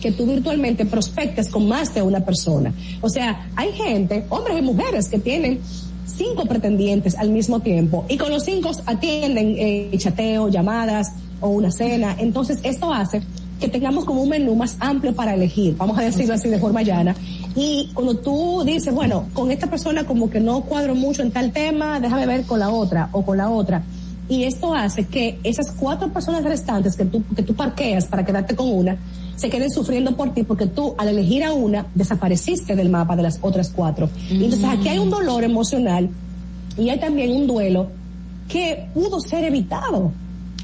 que 0.00 0.12
tú 0.12 0.26
virtualmente 0.26 0.84
prospectes 0.84 1.48
con 1.48 1.66
más 1.66 1.94
de 1.94 2.02
una 2.02 2.20
persona. 2.20 2.74
O 3.00 3.08
sea, 3.08 3.48
hay 3.56 3.72
gente, 3.72 4.26
hombres 4.28 4.58
y 4.58 4.62
mujeres, 4.62 5.08
que 5.08 5.18
tienen 5.18 5.60
cinco 6.06 6.44
pretendientes 6.44 7.14
al 7.14 7.30
mismo 7.30 7.60
tiempo 7.60 8.04
y 8.08 8.18
con 8.18 8.30
los 8.30 8.44
cinco 8.44 8.70
atienden 8.84 9.54
eh, 9.58 9.90
chateo, 9.96 10.48
llamadas 10.48 11.12
o 11.44 11.50
una 11.50 11.70
cena. 11.70 12.16
Entonces, 12.18 12.58
esto 12.62 12.92
hace 12.92 13.22
que 13.60 13.68
tengamos 13.68 14.04
como 14.04 14.22
un 14.22 14.30
menú 14.30 14.56
más 14.56 14.76
amplio 14.80 15.14
para 15.14 15.34
elegir, 15.34 15.76
vamos 15.76 15.96
a 15.98 16.02
decirlo 16.02 16.34
así 16.34 16.48
de 16.48 16.58
forma 16.58 16.82
llana. 16.82 17.14
Y 17.54 17.90
cuando 17.92 18.16
tú 18.16 18.64
dices, 18.64 18.92
bueno, 18.92 19.26
con 19.32 19.50
esta 19.50 19.68
persona 19.68 20.04
como 20.04 20.28
que 20.30 20.40
no 20.40 20.62
cuadro 20.62 20.94
mucho 20.94 21.22
en 21.22 21.30
tal 21.30 21.52
tema, 21.52 22.00
déjame 22.00 22.26
ver 22.26 22.44
con 22.44 22.58
la 22.58 22.70
otra 22.70 23.10
o 23.12 23.22
con 23.22 23.36
la 23.36 23.50
otra. 23.50 23.82
Y 24.26 24.44
esto 24.44 24.74
hace 24.74 25.06
que 25.06 25.38
esas 25.44 25.70
cuatro 25.72 26.10
personas 26.10 26.42
restantes 26.44 26.96
que 26.96 27.04
tú, 27.04 27.22
que 27.36 27.42
tú 27.42 27.54
parqueas 27.54 28.06
para 28.06 28.24
quedarte 28.24 28.56
con 28.56 28.72
una, 28.72 28.96
se 29.36 29.50
queden 29.50 29.70
sufriendo 29.70 30.16
por 30.16 30.32
ti 30.32 30.44
porque 30.44 30.66
tú 30.66 30.94
al 30.96 31.08
elegir 31.08 31.44
a 31.44 31.52
una 31.52 31.86
desapareciste 31.94 32.74
del 32.74 32.88
mapa 32.88 33.16
de 33.16 33.22
las 33.22 33.38
otras 33.42 33.68
cuatro. 33.68 34.08
Entonces 34.30 34.64
aquí 34.64 34.88
hay 34.88 34.98
un 34.98 35.10
dolor 35.10 35.44
emocional 35.44 36.08
y 36.78 36.88
hay 36.88 36.98
también 36.98 37.36
un 37.36 37.46
duelo 37.46 37.88
que 38.48 38.88
pudo 38.94 39.20
ser 39.20 39.44
evitado. 39.44 40.12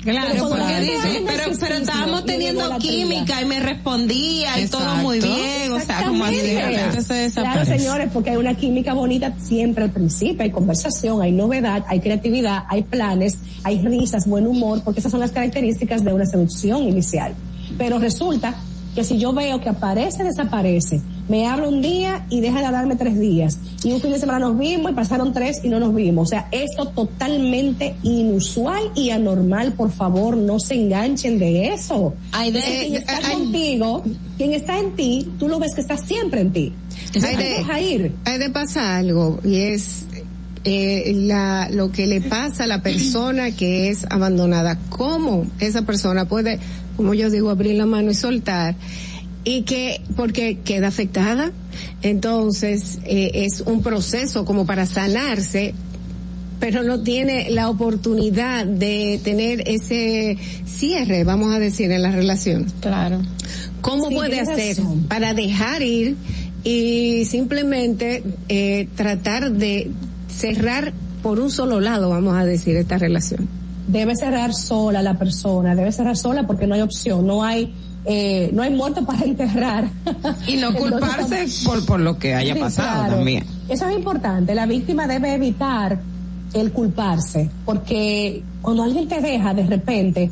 Claro, 0.02 0.28
Pero 0.32 0.48
porque 0.48 0.80
dice, 0.80 1.22
pero, 1.26 1.42
pero 1.60 1.74
estábamos 1.76 2.24
teniendo 2.24 2.78
química 2.78 3.42
y 3.42 3.44
me 3.44 3.60
respondía 3.60 4.58
y 4.58 4.66
todo 4.66 4.96
muy 4.96 5.20
bien, 5.20 5.72
o 5.72 5.80
sea, 5.80 6.04
como 6.06 6.24
así. 6.24 6.40
¿verdad? 6.54 7.32
Claro, 7.34 7.64
señores, 7.66 8.10
porque 8.12 8.30
hay 8.30 8.36
una 8.36 8.54
química 8.54 8.94
bonita 8.94 9.34
siempre 9.38 9.84
al 9.84 9.90
principio, 9.90 10.42
hay 10.42 10.50
conversación, 10.50 11.20
hay 11.20 11.32
novedad, 11.32 11.84
hay 11.88 12.00
creatividad, 12.00 12.64
hay 12.68 12.82
planes, 12.82 13.38
hay 13.62 13.80
risas, 13.80 14.26
buen 14.26 14.46
humor, 14.46 14.82
porque 14.84 15.00
esas 15.00 15.12
son 15.12 15.20
las 15.20 15.32
características 15.32 16.02
de 16.02 16.12
una 16.14 16.24
seducción 16.24 16.82
inicial. 16.84 17.34
Pero 17.76 17.98
resulta 17.98 18.54
que 18.94 19.04
si 19.04 19.18
yo 19.18 19.32
veo 19.32 19.60
que 19.60 19.68
aparece, 19.68 20.24
desaparece. 20.24 21.00
Me 21.30 21.46
habla 21.46 21.68
un 21.68 21.80
día 21.80 22.26
y 22.28 22.40
deja 22.40 22.58
de 22.58 22.66
hablarme 22.66 22.96
tres 22.96 23.18
días. 23.18 23.56
Y 23.84 23.92
un 23.92 24.00
fin 24.00 24.10
de 24.10 24.18
semana 24.18 24.40
nos 24.40 24.58
vimos 24.58 24.90
y 24.90 24.94
pasaron 24.94 25.32
tres 25.32 25.60
y 25.62 25.68
no 25.68 25.78
nos 25.78 25.94
vimos. 25.94 26.26
O 26.26 26.28
sea, 26.28 26.48
esto 26.50 26.86
totalmente 26.88 27.94
inusual 28.02 28.82
y 28.96 29.10
anormal. 29.10 29.72
Por 29.74 29.92
favor, 29.92 30.36
no 30.36 30.58
se 30.58 30.74
enganchen 30.74 31.38
de 31.38 31.68
eso. 31.72 32.14
Hay 32.32 32.50
de- 32.50 32.60
quien 32.60 32.94
está 32.96 33.20
contigo, 33.30 34.02
quien 34.36 34.54
está 34.54 34.80
en 34.80 34.96
ti, 34.96 35.28
tú 35.38 35.46
lo 35.48 35.60
ves 35.60 35.72
que 35.74 35.80
está 35.82 35.96
siempre 35.96 36.40
en 36.40 36.52
ti. 36.52 36.72
Hay 37.14 37.36
de, 37.36 37.44
Deja 37.44 37.80
ir. 37.80 38.12
hay 38.24 38.38
de 38.38 38.50
pasar 38.50 38.98
algo 38.98 39.38
y 39.44 39.54
es 39.56 40.06
eh, 40.64 41.12
la, 41.16 41.68
lo 41.70 41.92
que 41.92 42.06
le 42.08 42.20
pasa 42.20 42.64
a 42.64 42.66
la 42.66 42.82
persona 42.82 43.52
que 43.52 43.88
es 43.88 44.04
abandonada. 44.10 44.78
¿Cómo 44.88 45.46
esa 45.60 45.82
persona 45.82 46.26
puede, 46.26 46.58
como 46.96 47.14
yo 47.14 47.30
digo, 47.30 47.50
abrir 47.50 47.76
la 47.76 47.86
mano 47.86 48.10
y 48.10 48.14
soltar? 48.14 48.74
Y 49.44 49.62
que, 49.62 50.00
porque 50.16 50.58
queda 50.64 50.88
afectada. 50.88 51.52
Entonces, 52.02 52.98
eh, 53.04 53.30
es 53.34 53.62
un 53.62 53.82
proceso 53.82 54.44
como 54.44 54.66
para 54.66 54.86
sanarse, 54.86 55.74
pero 56.58 56.82
no 56.82 57.02
tiene 57.02 57.50
la 57.50 57.70
oportunidad 57.70 58.66
de 58.66 59.18
tener 59.24 59.66
ese 59.66 60.36
cierre, 60.66 61.24
vamos 61.24 61.54
a 61.54 61.58
decir, 61.58 61.90
en 61.90 62.02
la 62.02 62.10
relación. 62.10 62.66
Claro. 62.80 63.22
¿Cómo 63.80 64.08
Sí, 64.08 64.14
puede 64.14 64.40
hacer 64.40 64.76
razón. 64.76 65.04
para 65.08 65.32
dejar 65.32 65.82
ir 65.82 66.16
y 66.64 67.24
simplemente 67.24 68.22
eh, 68.48 68.88
tratar 68.94 69.52
de 69.52 69.90
cerrar 70.28 70.92
por 71.22 71.40
un 71.40 71.50
solo 71.50 71.80
lado, 71.80 72.10
vamos 72.10 72.36
a 72.36 72.44
decir, 72.44 72.76
esta 72.76 72.98
relación? 72.98 73.48
debe 73.90 74.14
cerrar 74.14 74.54
sola 74.54 75.02
la 75.02 75.18
persona, 75.18 75.74
debe 75.74 75.90
cerrar 75.92 76.16
sola 76.16 76.46
porque 76.46 76.66
no 76.66 76.74
hay 76.74 76.80
opción, 76.80 77.26
no 77.26 77.42
hay 77.42 77.74
eh, 78.04 78.50
no 78.52 78.62
hay 78.62 78.74
muerto 78.74 79.04
para 79.04 79.24
enterrar. 79.24 79.88
Y 80.46 80.56
no 80.56 80.68
Entonces, 80.70 80.90
culparse 80.90 81.46
por, 81.64 81.86
por 81.86 82.00
lo 82.00 82.18
que 82.18 82.34
haya 82.34 82.54
Sí, 82.54 82.60
pasado 82.60 83.00
claro. 83.00 83.14
también. 83.16 83.44
Eso 83.68 83.88
es 83.88 83.96
importante. 83.96 84.54
La 84.54 84.66
víctima 84.66 85.06
debe 85.06 85.34
evitar 85.34 86.00
el 86.54 86.72
culparse, 86.72 87.48
porque 87.64 88.42
cuando 88.62 88.82
alguien 88.82 89.06
te 89.06 89.20
deja 89.20 89.54
de 89.54 89.66
repente, 89.66 90.30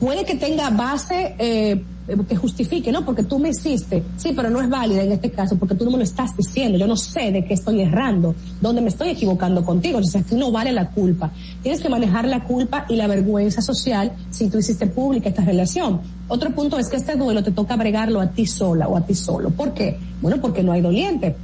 puede 0.00 0.24
que 0.24 0.36
tenga 0.36 0.70
base 0.70 1.34
eh, 1.38 1.82
que 2.28 2.36
justifique, 2.36 2.92
¿no? 2.92 3.04
Porque 3.04 3.24
tú 3.24 3.38
me 3.38 3.48
hiciste, 3.50 4.02
sí, 4.16 4.32
pero 4.34 4.48
no 4.50 4.60
es 4.60 4.68
válida 4.68 5.02
en 5.02 5.12
este 5.12 5.30
caso, 5.30 5.56
porque 5.56 5.74
tú 5.74 5.84
no 5.84 5.90
me 5.92 5.98
lo 5.98 6.04
estás 6.04 6.36
diciendo, 6.36 6.78
yo 6.78 6.86
no 6.86 6.96
sé 6.96 7.32
de 7.32 7.44
qué 7.44 7.54
estoy 7.54 7.80
errando, 7.80 8.34
dónde 8.60 8.80
me 8.80 8.88
estoy 8.88 9.10
equivocando 9.10 9.64
contigo, 9.64 9.98
entonces 9.98 10.22
aquí 10.22 10.34
no 10.34 10.52
vale 10.52 10.72
la 10.72 10.90
culpa. 10.90 11.32
Tienes 11.62 11.80
que 11.80 11.88
manejar 11.88 12.26
la 12.26 12.44
culpa 12.44 12.86
y 12.88 12.96
la 12.96 13.06
vergüenza 13.06 13.60
social 13.60 14.12
si 14.30 14.48
tú 14.48 14.58
hiciste 14.58 14.86
pública 14.86 15.28
esta 15.28 15.44
relación. 15.44 16.00
Otro 16.28 16.50
punto 16.54 16.78
es 16.78 16.88
que 16.88 16.96
este 16.96 17.16
duelo 17.16 17.42
te 17.42 17.50
toca 17.50 17.76
bregarlo 17.76 18.20
a 18.20 18.28
ti 18.28 18.46
sola 18.46 18.88
o 18.88 18.96
a 18.96 19.00
ti 19.00 19.14
solo. 19.14 19.50
¿Por 19.50 19.74
qué? 19.74 19.98
Bueno, 20.20 20.40
porque 20.40 20.62
no 20.62 20.72
hay 20.72 20.80
doliente 20.80 21.36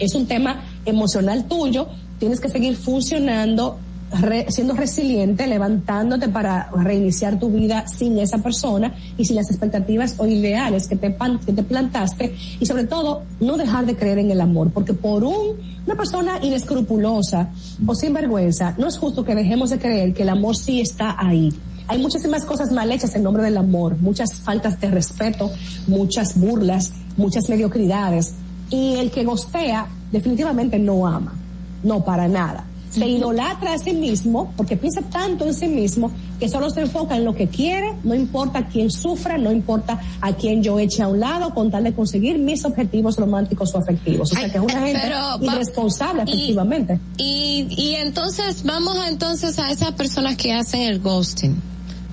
es 0.00 0.14
un 0.14 0.26
tema 0.26 0.62
emocional 0.84 1.44
tuyo, 1.44 1.86
tienes 2.18 2.40
que 2.40 2.48
seguir 2.48 2.76
funcionando, 2.76 3.78
re- 4.20 4.46
siendo 4.50 4.74
resiliente, 4.74 5.46
levantándote 5.46 6.28
para 6.28 6.70
reiniciar 6.70 7.38
tu 7.38 7.50
vida 7.50 7.86
sin 7.86 8.18
esa 8.18 8.38
persona 8.38 8.94
y 9.16 9.24
sin 9.24 9.36
las 9.36 9.50
expectativas 9.50 10.14
o 10.18 10.26
ideales 10.26 10.88
que 10.88 10.96
te, 10.96 11.16
que 11.46 11.52
te 11.52 11.62
plantaste 11.62 12.34
y 12.58 12.66
sobre 12.66 12.84
todo 12.84 13.22
no 13.40 13.56
dejar 13.56 13.86
de 13.86 13.96
creer 13.96 14.18
en 14.18 14.30
el 14.30 14.40
amor, 14.40 14.70
porque 14.72 14.94
por 14.94 15.24
un, 15.24 15.56
una 15.86 15.94
persona 15.94 16.38
inescrupulosa 16.42 17.50
o 17.86 17.94
sin 17.94 18.12
vergüenza, 18.12 18.74
no 18.78 18.88
es 18.88 18.98
justo 18.98 19.24
que 19.24 19.34
dejemos 19.34 19.70
de 19.70 19.78
creer 19.78 20.14
que 20.14 20.22
el 20.22 20.28
amor 20.28 20.56
sí 20.56 20.80
está 20.80 21.16
ahí. 21.18 21.52
Hay 21.88 21.98
muchísimas 21.98 22.44
cosas 22.44 22.70
mal 22.70 22.92
hechas 22.92 23.14
en 23.16 23.24
nombre 23.24 23.42
del 23.42 23.56
amor, 23.56 23.96
muchas 24.00 24.34
faltas 24.34 24.80
de 24.80 24.90
respeto, 24.90 25.50
muchas 25.88 26.38
burlas, 26.38 26.92
muchas 27.16 27.48
mediocridades. 27.48 28.34
Y 28.70 28.94
el 28.94 29.10
que 29.10 29.24
gostea 29.24 29.88
definitivamente 30.12 30.78
no 30.78 31.04
ama, 31.08 31.34
no 31.82 32.04
para 32.04 32.28
nada. 32.28 32.64
Se 32.90 33.06
idolatra 33.06 33.74
a 33.74 33.78
sí 33.78 33.92
mismo 33.92 34.52
porque 34.56 34.76
piensa 34.76 35.00
tanto 35.02 35.44
en 35.46 35.54
sí 35.54 35.68
mismo 35.68 36.10
que 36.40 36.48
solo 36.48 36.70
se 36.70 36.80
enfoca 36.80 37.16
en 37.16 37.24
lo 37.24 37.34
que 37.34 37.46
quiere, 37.46 37.92
no 38.02 38.14
importa 38.14 38.66
quién 38.66 38.90
sufra, 38.90 39.38
no 39.38 39.52
importa 39.52 40.00
a 40.20 40.32
quién 40.34 40.62
yo 40.62 40.78
eche 40.78 41.02
a 41.02 41.08
un 41.08 41.20
lado 41.20 41.54
con 41.54 41.70
tal 41.70 41.84
de 41.84 41.92
conseguir 41.92 42.38
mis 42.38 42.64
objetivos 42.64 43.16
románticos 43.16 43.72
o 43.74 43.78
afectivos. 43.78 44.32
O 44.32 44.34
sea 44.34 44.50
que 44.50 44.58
es 44.58 44.62
una 44.64 44.80
gente 44.86 45.00
pero 45.02 45.52
irresponsable 45.52 46.24
y- 46.26 46.30
efectivamente. 46.32 46.98
Y, 47.16 47.66
y 47.70 47.94
entonces 47.94 48.64
vamos 48.64 48.96
a, 48.98 49.08
entonces 49.08 49.58
a 49.58 49.70
esas 49.70 49.92
personas 49.92 50.36
que 50.36 50.52
hacen 50.52 50.80
el 50.80 50.98
ghosting. 51.00 51.54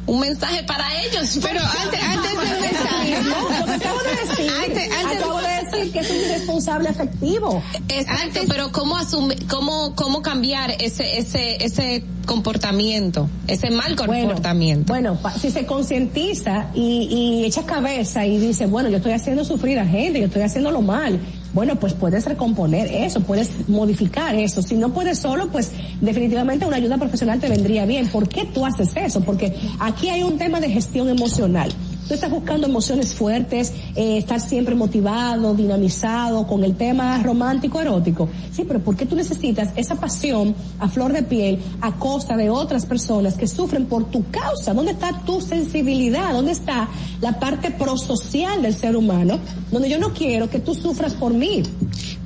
Un 0.08 0.20
mensaje 0.22 0.64
para 0.64 0.86
ellos. 1.04 1.38
Pero 1.42 1.60
antes, 1.62 2.02
antes 2.02 2.32
del 2.32 2.62
mensaje, 2.62 3.22
Lo 3.28 3.66
que 3.66 3.74
acabo 3.74 4.00
de 4.00 4.10
decir, 4.28 4.52
Antes- 4.66 4.90
antes- 4.94 5.18
acabo 5.20 5.40
de 5.42 5.48
decir 5.66 5.92
que 5.94 6.00
es 6.00 6.10
un 6.10 6.16
irresponsable 6.18 6.90
afectivo. 6.90 7.62
Exacto, 7.90 8.40
pero 8.48 8.72
cómo 8.72 8.98
asumir, 8.98 9.46
cómo, 9.48 9.96
cómo 9.96 10.22
cambiar 10.22 10.72
ese, 10.80 11.18
ese, 11.20 11.64
ese 11.64 12.04
comportamiento, 12.26 13.30
ese 13.48 13.70
mal 13.72 13.96
comportamiento. 13.96 14.94
Bueno, 14.94 15.16
pa- 15.22 15.34
si 15.38 15.52
se 15.52 15.66
concientiza 15.66 16.68
y, 16.74 17.08
y 17.42 17.46
echa 17.46 17.66
cabeza 17.66 18.26
y 18.26 18.38
dice, 18.38 18.66
bueno, 18.66 18.90
yo 18.90 18.98
estoy 18.98 19.12
haciendo 19.14 19.44
sufrir 19.44 19.80
a 19.80 19.86
gente, 19.86 20.20
yo 20.20 20.28
estoy 20.28 20.42
haciéndolo 20.44 20.82
mal. 20.82 21.20
Bueno, 21.58 21.76
pues 21.76 21.96
puedes 21.96 22.24
recomponer 22.26 22.86
eso, 22.94 23.22
puedes 23.22 23.68
modificar 23.68 24.36
eso. 24.36 24.62
Si 24.62 24.76
no 24.76 24.94
puedes 24.94 25.18
solo, 25.18 25.48
pues 25.48 25.72
definitivamente 26.02 26.68
una 26.68 26.78
ayuda 26.78 27.00
profesional 27.00 27.40
te 27.40 27.50
vendría 27.50 27.84
bien. 27.88 28.10
¿Por 28.10 28.30
qué 28.30 28.46
tú 28.46 28.64
haces 28.64 28.96
eso? 28.96 29.22
Porque 29.22 29.56
aquí 29.80 30.10
hay 30.10 30.22
un 30.22 30.38
tema 30.38 30.60
de 30.60 30.70
gestión 30.70 31.10
emocional. 31.10 31.72
Tú 32.08 32.14
estás 32.14 32.32
buscando 32.32 32.68
emociones 32.68 33.14
fuertes, 33.14 33.74
eh, 33.96 34.18
estar 34.18 34.40
siempre 34.40 34.76
motivado, 34.76 35.54
dinamizado 35.54 36.48
con 36.48 36.64
el 36.64 36.76
tema 36.76 37.22
romántico, 37.22 37.82
erótico. 37.82 38.30
Sí, 38.52 38.64
pero 38.66 38.80
¿por 38.80 38.96
qué 38.96 39.06
tú 39.06 39.16
necesitas 39.16 39.74
esa 39.76 39.96
pasión 39.96 40.56
a 40.80 40.88
flor 40.88 41.12
de 41.12 41.24
piel 41.24 41.60
a 41.82 41.96
costa 41.96 42.38
de 42.38 42.50
otras 42.50 42.86
personas 42.86 43.36
que 43.36 43.48
sufren 43.48 43.88
por 43.88 44.06
tu 44.06 44.24
causa? 44.32 44.74
¿Dónde 44.74 44.94
está 44.94 45.20
tu 45.26 45.42
sensibilidad? 45.42 46.32
¿Dónde 46.32 46.54
está 46.54 46.88
la 47.20 47.40
parte 47.40 47.72
prosocial 47.72 48.62
del 48.62 48.74
ser 48.74 48.96
humano? 48.96 49.40
Donde 49.70 49.90
yo 49.90 50.00
no 50.00 50.14
quiero 50.14 50.50
que 50.50 50.60
tú 50.60 50.74
sufras 50.74 51.14
por 51.14 51.34
mí. 51.34 51.64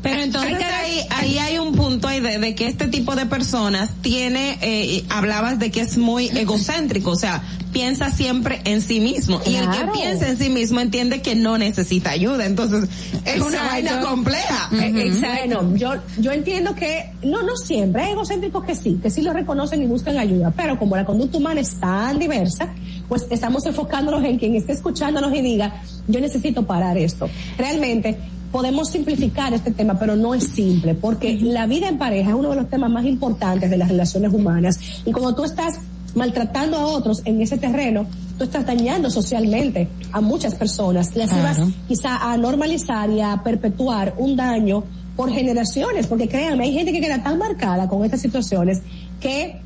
Pero 0.02 0.22
entonces 0.22 0.58
ahí, 0.64 1.00
ahí 1.10 1.38
hay 1.38 1.58
un 1.60 1.74
punto 1.76 2.08
ahí 2.08 2.20
de, 2.20 2.40
de 2.40 2.56
que 2.56 2.68
este 2.68 2.88
tipo 2.88 3.16
de 3.16 3.26
personas 3.28 3.92
tiene, 4.02 4.58
eh, 4.62 5.06
hablabas 5.10 5.60
de 5.60 5.70
que 5.70 5.82
es 5.82 5.98
muy 5.98 6.28
egocéntrico, 6.30 7.12
o 7.12 7.16
sea, 7.16 7.44
piensa 7.72 8.10
siempre 8.10 8.62
en 8.66 8.82
sí 8.82 9.00
mismo. 9.00 9.40
Y 9.46 9.56
el 9.56 9.70
que 9.70 9.86
piensa 9.94 10.28
en 10.28 10.38
sí 10.38 10.50
mismo 10.50 10.80
entiende 10.80 11.22
que 11.22 11.36
no 11.36 11.58
necesita 11.58 12.12
ayuda. 12.12 12.46
Entonces, 12.46 12.90
es 13.26 13.40
una 13.40 13.58
Exacto. 13.58 13.70
vaina 13.70 14.02
compleja. 14.02 14.70
Eh, 14.74 14.94
exacto. 15.06 15.62
Bueno, 15.62 15.78
yo, 15.78 15.94
yo 16.18 16.32
entiendo 16.32 16.76
que, 16.76 17.12
no, 17.24 17.44
no 17.44 17.56
siempre, 17.56 18.04
hay 18.04 18.12
egocéntricos 18.14 18.64
que 18.66 18.76
sí, 18.76 19.00
que 19.02 19.10
sí 19.10 19.22
lo 19.22 19.34
reconocen 19.34 19.82
y 19.84 19.86
buscan 19.86 20.18
ayuda, 20.18 20.52
pero 20.56 20.78
como 20.78 20.96
la 20.96 21.06
conducta 21.06 21.38
humana 21.38 21.62
es 21.62 21.80
tan 21.80 22.20
diversa, 22.20 22.74
pues 23.08 23.28
estamos 23.30 23.66
enfocándonos 23.66 24.24
en 24.24 24.38
quien 24.38 24.56
esté 24.56 24.74
escuchándonos 24.74 25.34
y 25.36 25.42
diga, 25.42 25.82
yo 26.08 26.20
necesito 26.20 26.66
parar 26.66 26.98
esto. 26.98 27.30
Realmente, 27.58 28.18
podemos 28.52 28.90
simplificar 28.90 29.54
este 29.54 29.72
tema, 29.72 29.98
pero 29.98 30.16
no 30.16 30.34
es 30.34 30.44
simple, 30.46 30.94
porque 30.96 31.40
la 31.42 31.66
vida 31.68 31.88
en 31.88 31.98
pareja 31.98 32.30
es 32.32 32.36
uno 32.36 32.50
de 32.50 32.58
los 32.58 32.70
temas 32.70 32.92
más 32.92 33.06
importantes 33.06 33.70
de 33.70 33.78
las 33.78 33.90
relaciones 33.90 34.34
humanas. 34.34 34.80
Y 35.06 35.12
cuando 35.12 35.34
tú 35.36 35.44
estás 35.44 35.80
maltratando 36.16 36.78
a 36.78 36.86
otros 36.86 37.22
en 37.26 37.42
ese 37.42 37.58
terreno, 37.58 38.06
tú 38.38 38.44
estás 38.44 38.66
dañando 38.66 39.10
socialmente 39.10 39.88
a 40.12 40.20
muchas 40.22 40.56
personas. 40.56 41.16
Las 41.16 41.30
Claro. 41.30 41.64
ibas 41.64 41.74
quizá 41.88 42.32
a 42.32 42.38
normalizar 42.38 43.10
y 43.10 43.22
a 43.22 43.42
perpetuar 43.44 44.16
un 44.18 44.36
daño 44.36 44.84
por 45.16 45.32
generaciones, 45.32 46.08
porque 46.08 46.28
créanme, 46.28 46.66
hay 46.66 46.74
gente 46.74 46.92
que 46.92 47.00
queda 47.02 47.22
tan 47.24 47.38
marcada 47.38 47.88
con 47.88 48.04
estas 48.04 48.22
situaciones 48.22 48.82
que 49.20 49.62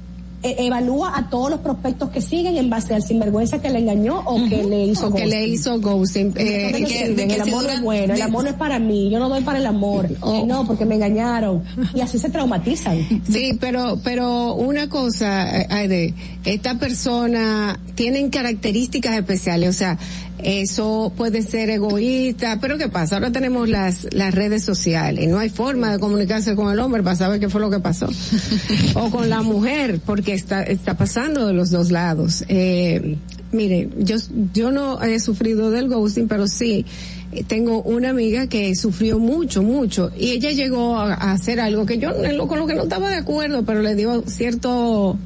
evalúa 0.59 1.17
a 1.17 1.29
todos 1.29 1.49
los 1.49 1.59
prospectos 1.59 2.09
que 2.09 2.21
siguen 2.21 2.57
en 2.57 2.69
base 2.69 2.93
al 2.93 3.03
sinvergüenza 3.03 3.61
que 3.61 3.69
le 3.69 3.79
engañó 3.79 4.21
o 4.25 4.35
que 4.47 4.63
le 4.63 4.85
hizo 4.85 5.07
O 5.07 5.13
que 5.13 5.25
le 5.25 5.47
hizo 5.47 5.79
ghosting. 5.79 6.33
Eh, 6.37 6.71
que- 6.87 7.09
de 7.13 7.27
que 7.27 7.35
el 7.35 7.41
amor 7.41 7.63
no 7.63 7.69
es 7.71 7.81
bueno, 7.81 8.13
el 8.13 8.21
amor 8.21 8.43
no 8.43 8.49
es 8.49 8.55
para 8.55 8.79
mí, 8.79 9.09
yo 9.09 9.19
no 9.19 9.29
doy 9.29 9.41
para 9.41 9.59
el 9.59 9.65
amor, 9.65 10.09
Oh. 10.21 10.35
Eh, 10.35 10.43
no, 10.45 10.65
porque 10.67 10.85
me 10.85 10.95
engañaron. 10.95 11.63
Y 11.93 12.01
así 12.01 12.19
se 12.19 12.29
traumatizan. 12.29 12.97
Sí, 13.29 13.57
pero, 13.59 13.99
pero 14.03 14.53
una 14.55 14.89
cosa, 14.89 15.61
eh, 15.61 15.67
Aide, 15.69 16.13
esta 16.45 16.77
persona 16.77 17.79
tienen 17.95 18.29
características 18.29 19.17
especiales, 19.17 19.69
o 19.69 19.73
sea, 19.73 19.97
eso 20.43 21.11
puede 21.15 21.41
ser 21.41 21.69
egoísta, 21.69 22.59
pero 22.61 22.77
¿qué 22.77 22.89
pasa? 22.89 23.15
Ahora 23.15 23.31
tenemos 23.31 23.69
las, 23.69 24.07
las 24.13 24.33
redes 24.33 24.63
sociales, 24.63 25.27
no 25.29 25.39
hay 25.39 25.49
forma 25.49 25.91
de 25.93 25.99
comunicarse 25.99 26.55
con 26.55 26.71
el 26.71 26.79
hombre 26.79 27.01
para 27.03 27.15
saber 27.15 27.39
qué 27.39 27.49
fue 27.49 27.61
lo 27.61 27.69
que 27.69 27.79
pasó. 27.79 28.07
o 28.95 29.09
con 29.09 29.29
la 29.29 29.41
mujer, 29.41 29.99
porque 30.05 30.33
está, 30.33 30.63
está 30.63 30.95
pasando 30.97 31.47
de 31.47 31.53
los 31.53 31.71
dos 31.71 31.89
lados. 31.91 32.43
Eh, 32.47 33.15
mire, 33.51 33.89
yo, 33.97 34.17
yo 34.53 34.71
no 34.71 35.01
he 35.01 35.19
sufrido 35.19 35.71
del 35.71 35.87
ghosting, 35.87 36.27
pero 36.27 36.47
sí, 36.47 36.85
eh, 37.31 37.43
tengo 37.47 37.81
una 37.83 38.09
amiga 38.09 38.47
que 38.47 38.75
sufrió 38.75 39.17
mucho, 39.19 39.63
mucho, 39.63 40.11
y 40.19 40.31
ella 40.31 40.51
llegó 40.51 40.97
a, 40.97 41.13
a 41.13 41.31
hacer 41.31 41.59
algo 41.59 41.85
que 41.85 41.97
yo 41.97 42.11
lo- 42.11 42.47
con 42.47 42.59
lo 42.59 42.67
que 42.67 42.75
no 42.75 42.83
estaba 42.83 43.09
de 43.09 43.15
acuerdo, 43.15 43.63
pero 43.65 43.81
le 43.81 43.95
dio 43.95 44.23
cierto, 44.27 45.17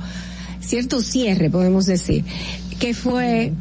cierto 0.62 1.02
cierre, 1.02 1.50
podemos 1.50 1.86
decir, 1.88 2.24
que 2.80 2.94
fue 2.94 3.52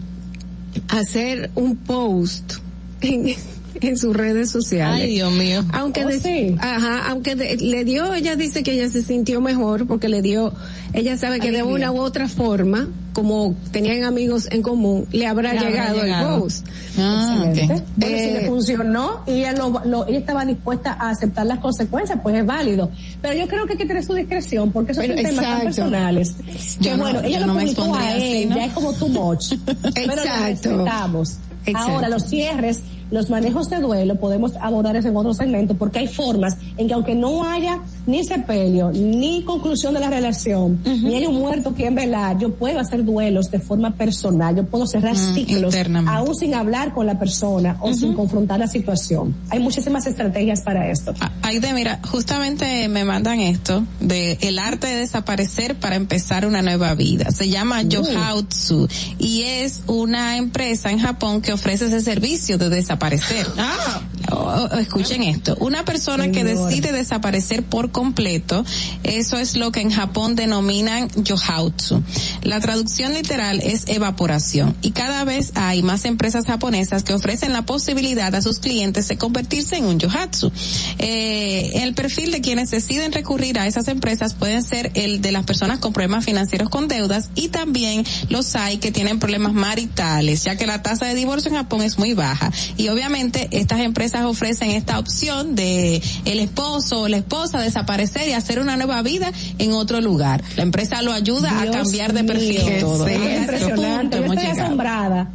hacer 0.89 1.51
un 1.55 1.77
post 1.77 2.55
en, 3.01 3.35
en 3.81 3.97
sus 3.99 4.15
redes 4.17 4.51
sociales. 4.51 5.03
Ay, 5.05 5.15
Dios 5.15 5.33
mío. 5.33 5.65
Aunque 5.73 6.05
Oh, 6.05 6.09
de- 6.09 6.21
sí. 6.21 6.57
ajá, 6.59 7.09
aunque 7.11 7.35
de- 7.37 7.57
le 7.57 7.85
dio, 7.85 8.13
ella 8.15 8.37
dice 8.37 8.63
que 8.63 8.73
ella 8.73 8.89
se 8.89 9.03
sintió 9.03 9.41
mejor 9.41 9.87
porque 9.87 10.09
le 10.09 10.23
dio, 10.23 10.53
ella 10.93 11.17
sabe 11.17 11.41
que 11.41 11.51
de 11.53 11.63
una 11.63 11.93
u 11.93 11.99
otra 12.01 12.29
forma, 12.29 12.89
como 13.19 13.55
tenían 13.73 14.05
amigos 14.05 14.49
en 14.51 14.63
común, 14.63 15.07
le 15.13 15.27
habrá 15.27 15.53
Le 15.53 15.59
habrá 15.59 15.93
llegado, 15.93 16.03
el 16.35 16.41
ghost. 16.41 16.67
Ah, 16.99 17.43
Excelente. 17.47 17.75
ok. 17.75 17.89
Bueno, 17.97 18.17
si 18.19 18.25
Eh, 18.25 18.39
le 18.41 18.47
funcionó 18.49 19.21
y 19.27 19.31
ella, 19.33 19.53
lo, 19.53 19.83
lo- 19.85 20.07
ella 20.07 20.19
estaba 20.19 20.45
dispuesta 20.45 20.93
a 20.99 21.11
aceptar 21.11 21.47
las 21.47 21.59
consecuencias, 21.59 22.19
pues 22.23 22.37
es 22.37 22.47
válido. 22.47 22.91
Pero 23.21 23.35
yo 23.35 23.49
creo 23.49 23.67
que 23.67 23.73
hay 23.73 23.79
que 23.79 23.87
tener 23.87 24.05
su 24.05 24.15
discreción 24.15 24.71
porque 24.73 24.93
esos 24.93 25.05
Pero, 25.05 25.17
son 25.17 25.25
temas 25.31 25.45
tan 25.45 25.61
personales. 25.63 26.35
Que 26.81 26.91
no- 26.93 26.99
bueno, 26.99 27.21
ella 27.23 27.41
lo 27.41 27.47
no 27.47 27.55
publicó 27.59 27.95
a 27.95 28.09
así, 28.09 28.43
él, 28.43 28.49
¿no? 28.51 28.57
ya 28.57 28.65
es 28.67 28.73
como 28.73 28.93
too 28.93 29.09
much. 29.09 29.55
Pero 29.95 30.15
lo 30.15 30.23
Exacto. 30.23 30.45
respetamos. 30.71 31.39
Exacto. 31.67 31.93
Ahora, 31.93 32.09
los 32.09 32.23
cierres, 32.25 32.81
los 33.11 33.29
manejos 33.31 33.69
de 33.69 33.79
duelo, 33.81 34.15
podemos 34.17 34.53
abordar 34.61 34.97
eso 34.97 35.09
en 35.09 35.17
otro 35.17 35.35
segmento 35.35 35.75
porque 35.75 35.99
hay 35.99 36.07
formas 36.09 36.57
en 36.77 36.87
que 36.89 36.95
aunque 36.95 37.15
no 37.15 37.45
haya 37.45 37.81
ni 38.09 38.25
sepelio, 38.25 38.91
ni 38.91 39.45
conclusión 39.45 39.93
de 39.95 40.01
la 40.01 40.09
relación, 40.11 40.81
ni 40.85 41.15
hay 41.15 41.27
un 41.27 41.37
muerto 41.39 41.75
quien 41.75 41.95
velar, 41.95 42.39
yo 42.39 42.55
puedo 42.55 42.81
hacer 42.81 43.05
duelos 43.05 43.51
de 43.51 43.61
forma 43.61 43.95
personal, 43.95 44.57
yo 44.57 44.65
puedo 44.65 44.87
cerrar 44.87 45.15
Mm, 45.15 45.35
ciclos, 45.35 45.75
aún 46.07 46.35
sin 46.35 46.55
hablar 46.55 46.95
con 46.95 47.07
la 47.07 47.19
persona 47.19 47.77
o 47.81 47.93
sin 47.93 48.15
confrontar 48.15 48.59
la 48.59 48.67
situación. 48.67 49.35
Hay 49.51 49.59
muchísimas 49.61 50.07
estrategias 50.07 50.63
para 50.63 50.91
esto. 50.91 51.15
Ah, 51.21 51.31
Aide, 51.43 51.73
mira, 51.75 52.01
justamente 52.11 52.89
me 52.89 53.05
mandan 53.05 53.41
esto 53.41 53.85
de 54.01 54.39
el 54.41 54.59
arte 54.59 54.87
de 54.87 54.95
desaparecer 54.97 55.75
para 55.77 55.97
empezar 55.97 56.47
una 56.47 56.63
nueva 56.63 56.95
vida. 56.95 57.31
Se 57.31 57.49
llama 57.49 57.83
Yohautsu 57.83 58.89
y 59.19 59.43
es 59.43 59.83
una 59.87 60.37
empresa 60.39 60.91
en 60.91 60.99
Japón 60.99 61.43
que 61.43 61.53
ofrece 61.53 61.87
ese 61.87 62.01
servicio 62.01 62.57
de 62.59 62.71
desaparecer. 62.71 63.47
O- 63.47 64.18
o- 64.31 64.79
escuchen 64.79 65.23
esto, 65.23 65.57
una 65.61 65.85
persona 65.85 66.31
que 66.31 66.45
decide 66.45 66.93
desaparecer 66.93 67.63
por 67.63 67.91
completo, 67.91 68.65
eso 69.03 69.39
es 69.39 69.57
lo 69.57 69.73
que 69.73 69.81
en 69.81 69.91
Japón 69.91 70.37
denominan 70.37 71.09
Yohautsu. 71.17 72.03
La 72.43 72.61
traducción 72.61 73.15
literal 73.15 73.61
es 73.63 73.89
evaporación 73.89 74.77
y 74.83 74.91
cada 74.93 75.25
vez 75.25 75.53
hay 75.55 75.83
más 75.83 76.05
empresas 76.05 76.47
japonesas 76.47 77.03
que 77.05 77.13
ofrecen 77.15 77.53
la 77.53 77.63
posibilidad 77.67 78.35
a 78.35 78.43
sus 78.43 78.59
clientes 78.59 79.09
de 79.09 79.17
convertirse 79.17 79.77
en 79.77 79.85
un 79.85 79.99
Yohatsu. 79.99 80.51
Eh, 80.99 81.83
el 81.83 81.95
perfil 81.95 82.31
de 82.33 82.41
quienes 82.41 82.71
deciden 82.71 83.13
recurrir 83.13 83.59
a 83.59 83.67
esas 83.67 83.89
empresas 83.89 84.35
pueden 84.35 84.63
ser 84.63 84.91
el 84.95 85.21
de 85.21 85.33
las 85.33 85.45
personas 85.45 85.79
con 85.79 85.93
problemas 85.93 86.25
financieros 86.25 86.69
con 86.69 86.89
deudas 86.89 87.31
y 87.35 87.49
también 87.49 88.05
los 88.29 88.55
hay 88.57 88.79
que 88.79 88.93
tienen 88.93 89.19
problemas 89.19 89.53
maritales, 89.53 90.45
ya 90.45 90.57
que 90.57 90.67
la 90.67 90.83
tasa 90.83 91.07
de 91.07 91.15
divorcio 91.15 91.51
en 91.51 91.57
Japón 91.57 91.83
es 91.83 91.99
muy 91.99 92.15
baja 92.15 92.51
y 92.77 92.89
obviamente 92.89 93.49
estas 93.53 93.81
empresas 93.81 94.18
ofrecen 94.27 94.71
esta 94.71 94.99
opción 94.99 95.55
de 95.55 96.03
el 96.25 96.41
esposo 96.41 97.03
o 97.03 97.09
la 97.09 97.19
esposa 97.19 97.61
desaparecer 97.61 98.29
y 98.29 98.33
hacer 98.33 98.61
una 98.61 98.77
nueva 98.77 99.03
vida 99.03 99.33
en 99.59 99.73
otro 99.73 100.01
lugar. 100.01 100.43
La 100.57 100.63
empresa 100.63 101.03
lo 101.03 101.13
ayuda 101.13 101.51
Dios 101.63 101.75
a 101.75 101.79
cambiar 101.79 102.13
de 102.13 102.25
perfil 102.25 102.65
mío, 102.65 102.81
todo. 102.81 103.07
Es 103.07 103.41
impresionante. 103.41 104.17
punto 104.17 104.17
Yo 104.17 104.25
hemos 104.25 104.37
estoy 104.37 104.49
llegado. 104.49 104.67
asombrada. 104.67 105.31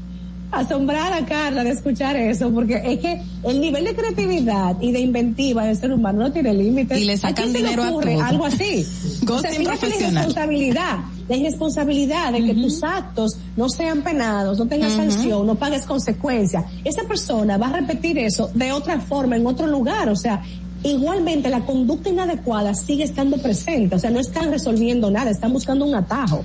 Asombrada, 0.54 1.26
Carla, 1.26 1.64
de 1.64 1.72
escuchar 1.72 2.16
eso, 2.16 2.52
porque 2.52 2.82
es 2.86 3.00
que 3.00 3.22
el 3.44 3.60
nivel 3.60 3.86
de 3.86 3.96
creatividad 3.96 4.80
y 4.80 4.92
de 4.92 5.00
inventiva 5.00 5.66
del 5.66 5.76
ser 5.76 5.92
humano 5.92 6.20
no 6.20 6.32
tiene 6.32 6.54
límites. 6.54 7.00
Y 7.00 7.06
le 7.06 7.18
sacan 7.18 7.50
¿A 7.50 7.52
se 7.52 7.58
dinero 7.58 7.84
a 7.84 7.90
ocurre 7.90 8.16
algo 8.22 8.46
así? 8.46 8.86
O 9.30 9.40
sea, 9.40 9.52
fíjate 9.52 9.90
la 9.90 9.96
irresponsabilidad, 9.96 10.98
la 11.30 11.36
irresponsabilidad 11.38 12.34
de 12.34 12.44
que 12.44 12.54
tus 12.54 12.84
actos 12.84 13.38
no 13.56 13.70
sean 13.70 14.02
penados, 14.02 14.60
no 14.60 14.68
tengas 14.68 14.92
sanción, 14.94 15.48
no 15.48 15.56
pagues 15.56 15.86
consecuencias. 15.86 16.66
Esa 16.84 17.04
persona 17.04 17.58
va 17.58 17.68
a 17.68 17.80
repetir 17.80 18.18
eso 18.20 18.52
de 18.54 18.74
otra 18.74 19.00
forma, 19.00 19.38
en 19.38 19.48
otro 19.48 19.66
lugar, 19.66 20.10
o 20.10 20.16
sea, 20.16 20.44
igualmente 20.84 21.50
la 21.50 21.62
conducta 21.66 22.10
inadecuada 22.10 22.74
sigue 22.76 23.04
estando 23.04 23.38
presente, 23.38 23.96
o 23.96 24.00
sea, 24.00 24.10
no 24.10 24.20
están 24.20 24.52
resolviendo 24.52 25.10
nada, 25.10 25.32
están 25.32 25.54
buscando 25.54 25.86
un 25.86 25.96
atajo. 25.96 26.44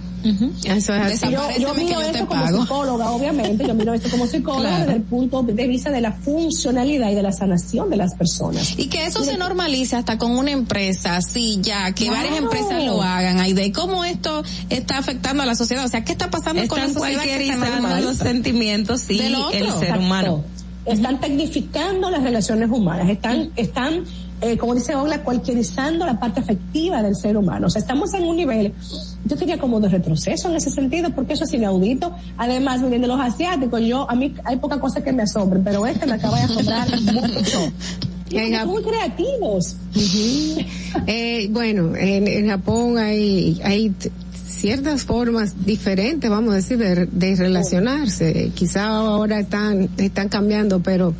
Eso 0.64 0.94
es 0.94 1.22
así. 1.22 1.32
Yo, 1.32 1.40
yo 1.58 1.74
miro 1.74 2.00
esto 2.00 2.26
como 2.26 2.42
pago. 2.42 2.62
psicóloga, 2.62 3.10
obviamente, 3.12 3.66
yo 3.66 3.74
miro 3.74 3.94
esto 3.94 4.08
como 4.10 4.26
psicóloga 4.26 4.68
Claro. 4.68 4.84
desde 4.84 4.96
el 4.96 5.02
punto 5.02 5.42
de 5.42 5.66
vista 5.66 5.90
de 5.90 6.00
la 6.00 6.12
funcionalidad 6.12 7.10
y 7.10 7.14
de 7.14 7.22
la 7.22 7.32
sanación 7.32 7.88
de 7.90 7.96
las 7.96 8.14
personas. 8.14 8.74
Y 8.78 8.88
que 8.88 9.06
eso 9.06 9.24
se 9.24 9.36
normalice 9.38 9.96
hasta 9.96 10.18
con 10.18 10.32
una 10.32 10.50
empresa, 10.50 11.16
así 11.16 11.58
ya, 11.62 11.92
que 11.92 12.06
Claro. 12.06 12.20
varias 12.22 12.38
empresas 12.38 12.84
lo 12.84 13.02
hagan, 13.02 13.40
Aide. 13.40 13.72
¿Cómo 13.72 14.04
esto 14.04 14.42
está 14.70 14.98
afectando 14.98 15.42
a 15.42 15.46
la 15.46 15.54
sociedad? 15.54 15.84
O 15.84 15.88
sea, 15.88 16.04
¿qué 16.04 16.12
está 16.12 16.30
pasando 16.30 16.66
con 16.68 16.78
la 16.78 16.86
Están 16.86 17.00
sociedad 17.02 17.22
que 17.22 17.28
se 17.30 17.34
cualquierizando 17.36 17.66
los 17.76 17.82
normaliza? 17.92 18.24
sentimientos 18.24 19.10
y 19.10 19.18
el 19.20 19.34
ser 19.50 19.62
Exacto. 19.62 20.00
humano. 20.00 20.44
Están 20.84 21.20
tecnificando 21.20 22.08
las 22.10 22.22
relaciones 22.22 22.70
humanas, 22.70 23.08
están, 23.10 23.50
están, 23.56 24.04
eh, 24.40 24.56
como 24.56 24.74
dice 24.74 24.94
Ogla, 24.94 25.22
cualquierizando 25.22 26.06
la 26.06 26.18
parte 26.20 26.40
afectiva 26.40 27.02
del 27.02 27.16
ser 27.16 27.36
humano. 27.36 27.66
O 27.66 27.70
sea, 27.70 27.80
estamos 27.80 28.14
en 28.14 28.24
un 28.24 28.36
nivel, 28.36 28.72
yo 29.24 29.36
diría 29.36 29.58
como 29.58 29.80
de 29.80 29.88
retroceso 29.88 30.48
en 30.48 30.56
ese 30.56 30.70
sentido, 30.70 31.10
porque 31.10 31.32
eso 31.32 31.44
es 31.44 31.54
inaudito. 31.54 32.14
Además, 32.36 32.80
de 32.88 32.98
los 32.98 33.20
asiáticos, 33.20 33.80
yo, 33.82 34.08
a 34.08 34.14
mí 34.14 34.34
hay 34.44 34.56
poca 34.56 34.78
cosa 34.78 35.02
que 35.02 35.12
me 35.12 35.24
asombren, 35.24 35.64
pero 35.64 35.86
este 35.86 36.06
me 36.06 36.14
acaba 36.14 36.38
de 36.38 36.44
asombrar 36.44 36.88
mucho. 37.02 37.72
En 38.30 38.66
muy 38.66 38.82
creativos. 38.82 39.76
Eh, 41.06 41.48
bueno, 41.50 41.96
en, 41.96 42.28
en 42.28 42.48
Japón 42.48 42.98
hay, 42.98 43.58
hay 43.64 43.92
ciertas 44.58 45.04
formas 45.04 45.64
diferentes, 45.64 46.28
vamos 46.28 46.52
a 46.52 46.56
decir, 46.56 46.78
de, 46.78 47.06
de 47.06 47.36
relacionarse. 47.36 48.52
Quizá 48.54 48.86
ahora 48.86 49.40
están, 49.40 49.88
están 49.96 50.28
cambiando, 50.28 50.80
pero 50.80 51.14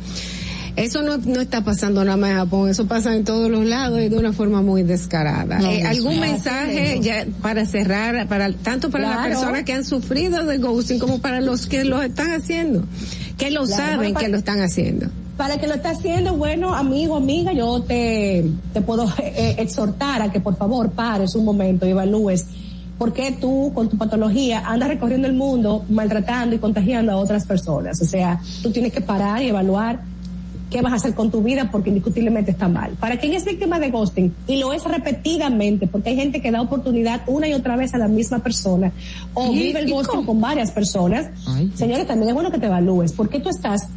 eso 0.79 1.01
no, 1.03 1.17
no 1.17 1.41
está 1.41 1.63
pasando 1.63 2.03
nada 2.03 2.17
más 2.17 2.31
en 2.31 2.37
Japón, 2.37 2.69
eso 2.69 2.85
pasa 2.87 3.15
en 3.15 3.23
todos 3.23 3.49
los 3.49 3.65
lados 3.65 3.99
y 4.01 4.09
de 4.09 4.17
una 4.17 4.33
forma 4.33 4.61
muy 4.61 4.83
descarada. 4.83 5.59
No, 5.59 5.69
Eh, 5.69 5.83
¿Algún 5.83 6.19
mensaje 6.19 6.99
ya 7.01 7.25
para 7.41 7.65
cerrar, 7.65 8.27
para 8.27 8.51
tanto 8.53 8.89
para 8.89 9.09
las 9.09 9.27
personas 9.27 9.63
que 9.63 9.73
han 9.73 9.83
sufrido 9.85 10.45
de 10.45 10.57
ghosting 10.57 10.99
como 10.99 11.19
para 11.19 11.41
los 11.41 11.67
que 11.67 11.83
lo 11.85 12.01
están 12.01 12.31
haciendo, 12.31 12.83
que 13.37 13.51
lo 13.51 13.65
Claro, 13.65 13.83
saben 13.93 14.13
que 14.15 14.27
lo 14.29 14.37
están 14.37 14.61
haciendo? 14.61 15.07
Para 15.37 15.57
que 15.57 15.67
lo 15.67 15.75
está 15.75 15.91
haciendo, 15.91 16.35
bueno, 16.35 16.73
amigo, 16.75 17.15
amiga, 17.15 17.53
yo 17.53 17.81
te, 17.81 18.45
te 18.73 18.81
puedo 18.81 19.07
eh, 19.23 19.55
exhortar 19.57 20.21
a 20.21 20.31
que 20.31 20.41
por 20.41 20.57
favor 20.57 20.91
pares 20.91 21.33
un 21.35 21.45
momento 21.45 21.85
y 21.87 21.91
evalúes 21.91 22.45
por 22.97 23.13
qué 23.13 23.31
tú 23.39 23.71
con 23.73 23.87
tu 23.87 23.97
patología 23.97 24.61
andas 24.65 24.89
recorriendo 24.89 25.25
el 25.29 25.33
mundo 25.33 25.85
maltratando 25.87 26.53
y 26.57 26.59
contagiando 26.59 27.13
a 27.13 27.15
otras 27.15 27.45
personas. 27.45 28.01
O 28.01 28.05
sea, 28.05 28.41
tú 28.61 28.71
tienes 28.71 28.91
que 28.91 28.99
parar 28.99 29.41
y 29.41 29.47
evaluar 29.47 30.01
qué 30.69 30.81
vas 30.81 30.93
a 30.93 30.95
hacer 30.97 31.15
con 31.15 31.31
tu 31.31 31.41
vida 31.41 31.69
porque 31.71 31.89
indiscutiblemente 31.89 32.51
está 32.51 32.67
mal. 32.67 32.91
Para 32.99 33.17
quien 33.17 33.33
es 33.33 33.43
víctima 33.45 33.79
de 33.79 33.89
ghosting 33.89 34.33
y 34.47 34.57
lo 34.57 34.71
es 34.73 34.83
repetidamente, 34.83 35.87
porque 35.87 36.09
hay 36.09 36.15
gente 36.15 36.41
que 36.41 36.51
da 36.51 36.61
oportunidad 36.61 37.21
una 37.27 37.47
y 37.47 37.53
otra 37.53 37.75
vez 37.75 37.93
a 37.93 37.97
la 37.97 38.07
misma 38.07 38.39
persona 38.39 38.91
o 39.33 39.51
¿Y- 39.51 39.59
vive 39.59 39.79
el 39.79 39.89
ghosting 39.91 40.17
cómo? 40.17 40.25
con 40.27 40.41
varias 40.41 40.71
personas, 40.71 41.27
señores, 41.75 42.05
también 42.05 42.29
es 42.29 42.33
bueno 42.35 42.51
que 42.51 42.59
te 42.59 42.67
evalúes. 42.67 43.13
¿Por 43.13 43.29
qué 43.29 43.39
tú 43.39 43.49
estás 43.49 43.87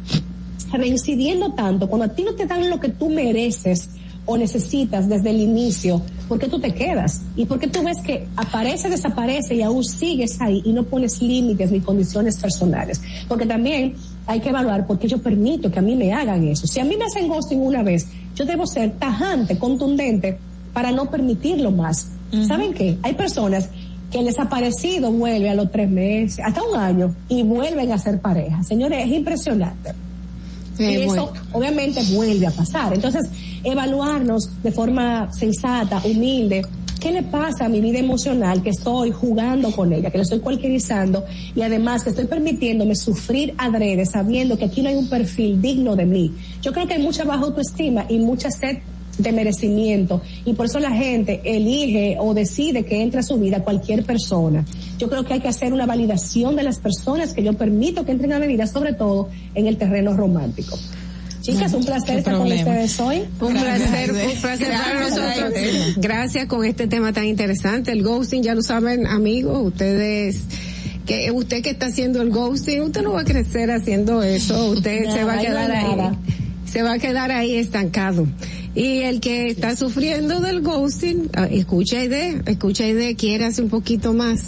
reincidiendo 0.71 1.53
tanto 1.53 1.87
cuando 1.87 2.05
a 2.05 2.09
ti 2.09 2.23
no 2.23 2.33
te 2.33 2.45
dan 2.45 2.69
lo 2.69 2.79
que 2.79 2.89
tú 2.89 3.09
mereces 3.09 3.89
o 4.25 4.37
necesitas 4.37 5.09
desde 5.09 5.29
el 5.29 5.41
inicio? 5.41 6.01
¿Por 6.27 6.39
qué 6.39 6.47
tú 6.47 6.59
te 6.59 6.73
quedas? 6.73 7.21
¿Y 7.35 7.45
por 7.45 7.59
qué 7.59 7.67
tú 7.67 7.83
ves 7.83 7.97
que 8.01 8.27
aparece, 8.37 8.89
desaparece 8.89 9.55
y 9.55 9.61
aún 9.61 9.83
sigues 9.83 10.39
ahí 10.41 10.61
y 10.65 10.71
no 10.73 10.83
pones 10.83 11.21
límites 11.21 11.71
ni 11.71 11.81
condiciones 11.81 12.37
personales? 12.37 13.01
Porque 13.27 13.45
también 13.45 13.93
hay 14.25 14.39
que 14.39 14.49
evaluar 14.49 14.87
por 14.87 14.99
qué 14.99 15.07
yo 15.07 15.19
permito 15.19 15.71
que 15.71 15.79
a 15.79 15.81
mí 15.81 15.95
me 15.95 16.13
hagan 16.13 16.47
eso. 16.47 16.67
Si 16.67 16.79
a 16.79 16.85
mí 16.85 16.95
me 16.97 17.05
hacen 17.05 17.27
ghosting 17.27 17.59
una 17.59 17.83
vez, 17.83 18.07
yo 18.35 18.45
debo 18.45 18.65
ser 18.65 18.91
tajante, 18.93 19.57
contundente 19.57 20.37
para 20.73 20.91
no 20.91 21.09
permitirlo 21.09 21.71
más. 21.71 22.09
¿Saben 22.47 22.73
qué? 22.73 22.97
Hay 23.03 23.13
personas 23.13 23.69
que 24.11 24.19
el 24.19 24.25
desaparecido 24.25 25.11
vuelve 25.11 25.49
a 25.49 25.55
los 25.55 25.71
tres 25.71 25.89
meses, 25.89 26.39
hasta 26.43 26.63
un 26.63 26.75
año, 26.75 27.15
y 27.29 27.43
vuelven 27.43 27.91
a 27.91 27.97
ser 27.99 28.19
pareja. 28.19 28.63
Señores, 28.63 29.05
es 29.05 29.11
impresionante. 29.11 29.93
Y 30.79 30.95
eso 30.95 31.27
bueno. 31.27 31.31
obviamente 31.51 32.01
vuelve 32.13 32.47
a 32.47 32.51
pasar. 32.51 32.93
Entonces, 32.93 33.29
evaluarnos 33.63 34.49
de 34.63 34.71
forma 34.71 35.31
sensata, 35.31 36.01
humilde. 36.03 36.63
¿Qué 37.03 37.11
le 37.11 37.21
pasa 37.21 37.65
a 37.65 37.67
mi 37.67 37.81
vida 37.81 37.99
emocional 37.99 38.63
que 38.63 38.69
estoy 38.69 39.11
jugando 39.11 39.71
con 39.71 39.91
ella, 39.91 40.09
que 40.09 40.19
le 40.19 40.23
estoy 40.23 40.39
cualquierizando 40.39 41.25
y 41.53 41.61
además 41.61 42.01
que 42.01 42.11
estoy 42.11 42.27
permitiéndome 42.27 42.95
sufrir 42.95 43.53
adrede 43.57 44.05
sabiendo 44.05 44.57
que 44.57 44.63
aquí 44.63 44.81
no 44.81 44.87
hay 44.87 44.95
un 44.95 45.09
perfil 45.09 45.61
digno 45.61 45.97
de 45.97 46.05
mí? 46.05 46.31
Yo 46.61 46.71
creo 46.71 46.87
que 46.87 46.93
hay 46.93 47.01
mucha 47.01 47.25
baja 47.25 47.43
autoestima 47.43 48.05
y 48.07 48.19
mucha 48.19 48.49
sed 48.49 48.77
de 49.17 49.31
merecimiento 49.33 50.21
y 50.45 50.53
por 50.53 50.67
eso 50.67 50.79
la 50.79 50.91
gente 50.91 51.41
elige 51.43 52.15
o 52.21 52.33
decide 52.33 52.85
que 52.85 53.01
entre 53.01 53.19
a 53.19 53.23
su 53.23 53.37
vida 53.37 53.65
cualquier 53.65 54.05
persona. 54.05 54.63
Yo 54.97 55.09
creo 55.09 55.25
que 55.25 55.33
hay 55.33 55.41
que 55.41 55.49
hacer 55.49 55.73
una 55.73 55.85
validación 55.85 56.55
de 56.55 56.63
las 56.63 56.79
personas 56.79 57.33
que 57.33 57.43
yo 57.43 57.51
permito 57.51 58.05
que 58.05 58.13
entren 58.13 58.31
a 58.31 58.39
mi 58.39 58.47
vida, 58.47 58.65
sobre 58.65 58.93
todo 58.93 59.27
en 59.55 59.67
el 59.67 59.75
terreno 59.75 60.13
romántico. 60.13 60.79
Chicas, 61.43 61.73
un 61.73 61.83
placer 61.83 62.19
estar 62.19 62.37
con 62.37 62.49
ustedes 62.49 62.99
hoy. 63.01 63.23
Un 63.41 63.53
Gracias, 63.53 63.89
placer, 63.89 64.11
un 64.13 64.41
placer 64.41 64.71
para 64.71 64.99
nosotros. 65.01 65.53
Gracias 65.97 66.45
con 66.45 66.63
este 66.63 66.87
tema 66.87 67.11
tan 67.11 67.25
interesante. 67.25 67.91
El 67.91 68.01
ghosting, 68.01 68.43
ya 68.43 68.55
lo 68.55 68.61
saben, 68.61 69.05
amigos, 69.05 69.61
ustedes 69.61 70.39
que 71.05 71.29
usted 71.31 71.61
que 71.61 71.71
está 71.71 71.87
haciendo 71.87 72.21
el 72.21 72.29
ghosting, 72.29 72.83
usted 72.83 73.01
no 73.01 73.11
va 73.11 73.21
a 73.21 73.25
crecer 73.25 73.71
haciendo 73.71 74.23
eso, 74.23 74.69
usted 74.69 75.03
se 75.13 75.25
va 75.25 75.33
a 75.33 75.39
quedar 75.39 75.69
no 75.69 75.75
ahí, 75.75 75.95
nada. 75.97 76.15
se 76.63 76.81
va 76.81 76.93
a 76.93 76.99
quedar 76.99 77.29
ahí 77.29 77.57
estancado. 77.57 78.25
Y 78.75 79.01
el 79.01 79.19
que 79.19 79.49
está 79.49 79.75
sufriendo 79.75 80.39
del 80.39 80.61
ghosting, 80.61 81.29
ah, 81.33 81.45
escucha 81.45 82.03
idea, 82.03 82.41
escucha 82.47 82.87
idea, 82.87 83.13
hacer 83.47 83.63
un 83.63 83.69
poquito 83.69 84.13
más 84.13 84.45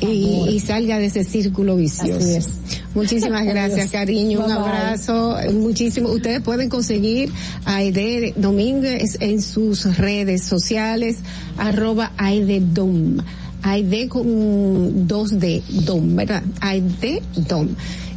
y, 0.00 0.46
y 0.48 0.60
salga 0.60 0.98
de 0.98 1.06
ese 1.06 1.24
círculo 1.24 1.74
vicioso. 1.76 2.16
Así 2.16 2.36
es. 2.36 2.48
Muchísimas 2.94 3.44
gracias, 3.46 3.90
cariño, 3.90 4.40
un 4.40 4.46
bye. 4.46 4.54
abrazo, 4.54 5.36
muchísimo. 5.54 6.08
Ustedes 6.10 6.40
pueden 6.40 6.68
conseguir 6.68 7.30
a 7.64 7.76
Aide 7.76 8.32
Domínguez 8.36 9.16
en 9.20 9.42
sus 9.42 9.96
redes 9.96 10.44
sociales, 10.44 11.18
arroba 11.58 12.12
Aide 12.16 12.60
Dom. 12.60 13.18
Aide 13.62 14.08
con 14.08 15.08
dos 15.08 15.40
D, 15.40 15.62
Dom, 15.86 16.14
¿verdad? 16.14 16.42
Aide 16.60 17.22
Dom. 17.48 17.68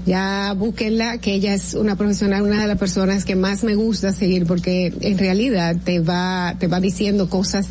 Ya 0.07 0.53
búsquenla, 0.57 1.17
que 1.19 1.33
ella 1.33 1.53
es 1.53 1.73
una 1.73 1.95
profesional, 1.97 2.41
una 2.43 2.61
de 2.61 2.67
las 2.67 2.77
personas 2.79 3.25
que 3.25 3.35
más 3.35 3.63
me 3.63 3.75
gusta 3.75 4.13
seguir 4.13 4.45
porque 4.47 4.93
en 5.01 5.17
realidad 5.17 5.75
te 5.83 5.99
va, 5.99 6.55
te 6.57 6.67
va 6.67 6.79
diciendo 6.79 7.29
cosas 7.29 7.67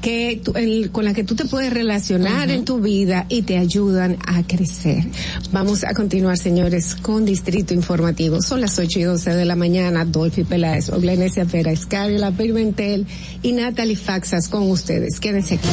que 0.00 0.40
tú- 0.42 0.52
el- 0.54 0.90
con 0.92 1.04
las 1.04 1.12
que 1.12 1.24
tú 1.24 1.34
te 1.34 1.44
puedes 1.44 1.72
relacionar 1.72 2.50
en 2.50 2.64
tu 2.64 2.78
vida 2.80 3.26
y 3.28 3.42
te 3.42 3.58
ayudan 3.58 4.16
a 4.26 4.44
crecer. 4.46 5.04
Vamos 5.52 5.82
a 5.84 5.92
continuar, 5.92 6.38
señores, 6.38 6.94
con 6.94 7.24
Distrito 7.26 7.74
Informativo. 7.74 8.40
Son 8.40 8.60
las 8.60 8.78
8 8.78 9.00
y 9.00 9.02
12 9.02 9.34
de 9.34 9.44
la 9.44 9.56
mañana. 9.56 10.04
Dolphy 10.04 10.44
Peláez, 10.44 10.88
Oglenesia 10.90 11.44
Pera, 11.44 11.72
La 12.08 12.30
Pimentel 12.30 13.06
y 13.42 13.52
Natalie 13.52 13.96
Faxas 13.96 14.48
con 14.48 14.70
ustedes. 14.70 15.18
Quédense 15.20 15.56
aquí. 15.56 15.68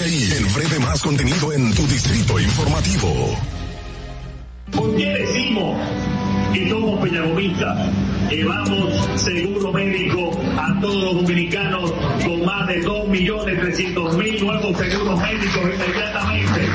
De 0.00 0.06
ahí, 0.06 0.30
breve 0.54 0.78
más 0.78 1.02
contenido 1.02 1.52
en 1.52 1.74
tu 1.74 1.86
distrito 1.86 2.40
informativo. 2.40 3.36
¿Por 4.72 4.96
qué 4.96 5.04
decimos 5.04 5.76
que 6.54 6.70
somos 6.70 7.00
peñagomistas? 7.00 7.92
Llevamos 8.30 9.20
seguro 9.20 9.70
médico 9.74 10.30
a 10.56 10.80
todos 10.80 11.04
los 11.04 11.14
dominicanos 11.16 11.92
con 12.24 12.46
más 12.46 12.66
de 12.68 12.82
2.300.000 12.82 14.40
nuevos 14.40 14.78
seguros 14.78 15.20
médicos 15.20 15.62
inmediatamente. 15.74 16.68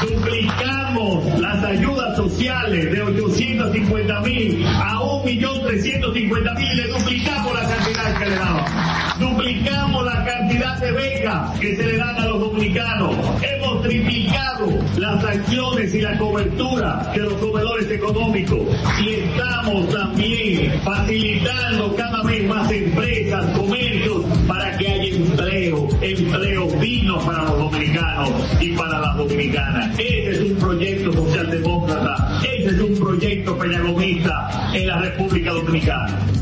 Duplicamos 0.00 1.40
las 1.40 1.62
ayudas 1.62 2.16
sociales 2.16 2.90
de 2.90 3.04
850.000 3.04 4.66
a 4.66 4.98
1.350.000 4.98 6.72
y 6.72 6.74
le 6.74 6.88
duplicamos 6.88 7.54
la 7.54 7.68
cantidad 7.68 8.18
que 8.18 8.26
le 8.26 8.34
daban. 8.34 9.20
Duplicamos 9.20 10.04
la 10.04 10.21
cantidad 10.52 10.78
de 10.78 10.92
becas 10.92 11.58
que 11.60 11.76
se 11.76 11.82
le 11.82 11.96
dan 11.96 12.16
a 12.16 12.26
los 12.26 12.40
dominicanos. 12.40 13.16
Hemos 13.42 13.82
triplicado 13.82 14.68
las 14.98 15.24
acciones 15.24 15.94
y 15.94 16.00
la 16.00 16.18
cobertura 16.18 17.10
de 17.14 17.20
los 17.20 17.34
comedores 17.34 17.90
económicos. 17.90 18.60
Y 19.02 19.08
estamos 19.10 19.88
también 19.90 20.80
facilitando 20.82 21.94
cada 21.96 22.22
vez 22.24 22.46
más 22.46 22.70
empresas, 22.70 23.44
comercios, 23.56 24.24
para 24.46 24.76
que 24.76 24.88
haya 24.88 25.16
empleo, 25.16 25.88
empleo 26.00 26.66
digno 26.80 27.18
para 27.20 27.44
los 27.44 27.58
dominicanos 27.58 28.30
y 28.60 28.70
para 28.72 29.00
las 29.00 29.16
dominicanas. 29.16 29.98
Ese 29.98 30.30
es 30.32 30.40
un 30.40 30.56
proyecto 30.56 31.12
socialdemócrata, 31.12 32.40
ese 32.42 32.68
es 32.68 32.80
un 32.80 32.98
proyecto 32.98 33.58
peñagomista 33.58 34.70
en 34.74 34.86
la 34.86 34.98
República 34.98 35.52
Dominicana. 35.52 36.41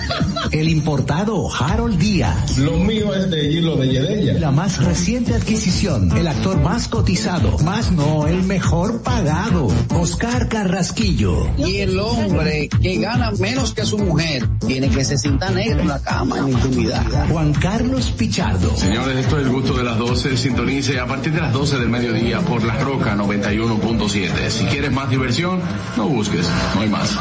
El 0.51 0.67
importado 0.67 1.49
Harold 1.53 1.97
Díaz. 1.97 2.57
Lo 2.57 2.73
mío 2.73 3.13
es 3.15 3.29
de 3.31 3.51
hilo 3.53 3.77
de 3.77 3.87
Yedella. 3.87 4.33
La 4.33 4.51
más 4.51 4.83
reciente 4.83 5.33
adquisición. 5.33 6.11
El 6.17 6.27
actor 6.27 6.59
más 6.59 6.89
cotizado. 6.89 7.57
Más 7.59 7.93
no, 7.93 8.27
el 8.27 8.43
mejor 8.43 9.01
pagado. 9.01 9.69
Oscar 9.95 10.49
Carrasquillo. 10.49 11.47
Y 11.57 11.77
el 11.77 11.97
hombre 11.97 12.67
que 12.67 12.97
gana 12.97 13.31
menos 13.31 13.73
que 13.73 13.85
su 13.85 13.97
mujer 13.97 14.45
tiene 14.67 14.89
que 14.89 15.05
se 15.05 15.17
sienta 15.17 15.51
negro 15.51 15.79
en 15.79 15.87
la 15.87 16.01
cama 16.01 16.39
en 16.39 16.49
intimidad. 16.49 17.05
Juan 17.29 17.53
Carlos 17.53 18.11
Pichardo. 18.11 18.75
Señores, 18.75 19.19
esto 19.19 19.39
es 19.39 19.45
el 19.45 19.53
gusto 19.53 19.73
de 19.73 19.85
las 19.85 19.97
12. 19.97 20.35
Sintonice 20.35 20.99
a 20.99 21.07
partir 21.07 21.31
de 21.31 21.39
las 21.39 21.53
12 21.53 21.77
del 21.77 21.87
mediodía 21.87 22.41
por 22.41 22.61
La 22.65 22.77
Roca 22.77 23.15
91.7. 23.15 24.49
Si 24.49 24.65
quieres 24.65 24.91
más 24.91 25.09
diversión, 25.09 25.61
no 25.95 26.09
busques, 26.09 26.45
no 26.75 26.81
hay 26.81 26.89
más. 26.89 27.17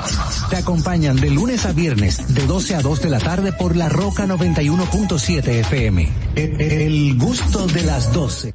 Te 0.51 0.57
acompañan 0.57 1.15
de 1.15 1.31
lunes 1.31 1.65
a 1.65 1.73
viernes 1.73 2.35
de 2.35 2.45
12 2.45 2.75
a 2.75 2.81
2 2.81 3.03
de 3.03 3.11
la 3.11 3.20
tarde 3.21 3.53
por 3.53 3.77
La 3.77 3.89
Roca 3.89 4.27
91.7 4.27 5.47
FM. 5.47 6.09
El, 6.35 6.61
el 6.61 7.19
gusto 7.19 7.67
de 7.67 7.83
las 7.83 8.13
12. 8.13 8.53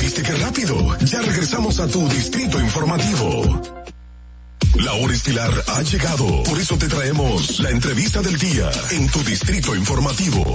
¿Viste 0.00 0.22
qué 0.22 0.32
rápido? 0.32 0.98
Ya 1.00 1.20
regresamos 1.22 1.80
a 1.80 1.88
tu 1.88 2.08
distrito 2.08 2.60
informativo. 2.60 3.62
La 4.76 4.92
hora 4.94 5.12
estilar 5.12 5.50
ha 5.68 5.82
llegado, 5.82 6.42
por 6.44 6.58
eso 6.58 6.76
te 6.76 6.88
traemos 6.88 7.60
la 7.60 7.70
entrevista 7.70 8.22
del 8.22 8.38
día 8.38 8.70
en 8.90 9.06
tu 9.08 9.22
distrito 9.22 9.76
informativo. 9.76 10.54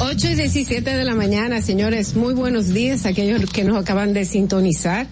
8 0.00 0.28
y 0.28 0.34
17 0.36 0.96
de 0.96 1.04
la 1.04 1.14
mañana, 1.14 1.60
señores, 1.60 2.14
muy 2.14 2.34
buenos 2.34 2.68
días 2.68 3.04
a 3.04 3.08
aquellos 3.08 3.50
que 3.50 3.64
nos 3.64 3.76
acaban 3.76 4.12
de 4.12 4.24
sintonizar. 4.24 5.08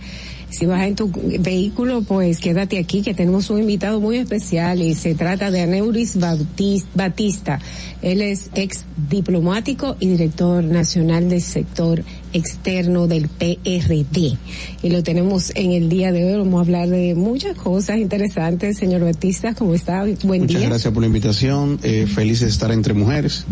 Si 0.56 0.64
vas 0.64 0.86
en 0.86 0.96
tu 0.96 1.10
vehículo, 1.40 2.00
pues 2.00 2.38
quédate 2.38 2.78
aquí 2.78 3.02
que 3.02 3.12
tenemos 3.12 3.50
un 3.50 3.60
invitado 3.60 4.00
muy 4.00 4.16
especial 4.16 4.80
y 4.80 4.94
se 4.94 5.14
trata 5.14 5.50
de 5.50 5.60
Aneuris 5.60 6.16
Batista. 6.94 7.60
Él 8.00 8.22
es 8.22 8.48
ex 8.54 8.86
diplomático 9.10 9.96
y 10.00 10.08
director 10.08 10.64
nacional 10.64 11.28
del 11.28 11.42
sector 11.42 12.02
externo 12.32 13.06
del 13.06 13.28
PRD. 13.28 14.38
Y 14.82 14.88
lo 14.88 15.02
tenemos 15.02 15.52
en 15.54 15.72
el 15.72 15.90
día 15.90 16.10
de 16.10 16.24
hoy. 16.24 16.38
Vamos 16.38 16.56
a 16.56 16.60
hablar 16.62 16.88
de 16.88 17.14
muchas 17.14 17.54
cosas 17.54 17.98
interesantes. 17.98 18.78
Señor 18.78 19.02
Batista, 19.02 19.54
¿cómo 19.54 19.74
está? 19.74 20.06
Buen 20.22 20.42
Muchas 20.42 20.58
día. 20.60 20.68
gracias 20.70 20.90
por 20.94 21.02
la 21.02 21.08
invitación. 21.08 21.78
Eh, 21.82 22.06
feliz 22.06 22.40
de 22.40 22.48
estar 22.48 22.72
entre 22.72 22.94
mujeres. 22.94 23.44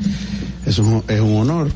Es 0.65 0.79
un, 0.79 1.05
es 1.07 1.21
un 1.21 1.37
honor. 1.37 1.71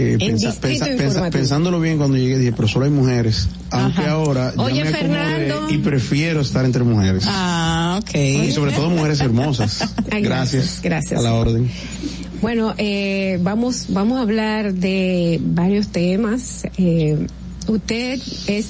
Eh, 0.00 0.16
pensa- 0.18 0.52
pensa- 0.60 1.28
pensándolo 1.30 1.80
bien 1.80 1.98
cuando 1.98 2.16
llegué 2.16 2.38
dije, 2.38 2.52
pero 2.52 2.68
solo 2.68 2.84
hay 2.84 2.90
mujeres. 2.92 3.48
Aunque 3.70 4.02
Ajá. 4.02 4.10
ahora 4.12 4.52
ya 4.56 4.62
Oye, 4.62 4.84
me 4.84 4.90
Fernando. 4.90 5.66
y 5.70 5.78
prefiero 5.78 6.40
estar 6.40 6.64
entre 6.64 6.84
mujeres. 6.84 7.24
Ah, 7.26 7.98
ok. 8.00 8.14
Y 8.14 8.52
sobre 8.52 8.70
todo 8.72 8.90
mujeres 8.90 9.20
hermosas. 9.20 9.84
Ay, 10.12 10.22
gracias, 10.22 10.78
gracias. 10.82 11.18
A 11.18 11.22
la 11.24 11.34
orden. 11.34 11.68
Bueno, 12.40 12.74
eh, 12.78 13.40
vamos, 13.42 13.86
vamos 13.88 14.18
a 14.18 14.22
hablar 14.22 14.72
de 14.74 15.40
varios 15.42 15.88
temas. 15.88 16.62
Eh, 16.76 17.26
usted 17.66 18.20
es 18.46 18.66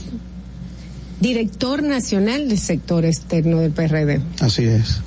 director 1.21 1.83
nacional 1.83 2.49
del 2.49 2.59
sector 2.59 3.05
externo 3.05 3.59
del 3.61 3.73
PRD. 3.73 4.21
Así 4.41 4.65
es. 4.65 5.01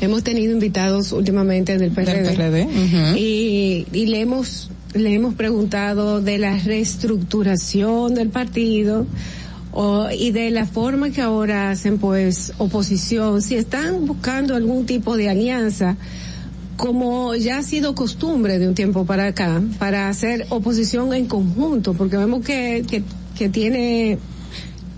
Hemos 0.00 0.24
tenido 0.24 0.52
invitados 0.52 1.12
últimamente 1.12 1.78
del 1.78 1.92
PRD, 1.92 2.34
PRD, 2.34 2.62
ujú. 2.64 3.16
y, 3.16 3.86
y 3.92 4.06
le 4.06 4.20
hemos 4.20 4.70
le 4.94 5.14
hemos 5.14 5.34
preguntado 5.34 6.20
de 6.20 6.38
la 6.38 6.56
reestructuración 6.58 8.14
del 8.14 8.30
partido 8.30 9.06
y 10.16 10.30
de 10.30 10.50
la 10.50 10.66
forma 10.66 11.10
que 11.10 11.20
ahora 11.20 11.70
hacen 11.70 11.98
pues 11.98 12.52
oposición, 12.58 13.42
si 13.42 13.56
están 13.56 14.06
buscando 14.06 14.54
algún 14.54 14.86
tipo 14.86 15.16
de 15.16 15.28
alianza 15.28 15.96
como 16.76 17.34
ya 17.34 17.58
ha 17.58 17.62
sido 17.62 17.94
costumbre 17.94 18.58
de 18.58 18.68
un 18.68 18.74
tiempo 18.74 19.04
para 19.04 19.26
acá, 19.26 19.62
para 19.78 20.08
hacer 20.08 20.46
oposición 20.50 21.12
en 21.12 21.26
conjunto, 21.26 21.94
porque 21.94 22.16
vemos 22.16 22.44
que, 22.44 22.84
que, 22.88 23.02
que 23.36 23.48
tiene, 23.48 24.18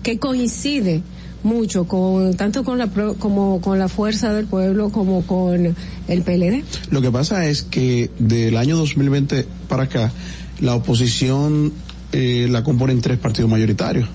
que 0.03 0.17
coincide 0.17 1.01
mucho 1.43 1.85
con, 1.85 2.35
tanto 2.35 2.63
con 2.63 2.77
la, 2.77 2.87
como 2.87 3.61
con 3.61 3.79
la 3.79 3.87
fuerza 3.87 4.33
del 4.33 4.45
pueblo 4.45 4.89
como 4.89 5.21
con 5.23 5.75
el 6.07 6.21
PLD. 6.21 6.63
Lo 6.91 7.01
que 7.01 7.11
pasa 7.11 7.45
es 7.47 7.63
que 7.63 8.09
del 8.19 8.57
año 8.57 8.77
2020 8.77 9.45
para 9.67 9.83
acá, 9.83 10.11
la 10.59 10.75
oposición 10.75 11.73
eh, 12.11 12.47
la 12.49 12.63
componen 12.63 13.01
tres 13.01 13.17
partidos 13.17 13.49
mayoritarios. 13.49 14.07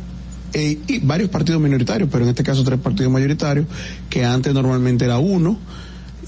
Eh, 0.54 0.78
y 0.86 0.98
varios 0.98 1.30
partidos 1.30 1.62
minoritarios, 1.62 2.10
pero 2.12 2.24
en 2.24 2.30
este 2.30 2.42
caso 2.42 2.62
tres 2.62 2.78
partidos 2.78 3.10
mayoritarios, 3.10 3.66
que 4.10 4.24
antes 4.24 4.52
normalmente 4.52 5.06
era 5.06 5.18
uno, 5.18 5.58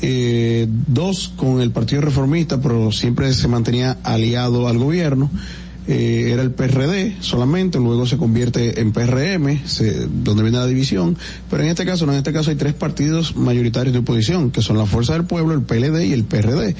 eh, 0.00 0.66
dos 0.68 1.32
con 1.36 1.60
el 1.60 1.70
Partido 1.70 2.00
Reformista, 2.00 2.60
pero 2.60 2.90
siempre 2.90 3.32
se 3.32 3.48
mantenía 3.48 3.98
aliado 4.02 4.66
al 4.66 4.78
gobierno. 4.78 5.30
Eh, 5.86 6.30
era 6.32 6.40
el 6.42 6.50
PRD 6.50 7.16
solamente, 7.20 7.78
luego 7.78 8.06
se 8.06 8.16
convierte 8.16 8.80
en 8.80 8.92
PRM, 8.92 9.66
se- 9.66 10.06
donde 10.06 10.42
viene 10.42 10.56
la 10.56 10.66
división, 10.66 11.14
pero 11.50 11.62
en 11.62 11.68
este 11.68 11.84
caso, 11.84 12.06
no, 12.06 12.12
en 12.12 12.18
este 12.18 12.32
caso 12.32 12.48
hay 12.48 12.56
tres 12.56 12.72
partidos 12.72 13.36
mayoritarios 13.36 13.92
de 13.92 13.98
oposición, 13.98 14.50
que 14.50 14.62
son 14.62 14.78
la 14.78 14.86
Fuerza 14.86 15.12
del 15.12 15.24
Pueblo, 15.24 15.52
el 15.52 15.60
PLD 15.60 16.06
y 16.06 16.12
el 16.14 16.24
PRD. 16.24 16.74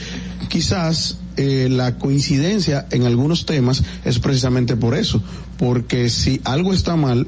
Quizás 0.48 1.18
eh, 1.36 1.68
la 1.70 1.98
coincidencia 1.98 2.86
en 2.92 3.02
algunos 3.04 3.44
temas 3.44 3.82
es 4.06 4.18
precisamente 4.20 4.74
por 4.74 4.96
eso, 4.96 5.22
porque 5.58 6.08
si 6.08 6.40
algo 6.44 6.72
está 6.72 6.96
mal, 6.96 7.26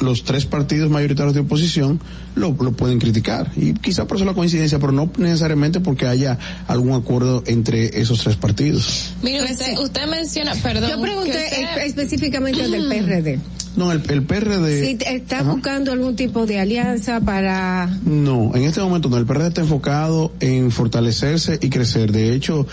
los 0.00 0.24
tres 0.24 0.46
partidos 0.46 0.90
mayoritarios 0.90 1.34
de 1.34 1.40
oposición 1.40 2.00
lo, 2.36 2.50
lo 2.60 2.72
pueden 2.72 2.98
criticar. 2.98 3.50
Y 3.56 3.74
quizá 3.74 4.06
por 4.06 4.16
eso 4.16 4.24
la 4.24 4.34
coincidencia, 4.34 4.78
pero 4.78 4.92
no 4.92 5.10
necesariamente 5.18 5.80
porque 5.80 6.06
haya 6.06 6.38
algún 6.68 6.92
acuerdo 6.92 7.42
entre 7.46 8.00
esos 8.00 8.20
tres 8.22 8.36
partidos. 8.36 9.12
Mire, 9.22 9.42
usted, 9.44 9.76
usted 9.78 10.06
menciona, 10.08 10.54
perdón. 10.56 10.90
Yo 10.90 11.00
pregunté 11.00 11.30
usted- 11.30 11.62
espe- 11.62 11.86
específicamente 11.86 12.68
del 12.68 12.86
PRD. 12.88 13.38
No, 13.76 13.92
el, 13.92 14.02
el 14.10 14.22
PRD... 14.24 14.84
Si 14.86 14.98
está 15.06 15.42
buscando 15.44 15.92
algún 15.92 16.16
tipo 16.16 16.46
de 16.46 16.58
alianza 16.58 17.20
para 17.20 17.86
No, 18.04 18.50
en 18.56 18.64
este 18.64 18.80
momento 18.80 19.08
no. 19.08 19.16
El 19.18 19.26
PRD 19.26 19.48
está 19.48 19.60
enfocado 19.60 20.32
en 20.40 20.70
fortalecerse 20.72 21.58
y 21.62 21.68
crecer. 21.70 22.10
De 22.10 22.32
hecho, 22.34 22.66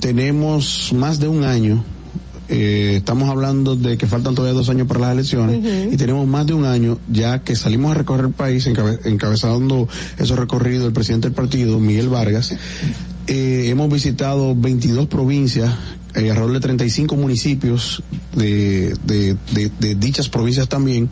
tenemos 0.00 0.92
más 0.92 1.18
de 1.20 1.28
un 1.28 1.44
año. 1.44 1.84
Eh, 2.56 2.96
estamos 2.98 3.28
hablando 3.28 3.74
de 3.74 3.96
que 3.98 4.06
faltan 4.06 4.34
todavía 4.36 4.56
dos 4.56 4.68
años 4.68 4.86
para 4.86 5.00
las 5.00 5.12
elecciones 5.12 5.56
y 5.92 5.96
tenemos 5.96 6.24
más 6.28 6.46
de 6.46 6.54
un 6.54 6.64
año 6.64 6.98
ya 7.10 7.40
que 7.42 7.56
salimos 7.56 7.90
a 7.90 7.94
recorrer 7.94 8.26
el 8.26 8.32
país 8.32 8.64
encabe- 8.68 9.00
encabezando 9.06 9.88
esos 10.18 10.38
recorridos 10.38 10.86
el 10.86 10.92
presidente 10.92 11.26
del 11.28 11.34
partido, 11.34 11.80
Miguel 11.80 12.08
Vargas. 12.08 12.54
Eh, 13.26 13.66
hemos 13.70 13.90
visitado 13.90 14.54
22 14.54 15.06
provincias, 15.08 15.74
eh, 16.14 16.30
alrededor 16.30 16.52
de 16.52 16.60
35 16.60 17.16
municipios 17.16 18.02
de, 18.36 18.94
de, 19.04 19.36
de, 19.52 19.70
de 19.80 19.94
dichas 19.96 20.28
provincias 20.28 20.68
también 20.68 21.08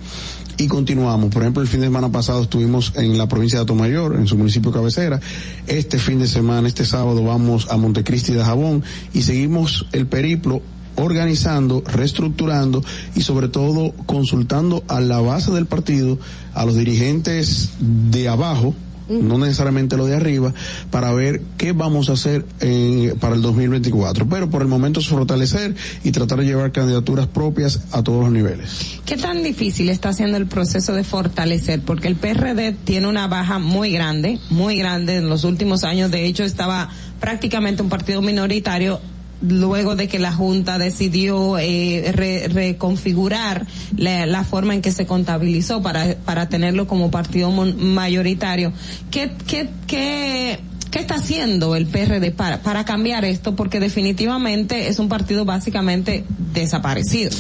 y 0.59 0.69
continuamos. 0.69 1.31
Por 1.31 1.43
ejemplo, 1.43 1.63
el 1.63 1.69
fin 1.69 1.81
de 1.81 1.87
semana 1.87 2.13
pasado 2.13 2.43
estuvimos 2.43 2.93
en 2.97 3.17
la 3.19 3.27
provincia 3.27 3.59
de 3.59 3.63
Atomayor, 3.65 4.15
en 4.17 4.27
su 4.29 4.37
municipio 4.37 4.71
cabecera. 4.71 5.19
Este 5.67 5.99
fin 5.99 6.19
de 6.21 6.29
semana, 6.29 6.69
este 6.69 6.85
sábado, 6.85 7.25
vamos 7.25 7.67
a 7.71 7.77
Montecristi 7.79 8.33
de 8.33 8.45
Jabón 8.45 8.85
y 9.15 9.23
seguimos 9.23 9.87
el 9.93 10.07
periplo 10.07 10.61
organizando, 10.97 11.83
reestructurando 11.87 12.83
y 13.15 13.23
sobre 13.23 13.49
todo 13.49 13.93
consultando 14.07 14.85
a 14.89 15.01
la 15.01 15.21
base 15.21 15.51
del 15.53 15.67
partido, 15.67 16.19
a 16.55 16.65
los 16.65 16.77
dirigentes 16.77 17.71
de 17.81 18.29
abajo, 18.29 18.75
no 19.09 19.37
necesariamente 19.37 19.97
lo 19.99 20.07
de 20.07 20.15
arriba, 20.17 20.55
para 20.91 21.13
ver 21.13 21.43
qué 21.59 21.73
vamos 21.73 22.09
a 22.09 22.13
hacer 22.15 22.47
en- 22.61 23.19
para 23.19 23.35
el 23.35 23.43
2024. 23.43 24.27
Pero 24.27 24.49
por 24.49 24.63
el 24.63 24.69
momento 24.69 25.01
es 25.01 25.09
fortalecer 25.09 25.75
y 26.03 26.13
tratar 26.13 26.39
de 26.39 26.47
llevar 26.47 26.73
candidaturas 26.73 27.27
propias 27.27 27.81
a 27.93 28.03
todos 28.03 28.23
los 28.25 28.33
niveles. 28.33 29.01
¿Qué 29.05 29.19
tan 29.19 29.43
difícil 29.43 29.91
está 29.91 30.11
haciendo 30.11 30.39
el 30.39 30.47
proceso 30.47 30.95
de 30.95 31.05
fortalecer? 31.05 31.83
Porque 31.83 32.09
el 32.09 32.17
PRD 32.17 32.73
tiene 32.73 33.07
una 33.09 33.27
baja 33.27 33.59
muy 33.59 33.93
grande, 33.93 34.39
muy 34.49 34.77
grande 34.79 35.17
en 35.17 35.29
los 35.29 35.45
últimos 35.45 35.85
años. 35.85 36.11
De 36.11 36.25
hecho, 36.25 36.45
estaba 36.45 36.89
prácticamente 37.21 37.83
un 37.83 37.91
partido 37.91 38.23
minoritario 38.23 38.99
luego 39.43 39.97
de 39.97 40.09
que 40.09 40.19
la 40.19 40.33
Junta 40.33 40.79
decidió 40.79 41.59
eh, 41.59 42.13
re- 42.15 42.49
reconfigurar 42.49 43.67
la, 43.97 44.27
la 44.27 44.45
forma 44.45 44.75
en 44.75 44.83
que 44.83 44.93
se 44.93 45.07
contabilizó 45.07 45.83
para, 45.83 46.15
para 46.25 46.49
tenerlo 46.49 46.87
como 46.87 47.11
partido 47.11 47.51
mayoritario. 47.51 48.73
¿Qué, 49.11 49.33
qué, 49.47 49.69
qué 49.87 50.61
¿Qué 50.93 50.99
está 51.01 51.15
haciendo 51.17 51.75
el 51.75 51.87
PRD 51.87 52.31
para, 52.31 52.61
para 52.63 52.85
cambiar 52.85 53.25
esto? 53.25 53.57
Porque 53.57 53.81
definitivamente 53.81 54.89
es 54.89 54.99
un 54.99 55.09
partido 55.09 55.45
básicamente 55.45 56.23
desaparecido. 56.53 57.31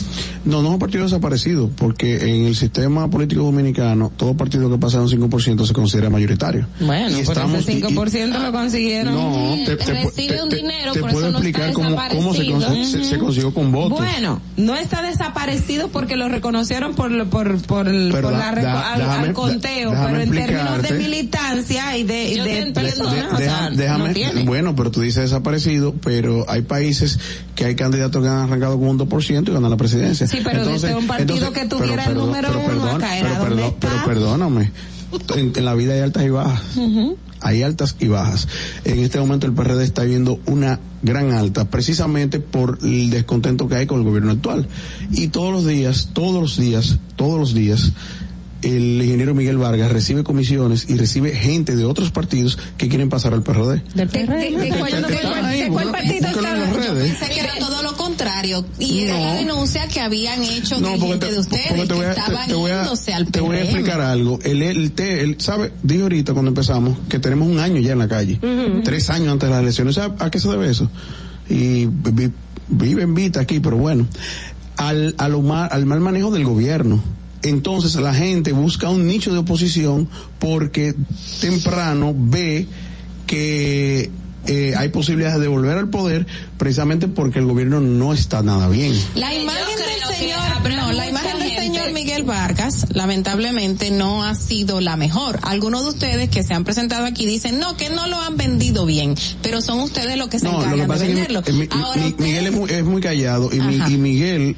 No, 0.45 0.63
no 0.63 0.69
es 0.69 0.73
un 0.75 0.79
partido 0.81 1.05
desaparecido, 1.05 1.71
porque 1.77 2.17
en 2.35 2.47
el 2.47 2.57
sistema 2.57 3.09
político 3.11 3.43
dominicano, 3.43 4.11
todo 4.17 4.35
partido 4.37 4.71
que 4.71 4.79
pasa 4.79 5.01
un 5.01 5.09
5% 5.09 5.67
se 5.67 5.73
considera 5.75 6.09
mayoritario. 6.11 6.67
Bueno, 6.81 7.17
Y 7.19 7.21
estamos- 7.21 7.61
ese 7.61 7.73
5% 7.81 8.39
lo 8.39 8.51
consiguieron. 8.53 9.15
No, 9.15 9.55
te, 9.67 9.77
te- 9.77 9.85
Recibe 9.93 10.37
te- 10.37 10.43
un 10.43 10.49
dinero, 10.49 10.93
te 10.95 11.01
por 11.01 11.11
puedo 11.13 11.27
eso 11.27 11.33
no 11.33 11.39
explicar 11.39 11.69
está 11.69 11.75
cómo, 11.75 11.97
cómo 12.11 12.35
se, 12.35 13.19
consiguió 13.19 13.53
con 13.55 13.71
votos. 13.71 13.99
Bueno, 13.99 14.41
no 14.57 14.75
está 14.75 15.03
desaparecido 15.03 15.89
porque 15.89 16.17
lo 16.17 16.29
reconocieron 16.29 16.95
por 16.95 17.13
por 17.29 17.43
por, 17.43 17.63
por 17.63 17.85
Pero 17.87 18.31
la 18.31 18.39
da- 18.39 18.53
reco- 18.55 18.63
da- 18.63 18.93
al, 18.95 19.01
déjame- 19.01 19.27
al 19.29 19.33
conteo, 19.35 19.91
pero 19.91 20.21
en 20.21 20.31
términos 20.31 20.83
de 20.83 20.93
militancia 20.95 21.97
y 21.99 22.05
de, 22.05 22.25
y 22.33 22.37
Yo 22.37 22.45
de 22.45 22.51
te 22.51 22.59
entiendo. 22.59 22.81
personas, 22.81 23.42
sea, 23.45 23.71
déjame, 23.71 24.09
no 24.09 24.15
tiene. 24.15 24.45
bueno, 24.45 24.75
pero 24.77 24.91
tú 24.91 25.01
dices 25.01 25.25
desaparecido, 25.25 25.95
pero 26.03 26.45
hay 26.49 26.62
países 26.62 27.19
que 27.55 27.65
hay 27.65 27.75
candidatos 27.75 28.23
que 28.23 28.29
han 28.29 28.39
arrancado 28.39 28.79
con 28.79 28.89
un 28.89 28.99
2% 28.99 29.49
y 29.49 29.53
ganan 29.53 29.71
la 29.71 29.77
presidencia. 29.77 30.27
Sí, 30.27 30.41
pero 30.43 30.67
desde 30.67 30.95
un 30.95 31.07
partido 31.07 31.53
que 31.53 31.67
tuviera 31.67 32.05
el 32.05 32.15
número 32.15 32.49
pero 32.49 32.61
uno 32.61 32.69
perdón, 32.69 33.05
a 33.05 33.09
pero, 33.09 33.43
perdón, 33.43 33.75
pero 33.81 33.95
perdóname, 34.05 34.71
en, 35.37 35.53
en 35.55 35.65
la 35.65 35.75
vida 35.75 35.95
hay 35.95 36.01
altas 36.01 36.25
y 36.25 36.29
bajas. 36.29 36.62
Hay 37.41 37.62
altas 37.62 37.97
y 37.99 38.07
bajas. 38.07 38.49
En 38.85 39.01
este 39.01 39.19
momento 39.19 39.47
el 39.47 39.53
PRD 39.53 39.83
está 39.83 40.05
viendo 40.05 40.39
una 40.47 40.79
gran 41.03 41.33
alta, 41.33 41.69
precisamente 41.69 42.39
por 42.39 42.79
el 42.83 43.11
descontento 43.11 43.69
que 43.69 43.75
hay 43.75 43.87
con 43.87 43.99
el 43.99 44.05
gobierno 44.05 44.31
actual. 44.31 44.69
Y 45.11 45.29
todos 45.29 45.53
los 45.53 45.67
días, 45.67 46.11
todos 46.12 46.41
los 46.41 46.57
días, 46.57 46.99
todos 47.17 47.41
los 47.41 47.53
días, 47.53 47.93
el 48.62 49.02
ingeniero 49.02 49.34
Miguel 49.34 49.58
Vargas 49.58 49.91
recibe 49.92 50.23
comisiones 50.24 50.86
y 50.89 50.97
recibe 50.97 51.32
gente 51.34 51.76
de 51.76 51.84
otros 51.84 52.10
partidos 52.10 52.58
que 52.76 52.89
quieren 52.89 53.08
pasar 53.08 53.34
al 53.34 53.42
PRD. 53.42 53.82
Del 53.94 54.08
¿De, 54.08 54.26
de- 54.26 54.26
de 54.26 54.68
cuál, 54.78 55.02
de 55.02 55.18
cuál- 55.20 55.58
de 55.58 55.68
cuál 55.68 55.91
partido 55.91 56.28
era 57.39 57.52
todo 57.58 57.82
lo 57.82 57.97
contrario. 57.97 58.65
Y 58.78 59.02
No. 59.02 59.15
era 59.15 59.20
la 59.20 59.34
denuncia 59.34 59.89
que 59.89 60.00
habían 60.00 60.42
hecho 60.42 60.81
No, 60.81 60.89
dirigentes 60.91 61.28
te, 61.28 61.34
de 61.34 61.41
ustedes 61.41 61.66
porque 61.68 61.86
te 61.86 61.94
voy 61.94 62.05
a, 62.05 62.15
que 62.15 62.20
estaban 62.20 62.49
te, 62.49 62.55
voy 62.55 62.70
a, 62.70 62.81
yéndose 62.82 63.15
al 63.15 63.26
te 63.26 63.41
voy 63.41 63.57
a 63.57 63.62
explicar 63.62 64.00
algo. 64.00 64.39
El, 64.42 64.62
el, 64.62 64.92
te- 64.92 65.20
el- 65.23 65.41
sabe, 65.41 65.73
dije 65.82 66.02
ahorita 66.02 66.32
cuando 66.32 66.50
empezamos 66.50 66.97
que 67.08 67.18
tenemos 67.18 67.49
un 67.49 67.58
año 67.58 67.81
ya 67.81 67.92
en 67.92 67.99
la 67.99 68.08
calle. 68.08 68.39
Tres 68.84 69.10
años 69.10 69.28
antes 69.32 69.49
de 69.49 69.55
las 69.55 69.62
elecciones. 69.62 69.94
¿Sabe 69.94 70.15
¿A 70.18 70.31
qué 70.31 70.39
se 70.39 70.49
debe 70.49 70.70
eso? 70.70 70.91
Y 71.49 71.86
vi- 71.86 72.31
vive 72.68 73.02
en 73.02 73.15
Vita 73.15 73.41
aquí, 73.41 73.60
pero 73.60 73.76
bueno. 73.76 74.07
Al, 74.76 75.15
a 75.18 75.28
lo 75.28 75.42
mal, 75.42 75.68
al 75.70 75.84
mal 75.86 76.00
manejo 76.00 76.31
del 76.31 76.44
gobierno. 76.44 77.02
Entonces 77.43 77.95
la 77.97 78.15
gente 78.15 78.53
busca 78.53 78.89
un 78.89 79.07
nicho 79.07 79.33
de 79.33 79.39
oposición 79.39 80.09
porque 80.39 80.95
temprano 81.41 82.15
ve 82.17 82.67
que 83.27 84.11
eh, 84.47 84.75
hay 84.77 84.89
posibilidades 84.89 85.41
de 85.41 85.49
volver 85.49 85.79
al 85.79 85.89
poder 85.89 86.27
precisamente 86.59 87.07
porque 87.09 87.39
el 87.39 87.47
gobierno 87.47 87.81
no 87.81 88.12
está 88.12 88.43
nada 88.43 88.69
bien. 88.69 88.93
La 89.15 89.33
imagen 89.35 89.77
del 89.77 90.17
señor, 90.17 90.39
no, 90.77 90.93
la 90.93 91.09
imagen 91.09 91.39
del 91.39 91.51
señor 91.57 91.93
Miguel 91.93 92.25
Vargas, 92.25 92.87
lamentablemente 92.93 93.91
no 93.91 94.25
ha 94.25 94.35
sido 94.35 94.81
la 94.81 94.97
mejor. 94.97 95.39
Algunos 95.43 95.83
de 95.85 95.89
ustedes 95.91 96.29
que 96.29 96.43
se 96.43 96.55
han 96.55 96.65
presentado 96.65 97.07
aquí 97.07 97.25
dicen, 97.25 97.59
no, 97.61 97.77
que 97.77 97.89
no 97.91 98.07
lo 98.09 98.21
han 98.21 98.37
vendido 98.37 98.85
bien, 98.85 99.15
pero 99.43 99.61
son 99.62 99.79
ustedes 99.81 100.17
los 100.17 100.29
que 100.29 100.39
se 100.41 100.47
No, 100.47 100.53
lo 100.53 100.59
que 100.59 100.65
encargan 100.65 100.81
de 100.81 100.93
pasa 100.93 101.05
es 101.05 101.09
que 101.11 101.15
venderlo. 101.15 101.43
eh, 101.47 101.53
mi- 101.53 101.69
Ahora 101.71 102.01
mi- 102.03 102.09
ustedes- 102.09 102.27
Miguel 102.29 102.47
es 102.47 102.53
muy, 102.53 102.71
es 102.71 102.85
muy 102.85 103.01
callado 103.01 103.51
y, 103.53 103.61
mi- 103.61 103.77
y 103.95 103.97
Miguel 103.99 104.57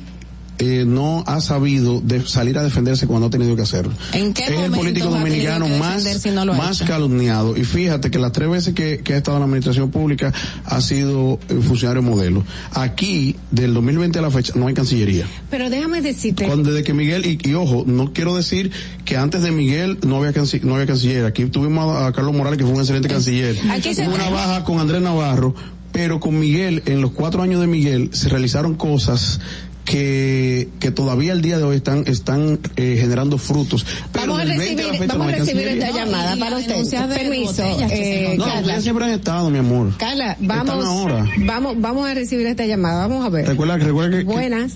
eh, 0.59 0.85
no 0.87 1.25
ha 1.27 1.41
sabido 1.41 2.01
de 2.01 2.25
salir 2.27 2.57
a 2.59 2.63
defenderse 2.63 3.07
cuando 3.07 3.27
ha 3.27 3.31
tenido 3.31 3.57
que 3.57 3.63
hacerlo. 3.63 3.93
¿En 4.13 4.33
qué 4.33 4.45
es 4.45 4.51
el 4.61 4.71
político 4.71 5.09
dominicano 5.11 5.67
más, 5.69 6.05
si 6.05 6.31
no 6.31 6.45
más 6.47 6.77
hecho? 6.81 6.87
calumniado. 6.89 7.57
Y 7.57 7.65
fíjate 7.65 8.11
que 8.11 8.19
las 8.19 8.33
tres 8.33 8.49
veces 8.49 8.73
que, 8.75 8.99
que 9.01 9.15
ha 9.15 9.17
estado 9.17 9.37
en 9.39 9.41
la 9.41 9.47
administración 9.47 9.91
pública 9.91 10.33
ha 10.65 10.81
sido 10.81 11.41
eh, 11.49 11.61
funcionario 11.61 12.03
modelo. 12.03 12.45
Aquí, 12.73 13.37
del 13.51 13.75
2020 13.75 14.19
a 14.19 14.23
la 14.23 14.31
fecha, 14.31 14.53
no 14.57 14.67
hay 14.69 14.75
cancillería. 14.75 15.27
Pero 15.51 15.71
déjame 15.71 16.03
decirte, 16.03 16.47
Cuando 16.47 16.71
desde 16.71 16.85
que 16.85 16.95
Miguel, 16.95 17.27
y, 17.27 17.39
y 17.49 17.55
ojo, 17.55 17.85
no 17.87 18.13
quiero 18.13 18.37
decir 18.37 18.71
que 19.05 19.17
antes 19.17 19.43
de 19.43 19.51
Miguel 19.51 19.99
no 20.07 20.17
había, 20.19 20.33
canci- 20.33 20.63
no 20.63 20.75
había 20.75 20.87
canciller. 20.87 21.25
Aquí 21.25 21.47
tuvimos 21.47 21.97
a, 21.97 22.07
a 22.07 22.13
Carlos 22.13 22.35
Morales, 22.35 22.59
que 22.59 22.65
fue 22.65 22.75
un 22.75 22.81
excelente 22.81 23.09
canciller. 23.09 23.57
Aquí 23.71 23.95
se- 23.95 24.07
Hubo 24.07 24.15
una 24.15 24.29
baja 24.31 24.63
con 24.65 24.79
Andrés 24.79 25.03
Navarro, 25.03 25.55
pero 25.93 26.21
con 26.21 26.39
Miguel, 26.39 26.83
en 26.87 27.01
los 27.01 27.11
cuatro 27.13 27.43
años 27.43 27.61
de 27.61 27.67
Miguel, 27.67 28.11
se 28.13 28.29
realizaron 28.29 28.75
cosas 28.75 29.41
que, 29.85 30.69
que 30.81 30.91
todavía 30.91 31.33
al 31.33 31.43
día 31.43 31.59
de 31.59 31.65
hoy 31.65 31.77
están, 31.77 32.05
están 32.07 32.59
eh, 32.77 32.97
generando 32.99 33.39
frutos. 33.39 33.85
Pero 34.13 34.27
vamos 34.33 34.41
a 34.41 34.45
del 34.47 34.59
20 34.59 34.83
recibir, 34.83 35.03
a 35.11 35.15
vamos 35.15 35.33
a 35.33 35.37
recibir 35.37 35.69
esta 35.69 35.91
llamada 35.91 36.37
para 36.37 36.57
usted. 36.59 37.09
Permiso, 37.15 37.63
eh, 37.91 38.35
No, 38.39 38.45
Carla. 38.45 38.81
siempre 38.81 39.05
han 39.05 39.11
estado, 39.13 39.51
mi 39.51 39.59
amor. 39.59 39.97
Carla, 39.99 40.33
Están 40.33 40.47
vamos, 40.67 40.85
ahora. 40.85 41.27
vamos, 41.39 41.75
vamos 41.81 42.09
a 42.09 42.15
recibir 42.15 42.47
esta 42.47 42.65
llamada. 42.67 43.07
Vamos 43.07 43.25
a 43.27 43.29
ver. 43.29 43.47
Recuerda, 43.47 43.77
recuerda 43.77 44.11
que, 44.11 44.19
que- 44.19 44.33
Buenas. 44.33 44.73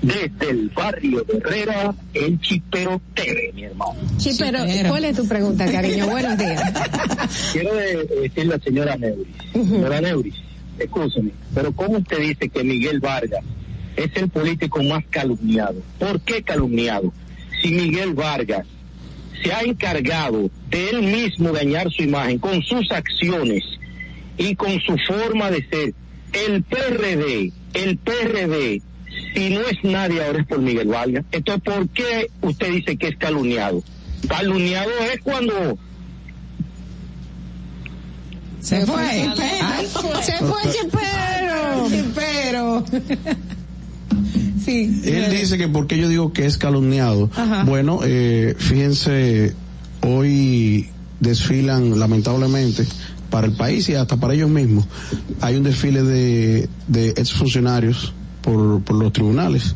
Desde 0.00 0.50
el 0.50 0.70
barrio 0.70 1.24
de 1.24 1.38
Herrera, 1.38 1.94
el 2.14 2.40
Chipero 2.40 3.00
TV, 3.14 3.50
mi 3.54 3.64
hermano. 3.64 3.94
Chipero. 4.16 4.60
¿cuál 4.88 5.04
es 5.04 5.16
tu 5.16 5.26
pregunta, 5.26 5.70
cariño? 5.70 6.06
Buenos 6.06 6.38
días. 6.38 6.62
Quiero 7.52 7.74
de- 7.74 8.06
decirle 8.22 8.54
a 8.54 8.56
la 8.58 8.64
señora 8.64 8.96
Neuris, 8.96 9.26
señora 9.52 10.00
Neuris, 10.00 10.34
escúcheme, 10.78 11.32
pero 11.52 11.72
¿cómo 11.72 11.98
usted 11.98 12.18
dice 12.20 12.48
que 12.48 12.62
Miguel 12.62 13.00
Vargas 13.00 13.44
es 13.98 14.10
el 14.14 14.28
político 14.28 14.82
más 14.82 15.04
calumniado? 15.10 15.82
¿Por 15.98 16.20
qué 16.20 16.42
calumniado? 16.42 17.12
Si 17.60 17.70
Miguel 17.70 18.14
Vargas 18.14 18.66
se 19.42 19.52
ha 19.52 19.62
encargado 19.62 20.50
de 20.70 20.90
él 20.90 21.02
mismo 21.02 21.52
dañar 21.52 21.90
su 21.90 22.02
imagen 22.02 22.38
con 22.38 22.62
sus 22.62 22.90
acciones 22.92 23.64
y 24.36 24.54
con 24.54 24.80
su 24.80 24.96
forma 25.06 25.50
de 25.50 25.66
ser, 25.68 25.94
el 26.32 26.62
PRD, 26.62 27.52
el 27.74 27.98
PRD, 27.98 28.82
si 29.34 29.50
no 29.50 29.60
es 29.62 29.82
nadie 29.82 30.24
ahora 30.24 30.40
es 30.40 30.46
por 30.46 30.60
Miguel 30.60 30.88
Vargas, 30.88 31.24
entonces 31.32 31.62
¿por 31.64 31.88
qué 31.88 32.30
usted 32.40 32.72
dice 32.72 32.96
que 32.96 33.08
es 33.08 33.16
calumniado? 33.16 33.82
Calumniado 34.28 34.90
es 35.12 35.20
cuando 35.22 35.78
Se 38.60 38.84
fue. 38.86 39.30
Se 40.22 40.38
fue 40.38 40.62
Chipero. 40.72 41.88
Pero. 42.14 42.84
Sí. 44.68 45.00
Él 45.04 45.30
dice 45.30 45.56
que 45.58 45.68
porque 45.68 45.96
yo 45.98 46.08
digo 46.08 46.32
que 46.32 46.44
es 46.46 46.58
calumniado. 46.58 47.30
Ajá. 47.34 47.64
Bueno, 47.64 48.00
eh, 48.04 48.54
fíjense, 48.58 49.54
hoy 50.02 50.88
desfilan 51.20 51.98
lamentablemente 51.98 52.86
para 53.30 53.46
el 53.46 53.52
país 53.54 53.88
y 53.88 53.94
hasta 53.94 54.16
para 54.16 54.34
ellos 54.34 54.50
mismos. 54.50 54.86
Hay 55.40 55.56
un 55.56 55.62
desfile 55.64 56.02
de, 56.02 56.68
de 56.86 57.08
exfuncionarios 57.10 58.12
por, 58.42 58.82
por 58.82 58.96
los 58.96 59.12
tribunales. 59.12 59.74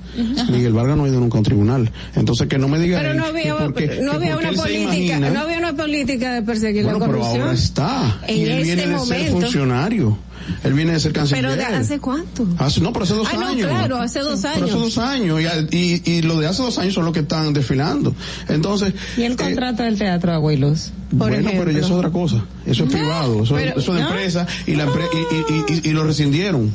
Miguel 0.51 0.73
Vargas 0.73 0.97
no 0.97 1.05
ha 1.05 1.09
ido 1.09 1.21
nunca 1.21 1.37
a 1.37 1.41
un 1.41 1.45
tribunal. 1.45 1.91
Entonces 2.15 2.47
que 2.49 2.59
no 2.59 2.69
me 2.69 2.79
diga 2.79 3.01
Pero 3.01 3.15
no 3.15 3.27
había, 3.27 3.57
porque- 3.57 4.01
no 4.03 4.13
que 4.13 4.17
había 4.17 4.35
porque 4.35 4.49
una 4.49 4.63
política, 4.63 4.93
imagina- 5.17 5.31
no 5.31 5.41
había 5.41 5.59
una 5.59 5.77
política 5.77 6.35
de 6.35 6.43
perseguir 6.43 6.85
bueno, 6.85 6.99
la 7.01 7.07
pero 7.07 7.19
corrupción. 7.19 7.43
ahora 7.43 7.55
está. 7.55 8.21
En 8.29 8.37
y 8.39 8.43
él 8.45 8.49
este 8.51 8.63
viene 8.77 8.87
de 8.93 8.99
ser 9.01 9.31
funcionario. 9.31 10.19
Él 10.65 10.73
viene 10.75 10.93
de 10.93 11.01
ser 11.01 11.13
canciller. 11.13 11.43
Pero 11.45 11.57
de 11.57 11.65
hace 11.65 11.99
cuánto? 11.99 12.47
Hace- 12.59 12.81
no, 12.81 12.93
pero 12.93 13.05
hace 13.05 13.15
dos 13.15 13.29
Ah, 13.33 13.37
no, 13.39 13.47
años. 13.49 13.69
claro, 13.69 13.97
hace 13.99 14.21
dos 14.21 14.41
Pero 14.43 14.55
años. 14.55 14.71
hace 14.71 14.79
dos 14.79 14.99
años. 14.99 15.41
Y, 15.71 15.77
y, 15.77 16.03
y 16.11 16.23
lo 16.23 16.39
de 16.41 16.47
hace 16.47 16.63
dos 16.63 16.79
años 16.79 16.95
son 16.95 17.05
los 17.05 17.13
que 17.15 17.21
están 17.21 17.53
desfilando. 17.53 18.15
Entonces. 18.49 18.95
¿Y 19.17 19.23
el 19.23 19.33
eh, 19.33 19.37
contrato 19.37 19.83
del 19.83 19.99
teatro 19.99 20.33
Agua 20.33 20.53
y 20.53 20.57
Luz? 20.57 20.91
Bueno, 21.15 21.37
pero 21.37 21.51
ejemplo. 21.51 21.73
ya 21.73 21.79
eso 21.79 21.87
es 21.89 21.93
otra 21.93 22.11
cosa. 22.11 22.43
Eso 22.65 22.85
es 22.85 22.91
privado. 22.91 23.43
Eso, 23.45 23.55
pero- 23.55 23.79
eso 23.79 23.93
es 23.93 23.99
de 23.99 24.03
no. 24.03 24.09
empresa. 24.09 24.47
Y, 24.67 24.75
la 24.77 24.87
empre- 24.87 25.09
y, 25.13 25.73
y, 25.75 25.79
y, 25.87 25.91
y 25.91 25.93
lo 25.93 26.05
rescindieron. 26.05 26.73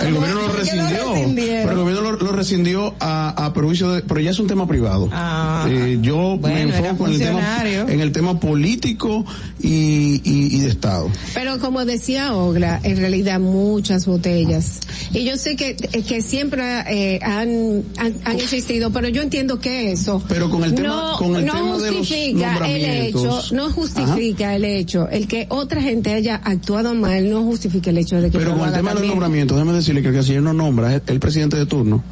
el 0.00 0.14
gobierno 0.14 0.42
lo 0.42 0.46
¿por 0.46 0.62
qué 0.62 0.76
lo 0.76 0.86
rescindió. 0.92 1.44
pero 1.44 1.70
el 1.72 1.76
gobierno 1.78 2.02
lo, 2.12 2.18
lo 2.18 2.32
rescindió 2.32 2.94
a, 3.00 3.46
a 3.46 3.52
perjuicio 3.52 3.90
de. 3.90 4.02
Pero 4.02 4.20
ya 4.20 4.30
es 4.30 4.38
un 4.38 4.46
tema 4.46 4.68
privado. 4.68 5.08
Ah. 5.12 5.66
Eh, 5.68 5.98
yo 6.00 6.36
Bueno, 6.38 6.54
me 6.68 6.78
enfoco 6.78 7.08
en 7.08 7.14
el, 7.14 7.18
tema, 7.18 7.62
en 7.64 8.00
el 8.00 8.12
tema 8.12 8.38
político 8.38 9.24
y, 9.60 10.20
y, 10.24 10.56
y 10.56 10.60
de 10.60 10.68
Estado. 10.68 11.10
Pero 11.34 11.58
como 11.58 11.84
decía 11.84 12.32
Ogla, 12.34 12.78
en 12.84 12.96
realidad 12.96 13.09
muchas 13.38 14.06
botellas. 14.06 14.80
Y 15.12 15.24
yo 15.24 15.36
sé 15.36 15.56
que, 15.56 15.74
que 15.76 16.22
siempre 16.22 16.62
eh, 16.88 17.20
han, 17.22 17.82
han, 17.96 18.14
han 18.24 18.36
existido, 18.36 18.90
pero 18.92 19.08
yo 19.08 19.22
entiendo 19.22 19.58
que 19.60 19.92
eso 19.92 20.22
Pero 20.28 20.50
con 20.50 20.64
el 20.64 20.74
tema- 20.74 20.88
no, 21.12 21.16
con 21.18 21.36
el 21.36 21.46
no 21.46 21.52
tema 21.52 21.78
de 21.78 21.90
los 21.92 21.98
justifica 21.98 22.66
el 22.68 22.84
hecho, 22.84 23.42
no 23.52 23.70
justifica 23.72 24.54
el 24.56 24.64
hecho, 24.64 25.08
el 25.08 25.26
que 25.28 25.46
otra 25.50 25.82
gente 25.82 26.12
haya 26.12 26.36
actuado 26.36 26.94
mal 26.94 27.28
no 27.30 27.42
justifica 27.44 27.90
el 27.90 27.98
hecho 27.98 28.20
de 28.20 28.30
que 28.30 28.38
Pero 28.38 28.56
con 28.56 28.68
el 28.68 28.74
tema 28.74 28.94
de 28.94 29.00
los 29.00 29.08
nombramientos, 29.08 29.56
déjame 29.56 29.72
decirle 29.76 30.02
que 30.02 30.08
el 30.08 30.14
canciller 30.14 30.42
no 30.42 30.52
nombra, 30.52 30.94
es 30.96 31.02
el 31.06 31.20
presidente 31.20 31.56
de 31.56 31.66
turno. 31.66 32.02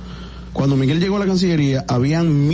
Cuando 0.52 0.76
Miguel 0.76 0.98
llegó 0.98 1.16
a 1.16 1.20
la 1.20 1.26
Cancillería, 1.26 1.84
habían 1.86 2.48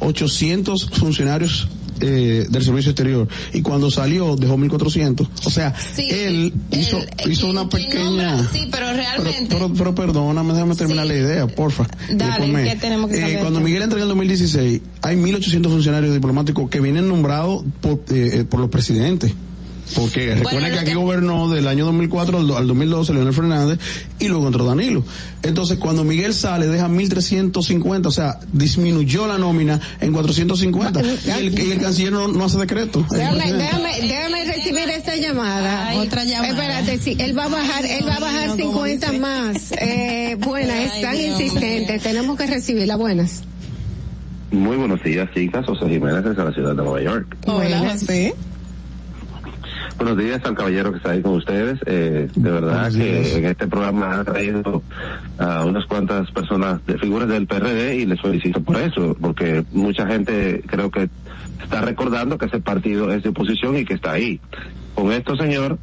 1.800 0.00 0.90
funcionarios 0.90 1.68
eh, 2.00 2.46
del 2.48 2.64
servicio 2.64 2.90
exterior 2.92 3.28
y 3.52 3.62
cuando 3.62 3.90
salió 3.90 4.36
dejó 4.36 4.56
1.400. 4.56 5.28
O 5.44 5.50
sea, 5.50 5.74
Sí, 5.94 6.08
él 6.10 6.52
hizo, 6.70 6.98
él- 7.18 7.32
hizo 7.32 7.48
una 7.50 7.68
pequeña... 7.68 8.04
nombra, 8.04 8.38
sí, 8.52 8.68
pero 8.70 8.86
Pero, 8.86 8.96
realmente. 8.96 9.46
pero, 9.54 9.72
pero 9.72 9.94
perdóname, 9.94 10.52
déjame 10.52 10.74
terminar 10.74 11.06
Sí. 11.06 11.12
la 11.12 11.18
idea, 11.18 11.46
porfa. 11.46 11.86
Dale, 12.12 12.44
Después 12.46 12.68
¿qué 12.70 12.76
tenemos 12.76 13.10
que 13.10 13.20
saber? 13.20 13.38
cuando 13.40 13.60
Miguel 13.60 13.82
entra 13.82 13.98
en 13.98 14.02
el 14.02 14.08
2016, 14.08 14.80
hay 15.02 15.16
1.800 15.16 15.68
funcionarios 15.68 16.12
diplomáticos 16.14 16.68
que 16.70 16.80
vienen 16.80 17.08
nombrados 17.08 17.64
por, 17.80 17.94
eh, 18.10 18.30
eh, 18.40 18.44
por 18.44 18.60
los 18.60 18.68
presidentes. 18.70 19.32
Porque 19.94 20.34
recuerden 20.34 20.72
que 20.72 20.78
aquí 20.78 20.94
gobernó 20.94 21.48
del 21.48 21.68
año 21.68 21.84
2004 21.86 22.38
al, 22.38 22.50
al 22.56 22.66
2012 22.66 23.12
Leonel 23.12 23.34
Fernández 23.34 23.78
y 24.18 24.28
luego 24.28 24.46
entró 24.46 24.64
Danilo. 24.64 25.04
Entonces, 25.42 25.78
cuando 25.78 26.04
Miguel 26.04 26.32
sale, 26.32 26.66
deja 26.66 26.88
1.350, 26.88 28.06
o 28.06 28.10
sea, 28.10 28.38
disminuyó 28.52 29.26
la 29.26 29.36
nómina 29.36 29.80
en 30.00 30.12
450. 30.12 31.02
Y 31.02 31.30
el, 31.30 31.58
y 31.58 31.72
el 31.72 31.80
canciller 31.80 32.12
no, 32.12 32.28
no 32.28 32.44
hace 32.44 32.58
decreto. 32.58 33.04
Déjame, 33.10 33.52
déjame, 33.52 34.00
déjame 34.00 34.44
recibir 34.46 34.88
esta 34.88 35.16
llamada. 35.16 35.94
Otra 35.96 36.24
llamada. 36.24 36.48
Espérate, 36.48 36.98
sí, 36.98 37.16
él 37.18 37.36
va 37.36 37.44
a 37.44 37.48
bajar, 37.48 37.84
él 37.84 38.08
va 38.08 38.14
a 38.14 38.20
bajar 38.20 38.56
50 38.56 39.12
más. 39.12 39.72
Eh, 39.72 40.36
buena, 40.40 40.82
es 40.82 41.00
tan 41.02 41.20
insistente. 41.20 41.98
Tenemos 41.98 42.38
que 42.38 42.46
recibirla. 42.46 42.96
Buenas. 42.96 43.42
Muy 44.50 44.76
buenos 44.76 45.02
días, 45.02 45.28
chicas. 45.34 45.66
José 45.66 45.88
Jiménez 45.88 46.24
desde 46.24 46.44
la 46.44 46.52
ciudad 46.52 46.70
de 46.70 46.82
Nueva 46.82 47.02
York. 47.02 47.36
Hola, 47.46 47.90
José. 47.90 48.34
Buenos 49.96 50.18
días 50.18 50.40
al 50.44 50.54
caballero 50.54 50.90
que 50.90 50.98
está 50.98 51.10
ahí 51.12 51.22
con 51.22 51.34
ustedes. 51.34 51.78
Eh, 51.86 52.28
de 52.34 52.50
verdad 52.50 52.92
que 52.92 53.38
en 53.38 53.44
este 53.44 53.66
programa 53.66 54.20
ha 54.20 54.24
traído 54.24 54.82
a 55.38 55.64
unas 55.64 55.86
cuantas 55.86 56.30
personas 56.32 56.84
de 56.86 56.98
figuras 56.98 57.28
del 57.28 57.46
PRD 57.46 57.96
y 57.96 58.06
les 58.06 58.20
felicito 58.20 58.60
por 58.60 58.76
eso, 58.76 59.16
porque 59.20 59.64
mucha 59.72 60.06
gente 60.06 60.62
creo 60.66 60.90
que 60.90 61.08
está 61.62 61.80
recordando 61.80 62.38
que 62.38 62.46
ese 62.46 62.60
partido 62.60 63.12
es 63.12 63.22
de 63.22 63.28
oposición 63.30 63.76
y 63.76 63.84
que 63.84 63.94
está 63.94 64.12
ahí. 64.12 64.40
Con 64.94 65.12
esto, 65.12 65.36
señor, 65.36 65.78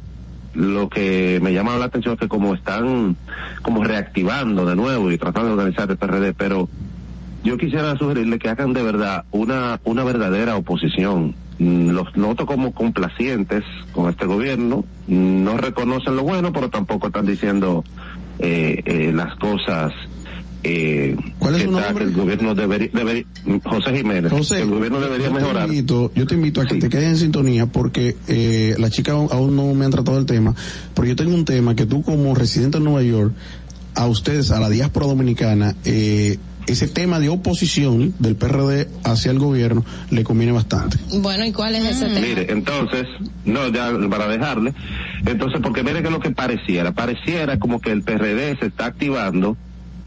lo 0.54 0.88
que 0.88 1.40
me 1.42 1.52
llama 1.52 1.76
la 1.76 1.86
atención 1.86 2.14
es 2.14 2.20
que 2.20 2.28
como 2.28 2.54
están 2.54 3.16
como 3.62 3.82
reactivando 3.82 4.66
de 4.66 4.76
nuevo 4.76 5.10
y 5.10 5.18
tratando 5.18 5.48
de 5.48 5.54
organizar 5.54 5.90
el 5.90 5.96
PRD, 5.96 6.34
pero 6.34 6.68
yo 7.44 7.56
quisiera 7.56 7.96
sugerirle 7.96 8.38
que 8.38 8.48
hagan 8.48 8.72
de 8.72 8.82
verdad 8.82 9.24
una, 9.32 9.80
una 9.84 10.04
verdadera 10.04 10.56
oposición. 10.56 11.34
Mm, 11.62 11.90
Los 11.90 12.16
noto 12.16 12.44
como 12.44 12.72
complacientes 12.72 13.62
con 13.92 14.10
este 14.10 14.26
gobierno, 14.26 14.84
Mm, 15.06 15.42
no 15.44 15.56
reconocen 15.56 16.16
lo 16.16 16.22
bueno, 16.22 16.52
pero 16.52 16.70
tampoco 16.70 17.08
están 17.08 17.26
diciendo 17.26 17.84
eh, 18.38 18.80
eh, 18.84 19.12
las 19.14 19.34
cosas 19.36 19.92
eh, 20.64 21.16
¿Cuál 21.40 21.54
es 21.56 21.62
que 21.62 21.68
su 21.68 21.74
está- 21.76 21.86
nombre? 21.88 22.04
que 22.04 22.10
el 22.12 22.16
gobierno 22.16 22.54
debería, 22.54 22.88
debería 22.92 23.24
José 23.64 23.96
Jiménez, 23.96 24.30
José, 24.32 24.56
que 24.56 24.62
el 24.62 24.70
gobierno 24.70 25.00
debería 25.00 25.26
yo 25.26 25.32
te 25.34 25.40
mejorar. 25.40 25.68
invito- 25.68 26.12
yo 26.14 26.26
te 26.26 26.34
invito 26.36 26.60
a 26.60 26.66
que 26.66 26.76
te 26.76 26.88
quedes 26.88 27.08
en 27.08 27.16
sintonía 27.16 27.66
porque 27.66 28.16
eh, 28.28 28.74
la 28.78 28.88
chica 28.90 29.12
aún, 29.12 29.28
aún 29.32 29.56
no 29.56 29.74
me 29.74 29.84
han 29.84 29.90
tratado 29.90 30.18
el 30.18 30.26
tema, 30.26 30.54
pero 30.94 31.06
yo 31.08 31.16
tengo 31.16 31.34
un 31.34 31.44
tema 31.44 31.74
que 31.74 31.84
tú 31.86 32.02
como 32.02 32.32
residente 32.36 32.78
en 32.78 32.84
Nueva 32.84 33.02
York, 33.02 33.32
a 33.96 34.06
ustedes, 34.06 34.50
a 34.52 34.60
la 34.60 34.70
diáspora 34.70 35.06
dominicana, 35.06 35.74
eh, 35.84 36.38
ese 36.66 36.88
tema 36.88 37.18
de 37.20 37.28
oposición 37.28 38.14
del 38.18 38.36
PRD 38.36 38.88
hacia 39.04 39.30
el 39.30 39.38
gobierno 39.38 39.84
le 40.10 40.24
conviene 40.24 40.52
bastante. 40.52 40.98
Bueno, 41.20 41.44
¿y 41.44 41.52
cuál 41.52 41.74
es 41.74 41.84
ese 41.84 42.06
tema? 42.06 42.20
Mire, 42.20 42.46
entonces, 42.52 43.06
no, 43.44 43.68
ya 43.68 43.90
para 44.10 44.28
dejarle, 44.28 44.72
entonces, 45.26 45.60
porque 45.62 45.82
mire 45.82 46.02
que 46.02 46.10
lo 46.10 46.20
que 46.20 46.30
pareciera, 46.30 46.92
pareciera 46.92 47.58
como 47.58 47.80
que 47.80 47.90
el 47.92 48.02
PRD 48.02 48.56
se 48.60 48.66
está 48.66 48.86
activando, 48.86 49.56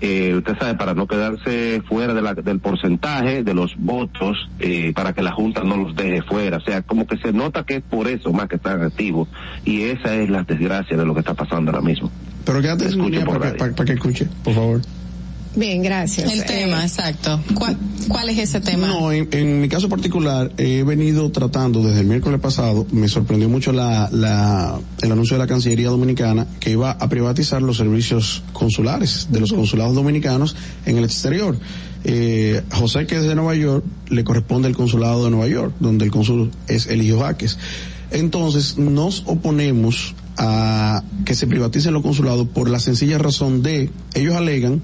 eh, 0.02 0.34
usted 0.38 0.58
sabe, 0.60 0.76
para 0.76 0.94
no 0.94 1.08
quedarse 1.08 1.82
fuera 1.88 2.14
de 2.14 2.22
la- 2.22 2.34
del 2.34 2.60
porcentaje 2.60 3.44
de 3.44 3.54
los 3.54 3.76
votos, 3.78 4.50
eh, 4.60 4.92
para 4.94 5.14
que 5.14 5.22
la 5.22 5.32
Junta 5.32 5.64
no 5.64 5.78
los 5.78 5.96
deje 5.96 6.22
fuera, 6.22 6.58
o 6.58 6.62
sea, 6.62 6.82
como 6.82 7.08
que 7.08 7.18
se 7.18 7.32
nota 7.32 7.64
que 7.64 7.78
es 7.78 7.82
por 7.84 8.08
eso 8.08 8.32
más 8.34 8.48
que 8.50 8.58
están 8.58 8.82
activos, 8.82 9.28
y 9.64 9.84
esa 9.84 10.14
es 10.16 10.30
la 10.30 10.44
desgracia 10.44 10.98
de 10.98 11.06
lo 11.06 11.14
que 11.14 11.22
está 11.22 11.34
pasando 11.34 11.72
ahora 11.72 11.82
mismo. 11.82 12.12
Pero 12.46 12.62
quédate 12.62 12.86
en 12.86 13.26
para 13.26 13.86
que 13.86 13.94
escuche, 13.94 14.28
por 14.44 14.54
favor. 14.54 14.82
Bien, 15.56 15.82
gracias. 15.82 16.32
El 16.32 16.42
Eh, 16.42 16.44
tema, 16.46 16.84
exacto. 16.84 17.40
¿Cuál, 17.54 17.78
cuál 18.08 18.30
es 18.30 18.38
ese 18.38 18.60
tema? 18.60 18.88
No, 18.88 19.12
en, 19.12 19.30
en 19.32 19.62
mi 19.62 19.70
caso 19.70 19.88
particular 19.88 20.52
he 20.58 20.84
venido 20.84 21.32
tratando 21.32 21.82
desde 21.82 22.02
el 22.02 22.08
miércoles 22.08 22.40
pasado, 22.42 22.86
me 22.92 23.08
sorprendió 23.08 23.48
mucho 23.48 23.72
la, 23.72 24.10
la, 24.12 24.78
el 25.02 25.12
anuncio 25.12 25.38
de 25.38 25.44
la 25.44 25.48
Cancillería 25.48 25.90
Dominicana 25.90 26.46
que 26.60 26.72
iba 26.72 26.92
a 26.92 27.10
privatizar 27.10 27.62
los 27.62 27.78
servicios 27.78 28.44
consulares 28.54 29.28
de 29.32 29.40
los 29.40 29.54
consulados 29.54 29.96
dominicanos 29.96 30.56
en 30.86 30.98
el 30.98 31.06
exterior. 31.06 31.58
Eh, 32.04 32.62
José, 32.72 33.08
que 33.08 33.16
es 33.16 33.24
de 33.24 33.34
Nueva 33.34 33.56
York, 33.56 33.84
le 34.10 34.24
corresponde 34.24 34.68
el 34.68 34.76
consulado 34.76 35.26
de 35.26 35.32
Nueva 35.32 35.48
York, 35.48 35.74
donde 35.80 36.06
el 36.06 36.12
cónsul 36.12 36.52
es 36.68 36.86
Eligio 36.88 37.20
Jaques. 37.22 37.58
Entonces, 38.12 38.78
nos 38.78 39.24
oponemos 39.26 40.14
a 40.38 41.02
que 41.26 41.34
se 41.34 41.48
privaticen 41.48 41.94
los 41.94 42.04
consulados 42.04 42.48
por 42.50 42.70
la 42.70 42.80
sencilla 42.80 43.18
razón 43.18 43.64
de, 43.64 43.90
ellos 44.14 44.36
alegan 44.36 44.82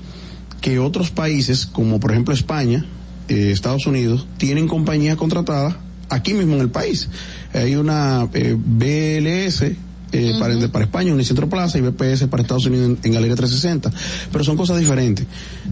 que 0.62 0.80
otros 0.80 1.10
países, 1.12 1.66
como 1.66 2.00
por 2.00 2.12
ejemplo 2.12 2.34
España, 2.34 2.86
eh, 3.28 3.52
Estados 3.52 3.86
Unidos, 3.88 4.28
tienen 4.38 4.68
compañías 4.68 5.18
contratadas 5.18 5.76
aquí 6.10 6.34
mismo 6.34 6.56
en 6.56 6.62
el 6.62 6.70
país. 6.70 7.10
Hay 7.54 7.76
una 7.76 8.28
eh, 8.34 8.56
BLS 8.58 9.64
eh, 10.14 10.34
para, 10.40 10.56
de- 10.56 10.68
para 10.70 10.84
España, 10.86 11.14
Unicentro 11.14 11.48
Plaza, 11.50 11.78
y 11.78 11.82
BPS 11.82 12.28
para 12.28 12.42
Estados 12.44 12.66
Unidos 12.66 12.86
en, 12.90 12.98
en 13.04 13.14
Galería 13.14 13.36
360. 13.36 13.92
Pero 14.32 14.44
son 14.44 14.58
cosas 14.58 14.78
diferentes. 14.78 15.26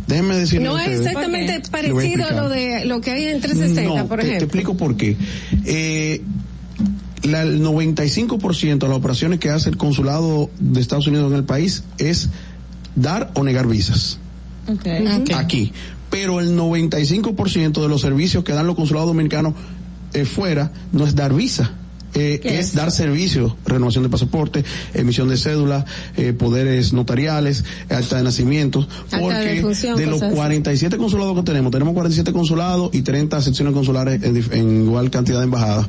Déjenme 0.08 0.36
decirle 0.38 0.68
No 0.68 0.78
a 0.78 0.86
es 0.86 1.00
exactamente 1.02 1.62
parecido 1.70 2.26
a 2.26 2.32
lo 2.32 2.50
de 2.50 2.86
lo 2.86 3.02
que 3.02 3.12
hay 3.12 3.26
en 3.26 3.42
360, 3.42 4.02
no, 4.02 4.08
por 4.08 4.20
te- 4.20 4.24
Te, 4.24 4.28
ejemplo. 4.30 4.46
explico 4.46 4.78
por 4.78 4.96
qué. 4.96 5.18
Eh, 5.66 6.22
la, 7.24 7.42
el 7.42 7.62
95% 7.62 8.78
de 8.80 8.88
las 8.88 8.98
operaciones 8.98 9.40
que 9.40 9.50
hace 9.50 9.70
el 9.70 9.76
consulado 9.78 10.50
de 10.60 10.80
Estados 10.80 11.06
Unidos 11.08 11.30
en 11.32 11.38
el 11.38 11.44
país 11.44 11.84
es 11.98 12.30
dar 12.96 13.32
o 13.36 13.44
negar 13.44 13.68
visas. 13.68 14.20
Aquí. 15.36 15.72
Pero 16.10 16.40
el 16.40 16.58
95% 16.58 17.82
de 17.82 17.88
los 17.88 18.02
servicios 18.02 18.44
que 18.44 18.54
dan 18.54 18.68
los 18.68 18.76
consulados 18.76 19.10
dominicanos 19.10 19.54
eh, 20.14 20.26
fuera 20.26 20.72
no 20.92 21.06
es 21.06 21.16
dar 21.16 21.34
visa. 21.34 21.72
Eh, 22.16 22.42
es, 22.44 22.74
dar 22.74 22.92
servicios, 22.92 23.54
renovación 23.66 24.04
de 24.04 24.10
pasaporte, 24.10 24.66
emisión 24.96 25.30
de 25.30 25.38
cédula, 25.38 25.86
eh, 26.18 26.34
poderes 26.34 26.92
notariales, 26.92 27.64
acta 27.88 28.18
de 28.18 28.24
nacimiento, 28.24 28.88
Acta 29.12 29.18
de 29.18 29.22
porque 29.22 29.54
defunción, 29.54 29.96
de 29.96 30.08
los 30.08 30.16
cosas 30.16 30.30
así. 30.30 30.38
47 30.38 30.98
consulados 30.98 31.36
que 31.36 31.44
tenemos, 31.44 31.72
tenemos 31.72 31.94
47 31.94 32.34
consulados 32.34 32.90
y 32.94 33.04
30 33.04 33.42
secciones 33.44 33.76
consulares 33.76 34.24
en 34.24 34.86
igual 34.86 35.12
cantidad 35.12 35.38
de 35.38 35.44
embajadas. 35.44 35.88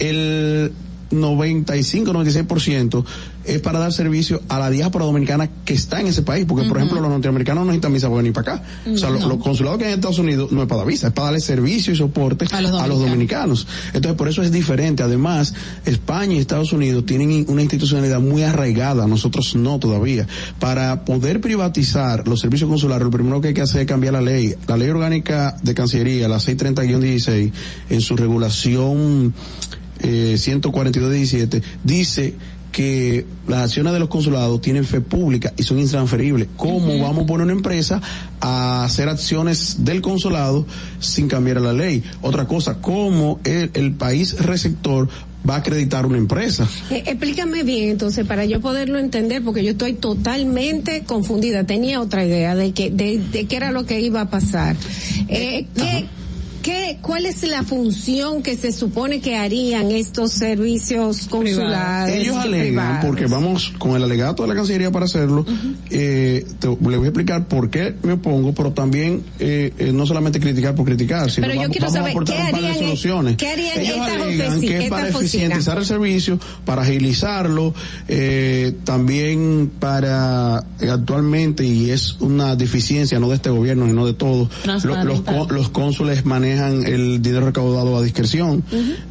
El 0.00 0.72
95-96% 1.12 3.04
es 3.44 3.60
para 3.60 3.78
dar 3.78 3.92
servicio 3.92 4.42
a 4.48 4.58
la 4.58 4.70
diáspora 4.70 5.04
dominicana 5.04 5.48
que 5.64 5.74
está 5.74 6.00
en 6.00 6.08
ese 6.08 6.22
país, 6.22 6.44
porque 6.46 6.66
por 6.68 6.76
ejemplo 6.76 7.00
los 7.00 7.10
norteamericanos 7.10 7.64
no 7.64 7.72
necesitan 7.72 7.92
visa 7.92 8.08
para 8.08 8.18
venir 8.18 8.32
para 8.32 8.54
acá. 8.54 8.64
O 8.92 8.96
sea, 8.96 9.10
los 9.10 9.36
consulados 9.38 9.78
que 9.78 9.86
hay 9.86 9.92
en 9.92 9.98
Estados 9.98 10.18
Unidos 10.18 10.52
no 10.52 10.62
es 10.62 10.68
para 10.68 10.78
dar 10.78 10.86
visa, 10.86 11.08
es 11.08 11.12
para 11.12 11.26
darle 11.26 11.40
servicio 11.40 11.92
y 11.92 11.96
soporte 11.96 12.46
a 12.50 12.60
los, 12.60 12.98
dominicanos. 13.00 13.66
Entonces 13.88 14.16
por 14.16 14.28
eso 14.28 14.42
es 14.42 14.52
diferente. 14.52 15.02
Además, 15.02 15.54
España 15.84 16.34
y 16.34 16.38
Estados 16.38 16.72
Unidos 16.72 17.06
tienen 17.06 17.46
una 17.48 17.62
institucionalidad 17.62 18.20
muy 18.20 18.42
arraigada, 18.42 19.06
nosotros 19.06 19.54
no 19.56 19.78
todavía. 19.78 20.26
Para 20.58 21.04
poder 21.04 21.40
privatizar 21.40 22.26
los 22.28 22.40
servicios 22.40 22.68
consulares, 22.68 23.04
lo 23.04 23.10
primero 23.10 23.40
que 23.40 23.48
hay 23.48 23.54
que 23.54 23.62
hacer 23.62 23.82
es 23.82 23.86
cambiar 23.86 24.14
la 24.14 24.22
ley. 24.22 24.54
La 24.66 24.76
ley 24.76 24.88
orgánica 24.88 25.56
de 25.62 25.74
Cancillería, 25.74 26.28
la 26.28 26.36
630-16, 26.36 27.52
en 27.90 28.00
su 28.00 28.16
regulación 28.16 29.34
eh, 30.00 30.34
142-17, 30.36 31.62
dice 31.84 32.34
que 32.72 33.26
las 33.46 33.64
acciones 33.64 33.92
de 33.92 34.00
los 34.00 34.08
consulados 34.08 34.60
tienen 34.60 34.84
fe 34.84 35.00
pública 35.00 35.52
y 35.56 35.62
son 35.62 35.78
intransferibles. 35.78 36.48
¿Cómo 36.56 36.98
vamos 36.98 37.24
a 37.24 37.26
poner 37.26 37.44
una 37.44 37.52
empresa 37.52 38.00
a 38.40 38.84
hacer 38.84 39.08
acciones 39.08 39.84
del 39.84 40.00
consulado 40.00 40.66
sin 40.98 41.28
cambiar 41.28 41.60
la 41.60 41.72
ley? 41.72 42.02
Otra 42.22 42.46
cosa, 42.46 42.78
¿cómo 42.80 43.38
el, 43.44 43.70
el 43.74 43.92
país 43.92 44.38
receptor 44.40 45.08
va 45.48 45.56
a 45.56 45.58
acreditar 45.58 46.06
una 46.06 46.18
empresa? 46.18 46.66
Eh, 46.90 47.04
explícame 47.06 47.62
bien, 47.62 47.90
entonces, 47.90 48.26
para 48.26 48.44
yo 48.44 48.60
poderlo 48.60 48.98
entender, 48.98 49.42
porque 49.42 49.62
yo 49.62 49.72
estoy 49.72 49.92
totalmente 49.92 51.02
confundida. 51.04 51.64
Tenía 51.64 52.00
otra 52.00 52.24
idea 52.24 52.54
de 52.54 52.72
que 52.72 52.90
de, 52.90 53.18
de 53.18 53.44
qué 53.46 53.56
era 53.56 53.70
lo 53.70 53.84
que 53.84 54.00
iba 54.00 54.22
a 54.22 54.30
pasar. 54.30 54.76
Eh, 55.28 55.66
¿qué, 55.76 56.06
qué, 56.62 56.98
¿Cuál 57.02 57.26
es 57.26 57.42
la 57.42 57.62
función 57.64 58.42
que 58.42 58.56
se 58.56 58.72
supone 58.72 59.20
que 59.20 59.36
harían 59.36 59.90
estos 59.90 60.32
servicios 60.32 61.26
consulares? 61.28 62.14
Ellos 62.16 62.36
alegan, 62.36 62.66
privados? 62.68 63.04
porque 63.04 63.26
vamos 63.26 63.72
con 63.78 63.96
el 63.96 64.02
alegato 64.04 64.42
de 64.42 64.48
la 64.48 64.54
Cancillería 64.54 64.90
para 64.90 65.06
hacerlo, 65.06 65.44
eh, 65.90 66.46
te, 66.58 66.68
le 66.68 66.74
voy 66.96 67.04
a 67.04 67.08
explicar 67.08 67.46
por 67.48 67.68
qué 67.70 67.94
me 68.02 68.12
opongo, 68.14 68.54
pero 68.54 68.72
también 68.72 69.22
eh, 69.38 69.72
eh, 69.78 69.92
no 69.92 70.06
solamente 70.06 70.38
criticar 70.40 70.74
por 70.74 70.86
criticar, 70.86 71.30
sino 71.30 71.46
Pero 71.48 71.54
yo 71.54 71.60
vamos, 71.62 71.76
quiero 71.76 71.86
vamos 71.86 71.94
saber, 71.98 72.08
a 72.08 72.12
aportar 72.12 72.36
¿qué 72.36 72.42
un 72.44 72.50
par 72.52 72.60
de 72.60 72.66
harían, 72.68 72.84
soluciones. 72.84 73.36
¿qué 73.36 73.48
harían 73.48 73.80
Ellos 73.80 73.96
esta 73.96 74.22
alegan 74.22 74.60
que 74.60 74.76
es 74.78 74.84
esta 74.84 74.90
para 74.96 75.02
oficina? 75.08 75.22
eficientizar 75.24 75.78
el 75.78 75.84
servicio, 75.86 76.38
para 76.64 76.82
agilizarlo, 76.82 77.74
eh, 78.08 78.72
también 78.84 79.70
para 79.80 80.64
eh, 80.80 80.90
actualmente, 80.90 81.64
y 81.64 81.90
es 81.90 82.16
una 82.20 82.54
deficiencia 82.56 83.18
no 83.18 83.28
de 83.28 83.34
este 83.36 83.50
gobierno, 83.50 83.86
sino 83.86 84.06
de 84.06 84.14
todos, 84.14 84.48
lo- 84.84 85.04
los, 85.04 85.20
có- 85.22 85.48
los 85.50 85.68
cónsules 85.70 86.24
manejan 86.24 86.51
el 86.60 87.22
dinero 87.22 87.46
recaudado 87.46 87.96
a 87.96 88.02
discreción, 88.02 88.62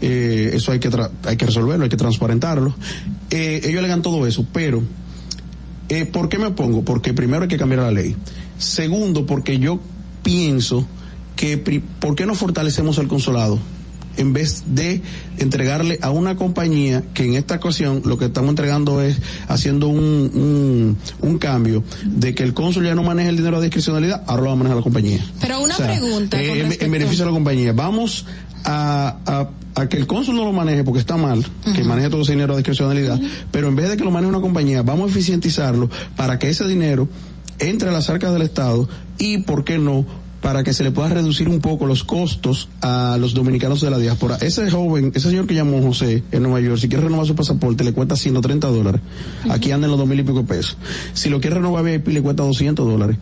eh, 0.02 0.52
eso 0.54 0.72
hay 0.72 0.80
que 0.80 0.90
tra- 0.90 1.10
hay 1.26 1.38
que 1.38 1.46
resolverlo, 1.46 1.84
hay 1.84 1.90
que 1.90 1.98
transparentarlo. 1.98 2.74
Eh, 3.30 3.62
ellos 3.64 3.80
alegan 3.80 4.02
todo 4.02 4.26
eso, 4.28 4.46
pero 4.54 4.82
eh, 5.90 6.06
¿por 6.06 6.30
qué 6.30 6.38
me 6.38 6.46
opongo? 6.48 6.84
Porque 6.84 7.14
primero 7.14 7.44
hay 7.44 7.48
que 7.50 7.58
cambiar 7.58 7.82
la 7.82 7.92
ley. 7.92 8.16
Segundo, 8.58 9.26
porque 9.26 9.60
yo 9.60 9.80
pienso 10.24 10.86
que 11.36 11.58
¿por 12.00 12.16
qué 12.16 12.26
no 12.26 12.36
fortalecemos 12.36 12.98
el 12.98 13.08
consulado? 13.08 13.60
En 14.18 14.34
vez 14.34 14.64
de 14.68 15.02
entregarle 15.38 16.00
a 16.02 16.12
una 16.12 16.36
compañía 16.36 17.04
que 17.14 17.24
en 17.26 17.34
esta 17.36 17.56
ocasión 17.56 18.02
lo 18.06 18.18
que 18.18 18.26
estamos 18.26 18.50
entregando 18.50 19.02
es 19.02 19.18
haciendo 19.48 19.88
un, 19.88 19.98
un, 20.02 20.98
un 21.22 21.38
cambio 21.38 21.84
de 22.06 22.36
que 22.36 22.44
el 22.44 22.54
cónsul 22.54 22.86
ya 22.86 22.96
no 22.96 23.04
maneja 23.04 23.30
el 23.30 23.38
dinero 23.38 23.58
a 23.58 23.62
discrecionalidad, 23.62 24.24
ahora 24.28 24.42
lo 24.44 24.48
va 24.48 24.54
a 24.54 24.56
manejar 24.58 24.78
la 24.78 24.84
compañía. 24.84 25.26
Pero 25.40 25.62
una 25.62 25.74
O 25.74 25.78
sea, 25.78 25.88
pregunta. 25.88 26.42
eh, 26.42 26.78
en, 26.80 26.92
beneficio 26.92 27.26
de 27.26 27.32
la 27.32 27.36
compañía. 27.36 27.74
Vamos 27.74 28.26
a, 28.64 29.18
a, 29.26 29.50
a 29.82 29.90
que 29.90 29.98
el 29.98 30.06
cónsul 30.08 30.36
no 30.36 30.44
lo 30.46 30.52
maneje 30.52 30.84
porque 30.84 31.00
está 31.00 31.18
mal, 31.18 31.46
que 31.76 31.84
maneje 31.84 32.10
todo 32.10 32.22
ese 32.22 32.34
dinero 32.34 32.54
a 32.54 32.58
discrecionalidad, 32.58 33.20
pero 33.52 33.68
en 33.70 33.76
vez 33.76 33.90
de 33.90 33.98
que 33.98 34.04
lo 34.04 34.12
maneje 34.12 34.30
una 34.30 34.42
compañía, 34.42 34.84
vamos 34.84 35.08
a 35.08 35.12
eficientizarlo 35.12 35.90
para 36.16 36.38
que 36.38 36.50
ese 36.50 36.68
dinero 36.68 37.08
entre 37.60 37.90
a 37.90 37.92
las 37.92 38.10
arcas 38.10 38.34
del 38.34 38.42
Estado 38.42 38.90
y, 39.18 39.40
¿por 39.40 39.64
qué 39.64 39.78
no?, 39.78 40.06
para 40.42 40.64
que 40.64 40.74
se 40.74 40.84
le 40.84 40.92
pueda 40.92 41.10
reducir 41.10 41.48
un 41.48 41.60
poco 41.60 41.86
los 41.86 42.04
costos 42.04 42.68
a 42.82 43.18
los 43.20 43.34
dominicanos 43.34 43.82
de 43.82 43.90
la 43.92 44.00
diáspora. 44.00 44.38
Ese 44.42 44.70
joven, 44.70 45.12
ese 45.16 45.30
señor 45.30 45.48
que 45.48 45.54
llamó 45.54 45.82
José 45.82 46.24
en 46.32 46.44
Nueva 46.44 46.60
York, 46.60 46.80
si 46.80 46.90
quiere 46.90 47.04
renovar 47.04 47.28
su 47.28 47.36
pasaporte, 47.36 47.84
le 47.84 47.94
cuesta 47.94 48.16
130 48.16 48.68
dólares. 48.68 49.02
Aquí 49.50 49.72
anda 49.72 49.86
en 49.86 49.92
los 49.92 50.00
dos 50.00 50.08
mil 50.08 50.20
y 50.20 50.24
pico 50.24 50.44
pesos. 50.44 50.78
Si 51.14 51.30
lo 51.30 51.40
quiere 51.40 51.58
renovar 51.58 51.84
VIP, 51.84 52.08
le 52.08 52.22
cuesta 52.22 52.44
200 52.44 52.86
dólares. 52.86 53.18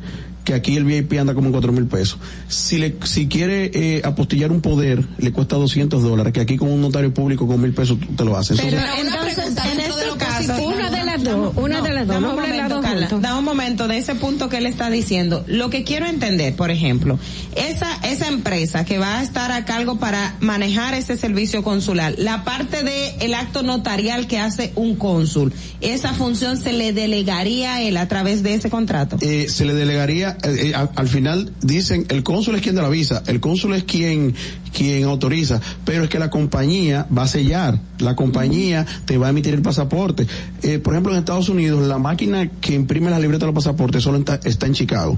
Que 0.45 0.53
aquí 0.53 0.77
el 0.77 0.85
VIP 0.85 1.13
anda 1.19 1.35
como 1.35 1.47
en 1.47 1.51
cuatro 1.51 1.71
mil 1.71 1.85
pesos. 1.85 2.17
Si 2.47 2.77
le, 2.79 2.95
si 3.03 3.27
quiere 3.27 3.69
eh, 3.73 4.01
apostillar 4.03 4.51
un 4.51 4.61
poder, 4.61 5.05
le 5.17 5.31
cuesta 5.31 5.57
200 5.57 6.01
dólares. 6.01 6.33
Que 6.33 6.39
aquí 6.39 6.57
con 6.57 6.69
un 6.69 6.81
notario 6.81 7.13
público 7.13 7.45
con 7.45 7.61
mil 7.61 7.73
pesos 7.73 7.99
tú 7.99 8.07
te 8.15 8.23
lo 8.25 8.35
haces. 8.37 8.59
Pero 8.59 8.77
Entonces, 8.77 9.37
entonces, 9.37 9.73
en 9.73 9.79
este 9.79 10.17
caso, 10.17 10.63
Una 10.63 10.89
de 10.89 11.08
las 11.23 11.35
dos, 11.35 11.53
una 11.57 11.81
de 11.81 11.93
las 11.93 12.07
dos, 12.07 12.21
no 12.21 12.29
un 12.31 12.35
momento, 12.35 12.75
dos 12.75 12.83
Carla, 12.83 13.01
juntos. 13.07 13.21
dame 13.21 13.39
un 13.39 13.45
momento 13.45 13.87
de 13.87 13.97
ese 13.97 14.15
punto 14.15 14.49
que 14.49 14.57
él 14.57 14.65
está 14.65 14.89
diciendo. 14.89 15.43
Lo 15.47 15.69
que 15.69 15.83
quiero 15.83 16.05
entender, 16.05 16.55
por 16.55 16.71
ejemplo, 16.71 17.19
esa, 17.55 17.93
esa 18.03 18.27
empresa 18.27 18.85
que 18.85 18.97
va 18.97 19.19
a 19.19 19.23
estar 19.23 19.51
a 19.51 19.65
cargo 19.65 19.99
para 19.99 20.35
manejar 20.39 20.93
ese 20.93 21.17
servicio 21.17 21.63
consular, 21.63 22.15
la 22.17 22.43
parte 22.43 22.83
de 22.83 23.15
el 23.19 23.33
acto 23.33 23.63
notarial 23.63 24.27
que 24.27 24.39
hace 24.39 24.71
un 24.75 24.95
cónsul, 24.95 25.53
esa 25.81 26.13
función 26.13 26.57
se 26.57 26.73
le 26.73 26.93
delegaría 26.93 27.75
a 27.75 27.81
él 27.81 27.97
a 27.97 28.07
través 28.07 28.43
de 28.43 28.53
ese 28.55 28.69
contrato. 28.69 29.17
eh, 29.21 29.47
se 29.49 29.65
le 29.65 29.73
delegaría, 29.73 30.37
eh, 30.43 30.71
eh, 30.71 30.73
al 30.73 31.07
final 31.07 31.51
dicen, 31.61 32.05
el 32.09 32.23
cónsul 32.23 32.55
es 32.55 32.61
quien 32.61 32.75
da 32.75 32.81
la 32.81 32.89
visa, 32.89 33.23
el 33.27 33.39
cónsul 33.39 33.73
es 33.75 33.83
quien, 33.83 34.35
quien 34.73 35.03
autoriza, 35.05 35.61
pero 35.85 36.03
es 36.03 36.09
que 36.09 36.19
la 36.19 36.29
compañía 36.29 37.07
va 37.15 37.23
a 37.23 37.27
sellar, 37.27 37.79
la 37.99 38.15
compañía 38.15 38.85
te 39.05 39.17
va 39.17 39.27
a 39.27 39.29
emitir 39.29 39.53
el 39.53 39.61
pasaporte. 39.61 40.27
Eh, 40.63 40.79
por 40.79 40.93
ejemplo, 40.93 41.11
en 41.13 41.19
Estados 41.19 41.49
Unidos, 41.49 41.85
la 41.87 41.97
máquina 41.97 42.49
que 42.49 42.73
imprime 42.73 43.09
las 43.09 43.21
libretas 43.21 43.41
de 43.41 43.53
los 43.53 43.63
pasaportes 43.63 44.03
solo 44.03 44.17
está, 44.17 44.39
está 44.43 44.65
en 44.65 44.73
Chicago. 44.73 45.17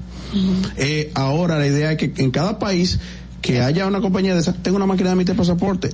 Eh, 0.78 1.12
ahora 1.14 1.60
la 1.60 1.68
idea 1.68 1.92
es 1.92 1.98
que 1.98 2.14
en 2.18 2.32
cada 2.32 2.60
país 2.60 3.00
que 3.42 3.62
haya 3.62 3.88
una 3.88 4.02
compañía 4.02 4.34
de 4.34 4.40
esa, 4.40 4.54
tengo 4.54 4.78
una 4.78 4.86
máquina 4.86 5.10
de 5.10 5.14
emitir 5.14 5.36
pasaporte. 5.36 5.90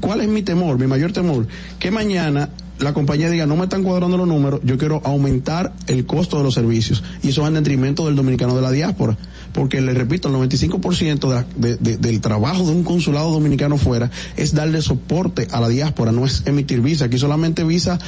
¿cuál 0.00 0.20
es 0.20 0.28
mi 0.28 0.42
temor, 0.42 0.78
mi 0.78 0.86
mayor 0.86 1.12
temor? 1.12 1.46
Que 1.78 1.90
mañana 1.90 2.50
la 2.80 2.92
compañía 2.92 3.30
diga, 3.30 3.46
no 3.46 3.56
me 3.56 3.64
están 3.64 3.82
cuadrando 3.82 4.16
los 4.16 4.26
números, 4.26 4.60
yo 4.64 4.78
quiero 4.78 5.00
aumentar 5.04 5.72
el 5.86 6.06
costo 6.06 6.38
de 6.38 6.44
los 6.44 6.54
servicios. 6.54 7.02
Y 7.22 7.28
eso 7.28 7.42
va 7.42 7.48
en 7.48 7.54
detrimento 7.54 8.06
del 8.06 8.16
dominicano 8.16 8.56
de 8.56 8.62
la 8.62 8.70
diáspora. 8.70 9.16
Porque, 9.52 9.80
le 9.80 9.94
repito, 9.94 10.28
el 10.28 10.34
95% 10.34 11.28
de 11.28 11.34
la- 11.34 11.46
de- 11.56 11.76
de- 11.76 11.96
del 11.96 12.20
trabajo 12.20 12.64
de 12.64 12.72
un 12.72 12.84
consulado 12.84 13.30
dominicano 13.32 13.76
fuera 13.78 14.10
es 14.36 14.54
darle 14.54 14.80
soporte 14.82 15.48
a 15.50 15.60
la 15.60 15.68
diáspora, 15.68 16.12
no 16.12 16.24
es 16.24 16.42
emitir 16.46 16.80
visa. 16.80 17.06
Aquí 17.06 17.18
solamente 17.18 17.64
visa, 17.64 17.98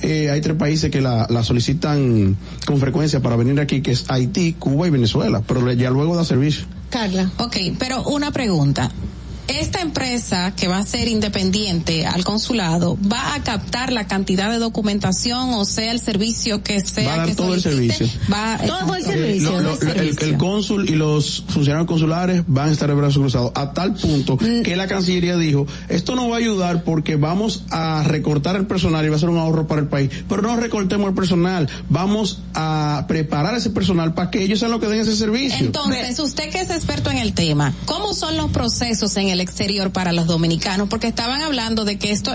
eh, 0.00 0.30
hay 0.30 0.40
tres 0.40 0.56
países 0.56 0.90
que 0.90 1.00
la, 1.00 1.26
la 1.30 1.42
solicitan 1.42 2.36
con 2.66 2.78
frecuencia 2.78 3.20
para 3.20 3.36
venir 3.36 3.58
aquí, 3.60 3.80
que 3.82 3.92
es 3.92 4.04
Haití, 4.08 4.52
Cuba 4.54 4.86
y 4.86 4.90
Venezuela, 4.90 5.42
pero 5.46 5.70
ya 5.72 5.90
luego 5.90 6.16
da 6.16 6.24
servicio. 6.24 6.64
Carla. 6.90 7.30
Ok, 7.38 7.56
pero 7.78 8.02
una 8.04 8.30
pregunta. 8.32 8.90
Esta 9.60 9.80
empresa 9.80 10.54
que 10.56 10.66
va 10.68 10.78
a 10.78 10.86
ser 10.86 11.08
independiente 11.08 12.06
al 12.06 12.24
consulado 12.24 12.98
va 13.10 13.34
a 13.34 13.42
captar 13.42 13.92
la 13.92 14.06
cantidad 14.06 14.50
de 14.50 14.58
documentación, 14.58 15.50
o 15.54 15.64
sea, 15.64 15.92
el 15.92 16.00
servicio 16.00 16.62
que 16.62 16.80
sea 16.80 17.06
Va 17.08 17.14
a 17.14 17.16
dar 17.18 17.28
que 17.28 17.34
todo 17.34 17.54
el 17.54 17.60
servicio. 17.60 18.06
Va, 18.32 18.58
Todo 18.66 18.94
el 18.94 19.02
servicio. 19.04 19.50
Lo- 19.50 19.60
lo- 19.60 19.92
el, 19.92 20.16
el 20.20 20.36
cónsul 20.38 20.88
y 20.88 20.94
los 20.94 21.44
funcionarios 21.48 21.86
consulares 21.86 22.42
van 22.46 22.68
a 22.68 22.72
estar 22.72 22.88
de 22.88 22.94
brazos 22.94 23.18
cruzados 23.18 23.52
a 23.54 23.72
tal 23.72 23.94
punto 23.94 24.36
Mm. 24.40 24.62
que 24.62 24.76
la 24.76 24.86
Cancillería 24.86 25.36
dijo 25.36 25.66
esto 25.88 26.14
no 26.14 26.28
va 26.28 26.36
a 26.36 26.38
ayudar 26.38 26.84
porque 26.84 27.16
vamos 27.16 27.64
a 27.70 28.02
recortar 28.06 28.56
el 28.56 28.66
personal 28.66 29.04
y 29.04 29.08
va 29.08 29.16
a 29.16 29.18
ser 29.18 29.28
un 29.28 29.38
ahorro 29.38 29.66
para 29.66 29.80
el 29.80 29.88
país 29.88 30.10
pero 30.28 30.42
no 30.42 30.56
recortemos 30.56 31.08
el 31.08 31.14
personal 31.14 31.68
vamos 31.88 32.40
a 32.54 33.04
preparar 33.08 33.54
ese 33.54 33.70
personal 33.70 34.14
para 34.14 34.30
que 34.30 34.42
ellos 34.42 34.58
sean 34.58 34.70
los 34.70 34.80
que 34.80 34.86
den 34.88 35.00
ese 35.00 35.14
servicio 35.16 35.58
Entonces, 35.58 36.18
usted 36.18 36.50
que 36.50 36.60
es 36.60 36.70
experto 36.70 37.10
en 37.10 37.18
el 37.18 37.34
tema, 37.34 37.72
¿cómo 37.84 38.14
son 38.14 38.36
los 38.36 38.50
procesos 38.50 39.16
en 39.16 39.28
el 39.28 39.40
exterior 39.42 39.90
para 39.92 40.12
los 40.12 40.26
dominicanos? 40.26 40.88
Porque 40.88 41.06
estaban 41.08 41.42
hablando 41.42 41.84
de 41.84 41.98
que 41.98 42.10
esto 42.12 42.34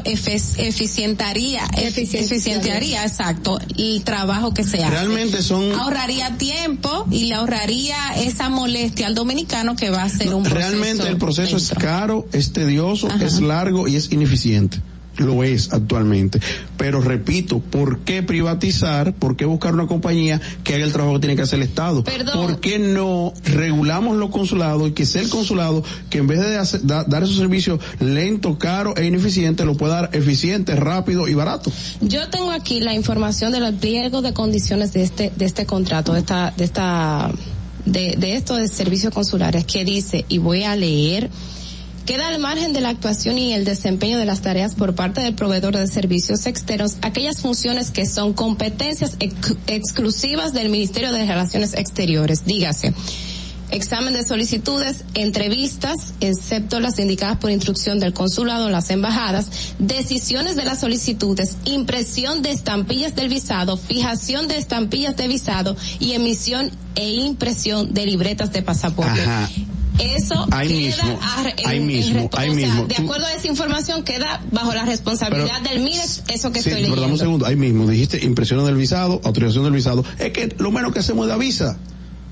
eficientaría, 0.57 1.65
efi- 1.69 2.13
eficientaría, 2.13 3.03
exacto, 3.05 3.59
el 3.77 4.03
trabajo 4.03 4.53
que 4.53 4.63
se 4.63 4.83
hace. 4.83 4.89
Realmente 4.91 5.41
son- 5.41 5.71
Ahorraría 5.73 6.37
tiempo 6.37 7.05
y 7.11 7.25
le 7.25 7.35
ahorraría 7.35 7.95
esa 8.17 8.49
molestia 8.49 9.07
al 9.07 9.15
dominicano 9.15 9.75
que 9.75 9.89
va 9.89 10.03
a 10.03 10.09
ser 10.09 10.33
un 10.33 10.43
proceso. 10.43 10.69
realmente 10.69 11.07
el 11.07 11.17
proceso 11.17 11.57
es 11.57 11.69
caro 11.77 12.27
es 12.33 12.53
tedioso 12.53 13.07
es 13.21 13.39
largo 13.41 13.87
y 13.87 13.95
es 13.95 14.11
ineficiente 14.11 14.79
lo 15.17 15.43
es 15.43 15.73
actualmente. 15.73 16.39
Pero 16.77 17.01
repito, 17.01 17.59
¿por 17.59 17.99
qué 17.99 18.23
privatizar? 18.23 19.13
¿Por 19.13 19.35
qué 19.35 19.45
buscar 19.45 19.73
una 19.73 19.87
compañía 19.87 20.39
que 20.63 20.75
haga 20.75 20.85
el 20.85 20.91
trabajo 20.93 21.15
que 21.15 21.19
tiene 21.21 21.35
que 21.35 21.41
hacer 21.41 21.59
el 21.59 21.67
Estado? 21.67 22.03
¿Por 22.33 22.59
qué 22.59 22.79
no 22.79 23.33
regulamos 23.45 24.17
los 24.17 24.29
consulados 24.29 24.89
y 24.89 24.91
que 24.91 25.05
sea 25.05 25.21
el 25.21 25.29
consulado 25.29 25.83
que 26.09 26.19
en 26.19 26.27
vez 26.27 26.39
de 26.39 26.57
hacer- 26.57 26.81
da- 26.85 27.03
dar 27.03 27.23
esos 27.23 27.37
servicios 27.37 27.79
lento, 27.99 28.57
caro 28.57 28.95
e 28.95 29.05
ineficiente, 29.05 29.65
lo 29.65 29.75
pueda 29.75 30.01
dar 30.01 30.09
eficiente, 30.13 30.75
rápido 30.75 31.27
y 31.27 31.33
barato? 31.33 31.71
Yo 32.01 32.29
tengo 32.29 32.51
aquí 32.51 32.79
la 32.79 32.93
información 32.93 33.51
de 33.51 33.59
los 33.59 33.73
pliegos 33.75 34.23
de 34.23 34.33
condiciones 34.33 34.93
de 34.93 35.03
este 35.03 35.31
de 35.35 35.45
este 35.45 35.65
contrato, 35.65 36.13
de 36.13 36.19
esta 36.19 36.53
de 36.55 36.63
esta 36.63 37.31
de, 37.85 38.15
de 38.17 38.35
esto 38.35 38.55
de 38.55 38.67
servicios 38.67 39.13
consulares 39.13 39.65
que 39.65 39.85
dice 39.85 40.25
y 40.27 40.37
voy 40.39 40.63
a 40.63 40.75
leer 40.75 41.29
Queda 42.07 42.29
al 42.29 42.39
margen 42.39 42.71
de 42.71 42.79
la 42.79 42.87
actuación 42.87 43.37
y 43.37 43.53
el 43.53 43.65
desempeño 43.65 44.17
de 44.17 44.23
las 44.25 44.39
tareas 44.41 44.75
por 44.75 44.95
parte 44.95 45.19
del 45.19 45.35
proveedor 45.35 45.75
de 45.75 45.87
servicios 45.87 46.45
externos 46.45 46.95
aquellas 47.01 47.41
funciones 47.41 47.91
que 47.91 48.05
son 48.05 48.31
competencias 48.31 49.17
ex- 49.19 49.55
exclusivas 49.67 50.53
del 50.53 50.69
Ministerio 50.69 51.11
de 51.11 51.25
Relaciones 51.25 51.73
Exteriores. 51.73 52.45
Dígase, 52.45 52.93
examen 53.71 54.13
de 54.13 54.23
solicitudes, 54.23 55.03
entrevistas, 55.15 56.13
excepto 56.21 56.79
las 56.79 56.97
indicadas 56.97 57.39
por 57.39 57.51
instrucción 57.51 57.99
del 57.99 58.13
consulado, 58.13 58.69
las 58.69 58.89
embajadas, 58.89 59.75
decisiones 59.77 60.55
de 60.55 60.63
las 60.63 60.79
solicitudes, 60.79 61.57
impresión 61.65 62.41
de 62.41 62.51
estampillas 62.51 63.15
del 63.15 63.27
visado, 63.27 63.75
fijación 63.75 64.47
de 64.47 64.55
estampillas 64.57 65.17
de 65.17 65.27
visado 65.27 65.75
y 65.99 66.13
emisión 66.13 66.71
e 66.95 67.09
impresión 67.09 67.93
de 67.93 68.05
libretas 68.05 68.53
de 68.53 68.61
pasaporte. 68.61 69.19
Eso 69.99 70.45
Ahí 70.51 70.67
queda 70.67 70.77
mismo, 70.77 71.11
en- 71.11 71.67
ahí 71.67 71.79
mismo, 71.79 72.25
o 72.25 72.29
sea, 72.57 72.85
de 72.85 72.95
acuerdo 73.03 73.25
a 73.25 73.33
esa 73.33 73.47
información 73.47 74.03
queda 74.03 74.41
bajo 74.51 74.73
la 74.73 74.85
responsabilidad 74.85 75.61
del 75.61 75.79
MIREX, 75.81 76.23
eso 76.27 76.51
que 76.51 76.61
Sí, 76.61 76.69
estoy 76.69 76.83
pero 76.83 76.95
dame 76.95 77.05
un 77.05 77.11
leyendo. 77.11 77.17
segundo, 77.17 77.45
ahí 77.45 77.55
mismo, 77.55 77.87
dijiste 77.87 78.23
impresión 78.23 78.63
del 78.65 78.75
visado, 78.75 79.19
autorización 79.23 79.63
del 79.63 79.73
visado. 79.73 80.03
Es 80.19 80.31
que 80.31 80.53
lo 80.59 80.71
menos 80.71 80.93
que 80.93 80.99
hacemos 80.99 81.25
es 81.25 81.29
la 81.29 81.37
visa. 81.37 81.77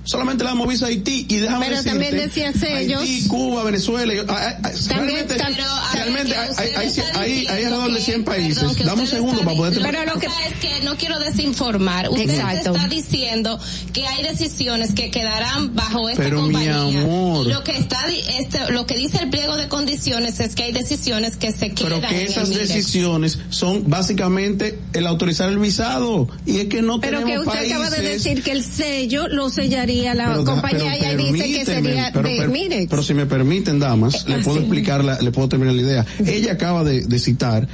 Solamente 0.06 0.44
le 0.44 0.50
damos 0.52 0.68
visa 0.68 0.86
a 0.86 0.90
Haití 0.90 1.26
y 1.28 1.38
déjame 1.38 1.66
Pero 1.66 1.78
decirte, 1.82 1.90
también 2.00 2.16
decía 2.28 2.54
sellos. 2.54 3.02
Haití, 3.02 3.28
Cuba, 3.28 3.64
Venezuela. 3.64 4.14
y- 4.14 4.18
ah, 4.20 4.24
ah, 4.30 4.58
ah, 4.64 4.70
También- 4.88 5.28
realmente, 5.28 5.38
tam- 5.38 5.94
realmente 5.94 6.36
hay, 6.36 6.50
hay, 6.58 6.76
hay, 6.76 6.94
hay- 7.16 7.48
hay 7.48 7.64
alrededor 7.66 7.92
de 7.94 8.02
100 8.02 8.24
países. 8.24 8.78
Dame 8.86 9.02
un 9.02 9.08
segundo 9.08 9.42
para 9.44 9.58
poder 9.58 9.82
Pero 9.82 10.06
lo 10.06 10.20
que 10.20 10.28
pasa 10.28 10.46
es 10.48 10.54
que 10.60 10.86
no 10.86 10.96
quiero 10.98 11.20
desinformar. 11.20 12.10
Usted 12.10 12.30
Exacto. 12.30 12.76
está 12.76 12.88
diciendo 12.88 13.60
que 13.94 14.06
hay 14.08 14.24
decisiones 14.24 14.94
que 14.94 15.10
quedarán 15.12 15.74
bajo 15.76 16.08
esta 16.10 16.22
Pero, 16.24 16.42
mi 16.44 16.54
compañía. 16.54 16.82
amor. 17.02 17.48
Y 17.48 17.50
Lo 17.50 17.64
que 17.64 17.78
está 17.78 18.06
di- 18.08 18.22
este, 18.40 18.72
lo 18.72 18.86
que 18.86 18.98
dice 18.98 19.18
el 19.24 19.30
pliego 19.32 19.58
de 19.58 19.68
condiciones 19.68 20.40
es 20.40 20.54
que 20.56 20.64
hay 20.66 20.72
decisiones 20.72 21.36
que 21.36 21.52
se 21.52 21.70
Pero 21.72 21.96
quedan 22.00 22.10
que 22.12 22.22
en 22.22 22.28
esas 22.28 22.50
decisiones 22.50 23.40
son 23.50 23.90
básicamente 23.90 24.78
el 24.94 25.08
autorizar 25.08 25.50
el 25.50 25.58
visado. 25.58 26.28
Y 26.46 26.60
es 26.60 26.66
que 26.68 26.82
no 26.84 27.00
Pero 27.00 27.20
que 27.20 27.26
tenemos 27.26 27.48
usted 27.48 27.60
países. 27.60 27.78
acaba 27.78 27.90
de 27.90 28.02
decir 28.08 28.44
que 28.44 28.52
el 28.52 28.64
sello 28.64 29.28
lo 29.28 29.50
sellaría 29.50 29.95
la 30.04 30.28
Pero 30.32 30.46
compañía 30.46 30.92
pero 31.00 31.04
y 31.04 31.06
ahí 31.06 31.32
dice 31.32 31.48
que 31.60 31.66
sería 31.66 32.12
de 32.12 32.48
Mirex. 32.48 32.88
pero 32.90 33.04
si 33.04 33.14
me 33.14 33.26
permiten, 33.26 33.80
damas, 33.80 34.28
le 34.28 34.36
Ah, 34.36 34.42
puedo 34.44 34.60
explicar, 34.60 35.04
la- 35.04 35.20
le 35.22 35.32
puedo 35.32 35.48
terminar 35.50 35.74
la 35.76 35.82
idea. 35.82 36.06
Ella 36.26 36.54
acaba 36.54 36.84
de, 36.84 37.02
de 37.06 37.20
citar 37.20 37.68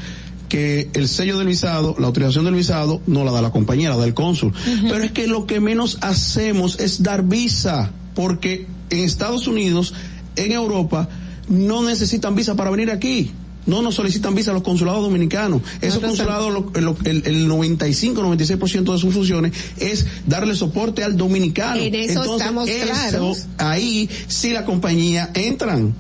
que 0.50 0.90
el 0.94 1.08
sello 1.08 1.38
del 1.38 1.48
visado, 1.48 1.96
la 1.98 2.08
autorización 2.08 2.46
del 2.46 2.56
visado, 2.56 3.02
no 3.08 3.24
la 3.24 3.32
da 3.32 3.42
la 3.42 3.52
compañía, 3.52 3.90
la 3.90 3.96
da 3.98 4.06
el 4.06 4.14
cónsul. 4.14 4.54
Pero 4.90 5.04
es 5.04 5.12
que 5.12 5.28
lo 5.28 5.46
que 5.48 5.60
menos 5.62 5.98
hacemos 6.02 6.80
es 6.80 7.02
dar 7.04 7.24
visa, 7.24 7.92
porque 8.16 8.68
en 8.90 9.00
Estados 9.00 9.48
Unidos, 9.48 9.94
en 10.36 10.52
Europa, 10.52 11.08
no 11.48 11.84
necesitan 11.84 12.36
visa 12.36 12.56
para 12.56 12.70
venir 12.70 12.92
aquí. 12.92 13.32
No 13.68 13.82
nos 13.82 13.96
solicitan 13.96 14.34
visa 14.34 14.52
a 14.52 14.54
los 14.56 14.64
consulados 14.64 15.02
dominicanos. 15.04 15.62
Esos 15.82 16.00
consulados, 16.02 16.52
lo- 16.52 16.72
lo- 16.82 16.98
el, 17.06 17.24
el 17.28 17.48
95-96% 17.48 18.94
de 18.94 18.98
sus 19.00 19.14
funciones 19.14 19.52
es 19.78 20.06
darle 20.26 20.56
soporte 20.56 21.04
al 21.04 21.18
dominicano. 21.18 21.82
En 21.82 21.94
eso 21.96 22.38
estamos 22.38 22.68
eso, 22.70 22.86
claros. 22.88 23.46
Ahí 23.58 24.10
sí 24.28 24.52
la 24.52 24.66
compañía 24.66 25.30
entran. 25.34 25.94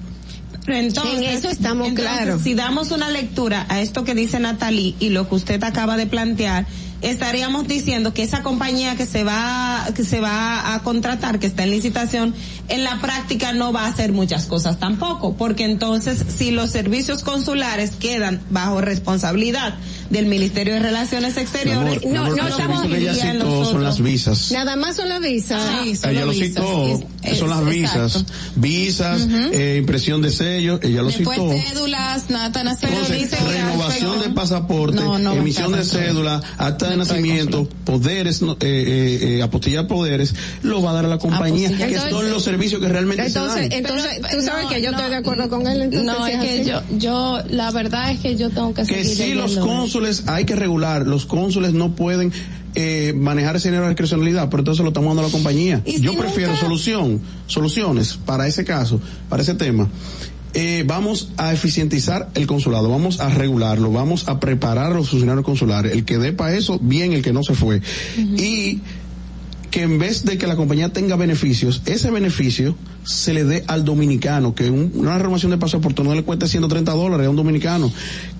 Pero 0.65 0.77
entonces, 0.77 1.13
En 1.17 1.23
eso 1.23 1.49
estamos 1.49 1.87
entonces, 1.87 2.11
claros. 2.13 2.41
Si 2.43 2.53
damos 2.53 2.91
una 2.91 3.09
lectura 3.09 3.65
a 3.69 3.81
esto 3.81 4.03
que 4.03 4.13
dice 4.15 4.39
Natalie 4.39 4.95
y 4.99 5.09
lo 5.09 5.27
que 5.27 5.35
usted 5.35 5.63
acaba 5.63 5.97
de 5.97 6.05
plantear, 6.07 6.65
estaríamos 7.01 7.67
diciendo 7.67 8.13
que 8.13 8.23
esa 8.23 8.43
compañía 8.43 8.95
que 8.95 9.05
se 9.05 9.23
va 9.23 9.87
que 9.95 10.03
se 10.03 10.19
va 10.19 10.73
a 10.73 10.83
contratar, 10.83 11.39
que 11.39 11.47
está 11.47 11.63
en 11.63 11.71
licitación, 11.71 12.33
en 12.69 12.83
la 12.83 12.99
práctica 13.01 13.53
no 13.53 13.73
va 13.73 13.85
a 13.85 13.87
hacer 13.89 14.11
muchas 14.11 14.45
cosas 14.45 14.79
tampoco, 14.79 15.35
porque 15.35 15.65
entonces 15.65 16.23
si 16.35 16.51
los 16.51 16.69
servicios 16.71 17.23
consulares 17.23 17.91
quedan 17.91 18.41
bajo 18.49 18.81
responsabilidad 18.81 19.75
del 20.09 20.25
Ministerio 20.25 20.73
de 20.73 20.79
Relaciones 20.79 21.37
Exteriores, 21.37 22.03
amor, 22.05 22.17
amor, 22.17 22.37
los 22.37 22.55
servicios 22.55 22.87
que 22.87 22.97
ella 22.97 23.13
citó 23.33 23.65
son 23.65 23.83
las 23.83 24.01
visas. 24.01 24.51
Nada 24.51 24.75
más 24.75 24.95
son 24.97 25.09
las 25.09 25.21
visas. 25.21 25.61
ella 26.05 26.25
lo 26.25 26.33
citó, 26.33 26.99
son 27.37 27.49
las 27.49 27.65
visas, 27.65 28.25
visas, 28.55 29.27
eh, 29.31 29.77
impresión 29.79 30.21
de 30.21 30.31
sellos, 30.31 30.79
ella 30.83 31.01
lo 31.01 31.07
Después 31.09 31.37
citó. 31.37 31.51
cédulas. 31.51 32.25
Entonces, 32.29 33.31
renovación 33.41 34.21
de 34.21 34.29
pasaporte, 34.29 34.97
No, 34.97 35.17
no, 35.19 35.33
emisión 35.33 35.71
de 35.71 35.79
no. 35.79 35.83
cédula, 35.83 36.41
acta 36.57 36.90
de 36.91 36.97
nacimiento, 36.97 37.67
poderes, 37.85 38.41
no, 38.41 38.53
eh, 38.53 38.57
eh, 38.61 39.19
eh, 39.37 39.41
apostillar 39.41 39.87
poderes, 39.87 40.33
lo 40.63 40.81
va 40.81 40.91
a 40.91 40.93
dar 40.93 41.05
a 41.05 41.07
la 41.07 41.17
compañía, 41.17 41.69
que 41.69 41.83
Entonces- 41.83 42.09
son 42.11 42.29
los 42.29 42.43
servicios 42.43 42.81
que 42.81 42.87
realmente 42.87 43.25
Entonces, 43.25 43.53
se 43.63 43.69
dan. 43.69 43.71
entonces, 43.73 44.19
Pero- 44.21 44.37
tú 44.39 44.45
sabes 44.45 44.63
no, 44.65 44.69
que 44.69 44.81
yo 44.81 44.91
no, 44.91 44.97
estoy 44.97 45.11
de 45.11 45.17
acuerdo 45.17 45.49
con 45.49 45.67
él. 45.67 45.81
Entonces, 45.81 46.05
No, 46.05 46.25
si 46.25 46.31
es 46.33 46.39
que 46.41 46.61
así. 46.61 46.69
yo, 46.69 46.97
yo, 46.97 47.39
la 47.49 47.71
verdad 47.71 48.11
es 48.11 48.19
que 48.19 48.35
yo 48.35 48.49
tengo 48.49 48.73
que 48.73 48.83
que 48.83 49.03
sí 49.03 49.33
los 49.33 49.51
leyendo. 49.51 49.67
cónsules 49.67 50.23
hay 50.27 50.45
que 50.45 50.55
regular, 50.55 51.05
los 51.07 51.25
cónsules 51.25 51.73
no 51.73 51.95
pueden 51.95 52.31
eh, 52.73 53.11
manejar 53.17 53.57
ese 53.57 53.67
dinero 53.67 53.83
de 53.83 53.89
discrecionalidad, 53.89 54.49
pero 54.49 54.61
entonces 54.61 54.81
lo 54.81 54.91
estamos 54.91 55.09
dando 55.09 55.23
a 55.23 55.25
la 55.25 55.31
compañía. 55.31 55.81
¿Y 55.85 55.93
si 55.97 56.01
Yo 56.01 56.15
prefiero 56.17 56.51
nunca- 56.53 56.61
solución, 56.65 57.19
soluciones 57.45 58.17
para 58.25 58.47
ese 58.47 58.63
caso, 58.63 59.01
para 59.27 59.41
ese 59.43 59.55
tema. 59.55 59.89
Eh, 60.53 60.83
vamos 60.85 61.29
a 61.37 61.53
eficientizar 61.53 62.29
el 62.35 62.45
consulado, 62.45 62.89
vamos 62.89 63.19
a 63.21 63.29
regularlo, 63.29 63.91
vamos 63.91 64.27
a 64.27 64.39
preparar 64.39 64.91
a 64.91 64.95
los 64.95 65.09
funcionarios 65.09 65.45
consulares. 65.45 65.93
El 65.93 66.03
que 66.03 66.17
dé 66.17 66.33
para 66.33 66.55
eso, 66.55 66.77
bien, 66.81 67.13
el 67.13 67.21
que 67.21 67.31
no 67.31 67.41
se 67.43 67.53
fue. 67.53 67.81
Y 68.37 68.79
que 69.69 69.83
en 69.83 69.97
vez 69.99 70.25
de 70.25 70.37
que 70.37 70.47
la 70.47 70.57
compañía 70.57 70.91
tenga 70.91 71.15
beneficios, 71.15 71.81
ese 71.85 72.11
beneficio 72.11 72.75
se 73.05 73.33
le 73.33 73.45
dé 73.45 73.63
al 73.67 73.85
dominicano, 73.85 74.53
que 74.53 74.69
un- 74.69 74.91
una 74.95 75.17
renovación 75.17 75.51
de 75.51 75.57
pasaporte 75.57 76.03
no 76.03 76.13
le 76.13 76.23
cueste 76.23 76.49
130 76.49 76.91
dólares 76.91 77.27
a 77.27 77.29
un 77.29 77.37
dominicano, 77.37 77.89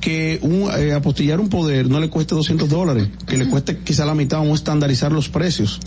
que 0.02 0.40
un, 0.42 0.70
eh, 0.78 0.92
apostillar 0.92 1.40
un 1.40 1.48
poder 1.48 1.90
no 1.90 2.02
le 2.02 2.10
cueste 2.10 2.36
200 2.36 2.68
dólares, 2.70 3.08
que 3.26 3.38
le 3.38 3.48
cueste 3.48 3.78
quizá 3.78 4.04
la 4.06 4.14
mitad 4.16 4.42
o 4.46 4.54
estandarizar 4.54 5.14
los 5.14 5.30
precios. 5.30 5.80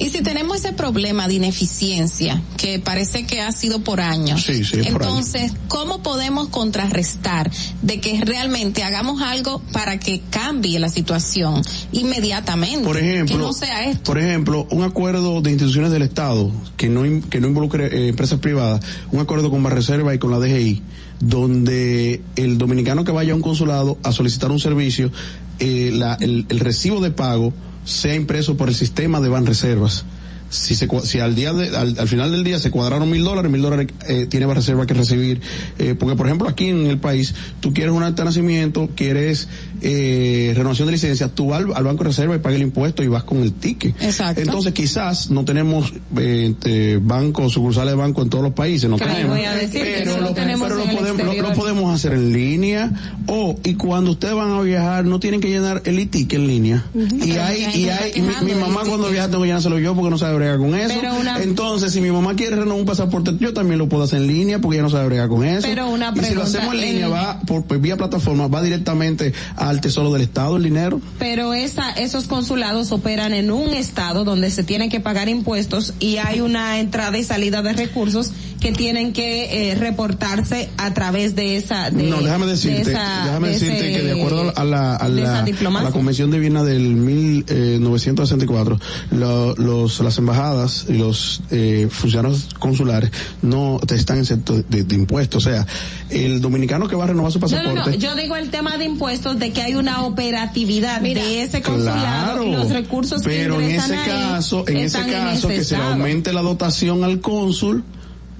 Y 0.00 0.08
si 0.08 0.22
tenemos 0.22 0.56
ese 0.56 0.72
problema 0.72 1.28
de 1.28 1.34
ineficiencia, 1.34 2.40
que 2.56 2.78
parece 2.78 3.26
que 3.26 3.42
ha 3.42 3.52
sido 3.52 3.84
por 3.84 4.00
años, 4.00 4.42
Sí, 4.42 4.64
sí, 4.64 4.80
es 4.80 4.88
por 4.88 5.02
entonces, 5.02 5.52
¿cómo 5.68 6.02
podemos 6.02 6.48
contrarrestar 6.48 7.50
de 7.82 8.00
que 8.00 8.20
realmente 8.24 8.82
hagamos 8.82 9.20
algo 9.20 9.60
para 9.72 9.98
que 10.00 10.22
cambie 10.30 10.78
la 10.80 10.88
situación 10.88 11.62
inmediatamente? 11.92 12.84
Por 12.84 12.96
ejemplo, 12.96 13.36
que 13.36 13.42
no 13.42 13.52
sea 13.52 13.84
esto. 13.90 14.02
por 14.04 14.18
ejemplo, 14.18 14.66
un 14.70 14.82
acuerdo 14.84 15.42
de 15.42 15.50
instituciones 15.50 15.92
del 15.92 16.02
Estado 16.02 16.50
que 16.78 16.88
no 16.88 17.02
que 17.28 17.40
no 17.40 17.48
involucre 17.48 17.86
eh, 17.86 18.08
empresas 18.08 18.38
privadas, 18.40 18.80
un 19.12 19.20
acuerdo 19.20 19.50
con 19.50 19.62
Barreserva 19.62 20.14
y 20.14 20.18
con 20.18 20.30
la 20.30 20.38
DGI, 20.38 20.82
donde 21.20 22.22
el 22.36 22.58
dominicano 22.58 23.04
que 23.04 23.12
vaya 23.12 23.32
a 23.32 23.36
un 23.36 23.42
consulado 23.42 23.98
a 24.02 24.12
solicitar 24.12 24.50
un 24.50 24.60
servicio, 24.60 25.12
eh, 25.58 25.90
la- 25.92 26.16
el, 26.20 26.46
el 26.48 26.58
recibo 26.60 27.00
de 27.00 27.10
pago 27.10 27.52
sea 27.84 28.14
impreso 28.14 28.56
por 28.56 28.68
el 28.68 28.74
sistema 28.74 29.20
de 29.20 29.28
Banreservas. 29.28 30.04
Si, 30.50 30.74
se, 30.74 30.88
si 31.04 31.20
al 31.20 31.34
día 31.36 31.52
de- 31.52 31.76
al, 31.76 31.96
al 31.98 32.08
final 32.08 32.32
del 32.32 32.42
día 32.44 32.58
se 32.58 32.70
cuadraron 32.72 33.08
mil 33.08 33.22
dólares, 33.22 33.50
mil 33.52 33.62
dólares 33.62 33.86
eh, 34.08 34.26
tiene 34.28 34.46
Banreserva 34.46 34.84
que 34.84 34.94
recibir, 34.94 35.40
eh, 35.78 35.94
porque 35.98 36.16
por 36.16 36.26
ejemplo 36.26 36.48
aquí 36.48 36.66
en 36.66 36.86
el 36.88 36.98
país, 36.98 37.34
tú 37.60 37.72
quieres 37.72 37.94
un 37.94 38.02
acta 38.02 38.22
de 38.22 38.26
nacimiento, 38.30 38.90
quieres 38.96 39.46
eh, 39.80 40.52
renovación 40.56 40.86
de 40.86 40.92
licencia, 40.92 41.28
tú 41.28 41.54
al, 41.54 41.72
al 41.74 41.84
banco 41.84 42.02
de 42.04 42.10
reserva 42.10 42.34
y 42.34 42.38
pagas 42.40 42.56
el 42.56 42.62
impuesto 42.62 43.02
y 43.02 43.08
vas 43.08 43.22
con 43.24 43.38
el 43.42 43.52
ticket. 43.52 43.94
Exacto. 44.02 44.40
Entonces 44.40 44.72
quizás 44.72 45.30
no 45.30 45.44
tenemos 45.44 45.92
eh, 46.16 46.54
eh, 46.64 46.98
bancos, 47.00 47.52
sucursales 47.52 47.92
de 47.92 47.96
banco 47.96 48.22
en 48.22 48.28
todos 48.30 48.44
los 48.44 48.52
países, 48.52 48.90
no 48.90 48.96
Claro, 48.96 49.12
tenemos. 49.12 49.36
voy 49.36 49.46
a 49.46 49.54
decir 49.54 49.82
que 49.84 49.94
pero 50.04 50.16
no 50.16 50.20
lo, 50.28 50.34
tenemos 50.34 50.68
pero 50.68 50.74
lo 50.78 50.84
en 50.84 50.90
el 50.90 50.96
podemos, 50.96 51.36
lo- 51.36 51.52
podemos 51.54 51.94
hacer 51.94 52.12
en 52.12 52.32
línea 52.32 52.90
o 53.26 53.56
y 53.64 53.74
cuando 53.74 54.10
ustedes 54.12 54.34
van 54.34 54.50
a 54.50 54.60
viajar 54.62 55.04
no 55.04 55.20
tienen 55.20 55.40
que 55.40 55.48
llenar 55.48 55.82
el 55.84 55.98
e-ticket 55.98 56.40
en 56.40 56.46
línea. 56.48 56.84
Y 56.94 57.32
hay, 57.32 57.66
y 57.74 57.88
hay, 57.88 58.12
y 58.16 58.20
mi, 58.20 58.34
mi 58.44 58.54
mamá 58.60 58.80
cuando 58.86 59.08
viaja 59.10 59.28
tengo 59.28 59.42
que 59.42 59.48
llenárselo 59.48 59.78
yo 59.78 59.94
porque 59.94 60.10
no 60.10 60.18
sabe 60.18 60.39
bregar 60.40 60.58
con 60.58 60.74
eso. 60.74 60.94
Una- 61.20 61.42
Entonces, 61.42 61.92
si 61.92 62.00
mi 62.00 62.10
mamá 62.10 62.34
quiere 62.34 62.56
renovar 62.56 62.80
un 62.80 62.86
pasaporte, 62.86 63.32
yo 63.38 63.52
también 63.54 63.78
lo 63.78 63.88
puedo 63.88 64.02
hacer 64.04 64.20
en 64.20 64.26
línea 64.26 64.58
porque 64.58 64.76
ella 64.76 64.82
no 64.84 64.90
sabe 64.90 65.06
bregar 65.06 65.28
con 65.28 65.44
eso. 65.44 65.66
Pero 65.68 65.88
una 65.88 66.08
y 66.08 66.10
si 66.10 66.16
lo 66.16 66.22
pregunta, 66.42 66.58
hacemos 66.58 66.74
en 66.74 66.80
línea, 66.80 67.06
el- 67.06 67.12
va 67.12 67.40
por, 67.40 67.64
por 67.64 67.78
vía 67.78 67.96
plataforma, 67.96 68.48
va 68.48 68.62
directamente 68.62 69.32
al 69.56 69.80
Tesoro 69.80 70.12
del 70.12 70.22
Estado 70.22 70.56
el 70.56 70.62
dinero. 70.64 71.00
Pero 71.18 71.54
esa, 71.54 71.90
esos 71.92 72.24
consulados 72.24 72.92
operan 72.92 73.32
en 73.34 73.50
un 73.50 73.70
estado 73.70 74.24
donde 74.24 74.50
se 74.50 74.64
tienen 74.64 74.90
que 74.90 75.00
pagar 75.00 75.28
impuestos 75.28 75.94
y 76.00 76.16
hay 76.16 76.40
una 76.40 76.78
entrada 76.80 77.16
y 77.18 77.24
salida 77.24 77.62
de 77.62 77.72
recursos 77.72 78.32
que 78.60 78.72
tienen 78.72 79.12
que 79.14 79.70
eh, 79.70 79.74
reportarse 79.74 80.68
a 80.76 80.92
través 80.94 81.34
de 81.34 81.56
esa. 81.56 81.90
De, 81.90 82.02
no, 82.04 82.20
déjame 82.20 82.44
de 82.46 82.52
decirte, 82.52 82.90
esa- 82.92 83.24
déjame 83.24 83.48
de 83.48 83.54
decirte 83.54 83.90
ese- 83.90 83.98
que 84.00 84.04
de 84.06 84.12
acuerdo 84.20 84.52
a 84.54 84.64
la, 84.64 84.96
a 84.96 85.08
de 85.08 85.22
la, 85.22 85.38
a 85.40 85.82
la 85.82 85.90
Convención 85.90 86.30
de 86.30 86.38
Viena 86.38 86.62
del 86.62 86.94
1964, 86.94 88.78
lo- 89.12 89.54
los, 89.56 90.00
las 90.00 90.18
embajadas 90.18 90.86
y 90.88 90.94
los 90.94 91.40
eh, 91.50 91.88
funcionarios 91.90 92.48
consulares 92.58 93.10
no 93.42 93.80
te 93.86 93.94
están 93.94 94.18
exentos 94.18 94.64
de, 94.68 94.84
de 94.84 94.94
impuestos. 94.94 95.46
O 95.46 95.50
sea, 95.50 95.66
el 96.10 96.40
dominicano 96.40 96.88
que 96.88 96.96
va 96.96 97.04
a 97.04 97.08
renovar 97.08 97.32
su 97.32 97.40
pasaporte. 97.40 97.74
no, 97.74 97.86
no, 97.86 97.92
yo 97.94 98.14
digo 98.14 98.36
el 98.36 98.50
tema 98.50 98.76
de 98.76 98.84
impuestos 98.84 99.38
de 99.38 99.52
que 99.52 99.62
hay 99.62 99.74
una 99.74 100.04
operatividad 100.04 101.00
de 101.00 101.42
ese 101.42 101.62
consulado 101.62 102.00
Claro, 102.00 102.44
y 102.44 102.52
los 102.52 102.70
recursos 102.70 103.22
pero 103.24 103.58
que 103.58 103.64
en 103.64 103.70
ese 103.80 103.94
ahí 103.96 104.08
caso, 104.10 104.64
en 104.68 104.76
ese 104.78 104.98
caso 104.98 105.48
ese 105.48 105.58
que 105.58 105.64
se 105.64 105.76
le 105.76 105.82
aumente 105.84 106.32
la 106.32 106.42
dotación 106.42 107.04
al 107.04 107.20
cónsul 107.20 107.84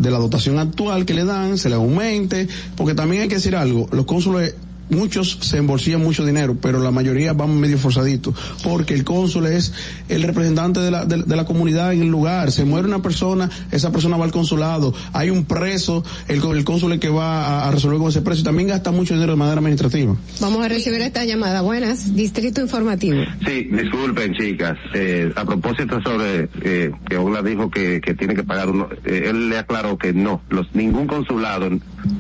de 0.01 0.11
la 0.11 0.19
dotación 0.19 0.59
actual 0.59 1.05
que 1.05 1.15
le 1.15 1.25
dan, 1.25 1.59
se 1.59 1.69
le 1.69 1.75
aumente, 1.75 2.49
porque 2.75 2.95
también 2.95 3.23
hay 3.23 3.29
que 3.29 3.35
decir 3.37 3.55
algo, 3.55 3.87
los 3.93 4.07
cónsules 4.07 4.55
muchos 4.91 5.39
se 5.41 5.59
embolsillan 5.59 6.03
mucho 6.03 6.25
dinero, 6.25 6.57
pero 6.61 6.81
la 6.81 6.91
mayoría 6.91 7.33
van 7.33 7.59
medio 7.59 7.79
forzaditos, 7.79 8.35
porque 8.63 8.95
el 8.95 9.05
cónsul 9.05 9.47
es 9.47 9.73
el 10.09 10.23
representante 10.23 10.81
de 10.81 10.91
la, 10.91 11.05
de, 11.05 11.23
de 11.23 11.37
la 11.37 11.45
comunidad 11.45 11.93
en 11.93 12.03
el 12.03 12.09
lugar. 12.09 12.53
Se 12.53 12.65
muere 12.65 12.87
una 12.87 13.03
persona, 13.03 13.51
esa 13.71 13.93
persona 13.93 14.17
va 14.17 14.25
al 14.25 14.33
consulado, 14.33 14.95
hay 15.13 15.31
un 15.31 15.45
preso, 15.45 16.05
el, 16.29 16.43
el 16.43 16.65
cónsul 16.65 16.93
es 16.93 17.01
que 17.01 17.09
va 17.09 17.45
a, 17.45 17.69
a 17.69 17.71
resolver 17.71 17.99
con 17.99 18.09
ese 18.09 18.23
preso 18.23 18.41
y 18.41 18.45
también 18.45 18.69
gasta 18.69 18.91
mucho 18.91 19.15
dinero 19.15 19.33
de 19.33 19.39
manera 19.39 19.59
administrativa. 19.59 20.17
Vamos 20.41 20.65
a 20.65 20.69
recibir 20.69 21.01
esta 21.01 21.25
llamada. 21.25 21.63
Buenas, 21.63 22.15
Distrito 22.15 22.61
Informativo. 22.61 23.23
Sí, 23.47 23.69
disculpen 23.71 24.35
chicas, 24.35 24.77
eh, 24.95 25.33
a 25.37 25.45
propósito 25.45 26.01
sobre 26.03 26.49
eh, 26.63 26.91
que 27.09 27.17
Ogla 27.17 27.43
dijo 27.43 27.71
que, 27.71 28.01
que 28.01 28.15
tiene 28.15 28.35
que 28.35 28.43
pagar 28.43 28.71
uno, 28.71 28.89
eh, 29.05 29.27
él 29.29 29.49
le 29.49 29.59
aclaró 29.59 29.99
que 29.99 30.13
no, 30.13 30.43
los 30.51 30.67
ningún 30.75 31.07
consulado, 31.07 31.69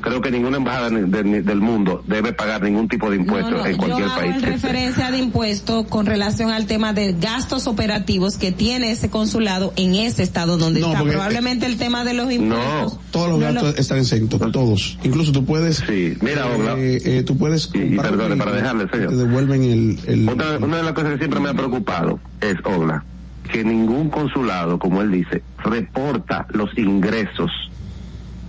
creo 0.01 0.21
que 0.21 0.31
ninguna 0.31 0.59
embajada 0.59 0.91
del 0.91 1.61
mundo 1.61 2.03
debe 2.07 2.33
pagar 2.33 2.60
ningún 2.63 2.89
tipo 2.89 3.11
de 3.11 3.17
impuesto 3.17 3.51
No, 3.51 3.59
no, 3.59 3.67
en 3.67 3.77
cualquier 3.77 4.07
yo 4.07 4.13
hago 4.13 4.21
país. 4.21 4.35
en 4.37 4.43
referencia 4.43 5.11
de 5.11 5.19
impuesto 5.19 5.85
con 5.87 6.07
relación 6.07 6.51
al 6.51 6.67
tema 6.67 6.93
de 6.93 7.13
gastos 7.19 7.67
operativos 7.67 8.37
que 8.37 8.53
tiene 8.53 8.91
ese 8.93 9.11
consulado 9.11 9.73
en 9.77 9.95
ese 9.95 10.23
estado 10.23 10.57
donde 10.59 10.81
No, 10.81 10.87
está. 10.89 10.99
porque- 11.01 11.13
Probablemente 11.13 11.67
el 11.67 11.77
tema 11.77 12.05
de 12.05 12.15
los 12.15 12.31
impuestos. 12.33 12.99
Todos 13.11 13.29
los 13.31 13.39
no 13.39 13.45
gastos 13.47 13.63
lo- 13.75 13.81
están 13.81 13.99
exentos, 13.99 14.53
todos. 14.53 14.99
Incluso 15.03 15.33
tú 15.33 15.45
puedes, 15.45 15.77
Sí, 15.87 16.15
mira, 16.21 16.47
eh, 16.79 17.01
eh, 17.05 17.23
tú 17.25 17.37
puedes 17.37 17.71
Y, 17.75 17.97
perdone, 17.97 18.37
para 18.37 18.53
dejarle, 18.53 18.89
señor. 18.91 19.09
te 19.11 19.17
devuelven 19.17 19.63
el, 19.65 19.99
el 20.07 20.29
Otra- 20.29 20.59
una 20.59 20.77
de 20.79 20.83
las 20.83 20.93
cosas 20.93 21.13
que 21.13 21.19
siempre 21.19 21.41
me 21.41 21.49
ha 21.51 21.55
preocupado 21.55 22.19
es, 22.41 22.57
Ogla, 22.65 23.05
que 23.53 23.65
ningún 23.65 24.11
consulado, 24.11 24.79
como 24.79 25.03
él 25.03 25.11
dice, 25.11 25.43
reporta 25.65 26.47
los 26.51 26.71
ingresos 26.79 27.51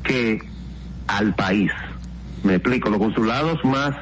que 0.03 0.39
al 1.07 1.33
país. 1.35 1.71
Me 2.43 2.55
explico, 2.55 2.89
los 2.89 2.99
consulados 2.99 3.63
más 3.63 3.95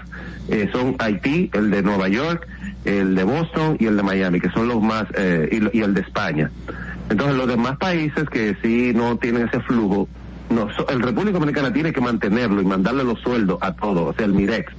eh, 0.48 0.70
son 0.72 0.96
Haití, 1.00 1.50
el 1.54 1.72
de 1.72 1.82
Nueva 1.82 2.08
York, 2.08 2.48
el 2.86 3.16
de 3.16 3.24
Boston 3.24 3.76
y 3.80 3.86
el 3.86 3.98
de 3.98 4.04
Miami, 4.04 4.40
que 4.40 4.50
son 4.50 4.68
los 4.68 4.82
más, 4.82 5.06
eh, 5.18 5.50
y, 5.74 5.78
y 5.78 5.82
el 5.82 5.94
de 5.94 6.02
España. 6.02 6.50
Entonces 7.10 7.36
los 7.36 7.48
demás 7.48 7.78
países 7.78 8.30
que 8.30 8.56
sí 8.62 8.92
no 8.96 9.18
tienen 9.18 9.48
ese 9.48 9.60
flujo, 9.62 10.08
no, 10.50 10.70
so- 10.76 10.88
el 10.90 11.02
República 11.02 11.34
Dominicana 11.34 11.74
tiene 11.74 11.92
que 11.92 12.02
mantenerlo 12.02 12.62
y 12.62 12.66
mandarle 12.66 13.04
los 13.04 13.20
sueldos 13.20 13.58
a 13.62 13.74
todos, 13.74 14.10
o 14.10 14.14
sea, 14.14 14.26
el 14.26 14.34
MIREX. 14.34 14.72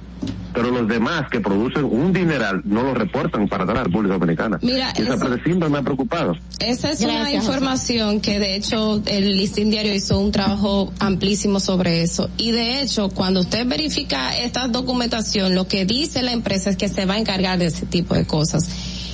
Pero 0.53 0.69
los 0.69 0.87
demás 0.87 1.29
que 1.31 1.39
producen 1.39 1.85
un 1.85 2.11
dineral 2.11 2.61
no 2.65 2.83
lo 2.83 2.93
reportan 2.93 3.47
para 3.47 3.63
la 3.65 3.83
República 3.85 4.15
Dominicana. 4.15 4.59
Mira, 4.61 4.93
y 4.97 5.01
esa 5.03 5.13
eso- 5.15 5.19
parte 5.25 5.43
siempre 5.43 5.69
me 5.69 5.77
ha 5.77 5.81
preocupado. 5.81 6.35
Esa 6.59 6.91
es 6.91 6.99
una 7.01 7.19
José. 7.19 7.33
información 7.35 8.19
que 8.19 8.37
de 8.39 8.55
hecho 8.55 9.01
el 9.05 9.37
listín 9.37 9.71
diario 9.71 9.93
hizo 9.95 10.19
un 10.19 10.31
trabajo 10.31 10.91
amplísimo 10.99 11.59
sobre 11.61 12.01
eso. 12.03 12.29
Y 12.37 12.51
de 12.51 12.81
hecho, 12.81 13.09
cuando 13.09 13.39
usted 13.39 13.65
verifica 13.65 14.37
esta 14.37 14.67
documentación, 14.67 15.55
lo 15.55 15.67
que 15.67 15.85
dice 15.85 16.21
la 16.21 16.33
empresa 16.33 16.69
es 16.69 16.75
que 16.75 16.89
se 16.89 17.05
va 17.05 17.13
a 17.13 17.19
encargar 17.19 17.57
de 17.57 17.67
ese 17.67 17.85
tipo 17.85 18.13
de 18.13 18.25
cosas. 18.25 18.67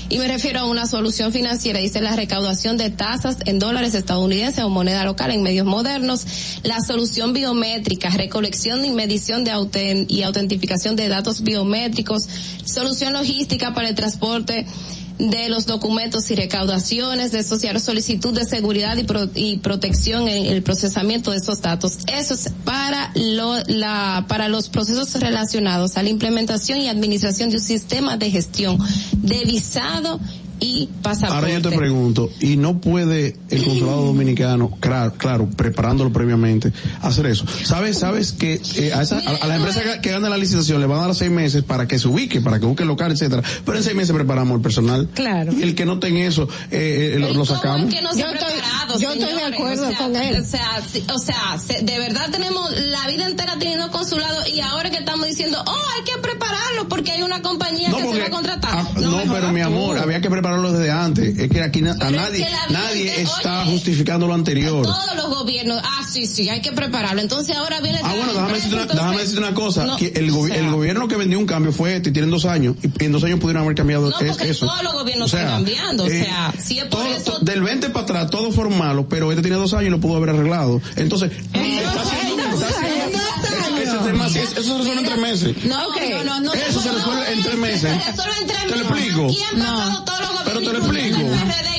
Y 0.10 0.20
me 0.20 0.28
refiero 0.30 0.62
a 0.62 0.66
una 0.66 0.88
solución 0.88 1.34
financiera, 1.34 1.80
dice 1.80 2.00
la 2.00 2.16
recaudación 2.16 2.78
de 2.78 2.90
tasas 2.90 3.38
en 3.46 3.60
dólares 3.60 3.94
estadounidenses 3.94 4.64
o 4.64 4.70
moneda 4.70 5.04
local 5.04 5.32
en 5.32 5.44
medios 5.44 5.66
modernos, 5.66 6.26
la 6.64 6.80
solución 6.80 7.34
biométrica, 7.34 8.10
recolección 8.12 8.86
y 8.86 8.92
medición 8.92 9.44
de 9.44 10.06
y 10.08 10.24
autentificación 10.24 10.96
de 10.96 11.10
datos 11.10 11.42
biométricos, 11.42 12.26
solución 12.64 13.12
logística 13.12 13.74
para 13.74 13.90
el 13.90 13.96
transporte 13.96 14.66
de 15.20 15.50
los 15.50 15.66
documentos 15.66 16.30
y 16.30 16.36
recaudaciones, 16.36 17.32
de 17.32 17.40
asociar 17.40 17.80
solicitud 17.80 18.34
de 18.34 18.46
seguridad 18.46 18.96
y, 18.98 19.04
pro- 19.04 19.30
y 19.34 19.58
protección 19.58 20.28
en 20.28 20.46
el 20.46 20.62
procesamiento 20.62 21.32
de 21.32 21.38
esos 21.38 21.62
datos. 21.62 21.98
Eso 22.08 22.34
es 22.36 22.50
para 22.64 23.12
lo, 23.16 23.56
la, 23.66 24.26
para 24.28 24.48
los 24.48 24.70
procesos 24.70 25.14
relacionados 25.16 25.98
a 25.98 26.04
la 26.04 26.10
implementación 26.10 26.80
y 26.80 26.88
administración 26.88 27.50
de 27.50 27.56
un 27.58 27.62
sistema 27.64 28.18
de 28.18 28.30
gestión 28.30 28.78
de 29.14 29.44
visado 29.46 30.20
y 30.60 30.90
pasaporte. 31.02 31.36
Ahora 31.36 31.50
yo 31.50 31.62
te 31.70 31.76
pregunto, 31.76 32.30
¿y 32.40 32.58
no 32.58 32.80
puede 32.82 33.36
el 33.50 33.64
consulado 33.64 34.06
dominicano, 34.06 34.72
claro, 34.80 35.14
claro 35.18 35.50
preparándolo 35.56 36.12
previamente, 36.12 36.72
hacer 37.02 37.28
eso? 37.28 37.46
¿Sabes, 37.64 38.00
sabes 38.00 38.32
que 38.32 38.60
eh, 38.76 38.94
a, 38.94 39.02
esa, 39.04 39.18
a, 39.20 39.36
a 39.44 39.48
las 39.48 39.58
empresas 39.58 39.84
que, 39.84 40.02
que 40.02 40.12
ganan 40.12 40.30
la 40.32 40.38
licitación 40.38 40.80
le 40.82 40.88
van 40.88 41.00
a 41.00 41.06
dar 41.08 41.16
seis 41.16 41.32
meses 41.32 41.64
para 41.64 41.88
que 41.88 42.00
se 42.00 42.08
ubique, 42.08 42.42
para 42.42 42.60
que 42.60 42.66
busque 42.66 42.84
el 42.84 42.90
local, 42.90 43.12
etcétera? 43.12 43.44
Pero 43.66 43.78
en 43.78 43.84
seis 43.84 43.96
meses 43.96 44.14
preparamos 44.16 44.56
el 44.56 44.62
personal. 44.62 45.08
Claro. 45.14 45.54
Y 45.54 45.62
el 45.64 45.76
que 45.76 45.86
no 45.86 46.00
tenga 46.00 46.22
eso, 46.22 46.48
eh, 46.72 47.14
eh, 47.16 47.20
lo, 47.20 47.34
lo 47.34 47.46
sacamos. 47.46 47.94
que 47.94 48.02
no 48.02 48.12
se 48.14 48.20
Yo 48.22 48.28
estoy- 48.28 48.40
preparado, 48.54 49.00
yo 49.00 49.12
estoy 49.14 49.34
de 49.36 49.44
acuerdo 49.44 49.86
O 49.86 49.90
sea, 49.90 49.98
con 49.98 50.16
él. 50.16 50.42
O 50.42 50.46
sea, 50.46 50.82
sí, 50.92 51.04
o 51.14 51.20
sea, 51.20 51.58
se- 51.60 51.84
de 51.84 52.00
verdad 52.00 52.30
tenemos 52.32 52.72
la 52.76 53.08
vida 53.08 53.28
entera 53.28 53.56
teniendo 53.60 53.90
consulado 53.92 54.38
y 54.48 54.60
ahora 54.62 54.90
que 54.90 54.98
estamos 54.98 55.28
diciendo, 55.28 55.62
oh, 55.66 55.72
hay 55.98 56.04
que 56.04 56.20
prepararlo 56.22 56.88
porque 56.90 57.12
hay 57.12 57.22
una 57.22 57.42
compañía 57.42 57.90
que 57.92 58.02
se 58.02 58.20
va 58.20 58.26
a 58.26 58.30
contratar. 58.30 58.72
ah, 58.74 58.88
no, 59.00 59.22
pero 59.32 59.52
mi 59.52 59.62
amor, 59.62 59.98
había 60.00 60.22
que 60.22 60.30
prepararlo 60.48 60.72
desde 60.72 60.92
antes. 60.92 61.38
Es 61.40 61.50
que 61.50 61.62
aquí 61.62 61.82
na- 61.82 61.92
a 61.92 61.98
Pero 61.98 62.10
es 62.10 62.16
nadie, 62.18 62.46
que 62.68 62.74
nadie 62.74 63.22
está 63.22 63.66
justificando 63.66 64.28
lo 64.28 64.34
anterior. 64.34 64.84
Todos 64.84 65.16
los 65.16 65.30
gobiernos, 65.30 65.82
ah, 65.84 66.02
sí, 66.10 66.26
sí, 66.26 66.50
hay 66.50 66.62
que 66.62 66.72
prepararlo. 66.72 67.22
Entonces 67.22 67.56
ahora 67.56 67.80
viene... 67.82 68.00
Ah, 68.04 68.14
bueno, 68.16 68.34
déjame 68.34 68.54
decirte 68.54 68.76
una, 68.76 68.82
entonces- 68.84 69.04
déjame 69.06 69.22
decirte 69.22 69.40
una 69.44 69.54
cosa. 69.54 69.86
No, 69.86 69.98
que 69.98 70.08
el, 70.16 70.32
gobi- 70.32 70.52
o 70.52 70.54
sea, 70.54 70.58
el 70.66 70.72
gobierno 70.72 71.08
que 71.08 71.16
vendió 71.16 71.40
un 71.40 71.46
cambio 71.46 71.72
fue 71.72 71.96
este, 71.96 72.10
y 72.10 72.14
tienen 72.14 72.32
dos 72.32 72.46
años. 72.46 72.76
Y 73.00 73.06
en 73.06 73.12
dos 73.12 73.24
años 73.24 73.40
pudieron 73.40 73.64
haber 73.64 73.76
cambiado 73.76 74.10
No, 74.10 74.16
porque 74.18 74.50
eso. 74.50 74.66
todos 74.66 74.84
los 74.84 74.94
gobiernos 74.94 75.28
O 75.28 75.30
sea, 75.30 75.42
están 75.42 75.56
cambiando. 75.64 76.04
O 76.04 76.08
eh, 76.08 76.24
sea, 76.26 76.54
si 76.60 76.80
es 76.80 76.86
por 76.86 77.02
todo- 77.02 77.14
eso... 77.16 77.40
del 77.42 77.62
20 77.62 77.90
para 77.90 78.04
atrás, 78.04 78.30
todo 78.30 78.52
fueron 78.52 78.78
malos, 78.78 79.06
pero 79.10 79.32
este 79.32 79.42
tiene 79.42 79.58
dos 79.58 79.74
años 79.74 79.88
y 79.88 79.90
lo 79.92 80.00
pudo 80.00 80.18
haber 80.18 80.30
arreglado. 80.32 80.82
Entonces, 80.96 81.32
está 81.54 82.02
haciendo- 82.02 82.44
está 82.44 82.68
haciendo- 82.68 83.17
eso 84.12 84.30
se 84.30 84.56
resuelve 84.56 84.92
en 84.94 85.06
tres 85.06 85.18
meses. 85.18 85.66
No, 85.66 85.78
no, 85.90 86.24
no, 86.24 86.40
no. 86.42 86.54
Eso 86.54 86.82
se 86.82 86.92
resuelve 86.92 87.34
en 87.34 87.44
tres 87.44 87.58
meses. 87.58 87.82
Se 87.82 88.12
resuelve 88.12 88.34
en 88.42 88.48
tres 88.48 88.60
¿Te 88.60 88.68
lo 88.70 88.76
meses. 88.78 88.92
explico? 88.92 89.26
Aquí 89.26 89.40
han 89.52 89.60
pasado 89.60 90.04
todos 90.06 90.20
los 90.20 90.42
Pero 90.44 90.60
te 90.60 90.66
lo 90.66 90.78
explico. 90.80 91.18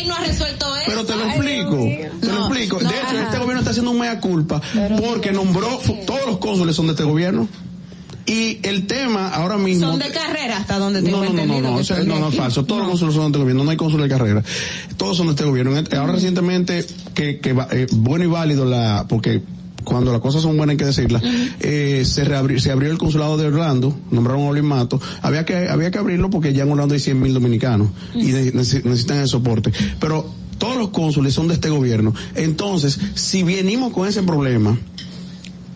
no 0.06 0.14
ha 0.14 0.18
resuelto 0.20 0.76
eso. 0.76 0.84
Pero 0.86 1.04
te 1.04 1.16
lo 1.16 1.24
explico, 1.26 1.76
te 2.20 2.26
lo 2.26 2.38
explico. 2.46 2.78
De 2.78 2.86
hecho, 2.86 3.20
este 3.20 3.38
gobierno 3.38 3.58
está 3.60 3.70
haciendo 3.70 3.90
un 3.90 3.98
mea 3.98 4.20
culpa 4.20 4.60
porque 5.04 5.32
nombró, 5.32 5.80
todos 6.06 6.26
los 6.26 6.38
cónsules 6.38 6.74
son 6.76 6.86
de 6.86 6.92
este 6.92 7.04
gobierno. 7.04 7.48
Y 8.26 8.58
el 8.62 8.86
tema 8.86 9.30
ahora 9.30 9.56
mismo... 9.56 9.88
Son 9.88 9.98
de 9.98 10.10
carrera 10.10 10.58
hasta 10.58 10.78
donde 10.78 11.00
tengo 11.00 11.24
No, 11.24 11.24
no, 11.24 11.30
no, 11.30 11.36
no, 11.36 11.42
entendido 11.44 11.70
no, 11.70 11.76
que 11.76 11.80
o 11.80 11.84
sea, 11.84 11.96
son 11.96 12.04
de 12.08 12.12
no, 12.12 12.20
no, 12.20 12.26
aquí. 12.26 12.36
falso. 12.36 12.64
Todos 12.66 12.80
los 12.82 12.88
cónsules 12.90 13.14
son 13.14 13.22
de 13.24 13.28
este 13.28 13.38
gobierno, 13.38 13.64
no 13.64 13.70
hay 13.70 13.76
cónsul 13.78 14.02
de 14.02 14.08
carrera. 14.10 14.44
Todos 14.98 15.16
son 15.16 15.28
de 15.28 15.32
este 15.32 15.44
gobierno. 15.44 15.72
Ahora 15.98 16.12
recientemente, 16.12 16.86
que, 17.14 17.38
que 17.40 17.52
va- 17.54 17.68
eh, 17.70 17.86
bueno 17.90 18.24
y 18.24 18.28
válido 18.28 18.66
la, 18.66 19.06
porque 19.08 19.40
cuando 19.88 20.12
las 20.12 20.20
cosas 20.20 20.42
son 20.42 20.56
buenas 20.56 20.74
hay 20.74 20.76
que 20.76 20.84
decirlas, 20.84 21.22
eh, 21.60 22.02
se 22.04 22.24
reabrió, 22.24 22.60
se 22.60 22.70
abrió 22.70 22.90
el 22.92 22.98
consulado 22.98 23.36
de 23.38 23.46
Orlando, 23.46 23.98
nombraron 24.10 24.42
a 24.44 24.48
Olin 24.48 24.64
Mato, 24.64 25.00
había 25.22 25.44
que, 25.44 25.68
había 25.68 25.90
que 25.90 25.98
abrirlo 25.98 26.30
porque 26.30 26.52
ya 26.52 26.64
en 26.64 26.70
Orlando 26.72 26.94
hay 26.94 27.00
100 27.00 27.20
mil 27.20 27.32
dominicanos 27.34 27.88
y 28.14 28.26
ne- 28.32 28.52
nece- 28.52 28.82
necesitan 28.84 29.18
el 29.18 29.28
soporte. 29.28 29.72
Pero 29.98 30.26
todos 30.58 30.76
los 30.76 30.88
cónsules 30.90 31.32
son 31.34 31.48
de 31.48 31.54
este 31.54 31.70
gobierno. 31.70 32.12
Entonces, 32.34 32.98
si 33.14 33.42
venimos 33.42 33.92
con 33.92 34.06
ese 34.08 34.22
problema, 34.22 34.76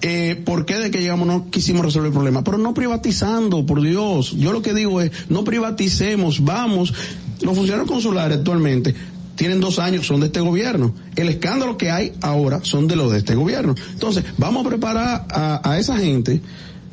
eh, 0.02 0.40
¿por 0.44 0.66
qué 0.66 0.78
de 0.78 0.90
que 0.90 0.98
llegamos 1.00 1.26
no 1.26 1.48
quisimos 1.50 1.84
resolver 1.84 2.08
el 2.08 2.12
problema? 2.12 2.42
Pero 2.42 2.58
no 2.58 2.74
privatizando, 2.74 3.64
por 3.64 3.80
Dios. 3.80 4.32
Yo 4.36 4.52
lo 4.52 4.60
que 4.62 4.74
digo 4.74 5.00
es, 5.00 5.12
no 5.28 5.44
privaticemos, 5.44 6.44
vamos. 6.44 6.92
Los 7.40 7.54
funcionarios 7.56 7.88
consulares 7.90 8.38
actualmente 8.38 8.94
tienen 9.42 9.60
dos 9.60 9.80
años, 9.80 10.06
son 10.06 10.20
de 10.20 10.26
este 10.26 10.38
gobierno. 10.38 10.94
El 11.16 11.28
escándalo 11.28 11.76
que 11.76 11.90
hay 11.90 12.12
ahora 12.20 12.60
son 12.62 12.86
de 12.86 12.94
los 12.94 13.10
de 13.10 13.18
este 13.18 13.34
gobierno. 13.34 13.74
Entonces, 13.92 14.22
vamos 14.38 14.64
a 14.64 14.68
preparar 14.68 15.26
a, 15.30 15.68
a 15.68 15.78
esa 15.80 15.96
gente. 15.98 16.40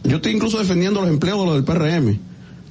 Yo 0.03 0.15
estoy 0.15 0.31
incluso 0.31 0.57
defendiendo 0.57 0.99
los 0.99 1.09
empleos 1.11 1.39
de 1.41 1.45
los 1.45 1.55
del 1.55 1.63
PRM. 1.63 2.19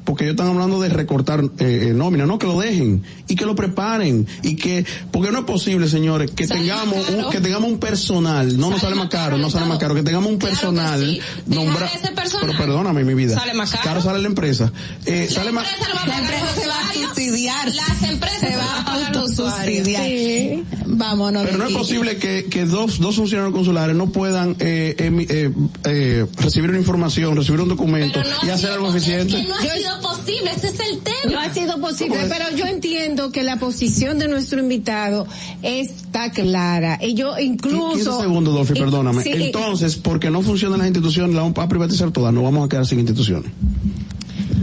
Porque 0.05 0.25
ellos 0.25 0.37
están 0.37 0.49
hablando 0.49 0.81
de 0.81 0.89
recortar 0.89 1.45
eh, 1.59 1.89
eh, 1.91 1.93
nómina, 1.95 2.25
no 2.25 2.39
que 2.39 2.47
lo 2.47 2.59
dejen 2.59 3.03
y 3.29 3.37
que 3.37 3.45
lo 3.45 3.55
preparen 3.55 4.27
y 4.43 4.57
que 4.57 4.87
porque 5.11 5.31
no 5.31 5.41
es 5.41 5.45
posible, 5.45 5.87
señores, 5.87 6.31
que 6.31 6.47
tengamos 6.47 7.11
un, 7.11 7.31
que 7.31 7.43
tengamos 7.43 7.71
un 7.71 7.79
personal, 7.79 8.57
no 8.59 8.71
nos 8.71 8.81
sale 8.81 8.95
más 8.97 9.11
caro, 9.11 9.37
no 9.37 9.51
sale 9.51 9.67
más 9.67 9.77
caro, 9.77 9.95
que 9.95 10.03
tengamos 10.03 10.33
un 10.33 10.39
personal 10.39 11.21
nombra- 11.47 11.91
ese 11.95 12.11
personal. 12.13 12.47
pero 12.47 12.59
perdóname 12.59 13.05
mi 13.05 13.13
vida, 13.13 13.35
Sale 13.39 13.53
más 13.53 13.71
caro. 13.73 14.01
sale 14.01 14.21
la 14.21 14.29
empresa, 14.29 14.73
eh, 15.05 15.29
sale 15.31 15.53
más 15.53 15.67
La 16.07 16.19
empresa 16.21 16.47
se 16.59 16.67
va 16.67 16.79
a 16.79 16.93
subsidiar. 17.09 17.69
Las 17.75 18.03
empresas 18.11 18.41
Se 18.41 18.57
va 18.57 18.81
a 18.87 19.13
autosubsidiar. 19.41 20.05
Sí. 20.07 20.65
Vámonos. 20.87 21.45
Pero 21.45 21.59
no 21.59 21.67
es 21.67 21.73
posible 21.73 22.17
que, 22.17 22.47
que 22.47 22.65
dos, 22.65 22.99
dos 22.99 23.17
funcionarios 23.17 23.55
consulares 23.55 23.95
no 23.97 24.11
puedan 24.11 24.57
eh, 24.59 24.95
eh, 24.99 25.53
eh, 25.85 26.27
recibir 26.37 26.71
una 26.71 26.79
información, 26.79 27.37
recibir 27.37 27.61
un 27.61 27.69
documento 27.69 28.21
y 28.47 28.51
hacer 28.51 28.71
algo 28.73 28.91
eficiente. 28.91 29.43
No 29.45 29.55
ha 29.55 29.61
sido 29.61 30.01
posible, 30.01 30.51
ese 30.57 30.69
es 30.69 30.81
el 30.81 30.99
tema. 31.01 31.33
No 31.33 31.41
ha 31.41 31.53
sido 31.53 31.81
posible, 31.81 32.17
¿Cómo 32.17 32.23
es? 32.23 32.33
pero 32.33 32.57
yo 32.57 32.65
entiendo 32.67 33.31
que 33.33 33.43
la 33.43 33.57
posición 33.59 34.19
de 34.19 34.29
nuestro 34.29 34.61
invitado 34.61 35.27
está 35.63 36.31
clara. 36.33 36.99
Y 37.03 37.15
yo 37.15 37.35
15 37.37 37.45
incluso... 37.45 38.21
segundos, 38.21 38.55
Dolphy, 38.55 38.75
y- 38.77 38.81
perdóname. 38.81 39.23
sí, 39.23 39.31
Entonces, 39.33 39.97
porque 39.97 40.31
no 40.31 40.43
funcionan 40.43 40.79
las 40.79 40.89
instituciones, 40.89 41.35
la 41.35 41.43
vamos 41.43 41.59
a 41.59 41.69
privatizar 41.69 42.11
todas, 42.11 42.33
no 42.33 42.43
vamos 42.43 42.67
a 42.67 42.69
quedar 42.69 42.87
sin 42.87 42.99
instituciones. 43.01 43.51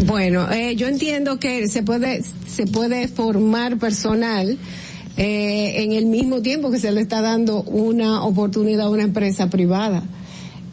Bueno, 0.06 0.52
eh, 0.52 0.76
yo 0.76 0.88
entiendo 0.88 1.40
que 1.40 1.68
se 1.68 1.82
puede, 1.84 2.22
se 2.48 2.68
puede 2.68 3.08
formar 3.08 3.78
personal 3.78 4.58
eh, 5.18 5.84
en 5.84 5.94
el 5.94 6.06
mismo 6.06 6.42
tiempo 6.42 6.70
que 6.72 6.80
se 6.80 6.92
le 6.92 7.02
está 7.02 7.22
dando 7.22 7.62
una 7.64 8.24
oportunidad 8.24 8.88
a 8.88 8.90
una 8.90 9.04
empresa 9.04 9.50
privada 9.50 10.04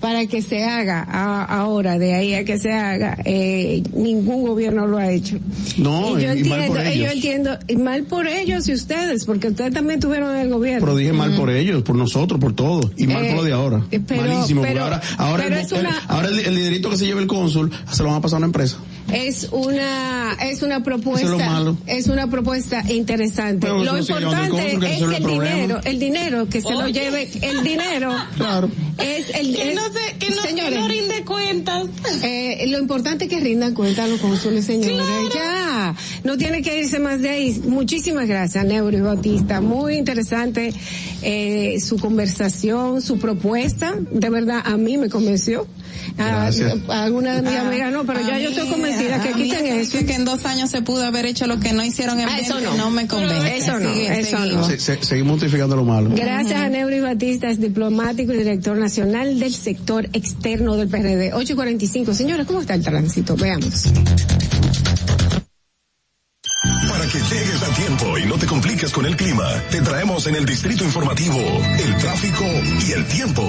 para 0.00 0.26
que 0.26 0.42
se 0.42 0.64
haga 0.64 1.06
a- 1.08 1.44
ahora, 1.44 1.96
de 1.96 2.14
ahí 2.14 2.34
a 2.34 2.44
que 2.44 2.58
se 2.58 2.72
haga, 2.72 3.16
eh, 3.24 3.84
ningún 3.94 4.44
gobierno 4.44 4.84
lo 4.88 4.98
ha 4.98 5.08
hecho. 5.12 5.38
No, 5.78 6.18
y 6.18 6.24
yo 6.24 6.34
y- 6.34 6.40
y 6.40 6.44
mal 6.44 6.62
entiendo, 6.62 6.74
por 6.74 6.92
yo 6.92 7.06
entiendo, 7.12 7.58
y 7.68 7.76
mal 7.76 8.02
por 8.02 8.26
ellos 8.26 8.68
y 8.68 8.72
ustedes, 8.72 9.24
porque 9.24 9.46
ustedes 9.48 9.72
también 9.72 10.00
tuvieron 10.00 10.34
el 10.36 10.48
gobierno. 10.50 10.80
Pero 10.86 10.96
dije 10.96 11.12
mal 11.12 11.36
por 11.36 11.48
ellos, 11.50 11.84
por 11.84 11.94
nosotros, 11.94 12.40
por 12.40 12.52
todo. 12.52 12.90
Y 12.96 13.06
mal 13.06 13.24
Eh, 13.24 13.28
por 13.28 13.36
lo 13.36 13.44
de 13.44 13.52
ahora. 13.52 13.84
eh, 13.92 14.00
pero- 14.04 14.22
Malísimo. 14.22 14.62
pero- 14.62 14.82
ahora, 14.82 15.00
ahora, 15.18 15.44
pero 15.44 15.60
el, 15.60 15.86
ahora 16.08 16.28
el, 16.30 16.38
el 16.40 16.56
dinerito 16.56 16.90
que 16.90 16.96
se 16.96 17.06
lleva 17.06 17.20
el 17.20 17.28
cónsul 17.28 17.70
se 17.88 18.02
lo 18.02 18.08
van 18.08 18.18
a 18.18 18.20
pasar 18.20 18.38
a 18.38 18.38
una 18.38 18.46
empresa. 18.46 18.78
Es 19.12 19.48
una, 19.52 20.36
es 20.42 20.62
una 20.62 20.82
propuesta, 20.82 21.26
Eso 21.26 21.34
es 21.36 21.40
lo 21.40 21.44
malo. 21.50 21.76
es 21.86 22.06
una 22.08 22.28
propuesta 22.30 22.82
interesante. 22.90 23.66
Pero 23.66 23.84
lo 23.84 23.98
importante 23.98 24.78
que 24.78 24.94
es 24.94 25.00
resuelve 25.00 25.16
el 25.16 25.26
dinero, 25.26 25.80
el 25.84 25.98
dinero 25.98 26.48
que 26.48 26.60
se 26.62 26.72
lo 26.72 26.88
lleve, 26.88 27.28
el 27.42 27.62
dinero 27.62 28.14
Claro. 28.36 28.70
es 28.98 29.28
el, 29.38 29.54
Que 29.54 29.68
es- 29.70 29.74
no 29.74 29.82
se, 29.92 30.18
que 30.18 30.30
no, 30.30 30.42
que 30.42 30.88
rinde 30.88 31.24
cuentas. 31.24 31.88
eh, 32.22 32.64
lo 32.68 32.78
importante 32.78 33.24
es 33.24 33.30
que 33.30 33.40
rindan 33.40 33.74
cuenta 33.74 34.04
a 34.04 34.06
los 34.08 34.18
cónsules, 34.20 34.64
señores. 34.64 34.96
Ya, 35.34 35.94
no 36.24 36.36
tiene 36.38 36.62
que 36.62 36.80
irse 36.80 36.98
más 36.98 37.20
de 37.20 37.30
ahí. 37.30 37.62
Muchísimas 37.66 38.26
gracias, 38.26 38.64
Neuro 38.64 38.96
y 38.96 39.00
Bautista. 39.00 39.60
Muy 39.60 39.96
interesante 39.96 40.72
eh, 41.22 41.78
su 41.80 41.98
conversación, 41.98 43.02
su 43.02 43.18
propuesta. 43.18 43.94
De 44.10 44.30
verdad, 44.30 44.62
a 44.64 44.76
mí 44.76 44.96
me 44.96 45.08
convenció. 45.08 45.66
A, 46.18 46.24
Gracias. 46.28 46.74
a 46.88 47.02
alguna 47.04 47.34
de 47.34 47.42
mis 47.42 47.58
amigas 47.58 47.92
no, 47.92 48.04
pero 48.04 48.20
ya 48.20 48.38
yo 48.38 48.50
estoy 48.50 48.68
convencida 48.68 49.22
que 49.22 49.32
quiten 49.32 49.66
eso 49.66 49.98
de 49.98 50.06
Que 50.06 50.14
en 50.14 50.24
dos 50.24 50.44
años 50.44 50.70
se 50.70 50.82
pudo 50.82 51.04
haber 51.04 51.26
hecho 51.26 51.46
lo 51.46 51.58
que 51.60 51.72
no 51.72 51.84
hicieron 51.84 52.18
en 52.20 52.28
Ah, 52.28 52.32
20, 52.36 52.44
eso 52.50 52.60
no. 52.60 52.76
no 52.76 52.90
me 52.90 53.06
convence. 53.06 53.56
Eso 53.56 53.78
no, 53.78 53.92
Sigue- 53.92 54.20
eso 54.20 54.36
no. 54.38 54.42
seguimos. 54.44 54.66
Se- 54.68 54.78
se- 54.78 55.02
seguimos 55.04 55.36
notificando 55.40 55.76
lo 55.76 55.84
malo. 55.84 56.10
Gracias 56.14 56.60
a 56.60 56.68
Neuri 56.68 57.00
Batista, 57.00 57.48
es 57.50 57.60
diplomático 57.60 58.32
y 58.32 58.38
director 58.38 58.76
nacional 58.76 59.38
del 59.38 59.54
sector 59.54 60.08
externo 60.12 60.76
del 60.76 60.88
PRD. 60.88 61.32
8.45. 61.32 62.14
Señores, 62.14 62.46
¿cómo 62.46 62.60
está 62.60 62.74
el 62.74 62.82
tránsito? 62.82 63.36
Veamos. 63.36 63.86
Para 66.88 67.06
que 67.06 67.18
llegues 67.18 67.62
a 67.62 67.74
tiempo 67.74 68.18
y 68.18 68.26
no 68.26 68.36
te 68.36 68.46
compliques 68.46 68.90
con 68.92 69.06
el 69.06 69.16
clima, 69.16 69.48
te 69.70 69.80
traemos 69.80 70.26
en 70.26 70.36
el 70.36 70.44
distrito 70.46 70.84
informativo 70.84 71.38
el 71.38 71.96
tráfico 71.96 72.44
y 72.86 72.92
el 72.92 73.04
tiempo. 73.06 73.42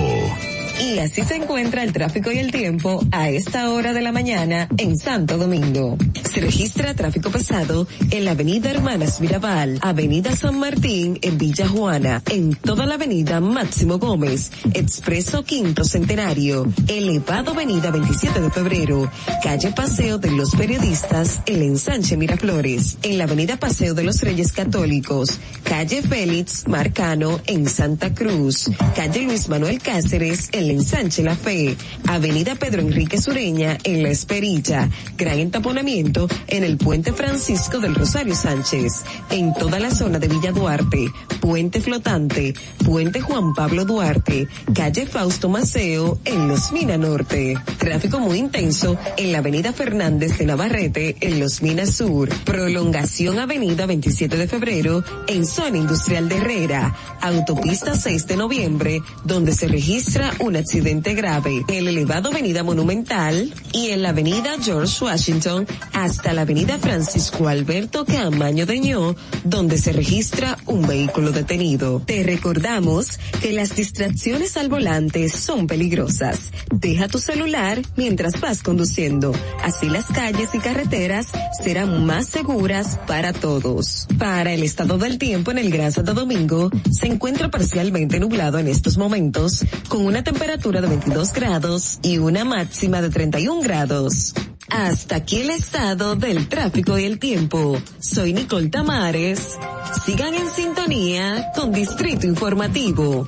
Y 0.82 1.00
así 1.00 1.24
se 1.24 1.36
encuentra 1.36 1.84
el 1.84 1.94
tráfico 1.94 2.32
y 2.32 2.40
el 2.40 2.52
tiempo 2.52 3.04
a 3.12 3.30
esta 3.30 3.70
hora 3.70 3.94
de 3.94 4.02
la 4.02 4.12
mañana 4.12 4.68
en 4.78 4.98
Santo 4.98 5.38
Domingo. 5.38 5.98
Se 6.30 6.42
registra 6.42 6.94
tráfico 6.96 7.30
pesado 7.30 7.88
en 8.10 8.26
la 8.26 8.32
avenida 8.32 8.72
Hermanas 8.72 9.22
Mirabal, 9.22 9.78
avenida 9.82 10.36
San 10.36 10.58
Martín 10.58 11.20
en 11.22 11.38
Villa 11.38 11.68
Juana, 11.68 12.24
en 12.30 12.56
toda 12.56 12.86
la 12.86 12.96
avenida 12.96 13.40
Máximo 13.40 14.00
Gómez, 14.00 14.52
Expreso 14.74 15.44
Quinto 15.44 15.84
Centenario, 15.84 16.66
elevado 16.88 17.52
avenida 17.52 17.92
27 17.92 18.42
de 18.42 18.50
febrero, 18.50 19.12
calle 19.44 19.72
Paseo 19.72 20.18
de 20.18 20.32
los 20.32 20.56
Periodistas, 20.56 21.42
el 21.46 21.62
ensanche 21.62 22.18
Miraflores, 22.18 22.98
en 23.04 23.20
la 23.20 23.26
avenida 23.26 23.58
Paseo 23.58 23.94
de 23.94 24.04
los 24.04 24.22
Reyes 24.22 24.52
Católicos, 24.52 25.40
calle 25.64 26.02
Félix 26.02 26.68
Marcano 26.68 27.40
en 27.46 27.70
Santa 27.70 28.14
Cruz, 28.14 28.70
calle 28.96 29.22
Luis 29.22 29.48
Manuel 29.50 29.80
Cáceres 29.80 30.50
en 30.64 30.70
el 30.70 30.76
ensanche 30.78 31.24
La 31.24 31.36
Fe, 31.36 31.76
avenida 32.08 32.56
Pedro 32.56 32.82
Enrique 32.82 33.18
Sureña 33.18 33.78
en 33.84 34.02
La 34.02 34.10
Esperilla, 34.10 34.90
gran 35.18 35.40
entaponamiento 35.40 36.28
en 36.48 36.64
el 36.64 36.78
puente 36.78 37.12
Francisco 37.12 37.80
del 37.80 37.96
Rosario 37.96 38.36
Sánchez, 38.36 39.04
en 39.30 39.54
toda 39.54 39.80
la 39.80 39.92
zona 39.92 40.20
de 40.20 40.28
Villa 40.28 40.52
Duarte, 40.52 41.12
puente 41.42 41.82
flotante, 41.82 42.54
puente 42.86 43.20
Juan 43.20 43.54
Pablo 43.54 43.84
Duarte, 43.84 44.48
calle 44.74 45.06
Fausto 45.06 45.50
Maceo 45.50 46.20
en 46.24 46.48
Los 46.48 46.72
Mina 46.72 46.98
Norte, 46.98 47.58
tráfico 47.78 48.20
muy 48.20 48.40
intenso 48.40 48.98
en 49.18 49.32
la 49.32 49.40
avenida 49.40 49.74
Fernández 49.74 50.38
de 50.38 50.46
Navarrete 50.46 51.18
en 51.20 51.40
Los 51.40 51.62
Minas 51.62 51.96
Sur, 51.96 52.30
prolongación 52.46 53.40
avenida 53.40 53.86
27 53.86 54.38
de 54.38 54.48
febrero 54.48 55.04
en 55.28 55.46
zona 55.46 55.78
industrial 55.78 56.30
de 56.30 56.38
Herrera, 56.38 56.96
autopista 57.22 57.96
6 57.96 58.28
de 58.28 58.38
noviembre, 58.38 59.02
donde 59.26 59.52
se 59.52 59.68
registra 59.68 60.32
un 60.54 60.58
accidente 60.58 61.16
grave, 61.16 61.66
en 61.68 61.76
el 61.76 61.88
elevado 61.88 62.30
avenida 62.30 62.62
Monumental 62.62 63.52
y 63.72 63.88
en 63.88 64.04
la 64.04 64.10
avenida 64.10 64.52
George 64.62 65.04
Washington 65.04 65.66
hasta 65.94 66.32
la 66.32 66.42
avenida 66.42 66.78
Francisco 66.78 67.48
Alberto 67.48 68.06
Camaño 68.06 68.68
Deñó, 68.68 69.16
donde 69.44 69.80
se 69.80 69.94
registra 69.94 70.60
un 70.68 70.86
vehículo 70.86 71.32
detenido. 71.32 72.04
Te 72.06 72.22
recordamos 72.22 73.18
que 73.42 73.52
las 73.52 73.76
distracciones 73.76 74.56
al 74.56 74.70
volante 74.70 75.28
son 75.28 75.66
peligrosas. 75.66 76.52
Deja 76.72 77.08
tu 77.08 77.18
celular 77.18 77.82
mientras 77.96 78.40
vas 78.40 78.62
conduciendo. 78.62 79.34
Así 79.64 79.90
las 79.90 80.06
calles 80.06 80.54
y 80.54 80.60
carreteras 80.60 81.30
serán 81.64 82.06
más 82.06 82.28
seguras 82.28 83.00
para 83.08 83.34
todos. 83.34 84.06
Para 84.20 84.54
el 84.54 84.62
estado 84.62 85.00
del 85.00 85.18
tiempo 85.18 85.50
en 85.50 85.58
el 85.58 85.72
Gran 85.72 85.92
Santo 85.92 86.14
Domingo, 86.14 86.70
se 86.92 87.08
encuentra 87.08 87.50
parcialmente 87.50 88.20
nublado 88.20 88.60
en 88.60 88.68
estos 88.68 89.00
momentos, 89.00 89.66
con 89.90 90.06
una 90.06 90.24
temperatura 90.24 90.43
de 90.48 90.82
22 90.88 91.32
grados 91.32 92.00
y 92.02 92.18
una 92.18 92.44
máxima 92.44 93.02
de 93.02 93.10
31 93.10 93.62
grados. 93.62 94.34
Hasta 94.70 95.16
aquí 95.16 95.38
el 95.42 95.50
estado 95.52 96.16
del 96.18 96.50
tráfico 96.50 97.00
y 97.00 97.06
el 97.06 97.18
tiempo. 97.18 97.78
Soy 98.00 98.34
Nicole 98.34 98.68
Tamares. 98.68 99.58
Sigan 100.06 100.34
en 100.34 100.50
sintonía 100.50 101.50
con 101.56 101.72
Distrito 101.72 102.28
Informativo. 102.28 103.28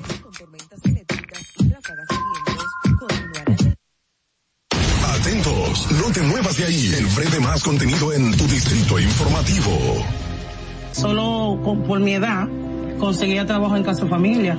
Atentos, 5.04 5.86
no 5.92 6.12
te 6.12 6.22
muevas 6.22 6.56
de 6.56 6.64
ahí. 6.64 6.92
El 6.98 7.06
breve 7.06 7.40
más 7.40 7.62
contenido 7.62 8.12
en 8.12 8.36
tu 8.36 8.44
distrito 8.46 8.98
informativo. 8.98 9.70
Solo 10.92 11.60
con- 11.64 11.82
por 11.84 12.00
mi 12.00 12.14
edad 12.14 12.46
conseguía 12.98 13.46
trabajo 13.46 13.76
en 13.76 13.84
casa 13.84 14.06
familia. 14.06 14.58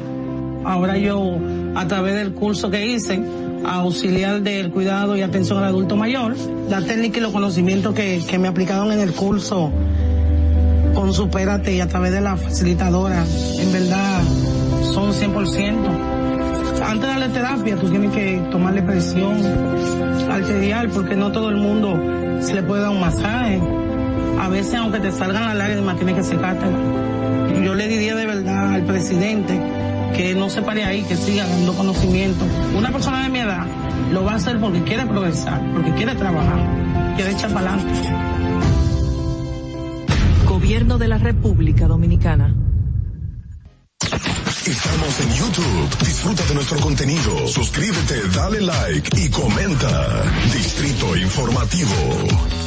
Ahora 0.68 0.98
yo, 0.98 1.40
a 1.76 1.88
través 1.88 2.16
del 2.16 2.34
curso 2.34 2.70
que 2.70 2.86
hice, 2.86 3.24
auxiliar 3.66 4.42
del 4.42 4.70
cuidado 4.70 5.16
y 5.16 5.22
atención 5.22 5.60
al 5.60 5.64
adulto 5.64 5.96
mayor, 5.96 6.36
la 6.70 6.82
técnica 6.82 7.20
y 7.20 7.22
los 7.22 7.32
conocimientos 7.32 7.96
que, 7.96 8.22
que 8.28 8.38
me 8.38 8.50
aplicaron 8.50 8.92
en 8.92 9.00
el 9.00 9.14
curso 9.14 9.72
con 10.94 11.14
Supérate 11.14 11.74
y 11.74 11.80
a 11.80 11.88
través 11.88 12.12
de 12.12 12.20
la 12.20 12.36
facilitadora, 12.36 13.24
en 13.60 13.72
verdad 13.72 14.22
son 14.94 15.14
100%. 15.14 16.82
Antes 16.86 17.02
de 17.02 17.08
darle 17.08 17.30
terapia, 17.30 17.78
tú 17.78 17.90
tienes 17.90 18.12
que 18.12 18.42
tomarle 18.52 18.82
presión 18.82 19.38
arterial 20.30 20.90
porque 20.90 21.16
no 21.16 21.32
todo 21.32 21.48
el 21.50 21.56
mundo 21.56 21.98
se 22.42 22.54
le 22.54 22.62
puede 22.62 22.82
dar 22.82 22.92
un 22.92 23.00
masaje. 23.00 23.62
A 24.38 24.50
veces, 24.50 24.76
aunque 24.76 25.00
te 25.00 25.14
salgan 25.14 25.46
las 25.46 25.56
lágrimas, 25.56 25.96
tienes 25.96 26.16
que 26.16 26.24
secártela. 26.24 26.78
Yo 27.64 27.74
le 27.74 27.88
diría 27.88 28.16
de 28.16 28.26
verdad 28.26 28.74
al 28.74 28.84
presidente 28.84 29.77
que 30.16 30.36
no 30.36 30.50
se 30.50 30.62
pare 30.62 30.84
ahí, 30.84 31.04
que 31.04 31.16
siga 31.16 31.48
dando 31.48 31.74
conocimiento. 31.74 32.46
Una 32.78 32.92
persona 32.92 33.24
de 33.24 33.30
mi 33.30 33.40
edad 33.40 33.66
lo 34.12 34.24
va 34.24 34.34
a 34.34 34.36
hacer 34.36 34.60
porque 34.60 34.84
quiere 34.84 35.06
progresar, 35.06 35.62
porque 35.74 35.92
quiere 35.94 36.16
trabajar, 36.16 37.14
quiere 37.16 37.32
echar 37.32 37.54
para 37.54 37.74
adelante. 37.74 38.10
Gobierno 40.48 40.98
de 40.98 41.08
la 41.08 41.18
República 41.18 41.88
Dominicana. 41.88 42.56
Estamos 44.68 45.20
en 45.22 45.34
YouTube. 45.34 46.06
Disfruta 46.06 46.44
de 46.46 46.56
nuestro 46.56 46.80
contenido. 46.82 47.48
Suscríbete, 47.48 48.22
dale 48.36 48.62
like 48.62 49.18
y 49.18 49.30
comenta. 49.30 50.24
Distrito 50.54 51.16
Informativo. 51.16 52.67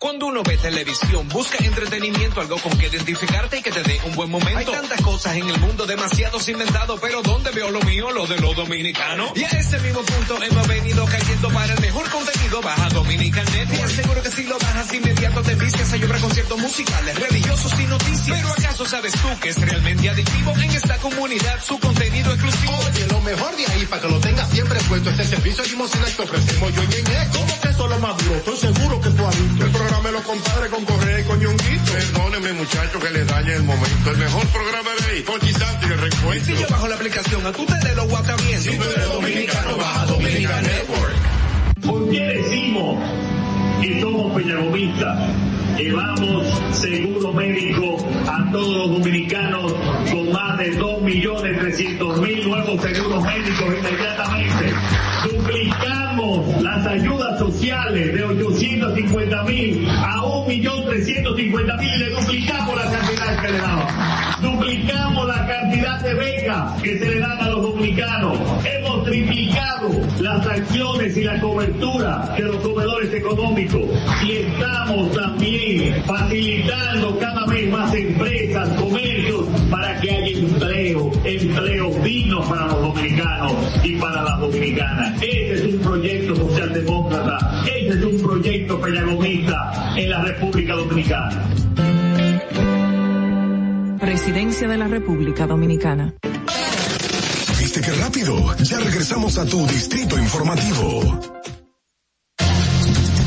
Cuando 0.00 0.26
uno 0.26 0.44
ve 0.44 0.56
televisión, 0.56 1.28
busca 1.28 1.58
entretenimiento, 1.58 2.40
algo 2.40 2.56
con 2.58 2.76
que 2.78 2.86
identificarte 2.86 3.58
y 3.58 3.62
que 3.62 3.72
te 3.72 3.82
dé 3.82 4.00
un 4.04 4.14
buen 4.14 4.30
momento. 4.30 4.58
Hay 4.58 4.64
tantas 4.64 5.00
cosas 5.00 5.36
en 5.36 5.48
el 5.48 5.58
mundo, 5.58 5.86
demasiados 5.86 6.48
inventados, 6.48 7.00
pero 7.00 7.20
¿dónde 7.22 7.50
veo 7.50 7.70
lo 7.72 7.80
mío? 7.80 8.12
Lo 8.12 8.24
de 8.28 8.38
los 8.38 8.54
dominicanos. 8.54 9.32
Y 9.34 9.42
a 9.42 9.48
ese 9.48 9.78
mismo 9.80 10.00
punto 10.02 10.40
hemos 10.40 10.68
venido 10.68 11.04
cayendo 11.04 11.50
para 11.50 11.74
el 11.74 11.80
mejor 11.80 12.07
contenido. 12.08 12.60
Baja 12.62 12.88
Dominican 12.90 13.44
Net. 13.52 13.68
Te 13.68 13.82
aseguro 13.82 14.22
que 14.22 14.30
si 14.30 14.42
lo 14.44 14.58
bajas 14.58 14.92
inmediato 14.94 15.42
te 15.42 15.54
vistes 15.54 15.92
a 15.92 15.96
llorar 15.96 16.20
conciertos 16.20 16.58
musicales, 16.58 17.18
religiosos 17.18 17.72
y 17.78 17.86
noticias. 17.86 18.38
Pero 18.38 18.48
¿acaso 18.48 18.86
sabes 18.86 19.12
tú 19.12 19.28
que 19.40 19.48
es 19.50 19.60
realmente 19.60 20.08
adictivo 20.08 20.52
en 20.56 20.70
esta 20.70 20.96
comunidad 20.98 21.62
su 21.64 21.78
contenido 21.78 22.32
exclusivo? 22.32 22.72
Oye, 22.88 23.06
lo 23.06 23.20
mejor 23.20 23.56
de 23.56 23.66
ahí 23.66 23.86
para 23.86 24.02
que 24.02 24.08
lo 24.08 24.18
tengas 24.20 24.50
siempre 24.50 24.78
puesto 24.88 25.10
es 25.10 25.18
el 25.18 25.26
servicio 25.28 25.64
limosina 25.64 26.04
que 26.16 26.22
ofrecemos 26.22 26.74
yo 26.74 26.82
en 26.82 26.88
¿Cómo 27.32 27.60
que 27.60 27.68
eso 27.68 27.84
es 27.84 27.90
lo 27.90 27.98
más 27.98 28.16
duro? 28.18 28.34
Estoy 28.36 28.56
seguro 28.56 29.00
que 29.00 29.10
tú 29.10 29.26
has 29.26 29.38
visto. 29.42 29.64
El 29.64 29.70
programa 29.70 30.08
de 30.08 30.12
los 30.12 30.22
compadres 30.22 30.70
con 30.70 30.84
Correa 30.84 31.20
y 31.20 31.24
con 31.24 31.40
Ñonguito. 31.40 31.92
Perdóneme, 31.92 32.52
muchacho, 32.54 32.98
que 33.00 33.10
le 33.10 33.24
dañe 33.24 33.52
el 33.54 33.62
momento. 33.62 34.10
El 34.10 34.16
mejor 34.18 34.46
programa 34.48 34.90
de 35.00 35.12
ahí, 35.12 35.22
con 35.22 35.40
Santi 35.40 35.86
y 35.86 35.92
el 35.92 35.92
Y 35.92 35.96
recuento. 35.96 36.44
si 36.44 36.56
yo 36.56 36.66
bajo 36.68 36.88
la 36.88 36.94
aplicación, 36.94 37.46
a 37.46 37.52
tú 37.52 37.66
te 37.66 37.88
de 37.88 37.94
los 37.94 38.08
guata 38.08 38.36
bien. 38.36 38.62
Si 38.62 38.76
tú 38.76 38.84
eres 38.84 39.08
dominicano, 39.08 39.76
baja 39.76 40.06
Dominican 40.06 40.62
Network. 40.62 41.27
¿Por 41.86 42.10
qué 42.10 42.20
decimos 42.20 42.96
que 43.80 44.00
somos 44.00 44.32
peñagomistas? 44.34 45.18
Llevamos 45.76 46.46
seguro 46.72 47.32
médico 47.32 47.96
a 48.26 48.50
todos 48.50 48.76
los 48.76 48.98
dominicanos 48.98 49.72
con 50.10 50.32
más 50.32 50.58
de 50.58 50.76
2.300.000 50.78 52.48
nuevos 52.48 52.80
seguros 52.82 53.24
médicos 53.24 53.74
inmediatamente. 53.78 54.72
Duplicamos 55.24 56.62
las 56.62 56.86
ayudas 56.86 57.38
sociales 57.38 58.12
de 58.12 58.26
850.000 58.26 59.88
a 59.88 60.16
1.350.000 60.16 61.82
y 61.82 61.98
le 61.98 62.10
duplicamos 62.10 62.76
la 62.76 62.90
cantidad 62.90 63.42
que 63.42 63.52
le 63.52 63.58
daban. 63.58 64.42
Duplicamos 64.42 65.26
la 65.28 65.46
cantidad 65.46 66.00
de 66.00 66.14
becas 66.14 66.82
que 66.82 66.98
se 66.98 67.08
le 67.08 67.20
dan 67.20 67.38
a 67.38 67.48
los 67.50 67.62
dominicanos. 67.62 68.36
Hemos 68.64 69.04
triplicado 69.04 69.47
las 70.28 70.46
acciones 70.46 71.16
y 71.16 71.24
la 71.24 71.40
cobertura 71.40 72.34
de 72.36 72.42
los 72.42 72.56
comedores 72.56 73.12
económicos. 73.14 73.82
Y 74.26 74.32
estamos 74.32 75.12
también 75.12 76.02
facilitando 76.04 77.18
cada 77.18 77.46
vez 77.46 77.70
más 77.70 77.94
empresas, 77.94 78.68
comercios, 78.80 79.46
para 79.70 80.00
que 80.00 80.10
haya 80.10 80.38
empleo, 80.38 81.10
empleo 81.24 81.90
digno 82.02 82.42
para 82.48 82.66
los 82.66 82.82
dominicanos 82.82 83.54
y 83.82 83.96
para 83.96 84.22
las 84.22 84.40
dominicanas. 84.40 85.14
Este 85.22 85.54
es 85.54 85.74
un 85.74 85.80
proyecto 85.80 86.36
socialdemócrata, 86.36 87.62
este 87.66 87.98
es 87.98 88.04
un 88.04 88.22
proyecto 88.22 88.80
pedagogista 88.80 89.92
en 89.96 90.10
la 90.10 90.22
República 90.22 90.74
Dominicana. 90.74 91.44
Presidencia 93.98 94.68
de 94.68 94.78
la 94.78 94.88
República 94.88 95.46
Dominicana. 95.46 96.14
¿Viste 97.68 97.80
¿Viste 97.80 97.92
qué 97.92 98.02
rápido? 98.02 98.56
Ya 98.64 98.80
regresamos 98.80 99.36
a 99.36 99.44
tu 99.44 99.66
distrito 99.66 100.18
informativo. 100.18 101.20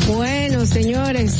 Bueno, 0.07 0.65
señores, 0.65 1.31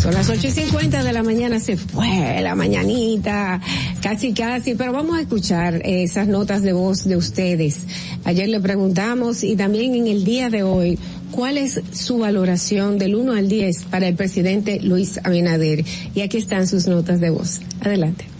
son 0.00 0.14
las 0.14 0.30
ocho 0.30 0.48
y 0.48 0.50
cincuenta 0.50 1.02
de 1.02 1.12
la 1.12 1.22
mañana, 1.22 1.60
se 1.60 1.76
fue 1.76 2.40
la 2.40 2.54
mañanita, 2.54 3.60
casi 4.00 4.32
casi, 4.32 4.74
pero 4.74 4.94
vamos 4.94 5.18
a 5.18 5.20
escuchar 5.20 5.82
esas 5.84 6.26
notas 6.26 6.62
de 6.62 6.72
voz 6.72 7.04
de 7.04 7.18
ustedes. 7.18 7.80
Ayer 8.24 8.48
le 8.48 8.58
preguntamos 8.58 9.44
y 9.44 9.54
también 9.54 9.94
en 9.94 10.06
el 10.06 10.24
día 10.24 10.48
de 10.48 10.62
hoy, 10.62 10.98
¿cuál 11.30 11.58
es 11.58 11.78
su 11.92 12.16
valoración 12.16 12.96
del 12.96 13.16
1 13.16 13.34
al 13.34 13.48
10 13.50 13.84
para 13.90 14.08
el 14.08 14.14
presidente 14.14 14.80
Luis 14.80 15.20
Abinader? 15.22 15.84
Y 16.14 16.22
aquí 16.22 16.38
están 16.38 16.68
sus 16.68 16.86
notas 16.86 17.20
de 17.20 17.28
voz. 17.28 17.60
Adelante. 17.82 18.33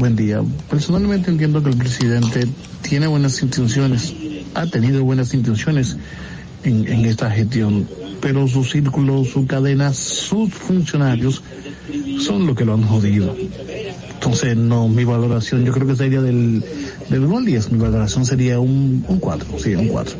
Buen 0.00 0.16
día. 0.16 0.42
Personalmente 0.70 1.30
entiendo 1.30 1.62
que 1.62 1.68
el 1.68 1.76
presidente 1.76 2.46
tiene 2.80 3.06
buenas 3.06 3.42
intenciones, 3.42 4.14
ha 4.54 4.64
tenido 4.64 5.04
buenas 5.04 5.34
intenciones 5.34 5.98
en, 6.64 7.04
esta 7.04 7.30
gestión, 7.30 7.86
pero 8.22 8.48
su 8.48 8.64
círculo, 8.64 9.26
su 9.26 9.46
cadena, 9.46 9.92
sus 9.92 10.54
funcionarios 10.54 11.42
son 12.18 12.46
lo 12.46 12.54
que 12.54 12.64
lo 12.64 12.72
han 12.72 12.82
jodido. 12.84 13.36
Entonces, 14.14 14.56
no, 14.56 14.88
mi 14.88 15.04
valoración, 15.04 15.66
yo 15.66 15.72
creo 15.72 15.86
que 15.86 15.96
sería 15.96 16.22
del, 16.22 16.64
del 17.10 17.22
1 17.22 17.36
al 17.36 17.44
10, 17.44 17.72
mi 17.72 17.78
valoración 17.78 18.24
sería 18.24 18.58
un, 18.58 19.04
un 19.06 19.18
4, 19.18 19.58
sí, 19.58 19.74
un 19.74 19.88
4. 19.88 20.16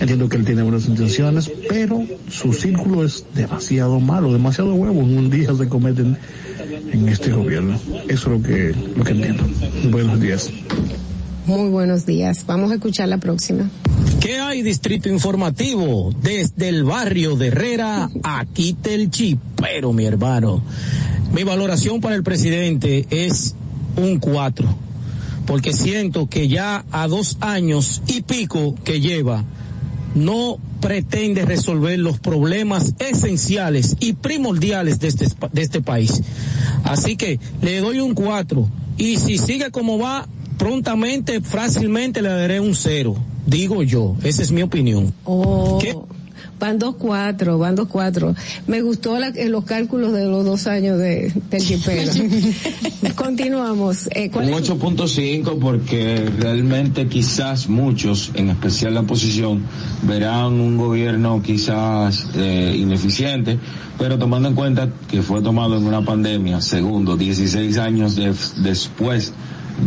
Entiendo 0.00 0.28
que 0.28 0.36
él 0.36 0.44
tiene 0.44 0.62
buenas 0.62 0.86
intenciones, 0.86 1.48
pero 1.68 2.04
su 2.28 2.52
círculo 2.52 3.04
es 3.04 3.24
demasiado 3.36 4.00
malo, 4.00 4.32
demasiado 4.32 4.74
huevo 4.74 5.00
en 5.00 5.16
un 5.16 5.30
día 5.30 5.54
se 5.54 5.68
cometen 5.68 6.18
en 6.92 7.08
este 7.08 7.32
gobierno. 7.32 7.78
Eso 8.08 8.32
es 8.32 8.40
lo 8.40 8.42
que, 8.42 8.74
lo 8.96 9.04
que 9.04 9.12
entiendo. 9.12 9.44
Buenos 9.90 10.20
días. 10.20 10.50
Muy 11.46 11.70
buenos 11.70 12.06
días. 12.06 12.44
Vamos 12.46 12.70
a 12.70 12.74
escuchar 12.74 13.08
la 13.08 13.18
próxima. 13.18 13.68
¿Qué 14.20 14.38
hay, 14.38 14.62
Distrito 14.62 15.08
Informativo? 15.08 16.12
Desde 16.22 16.68
el 16.68 16.84
barrio 16.84 17.34
de 17.36 17.48
Herrera, 17.48 18.08
aquí 18.22 18.76
el 18.84 19.10
chipero, 19.10 19.92
mi 19.92 20.04
hermano. 20.04 20.62
Mi 21.34 21.42
valoración 21.42 22.00
para 22.00 22.14
el 22.14 22.22
presidente 22.22 23.06
es 23.10 23.56
un 23.96 24.20
4, 24.20 24.68
porque 25.46 25.72
siento 25.72 26.28
que 26.28 26.46
ya 26.46 26.84
a 26.92 27.08
dos 27.08 27.38
años 27.40 28.02
y 28.06 28.22
pico 28.22 28.74
que 28.84 29.00
lleva, 29.00 29.44
no 30.14 30.58
pretende 30.80 31.44
resolver 31.44 31.98
los 31.98 32.18
problemas 32.18 32.94
esenciales 32.98 33.96
y 34.00 34.14
primordiales 34.14 34.98
de 35.00 35.08
este, 35.08 35.26
de 35.52 35.62
este 35.62 35.80
país. 35.80 36.22
Así 36.84 37.16
que 37.16 37.38
le 37.60 37.80
doy 37.80 38.00
un 38.00 38.14
4 38.14 38.68
y 38.98 39.16
si 39.16 39.38
sigue 39.38 39.70
como 39.70 39.98
va, 39.98 40.26
prontamente, 40.58 41.40
fácilmente 41.40 42.22
le 42.22 42.28
daré 42.28 42.60
un 42.60 42.74
0. 42.74 43.16
Digo 43.46 43.82
yo, 43.82 44.16
esa 44.22 44.42
es 44.42 44.52
mi 44.52 44.62
opinión. 44.62 45.12
Oh. 45.24 45.80
Van 46.62 46.78
dos 46.78 46.94
cuatro, 46.96 47.58
van 47.58 47.74
dos 47.74 47.88
cuatro. 47.88 48.36
Me 48.68 48.82
gustó 48.82 49.18
la, 49.18 49.32
los 49.48 49.64
cálculos 49.64 50.12
de 50.12 50.26
los 50.26 50.44
dos 50.44 50.68
años 50.68 50.96
de, 50.96 51.32
del 51.50 51.60
Chipero. 51.60 52.12
Continuamos. 53.16 54.06
Eh, 54.12 54.30
Un 54.32 54.44
8.5 54.44 55.58
porque 55.58 56.24
realmente 56.38 57.08
quizás 57.08 57.68
muchos, 57.68 58.30
en 58.34 58.50
especial 58.50 58.94
la 58.94 59.00
oposición, 59.00 59.64
verán 60.02 60.52
un 60.60 60.76
gobierno 60.76 61.42
quizás 61.42 62.28
eh, 62.36 62.76
ineficiente, 62.78 63.58
pero 63.98 64.16
tomando 64.16 64.48
en 64.48 64.54
cuenta 64.54 64.88
que 65.10 65.20
fue 65.20 65.42
tomado 65.42 65.76
en 65.76 65.84
una 65.84 66.04
pandemia, 66.04 66.60
segundo, 66.60 67.16
16 67.16 67.76
años 67.78 68.14
de, 68.14 68.32
después 68.62 69.32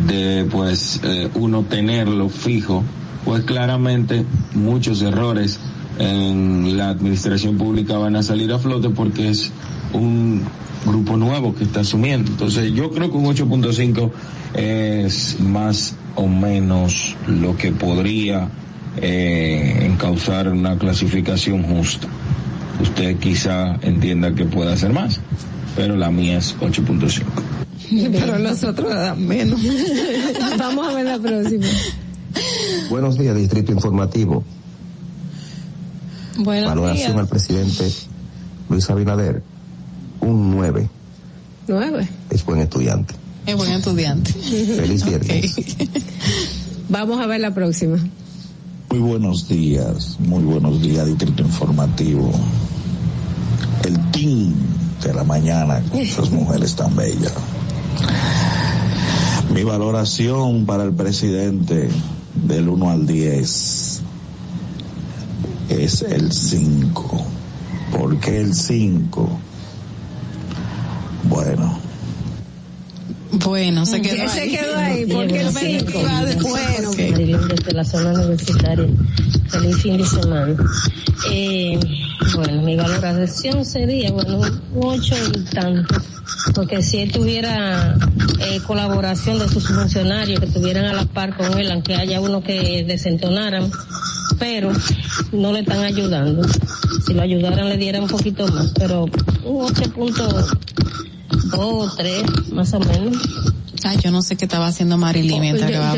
de 0.09 0.45
pues 0.51 0.99
eh, 1.05 1.29
uno 1.35 1.63
tenerlo 1.63 2.27
fijo, 2.27 2.83
pues 3.23 3.45
claramente 3.45 4.25
muchos 4.53 5.01
errores 5.01 5.57
en 5.99 6.77
la 6.77 6.89
administración 6.89 7.57
pública 7.57 7.97
van 7.97 8.15
a 8.15 8.23
salir 8.23 8.51
a 8.51 8.59
flote 8.59 8.89
porque 8.89 9.29
es 9.29 9.51
un 9.93 10.41
grupo 10.85 11.17
nuevo 11.17 11.55
que 11.55 11.63
está 11.63 11.81
asumiendo. 11.81 12.31
Entonces 12.31 12.73
yo 12.73 12.91
creo 12.91 13.11
que 13.11 13.17
un 13.17 13.25
8.5 13.25 14.11
es 14.53 15.39
más 15.39 15.95
o 16.15 16.27
menos 16.27 17.15
lo 17.27 17.57
que 17.57 17.71
podría 17.71 18.49
eh, 18.97 19.79
encauzar 19.81 20.49
una 20.49 20.77
clasificación 20.77 21.63
justa. 21.63 22.07
Usted 22.81 23.17
quizá 23.17 23.75
entienda 23.81 24.33
que 24.35 24.45
pueda 24.45 24.73
hacer 24.73 24.91
más, 24.93 25.19
pero 25.75 25.95
la 25.95 26.11
mía 26.11 26.37
es 26.37 26.55
8.5. 26.59 27.23
Pero 28.11 28.39
los 28.39 28.63
otros 28.63 28.89
dan 28.89 29.27
menos. 29.27 29.59
Vamos 30.57 30.87
a 30.87 30.95
ver 30.95 31.05
la 31.05 31.19
próxima. 31.19 31.67
Buenos 32.89 33.17
días, 33.17 33.35
Distrito 33.35 33.71
Informativo. 33.71 34.43
Buenos 36.37 36.69
Valoración 36.69 37.13
días. 37.13 37.19
al 37.21 37.27
presidente 37.27 37.91
Luis 38.69 38.89
Abinader, 38.89 39.41
un 40.21 40.51
9. 40.51 40.89
Nueve. 41.67 42.07
Es 42.29 42.45
buen 42.45 42.59
estudiante. 42.59 43.15
Es 43.45 43.55
buen 43.55 43.71
estudiante. 43.71 44.31
Feliz 44.33 45.05
viernes. 45.05 45.55
Vamos 46.89 47.19
a 47.19 47.25
ver 47.27 47.41
la 47.41 47.53
próxima. 47.53 47.97
Muy 48.89 48.99
buenos 48.99 49.47
días, 49.47 50.17
muy 50.19 50.43
buenos 50.43 50.81
días, 50.81 51.05
Distrito 51.07 51.43
Informativo. 51.43 52.31
El 53.83 54.11
team 54.11 54.53
de 55.03 55.13
la 55.13 55.23
mañana 55.23 55.81
con 55.89 55.99
esas 55.99 56.29
mujeres 56.31 56.75
tan 56.75 56.95
bellas. 56.95 57.33
Mi 59.53 59.63
valoración 59.63 60.65
para 60.65 60.83
el 60.83 60.93
presidente 60.93 61.89
del 62.47 62.67
1 62.69 62.89
al 62.91 63.07
10 63.07 63.94
es 65.69 66.01
el 66.01 66.31
5. 66.31 67.25
¿Por 67.91 68.19
qué 68.19 68.41
el 68.41 68.53
5? 68.53 69.39
Bueno, 71.29 71.79
Bueno, 73.43 73.85
se 73.85 74.01
quedó 74.01 74.29
Se 74.29 74.41
ahí. 74.41 74.51
quedó 74.51 74.77
ahí, 74.77 75.05
porque 75.07 75.41
el 75.41 75.49
cinco. 75.51 75.99
Bueno. 76.41 76.91
Marilyn 76.97 77.47
desde 77.47 77.71
la 77.73 77.83
zona 77.83 78.13
universitaria. 78.13 78.87
Feliz 79.49 79.77
fin 79.81 79.97
de 79.97 80.05
semana. 80.05 80.55
Eh, 81.31 81.79
bueno, 82.35 82.61
mi 82.61 82.75
valoración 82.77 83.65
sería, 83.65 84.11
bueno, 84.11 84.37
un 84.39 84.49
ocho 84.75 85.15
y 85.33 85.39
tanto. 85.53 85.95
Porque 86.53 86.81
si 86.81 86.99
él 86.99 87.11
tuviera 87.11 87.97
eh, 88.39 88.59
colaboración 88.65 89.39
de 89.39 89.49
sus 89.49 89.67
funcionarios 89.67 90.39
que 90.39 90.45
estuvieran 90.45 90.85
a 90.85 90.93
la 90.93 91.05
par 91.05 91.35
con 91.35 91.57
él, 91.59 91.71
aunque 91.71 91.95
haya 91.95 92.21
uno 92.21 92.41
que 92.41 92.83
desentonaran, 92.87 93.69
pero 94.39 94.71
no 95.31 95.51
le 95.51 95.59
están 95.61 95.79
ayudando. 95.83 96.41
Si 97.05 97.13
lo 97.13 97.21
ayudaran 97.21 97.69
le 97.69 97.77
dieran 97.77 98.03
un 98.03 98.09
poquito 98.09 98.47
más, 98.47 98.71
pero 98.77 99.03
un 99.45 99.65
8.2 99.67 100.57
o 101.57 101.89
3 101.97 102.23
más 102.53 102.73
o 102.73 102.79
menos. 102.79 103.17
Ay, 103.83 103.97
yo 104.03 104.09
no 104.09 104.21
sé 104.23 104.35
qué 104.35 104.45
estaba 104.45 104.67
haciendo 104.67 104.97
Marilyn 104.97 105.41
mientras 105.41 105.69
que 105.69 105.77
va. 105.77 105.93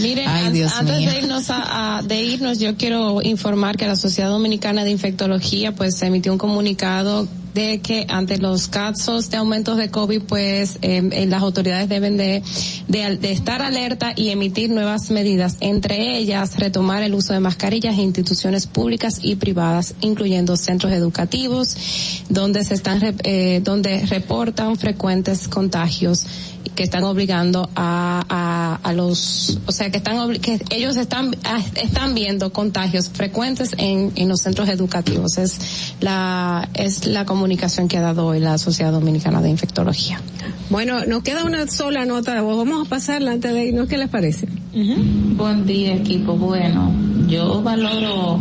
Miren, 0.00 0.28
Ay, 0.28 0.46
an- 0.46 0.52
Dios 0.52 0.72
antes 0.72 0.98
mío. 0.98 1.10
de 1.10 1.18
irnos 1.18 1.50
a, 1.50 1.98
a- 1.98 2.02
de 2.02 2.22
irnos, 2.22 2.58
yo 2.60 2.76
quiero 2.76 3.22
informar 3.22 3.76
que 3.76 3.86
la 3.86 3.96
Sociedad 3.96 4.28
Dominicana 4.30 4.84
de 4.84 4.90
Infectología 4.90 5.72
pues 5.74 6.00
emitió 6.02 6.30
un 6.32 6.38
comunicado 6.38 7.26
de 7.56 7.80
que 7.80 8.04
ante 8.10 8.36
los 8.36 8.68
casos 8.68 9.30
de 9.30 9.38
aumentos 9.38 9.78
de 9.78 9.90
COVID, 9.90 10.20
pues 10.22 10.76
eh, 10.82 11.08
eh, 11.10 11.26
las 11.26 11.42
autoridades 11.42 11.88
deben 11.88 12.18
de, 12.18 12.42
de, 12.86 13.16
de 13.16 13.32
estar 13.32 13.62
alerta 13.62 14.12
y 14.14 14.28
emitir 14.28 14.68
nuevas 14.68 15.10
medidas, 15.10 15.56
entre 15.60 16.18
ellas 16.18 16.58
retomar 16.58 17.02
el 17.02 17.14
uso 17.14 17.32
de 17.32 17.40
mascarillas 17.40 17.94
en 17.94 18.00
instituciones 18.00 18.66
públicas 18.66 19.20
y 19.22 19.36
privadas, 19.36 19.94
incluyendo 20.02 20.54
centros 20.58 20.92
educativos, 20.92 21.76
donde 22.28 22.62
se 22.62 22.74
están, 22.74 23.00
eh, 23.24 23.62
donde 23.64 24.04
reportan 24.04 24.76
frecuentes 24.76 25.48
contagios 25.48 26.26
que 26.74 26.82
están 26.82 27.04
obligando 27.04 27.68
a, 27.76 28.24
a, 28.28 28.80
a 28.82 28.92
los, 28.92 29.58
o 29.66 29.72
sea, 29.72 29.90
que 29.90 29.98
están 29.98 30.32
que 30.40 30.60
ellos 30.70 30.96
están 30.96 31.34
a- 31.44 31.60
están 31.80 32.14
viendo 32.14 32.52
contagios 32.52 33.08
frecuentes 33.08 33.74
en, 33.78 34.12
en 34.16 34.28
los 34.28 34.40
centros 34.40 34.68
educativos. 34.68 35.38
Es 35.38 35.94
la 36.00 36.68
es 36.74 37.06
la 37.06 37.24
comunicación 37.24 37.88
que 37.88 37.98
ha 37.98 38.00
dado 38.02 38.26
hoy 38.26 38.40
la 38.40 38.58
Sociedad 38.58 38.92
Dominicana 38.92 39.40
de 39.40 39.50
Infectología. 39.50 40.20
Bueno, 40.70 41.04
nos 41.06 41.22
queda 41.22 41.44
una 41.44 41.66
sola 41.68 42.04
nota 42.04 42.34
de 42.34 42.40
voz. 42.40 42.56
Vamos 42.56 42.86
a 42.86 42.90
pasarla 42.90 43.32
antes 43.32 43.52
de 43.54 43.66
irnos. 43.66 43.88
¿Qué 43.88 43.96
les 43.98 44.08
parece? 44.08 44.48
Buen 45.36 45.66
día, 45.66 45.94
equipo. 45.94 46.34
Bueno, 46.36 46.92
yo 47.28 47.62
valoro 47.62 48.40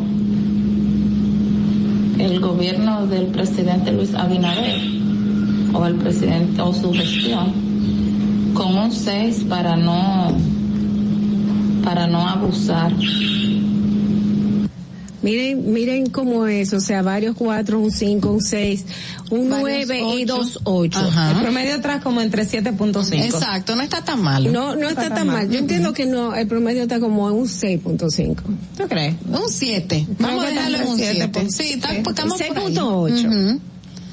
el 2.18 2.40
gobierno 2.40 3.06
del 3.08 3.28
presidente 3.28 3.92
Luis 3.92 4.14
Abinader 4.16 4.80
o 5.74 5.86
el 5.86 5.95
presidente 5.95 6.62
o 6.62 6.74
su 6.74 6.94
gestión 6.94 7.65
con 8.56 8.75
un 8.75 8.92
6 8.92 9.45
para 9.48 9.75
no 9.75 10.35
para 11.84 12.08
no 12.08 12.27
abusar. 12.27 12.92
Miren, 15.22 15.74
miren 15.74 16.06
cómo 16.11 16.45
es, 16.45 16.72
o 16.74 16.80
sea, 16.80 17.01
varios 17.01 17.35
cuatro, 17.35 17.80
un 17.80 17.90
cinco, 17.90 18.30
un 18.32 18.42
seis, 18.42 18.85
un 19.32 19.50
Varios 19.50 19.88
nueve 19.88 20.00
y 20.19 20.24
ocho. 20.24 20.35
dos 20.38 20.59
ocho. 20.66 21.00
Ajá. 21.00 21.32
El 21.32 21.38
promedio 21.42 21.75
atrás 21.75 22.03
como 22.03 22.22
entre 22.22 22.43
7.5. 22.43 23.24
Exacto, 23.25 23.75
no 23.75 23.82
está 23.82 24.03
tan 24.03 24.22
mal. 24.22 24.51
No, 24.53 24.75
no 24.75 24.88
está 24.88 25.09
tan 25.09 25.25
mal. 25.27 25.50
Yo 25.50 25.58
entiendo 25.58 25.93
que 25.93 26.06
no, 26.06 26.35
el 26.35 26.48
promedio 26.48 26.84
está 26.84 27.00
como 27.00 27.27
en 27.27 27.35
un 27.38 27.48
6.5. 27.48 28.35
¿Tú 28.77 28.88
crees? 28.88 29.16
Un 29.27 29.50
7. 29.50 30.06
Vamos 30.19 30.43
a 30.45 30.48
dejarlo 30.50 30.77
en 30.77 30.88
un 30.90 31.00
está 31.00 31.40
en 31.40 31.50
7. 31.50 31.50
siete. 31.50 31.64
Sí, 31.64 31.74
está- 31.74 31.88
pues, 32.03 32.08
estamos 32.09 32.42
por 32.42 32.58
ahí. 32.58 32.75
6.8. 32.75 33.59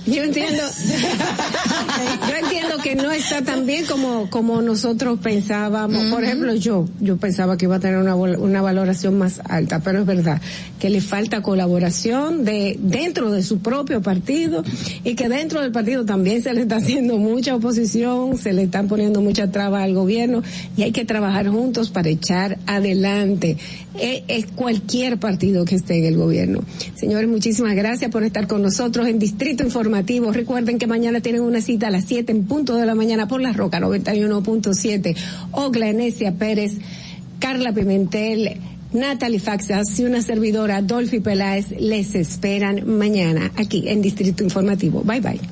Yo 0.06 0.24
entiendo, 0.24 0.62
yo 2.28 2.34
entiendo 2.34 2.78
que 2.82 2.96
no 2.96 3.12
está 3.12 3.42
tan 3.42 3.66
bien 3.66 3.86
como, 3.86 4.28
como 4.30 4.60
nosotros 4.60 5.20
pensábamos. 5.20 6.04
Por 6.06 6.24
ejemplo, 6.24 6.54
yo, 6.54 6.88
yo 7.00 7.18
pensaba 7.18 7.56
que 7.56 7.66
iba 7.66 7.76
a 7.76 7.80
tener 7.80 7.98
una, 7.98 8.16
una 8.16 8.62
valoración 8.62 9.16
más 9.16 9.40
alta, 9.48 9.80
pero 9.80 10.00
es 10.00 10.06
verdad 10.06 10.40
que 10.80 10.90
le 10.90 11.00
falta 11.00 11.42
colaboración 11.42 12.44
de, 12.44 12.76
dentro 12.80 13.30
de 13.30 13.44
su 13.44 13.60
propio 13.60 14.02
partido 14.02 14.64
y 15.04 15.14
que 15.14 15.28
dentro 15.28 15.60
del 15.60 15.70
partido 15.70 16.04
también 16.04 16.42
se 16.42 16.52
le 16.52 16.62
está 16.62 16.76
haciendo 16.76 17.18
mucha 17.18 17.54
oposición, 17.54 18.36
se 18.36 18.52
le 18.52 18.64
están 18.64 18.88
poniendo 18.88 19.20
mucha 19.20 19.52
traba 19.52 19.84
al 19.84 19.94
gobierno 19.94 20.42
y 20.76 20.82
hay 20.82 20.90
que 20.90 21.04
trabajar 21.04 21.46
juntos 21.46 21.90
para 21.90 22.08
echar 22.08 22.58
adelante. 22.66 23.56
Es, 23.98 24.22
es 24.28 24.46
cualquier 24.46 25.18
partido 25.18 25.64
que 25.64 25.74
esté 25.74 25.98
en 25.98 26.04
el 26.04 26.16
gobierno. 26.16 26.60
Señores, 26.94 27.28
muchísimas 27.28 27.74
gracias 27.74 28.10
por 28.10 28.24
estar 28.24 28.46
con 28.46 28.62
nosotros 28.62 29.06
en 29.08 29.18
Distrito 29.18 29.62
Informativo. 29.62 30.32
Recuerden 30.32 30.78
que 30.78 30.86
mañana 30.86 31.20
tienen 31.20 31.42
una 31.42 31.60
cita 31.60 31.88
a 31.88 31.90
las 31.90 32.04
7 32.04 32.32
en 32.32 32.44
punto 32.44 32.76
de 32.76 32.86
la 32.86 32.94
mañana 32.94 33.28
por 33.28 33.40
la 33.40 33.52
Roca 33.52 33.80
91.7. 33.80 35.16
Ogla 35.52 35.88
Enesia 35.88 36.32
Pérez, 36.32 36.74
Carla 37.38 37.72
Pimentel, 37.72 38.60
Natalie 38.92 39.40
Faxas 39.40 39.98
y 39.98 40.04
una 40.04 40.22
servidora, 40.22 40.82
Dolphy 40.82 41.20
Peláez, 41.20 41.70
les 41.78 42.14
esperan 42.14 42.98
mañana 42.98 43.50
aquí 43.56 43.88
en 43.88 44.02
Distrito 44.02 44.44
Informativo. 44.44 45.02
Bye 45.02 45.20
bye. 45.20 45.51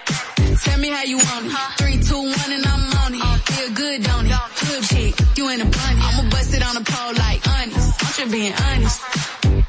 Tell 0.57 0.79
me 0.79 0.89
how 0.89 1.03
you 1.03 1.17
want 1.17 1.45
it. 1.45 1.51
Three, 1.77 1.97
two, 2.01 2.21
one, 2.21 2.51
and 2.51 2.65
I'm 2.65 2.83
on 3.03 3.13
it. 3.15 3.39
Feel 3.51 3.71
good, 3.73 4.03
don't 4.03 4.25
it? 4.27 4.33
Good 4.67 4.83
chick, 4.83 5.13
you 5.37 5.49
in 5.49 5.61
a 5.61 5.65
bunny. 5.65 6.01
I'ma 6.01 6.29
bust 6.29 6.53
it 6.53 6.63
on 6.63 6.75
the 6.75 6.83
pole 6.83 7.13
like 7.15 7.41
honest. 7.47 8.03
I'm 8.03 8.13
just 8.13 8.31
being 8.31 8.53
honest. 8.53 9.01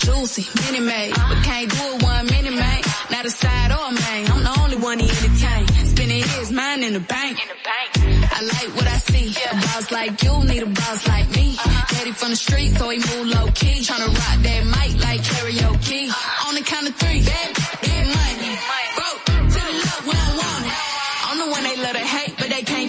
Juicy, 0.02 0.44
mini 0.62 0.80
made, 0.84 1.14
but 1.14 1.38
can't 1.44 1.70
do 1.70 1.82
it 1.94 2.02
one 2.02 2.26
minute, 2.26 2.54
man. 2.54 2.80
Not 3.10 3.24
a 3.24 3.30
side 3.30 3.70
or 3.70 3.88
a 3.88 3.92
main. 3.92 4.26
I'm 4.30 4.42
the 4.42 4.54
only 4.60 4.76
one 4.76 4.98
he 4.98 5.08
entertain. 5.08 5.66
Spinning 5.86 6.22
his 6.22 6.50
mind 6.50 6.82
in 6.82 6.92
the 6.94 7.00
bank. 7.00 7.38
In 7.40 7.48
the 7.48 7.60
bank. 7.62 8.32
I 8.32 8.42
like 8.42 8.76
what 8.76 8.86
I 8.86 8.98
see. 8.98 9.30
A 9.50 9.54
boss 9.54 9.90
like 9.92 10.22
you 10.22 10.44
need 10.44 10.62
a 10.62 10.66
boss 10.66 11.06
like 11.06 11.30
me. 11.36 11.56
Daddy 11.92 12.12
from 12.12 12.30
the 12.30 12.36
street, 12.36 12.70
so 12.76 12.88
he 12.90 12.98
move 12.98 13.26
low 13.28 13.46
key. 13.54 13.80
Tryna 13.86 14.08
rock 14.08 14.38
that 14.42 14.64
mic 14.66 14.92
like 15.04 15.20
karaoke. 15.20 16.10
On 16.48 16.54
the 16.54 16.62
count 16.62 16.88
of 16.88 16.96
three, 16.96 17.22
bad, 17.22 17.56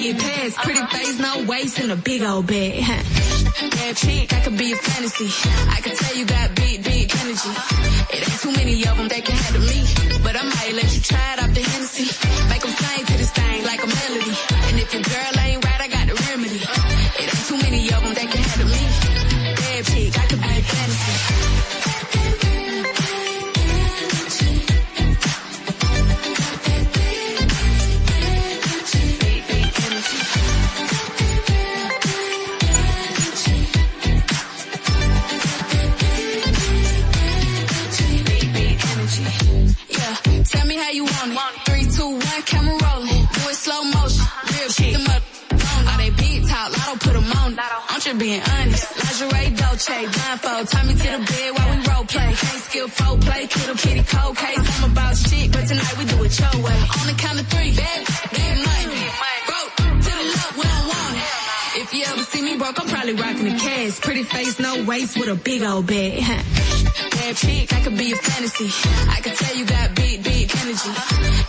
get 0.03 0.19
past. 0.19 0.57
Pretty 0.57 0.85
face, 0.87 1.19
no 1.19 1.43
waist, 1.45 1.79
and 1.79 1.91
a 1.91 1.95
big 1.95 2.21
old 2.23 2.47
bag. 2.47 2.83
Bad 3.71 3.95
chick, 3.95 4.33
I 4.33 4.39
could 4.41 4.57
be 4.57 4.71
a 4.73 4.75
fantasy. 4.75 5.29
I 5.69 5.79
could 5.81 5.95
tell 5.95 6.15
you 6.15 6.25
got 6.25 6.55
big, 6.55 6.83
big 6.83 7.11
energy. 7.15 7.53
It 8.11 8.29
ain't 8.29 8.39
too 8.41 8.51
many 8.51 8.85
of 8.87 8.97
them 8.97 9.07
that 9.07 9.23
can 9.25 9.35
handle 9.35 9.61
me. 9.61 9.79
But 10.23 10.35
I 10.35 10.43
might 10.43 10.73
let 10.73 10.93
you 10.95 11.01
try 11.01 11.33
it 11.33 11.43
off 11.43 11.53
the 11.53 11.61
Hennessy. 11.61 12.32
Me 40.73 40.79
how 40.79 40.89
you 40.89 41.05
want 41.05 41.29
it. 41.29 41.37
Three, 41.69 41.85
two, 41.85 42.09
one, 42.17 42.41
camera 42.49 42.73
rolling. 42.81 43.23
Do 43.29 43.41
it 43.45 43.57
slow 43.61 43.83
motion. 43.93 44.25
Real 44.49 44.69
shit. 44.73 44.93
Them 44.97 45.05
up. 45.05 45.21
All 45.85 45.97
they 46.01 46.09
big 46.09 46.47
talk, 46.49 46.71
lotto 46.73 46.97
put 46.97 47.15
'em 47.15 47.31
on. 47.37 47.53
it. 47.53 47.59
I'm 47.89 48.01
just 48.01 48.17
being 48.17 48.41
honest. 48.41 48.85
Lingerie, 48.97 49.51
Dolce, 49.53 49.97
blindfold. 50.15 50.67
Tie 50.69 50.83
me 50.89 50.93
to 50.95 51.09
the 51.13 51.21
bed 51.29 51.49
while 51.55 51.69
we 51.69 51.77
role 51.85 52.05
play. 52.13 52.33
Can't 52.41 52.63
skill 52.65 52.87
folk 52.87 53.21
play, 53.21 53.45
kittle 53.45 53.75
kitty 53.75 54.03
cold 54.13 54.35
case. 54.35 54.65
I'm 54.81 54.91
about 54.91 55.15
shit, 55.15 55.51
but 55.51 55.67
tonight 55.67 55.95
we 55.99 56.05
do 56.05 56.17
it 56.23 56.39
your 56.41 56.55
way. 56.65 56.79
On 56.99 57.05
the 57.05 57.15
count 57.23 57.39
of 57.39 57.47
three, 57.53 57.71
bad, 57.77 57.99
big 58.33 58.55
money. 58.65 59.05
Broke 59.49 59.75
to 59.77 60.11
the 60.19 60.25
left, 60.35 60.57
we 60.57 60.63
don't 60.73 60.87
want 60.89 61.15
it. 61.21 61.81
If 61.81 61.93
you 61.93 62.03
ever 62.11 62.23
see 62.31 62.41
me 62.41 62.57
broke, 62.57 62.79
I'm 62.81 62.87
probably 62.87 63.13
rocking 63.13 63.47
a 63.53 63.57
cash. 63.59 63.99
Pretty 64.01 64.23
face, 64.23 64.57
no 64.59 64.83
waist, 64.85 65.19
with 65.19 65.29
a 65.29 65.35
big 65.35 65.61
old 65.61 65.85
bag. 65.85 66.17
Bad 67.13 67.35
chick, 67.35 67.71
I 67.73 67.79
could 67.83 67.97
be 67.97 68.11
a 68.11 68.15
fantasy. 68.15 68.69
I 69.15 69.21
could 69.21 69.35
tell 69.35 69.55
you 69.55 69.65
got 69.65 69.93
big 69.95 70.12
energy. 70.73 70.89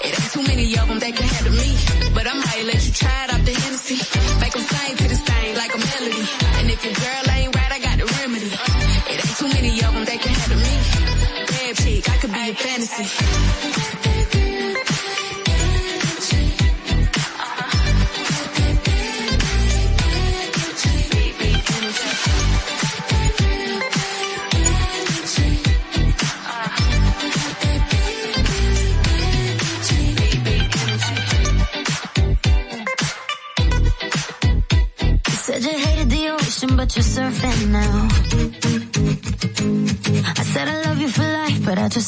It 0.05 0.21
ain't 0.21 0.33
too 0.33 0.43
many 0.43 0.79
of 0.79 0.89
them 0.89 0.99
that 0.99 1.17
can 1.17 1.27
handle 1.27 1.53
me. 1.53 1.77
But 2.15 2.27
I 2.27 2.35
might 2.35 2.65
let 2.65 2.87
you 2.87 2.93
try 2.93 3.25
it 3.25 3.31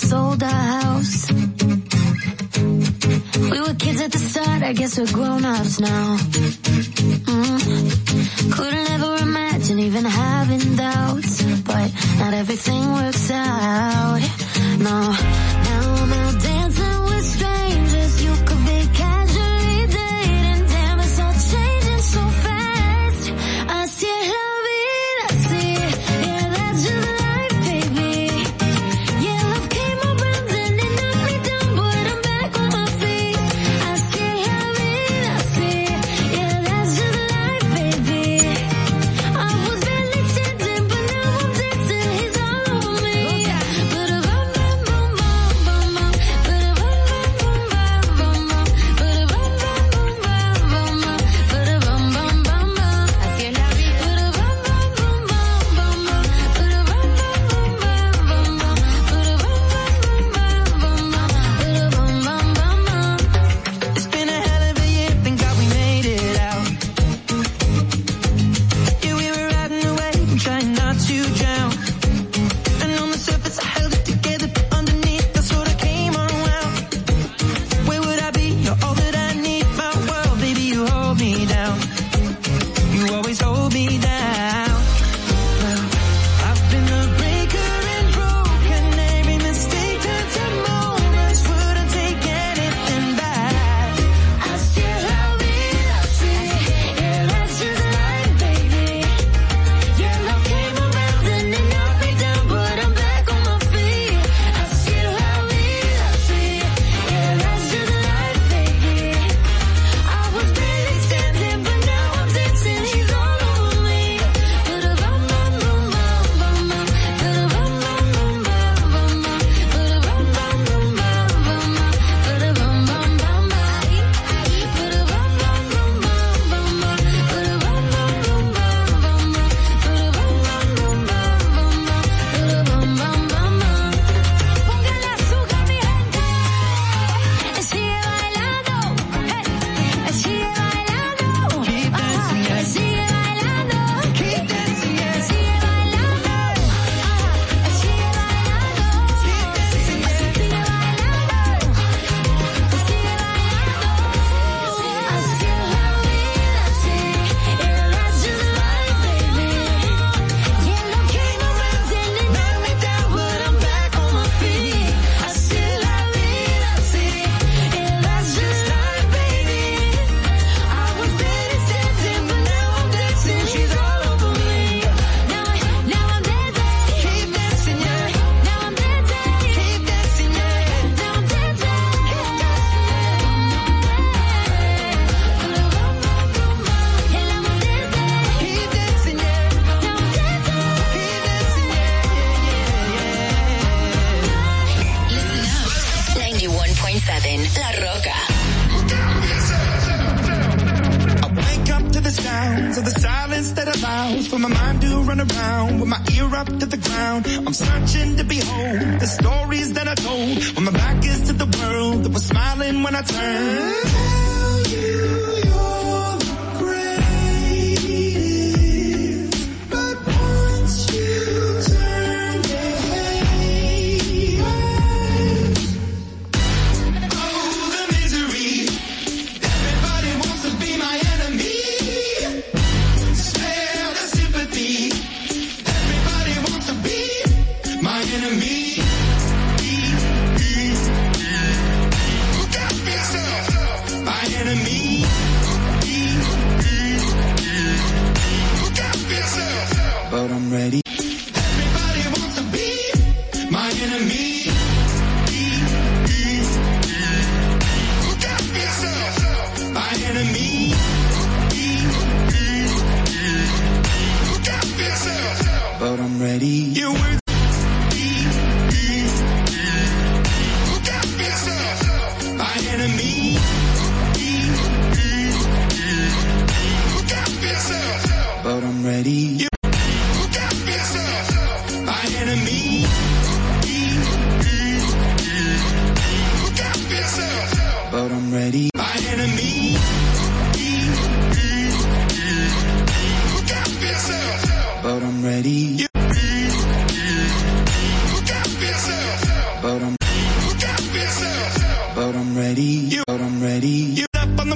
sold 0.09 0.43
our 0.43 0.49
house. 0.51 1.33
We 3.51 3.61
were 3.61 3.75
kids 3.75 4.01
at 4.01 4.13
the 4.13 4.19
start, 4.19 4.63
I 4.63 4.73
guess 4.73 4.99
we're 4.99 5.13
grown 5.13 5.45
ups 5.45 5.81
now. 5.81 6.17